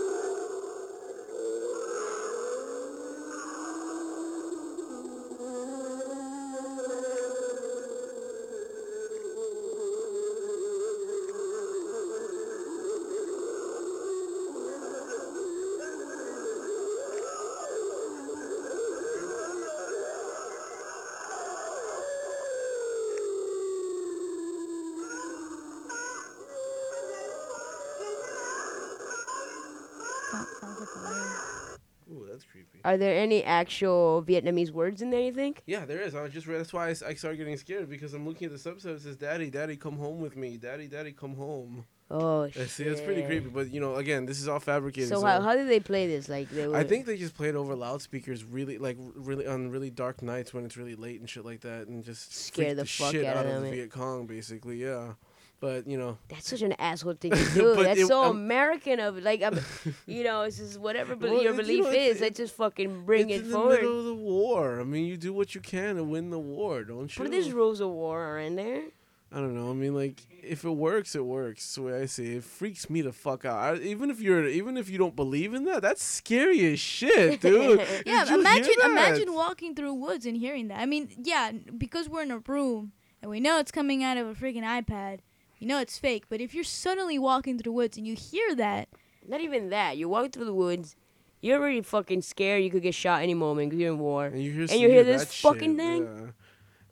Are 32.85 32.97
there 32.97 33.19
any 33.19 33.43
actual 33.43 34.23
Vietnamese 34.25 34.69
words 34.69 35.01
in 35.01 35.09
there? 35.09 35.21
You 35.21 35.33
think? 35.33 35.63
Yeah, 35.65 35.85
there 35.85 35.99
is. 35.99 36.13
I 36.13 36.27
just 36.27 36.45
read. 36.45 36.59
That's 36.59 36.71
why 36.71 36.89
I 36.89 36.93
started 36.93 37.37
getting 37.37 37.57
scared 37.57 37.89
because 37.89 38.13
I'm 38.13 38.27
looking 38.27 38.45
at 38.45 38.51
the 38.51 38.69
subset. 38.69 38.95
It 38.97 39.01
says, 39.01 39.17
"Daddy, 39.17 39.49
Daddy, 39.49 39.75
come 39.75 39.97
home 39.97 40.19
with 40.21 40.37
me. 40.37 40.57
Daddy, 40.57 40.87
Daddy, 40.87 41.11
come 41.11 41.35
home." 41.35 41.85
Oh 42.11 42.41
Uh, 42.41 42.49
shit. 42.51 42.69
See, 42.69 42.83
that's 42.83 43.01
pretty 43.01 43.23
creepy. 43.23 43.49
But 43.49 43.71
you 43.73 43.79
know, 43.79 43.95
again, 43.95 44.27
this 44.27 44.39
is 44.39 44.47
all 44.47 44.59
fabricated. 44.59 45.09
So 45.09 45.21
how, 45.21 45.41
how 45.41 45.55
did 45.55 45.67
they 45.67 45.79
play 45.79 46.05
this? 46.05 46.29
Like 46.29 46.47
they 46.51 46.67
were. 46.67 46.75
I 46.75 46.83
think 46.83 47.07
they 47.07 47.17
just 47.17 47.35
played 47.35 47.55
over 47.55 47.75
loudspeakers, 47.75 48.43
really 48.43 48.77
like 48.77 48.97
really 49.15 49.47
on 49.47 49.71
really 49.71 49.89
dark 49.89 50.21
nights 50.21 50.53
when 50.53 50.65
it's 50.65 50.77
really 50.77 50.95
late 50.95 51.19
and 51.19 51.27
shit 51.27 51.43
like 51.43 51.61
that, 51.61 51.87
and 51.87 52.03
just 52.03 52.35
Scare 52.35 52.75
the 52.75 52.83
the, 52.83 52.87
fuck 52.87 53.11
shit 53.11 53.25
out 53.25 53.37
out 53.37 53.45
of 53.47 53.55
of 53.55 53.61
the 53.63 53.69
eh? 53.69 53.71
Viet 53.71 53.91
Cong, 53.91 54.27
basically. 54.27 54.77
Yeah, 54.77 55.13
but 55.59 55.87
you 55.87 55.97
know, 55.97 56.17
That's 56.27 56.49
such 56.49 56.61
an 56.61 56.73
asshole 56.73 57.13
thing 57.13 57.31
to 57.35 57.49
do. 57.53 57.75
That's 57.83 58.01
it- 58.01 58.07
so 58.07 58.23
um, 58.23 58.37
American 58.37 58.99
of 58.99 59.17
like 59.23 59.41
I'm, 59.41 59.59
you 60.07 60.23
know, 60.23 60.41
it's 60.43 60.57
just 60.57 60.79
whatever 60.79 61.15
Well, 61.15 61.41
your 61.41 61.53
it- 61.53 61.55
you 61.57 61.61
belief 61.61 61.83
know, 61.85 61.91
is. 61.91 62.21
Let's 62.21 62.37
just 62.37 62.55
fucking 62.55 63.05
bring 63.05 63.29
it's 63.29 63.41
it 63.43 63.45
in 63.47 63.51
forward. 63.51 63.71
the 63.77 63.81
middle 63.81 63.99
of 63.99 64.05
the 64.05 64.15
war. 64.15 64.79
I 64.79 64.83
mean, 64.83 65.05
you 65.05 65.17
do 65.17 65.33
what 65.33 65.55
you 65.55 65.61
can 65.61 65.95
to 65.95 66.03
win 66.03 66.29
the 66.29 66.39
war, 66.39 66.83
don't 66.83 67.15
you? 67.15 67.23
But 67.23 67.31
there's 67.31 67.51
rules 67.51 67.79
of 67.81 67.89
war 67.89 68.19
are 68.21 68.39
in 68.39 68.55
there. 68.55 68.83
I 69.31 69.39
don't 69.39 69.55
know. 69.55 69.69
I 69.69 69.73
mean, 69.73 69.93
like, 69.95 70.21
if 70.43 70.63
it 70.63 70.69
works, 70.69 71.13
it 71.15 71.25
works. 71.25 71.75
The 71.75 71.81
way 71.81 72.01
I 72.01 72.05
see 72.05 72.35
it. 72.35 72.37
It 72.37 72.43
freaks 72.45 72.89
me 72.89 73.01
the 73.01 73.11
fuck 73.11 73.43
out. 73.43 73.57
I, 73.57 73.75
even 73.81 74.09
if 74.09 74.21
you're, 74.21 74.47
even 74.47 74.77
if 74.77 74.89
you 74.89 74.97
don't 74.97 75.15
believe 75.15 75.53
in 75.53 75.65
that, 75.65 75.81
that's 75.81 76.01
scary 76.03 76.71
as 76.71 76.79
shit, 76.79 77.41
dude. 77.41 77.81
Yeah, 78.05 78.23
Did 78.23 78.39
imagine 78.39 78.73
imagine 78.85 79.33
walking 79.33 79.75
through 79.75 79.95
woods 79.95 80.25
and 80.25 80.37
hearing 80.37 80.67
that. 80.69 80.79
I 80.79 80.85
mean, 80.85 81.09
yeah, 81.21 81.51
because 81.77 82.07
we're 82.07 82.21
in 82.21 82.31
a 82.31 82.37
room 82.37 82.93
and 83.21 83.29
we 83.29 83.41
know 83.41 83.59
it's 83.59 83.71
coming 83.71 84.03
out 84.03 84.15
of 84.17 84.27
a 84.27 84.33
freaking 84.35 84.63
iPad, 84.63 85.19
you 85.59 85.67
know 85.67 85.79
it's 85.79 85.97
fake. 85.97 86.25
But 86.29 86.41
if 86.41 86.53
you're 86.53 86.63
suddenly 86.63 87.17
walking 87.19 87.57
through 87.57 87.63
the 87.71 87.71
woods 87.71 87.97
and 87.97 88.05
you 88.07 88.15
hear 88.15 88.55
that, 88.55 88.89
Not 89.27 89.41
even 89.41 89.69
that. 89.69 89.97
You 89.97 90.07
walk 90.09 90.31
through 90.33 90.45
the 90.45 90.53
woods. 90.53 90.95
You're 91.41 91.59
already 91.59 91.81
fucking 91.81 92.21
scared. 92.23 92.63
You 92.63 92.69
could 92.71 92.81
get 92.81 92.95
shot 92.95 93.21
any 93.21 93.33
moment 93.35 93.69
because 93.69 93.81
you're 93.81 93.93
in 93.93 93.99
war. 93.99 94.25
And 94.27 94.41
you 94.43 94.51
hear, 94.51 94.61
And 94.63 94.79
you 94.79 94.89
hear 94.89 95.03
that 95.03 95.19
this 95.19 95.41
fucking 95.41 95.71
shit, 95.71 95.77
thing? 95.77 96.03
yeah. 96.03 96.31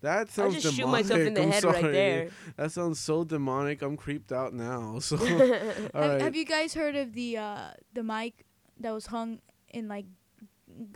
That 0.02 0.18
I'll 0.20 0.28
sounds 0.28 0.62
just 0.62 0.76
demonic. 0.76 1.06
shoot 1.06 1.14
myself 1.14 1.28
in 1.28 1.34
the 1.34 1.42
I'm 1.44 1.52
head 1.52 1.62
sorry. 1.62 1.82
right 1.84 1.92
there. 1.94 2.30
That 2.58 2.72
sounds 2.72 3.00
so 3.00 3.24
demonic. 3.24 3.82
I'm 3.82 3.96
creeped 3.96 4.32
out 4.34 4.54
now. 4.54 5.00
So, 5.02 5.16
all 5.22 5.28
have, 5.28 5.94
right. 5.94 6.22
have 6.22 6.36
you 6.36 6.46
guys 6.46 6.74
heard 6.74 6.96
of 6.96 7.14
the 7.14 7.38
uh, 7.38 7.68
the 7.94 8.04
mic 8.04 8.44
that 8.80 8.92
was 8.92 9.06
hung 9.08 9.40
in 9.70 9.88
like 9.88 10.06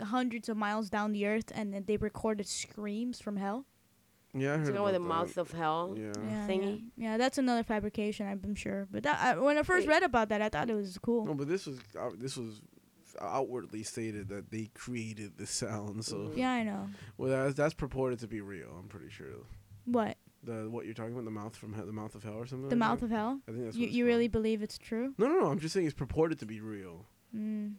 hundreds 0.02 0.48
of 0.48 0.56
miles 0.56 0.90
down 0.90 1.12
the 1.12 1.26
earth 1.26 1.50
and 1.54 1.72
then 1.72 1.84
they 1.86 1.96
recorded 1.96 2.46
screams 2.46 3.20
from 3.20 3.36
hell? 3.36 3.64
Yeah, 4.34 4.54
I 4.54 4.56
heard 4.58 4.66
the 4.68 4.72
one 4.74 4.84
with 4.84 4.94
the 4.94 5.00
about 5.00 5.08
mouth 5.26 5.36
of 5.38 5.50
hell. 5.52 5.94
Yeah. 5.96 6.12
Yeah, 6.28 6.46
Thingy? 6.48 6.82
Yeah. 6.96 7.10
yeah, 7.12 7.16
that's 7.16 7.38
another 7.38 7.62
fabrication, 7.62 8.26
I'm 8.28 8.54
sure. 8.54 8.86
But 8.90 9.02
that, 9.04 9.18
I, 9.20 9.38
when 9.38 9.56
I 9.58 9.62
first 9.62 9.86
Wait. 9.86 9.94
read 9.94 10.02
about 10.02 10.28
that, 10.30 10.42
I 10.42 10.48
thought 10.48 10.68
it 10.70 10.74
was 10.74 10.98
cool. 10.98 11.24
No, 11.26 11.34
but 11.34 11.48
this 11.48 11.66
was 11.66 11.78
uh, 11.98 12.10
this 12.16 12.36
was 12.36 12.60
outwardly 13.20 13.82
stated 13.82 14.28
that 14.28 14.50
they 14.50 14.70
created 14.74 15.36
the 15.38 15.46
sound. 15.46 16.04
So, 16.04 16.16
Mhm. 16.16 16.36
Yeah, 16.36 16.50
I 16.52 16.62
know. 16.62 16.88
well, 17.16 17.30
that's, 17.30 17.54
that's 17.56 17.74
purported 17.74 18.20
to 18.20 18.28
be 18.28 18.40
real. 18.40 18.68
I'm 18.78 18.88
pretty 18.88 19.10
sure. 19.10 19.26
What? 19.86 20.16
The 20.44 20.68
what 20.70 20.84
you're 20.84 20.94
talking 20.94 21.12
about, 21.14 21.24
the 21.24 21.30
mouth 21.32 21.56
from 21.56 21.74
he- 21.74 21.80
the 21.82 21.90
mouth 21.92 22.14
of 22.14 22.22
hell 22.22 22.34
or 22.34 22.46
something. 22.46 22.68
The 22.68 22.76
like 22.76 22.78
mouth 22.78 23.00
that? 23.00 23.06
of 23.06 23.10
hell? 23.10 23.40
I 23.48 23.50
think 23.52 23.64
that's. 23.64 23.76
You, 23.76 23.86
what 23.86 23.92
you 23.92 24.04
called. 24.04 24.08
really 24.08 24.28
believe 24.28 24.62
it's 24.62 24.78
true? 24.78 25.14
No, 25.18 25.26
no, 25.26 25.40
no. 25.40 25.46
I'm 25.46 25.58
just 25.58 25.74
saying 25.74 25.86
it's 25.86 25.94
purported 25.96 26.38
to 26.40 26.46
be 26.46 26.60
real. 26.60 27.06
Mm. 27.34 27.74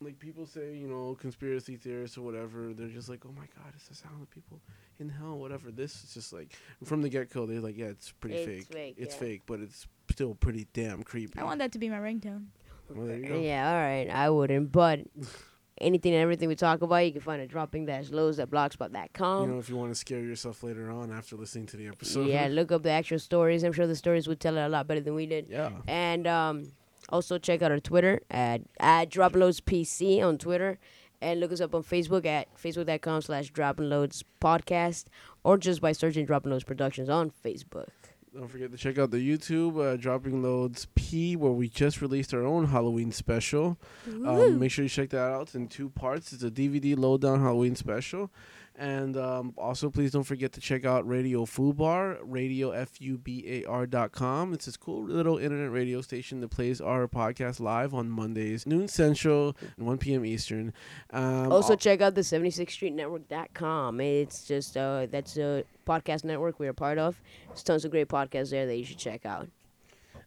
Like 0.00 0.18
people 0.18 0.44
say, 0.46 0.74
you 0.76 0.86
know, 0.88 1.16
conspiracy 1.18 1.76
theorists 1.76 2.18
or 2.18 2.22
whatever. 2.22 2.72
They're 2.74 2.88
just 2.88 3.08
like, 3.08 3.24
oh 3.24 3.32
my 3.34 3.46
god, 3.56 3.72
it's 3.74 3.88
the 3.88 3.94
sound 3.94 4.20
of 4.20 4.28
people 4.30 4.60
in 5.00 5.08
hell, 5.08 5.38
whatever. 5.38 5.70
This 5.70 6.04
is 6.04 6.12
just 6.12 6.32
like 6.34 6.54
from 6.84 7.00
the 7.02 7.08
get 7.08 7.30
go. 7.32 7.46
They're 7.46 7.60
like, 7.60 7.78
yeah, 7.78 7.86
it's 7.86 8.12
pretty 8.12 8.36
It's 8.36 8.46
fake. 8.46 8.72
fake, 8.72 8.94
It's 8.98 9.14
yeah. 9.14 9.20
fake, 9.20 9.42
but 9.46 9.60
it's 9.60 9.86
still 10.10 10.34
pretty 10.34 10.66
damn 10.74 11.02
creepy. 11.02 11.38
I 11.38 11.44
want 11.44 11.60
that 11.60 11.72
to 11.72 11.78
be 11.78 11.88
my 11.88 11.96
ringtone. 11.98 12.46
Well, 12.94 13.06
there 13.06 13.16
you 13.16 13.26
go. 13.26 13.40
Yeah, 13.40 13.68
all 13.70 13.80
right. 13.80 14.08
I 14.10 14.28
wouldn't, 14.28 14.70
but 14.70 15.00
anything 15.80 16.12
and 16.12 16.22
everything 16.22 16.48
we 16.50 16.56
talk 16.56 16.82
about, 16.82 16.98
you 16.98 17.12
can 17.12 17.20
find 17.22 17.40
at 17.40 17.48
dropping 17.48 17.86
dash 17.86 18.10
loads 18.10 18.38
at 18.38 18.50
blogspot.com. 18.50 19.42
you 19.48 19.54
know, 19.54 19.58
if 19.58 19.68
you 19.70 19.76
want 19.76 19.92
to 19.92 19.94
scare 19.98 20.20
yourself 20.20 20.62
later 20.62 20.90
on 20.90 21.10
after 21.10 21.36
listening 21.36 21.66
to 21.66 21.76
the 21.78 21.86
episode. 21.88 22.26
yeah, 22.28 22.48
look 22.50 22.70
up 22.70 22.82
the 22.82 22.90
actual 22.90 23.18
stories. 23.18 23.62
I'm 23.64 23.72
sure 23.72 23.86
the 23.86 23.96
stories 23.96 24.28
would 24.28 24.40
tell 24.40 24.56
it 24.58 24.62
a 24.62 24.68
lot 24.68 24.86
better 24.86 25.00
than 25.00 25.14
we 25.14 25.24
did. 25.26 25.46
yeah. 25.48 25.70
And 25.88 26.26
um, 26.26 26.72
also 27.08 27.38
check 27.38 27.62
out 27.62 27.70
our 27.70 27.80
Twitter 27.80 28.20
at, 28.30 28.62
at 28.80 29.10
droploadspc 29.10 30.22
on 30.22 30.38
Twitter. 30.38 30.78
And 31.20 31.40
look 31.40 31.50
us 31.50 31.62
up 31.62 31.74
on 31.74 31.82
Facebook 31.82 32.26
at 32.26 32.54
facebook.com 32.56 33.22
slash 33.22 33.50
droploads 33.50 34.22
podcast 34.40 35.06
or 35.44 35.56
just 35.56 35.80
by 35.80 35.92
searching 35.92 36.26
Dropping 36.26 36.52
Loads 36.52 36.64
Productions 36.64 37.08
on 37.08 37.32
Facebook. 37.44 37.88
Don't 38.34 38.48
forget 38.48 38.70
to 38.70 38.76
check 38.76 38.98
out 38.98 39.10
the 39.10 39.16
YouTube, 39.16 39.82
uh, 39.82 39.96
Dropping 39.96 40.42
Loads 40.42 40.88
P, 40.94 41.36
where 41.36 41.52
we 41.52 41.70
just 41.70 42.02
released 42.02 42.34
our 42.34 42.44
own 42.44 42.66
Halloween 42.66 43.10
special. 43.10 43.78
Um, 44.06 44.58
make 44.58 44.70
sure 44.70 44.82
you 44.82 44.90
check 44.90 45.08
that 45.10 45.30
out. 45.30 45.42
It's 45.42 45.54
in 45.54 45.68
two 45.68 45.88
parts. 45.88 46.34
It's 46.34 46.42
a 46.42 46.50
DVD 46.50 46.98
lowdown 46.98 47.40
Halloween 47.40 47.76
special. 47.76 48.30
And 48.78 49.16
um, 49.16 49.54
also, 49.56 49.88
please 49.88 50.10
don't 50.10 50.22
forget 50.24 50.52
to 50.52 50.60
check 50.60 50.84
out 50.84 51.08
Radio 51.08 51.46
Fubar, 51.46 52.18
radio 52.22 52.72
F 52.72 53.00
U 53.00 53.16
B 53.16 53.42
A 53.46 53.64
R 53.64 53.86
dot 53.86 54.12
com. 54.12 54.52
It's 54.52 54.66
this 54.66 54.76
cool 54.76 55.04
little 55.04 55.38
internet 55.38 55.72
radio 55.72 56.02
station 56.02 56.40
that 56.42 56.50
plays 56.50 56.80
our 56.82 57.08
podcast 57.08 57.58
live 57.58 57.94
on 57.94 58.10
Mondays, 58.10 58.66
noon 58.66 58.86
Central, 58.86 59.56
and 59.78 59.86
1 59.86 59.96
p.m. 59.96 60.26
Eastern. 60.26 60.74
Um, 61.10 61.50
Also 61.50 61.72
al- 61.72 61.78
check 61.78 62.02
out 62.02 62.14
the 62.14 62.20
76th 62.20 62.70
Street 62.70 62.92
Network.com. 62.92 64.00
It's 64.02 64.44
just, 64.44 64.76
uh, 64.76 65.06
that's 65.10 65.38
a 65.38 65.64
podcast 65.86 66.24
network 66.24 66.58
we're 66.60 66.70
a 66.70 66.74
part 66.74 66.98
of. 66.98 67.18
There's 67.48 67.62
tons 67.62 67.84
of 67.86 67.90
great 67.90 68.08
podcasts 68.08 68.50
there 68.50 68.66
that 68.66 68.76
you 68.76 68.84
should 68.84 68.98
check 68.98 69.24
out. 69.24 69.48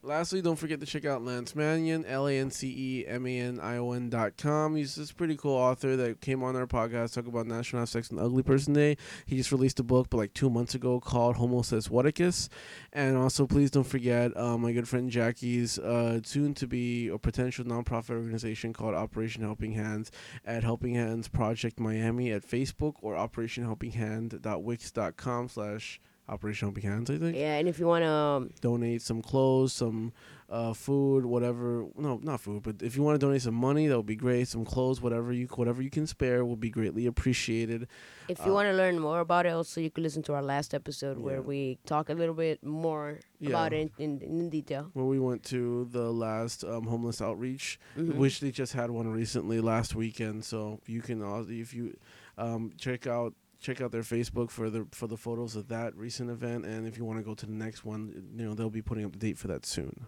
Lastly, 0.01 0.41
don't 0.41 0.55
forget 0.55 0.79
to 0.79 0.85
check 0.85 1.05
out 1.05 1.23
Lance 1.23 1.55
Manion, 1.55 2.05
L 2.05 2.27
A 2.27 2.37
N 2.37 2.51
C 2.51 2.67
E 2.67 3.07
M 3.07 3.25
A 3.25 3.39
N 3.39 3.59
I 3.59 3.77
O 3.77 3.91
N 3.91 4.09
dot 4.09 4.37
com. 4.37 4.75
He's 4.75 4.95
this 4.95 5.11
pretty 5.11 5.35
cool 5.35 5.55
author 5.55 5.95
that 5.97 6.21
came 6.21 6.41
on 6.41 6.55
our 6.55 6.67
podcast 6.67 7.13
talk 7.13 7.27
about 7.27 7.47
National 7.47 7.85
Sex 7.85 8.09
and 8.09 8.19
Ugly 8.19 8.43
Person 8.43 8.73
Day. 8.73 8.95
He 9.25 9.35
just 9.35 9.51
released 9.51 9.79
a 9.79 9.83
book, 9.83 10.07
but 10.09 10.17
like 10.17 10.33
two 10.33 10.49
months 10.49 10.73
ago, 10.73 10.99
called 10.99 11.35
Homo 11.35 11.61
Says 11.63 11.89
Whaticus. 11.89 12.47
And 12.93 13.17
also, 13.17 13.45
please 13.45 13.71
don't 13.71 13.83
forget 13.83 14.35
uh, 14.37 14.57
my 14.57 14.71
good 14.71 14.87
friend 14.87 15.09
Jackie's 15.09 15.77
uh, 15.79 16.21
soon 16.23 16.53
to 16.55 16.67
be 16.67 17.09
a 17.09 17.17
potential 17.17 17.65
nonprofit 17.65 18.11
organization 18.11 18.73
called 18.73 18.95
Operation 18.95 19.43
Helping 19.43 19.73
Hands 19.73 20.09
at 20.45 20.63
Helping 20.63 20.95
Hands 20.95 21.27
Project 21.27 21.79
Miami 21.79 22.31
at 22.31 22.47
Facebook 22.47 22.93
or 23.01 23.15
Operation 23.15 23.65
Helping 23.65 23.91
Hand 23.91 24.29
OperationHelpingHand.wix.com 24.29 25.49
slash 25.49 25.99
Operation 26.29 26.67
Helping 26.67 26.83
Hands. 26.83 27.09
I 27.09 27.17
think. 27.17 27.35
Yeah, 27.35 27.57
and 27.57 27.67
if 27.67 27.79
you 27.79 27.87
want 27.87 28.03
to, 28.03 28.09
um, 28.09 28.49
donate 28.61 29.01
some 29.01 29.21
clothes, 29.21 29.73
some 29.73 30.13
uh, 30.49 30.73
food, 30.73 31.25
whatever. 31.25 31.85
No, 31.97 32.19
not 32.23 32.41
food, 32.41 32.63
but 32.63 32.81
if 32.81 32.95
you 32.95 33.03
want 33.03 33.19
to 33.19 33.25
donate 33.25 33.41
some 33.41 33.53
money, 33.53 33.87
that 33.87 33.95
would 33.97 34.05
be 34.05 34.15
great. 34.15 34.47
Some 34.47 34.65
clothes, 34.65 35.01
whatever 35.01 35.31
you 35.33 35.47
whatever 35.47 35.81
you 35.81 35.89
can 35.89 36.07
spare, 36.07 36.43
will 36.45 36.55
be 36.55 36.69
greatly 36.69 37.05
appreciated. 37.05 37.87
if 38.27 38.39
you 38.45 38.51
Uh, 38.51 38.55
want 38.55 38.67
to 38.67 38.73
learn 38.73 38.97
more 38.99 39.19
about 39.19 39.45
it, 39.45 39.49
also 39.49 39.81
you 39.81 39.89
can 39.91 40.03
listen 40.03 40.21
to 40.23 40.33
our 40.33 40.41
last 40.43 40.73
episode 40.73 41.17
Yeah. 41.17 41.23
where 41.25 41.41
we 41.41 41.77
talk 41.85 42.09
a 42.09 42.13
little 42.13 42.35
bit 42.35 42.63
more 42.63 43.19
about 43.45 43.73
it 43.73 43.91
in, 43.97 44.19
in, 44.21 44.49
detail. 44.49 44.89
Where 44.93 45.05
we 45.05 45.19
went 45.19 45.43
to 45.45 45.85
the 45.91 46.11
last 46.11 46.63
um, 46.63 46.85
homeless 46.85 47.21
outreach, 47.21 47.79
Mhm. 47.97 48.15
which 48.15 48.39
they 48.39 48.51
just 48.51 48.73
had 48.73 48.89
one 48.91 49.07
recently 49.07 49.59
last 49.61 49.95
weekend. 49.95 50.45
So 50.45 50.79
you 50.85 51.01
can 51.01 51.21
uh, 51.23 51.43
if 51.49 51.73
you 51.73 51.95
um, 52.37 52.71
check 52.77 53.05
out 53.05 53.33
check 53.59 53.81
out 53.81 53.91
their 53.91 54.01
Facebook 54.01 54.49
for 54.51 54.69
the 54.69 54.85
for 54.91 55.07
the 55.07 55.17
photos 55.17 55.55
of 55.55 55.67
that 55.69 55.95
recent 55.95 56.29
event, 56.29 56.65
and 56.65 56.87
if 56.87 56.97
you 56.97 57.05
want 57.05 57.19
to 57.19 57.23
go 57.23 57.33
to 57.35 57.45
the 57.45 57.51
next 57.51 57.83
one, 57.85 58.31
you 58.35 58.45
know 58.45 58.53
they'll 58.53 58.69
be 58.69 58.81
putting 58.81 59.05
up 59.05 59.11
the 59.13 59.17
date 59.19 59.37
for 59.37 59.47
that 59.47 59.65
soon. 59.65 60.05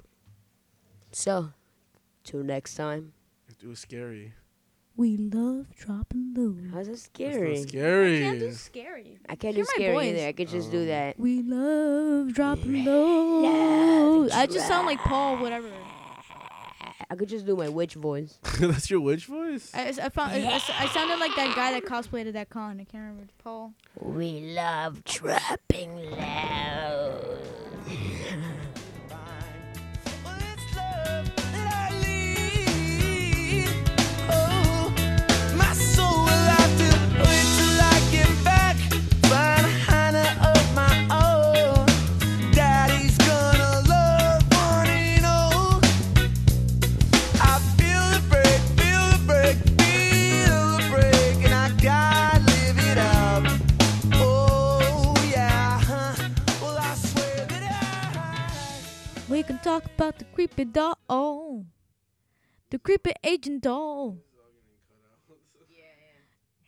So, 1.11 1.51
till 2.23 2.43
next 2.43 2.75
time. 2.75 3.13
It 3.61 3.67
was 3.67 3.79
scary. 3.79 4.33
We 4.95 5.17
love 5.17 5.67
dropping 5.75 6.33
low. 6.35 6.55
How's 6.73 6.87
that 6.87 6.93
It's 6.93 7.09
not 7.09 7.15
scary? 7.31 7.61
scary. 7.63 8.19
Can't 8.19 8.39
do 8.39 8.51
scary. 8.53 9.19
I 9.29 9.35
can't 9.35 9.55
Hear 9.55 9.63
do 9.65 9.69
scary 9.73 9.93
voice. 9.93 10.07
either. 10.17 10.27
I 10.27 10.31
could 10.33 10.47
just 10.49 10.71
do 10.71 10.81
Um, 10.81 10.87
that. 10.87 11.19
We 11.19 11.41
love 11.41 12.33
dropping 12.33 12.85
low. 12.85 14.27
I 14.33 14.45
just 14.47 14.67
sound 14.67 14.87
like 14.87 14.99
Paul, 14.99 15.37
whatever. 15.37 15.69
I 17.11 17.15
could 17.15 17.27
just 17.27 17.45
do 17.45 17.57
my 17.57 17.67
witch 17.67 17.95
voice. 17.95 18.39
That's 18.59 18.89
your 18.89 19.01
witch 19.01 19.25
voice. 19.25 19.69
I, 19.73 19.89
I 19.89 20.07
found 20.07 20.31
I, 20.31 20.55
I 20.55 20.87
sounded 20.87 21.19
like 21.19 21.35
that 21.35 21.53
guy 21.57 21.73
that 21.73 21.83
cosplayed 21.83 22.25
at 22.25 22.33
that 22.35 22.49
con. 22.49 22.79
I 22.79 22.85
can't 22.85 23.03
remember. 23.03 23.33
Paul. 23.43 23.73
We 23.99 24.53
love 24.53 25.03
trapping 25.03 25.93
loud. 26.11 27.50
The 62.71 62.79
creepy 62.79 63.11
agent 63.21 63.63
doll. 63.63 64.17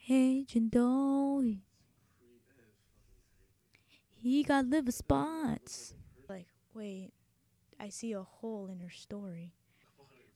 Agent 0.09 0.71
doll. 0.71 1.45
He 4.11 4.43
got 4.43 4.65
liver 4.65 4.91
spots. 4.91 5.93
Like, 6.27 6.47
wait, 6.73 7.11
I 7.79 7.87
see 7.87 8.11
a 8.11 8.21
hole 8.21 8.69
in 8.69 8.81
her 8.81 8.89
story. 8.89 9.53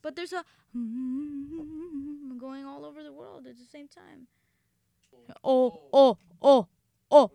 But 0.01 0.15
there's 0.15 0.31
a 0.31 0.45
going 0.73 2.65
all 2.65 2.85
over 2.85 3.03
the 3.03 3.11
world 3.11 3.45
at 3.45 3.57
the 3.57 3.65
same 3.69 3.89
time. 3.89 4.27
Oh, 5.43 5.81
oh, 5.91 6.17
oh, 6.41 6.67
oh. 7.11 7.31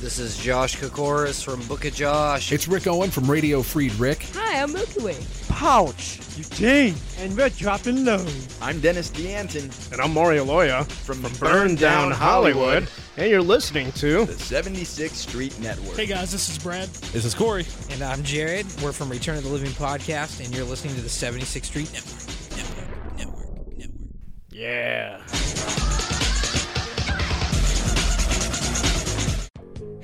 This 0.00 0.18
is 0.18 0.38
Josh 0.38 0.76
Kokoris 0.76 1.44
from 1.44 1.60
Book 1.68 1.84
of 1.84 1.92
Josh. 1.92 2.52
It's 2.52 2.66
Rick 2.66 2.86
Owen 2.86 3.10
from 3.10 3.30
Radio 3.30 3.60
Freed 3.60 3.92
Rick. 3.96 4.26
Hi, 4.32 4.62
I'm 4.62 4.72
Milky 4.72 5.02
Way. 5.02 5.16
Pouch, 5.48 6.18
Eugene, 6.38 6.94
and 7.18 7.36
we're 7.36 7.50
dropping 7.50 8.06
low. 8.06 8.24
I'm 8.62 8.80
Dennis 8.80 9.10
DeAnton 9.10 9.92
And 9.92 10.00
I'm 10.00 10.14
Mario 10.14 10.46
Loya 10.46 10.90
from, 10.90 11.20
the 11.20 11.28
Burn 11.38 11.74
Down 11.74 12.12
Hollywood, 12.12 12.88
and 13.18 13.30
you're 13.30 13.42
listening 13.42 13.92
to 13.92 14.24
the 14.24 14.32
76th 14.32 15.10
Street 15.10 15.60
Network. 15.60 15.96
Hey 15.96 16.06
guys, 16.06 16.32
this 16.32 16.48
is 16.48 16.58
Brad. 16.58 16.88
This 16.88 17.26
is 17.26 17.34
Corey. 17.34 17.66
And 17.90 18.00
I'm 18.00 18.22
Jared. 18.22 18.64
We're 18.82 18.92
from 18.92 19.10
Return 19.10 19.36
of 19.36 19.44
the 19.44 19.50
Living 19.50 19.72
Podcast, 19.72 20.42
and 20.42 20.54
you're 20.54 20.64
listening 20.64 20.94
to 20.94 21.02
the 21.02 21.08
76th 21.08 21.66
Street 21.66 21.92
Network. 21.92 22.56
Network, 22.56 23.18
network, 23.18 23.76
network. 23.76 24.08
Yeah. 24.50 25.20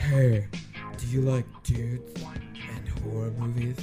Hey, 0.07 0.47
do 0.99 1.07
you 1.09 1.21
like 1.21 1.45
dudes 1.65 2.23
and 2.23 2.89
horror 3.01 3.33
movies? 3.33 3.77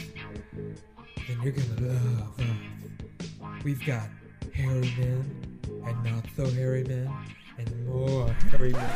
Then 0.53 1.41
you're 1.41 1.51
gonna 1.51 1.81
love 1.81 2.39
us. 2.39 3.63
We've 3.65 3.85
got 3.85 4.07
hairy 4.53 4.93
men 4.97 5.59
and 5.85 6.03
not 6.05 6.23
so 6.37 6.49
hairy 6.49 6.85
men 6.85 7.11
and 7.57 7.87
more 7.87 8.29
hairy 8.51 8.71
men. 8.71 8.89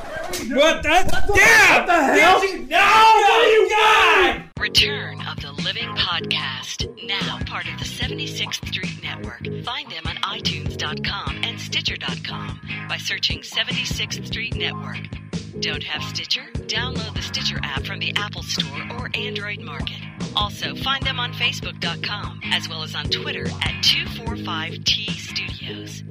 What 0.55 0.83
the? 0.83 0.89
Damn! 1.35 1.75
What 1.75 1.87
the 1.87 2.03
hell? 2.03 2.45
you 2.47 2.59
No! 2.59 2.77
What 2.77 3.43
do 3.43 3.49
you 3.49 3.69
got? 3.71 4.41
Return 4.57 5.19
of 5.27 5.41
the 5.41 5.51
Living 5.51 5.89
Podcast, 5.97 6.87
now 7.05 7.39
part 7.45 7.67
of 7.67 7.77
the 7.77 7.85
76th 7.85 8.65
Street 8.69 9.03
Network. 9.03 9.43
Find 9.65 9.91
them 9.91 10.03
on 10.05 10.15
iTunes.com 10.17 11.41
and 11.43 11.59
Stitcher.com 11.59 12.61
by 12.87 12.97
searching 12.97 13.39
76th 13.39 14.25
Street 14.27 14.55
Network. 14.55 15.26
Don't 15.59 15.83
have 15.83 16.03
Stitcher? 16.03 16.43
Download 16.67 17.15
the 17.15 17.21
Stitcher 17.21 17.59
app 17.63 17.83
from 17.83 17.99
the 17.99 18.13
Apple 18.15 18.43
Store 18.43 18.97
or 18.99 19.09
Android 19.15 19.59
Market. 19.59 19.97
Also, 20.35 20.75
find 20.75 21.03
them 21.03 21.19
on 21.19 21.33
Facebook.com 21.33 22.41
as 22.45 22.69
well 22.69 22.83
as 22.83 22.93
on 22.93 23.05
Twitter 23.05 23.47
at 23.47 23.83
245T 23.83 25.09
Studios. 25.17 26.03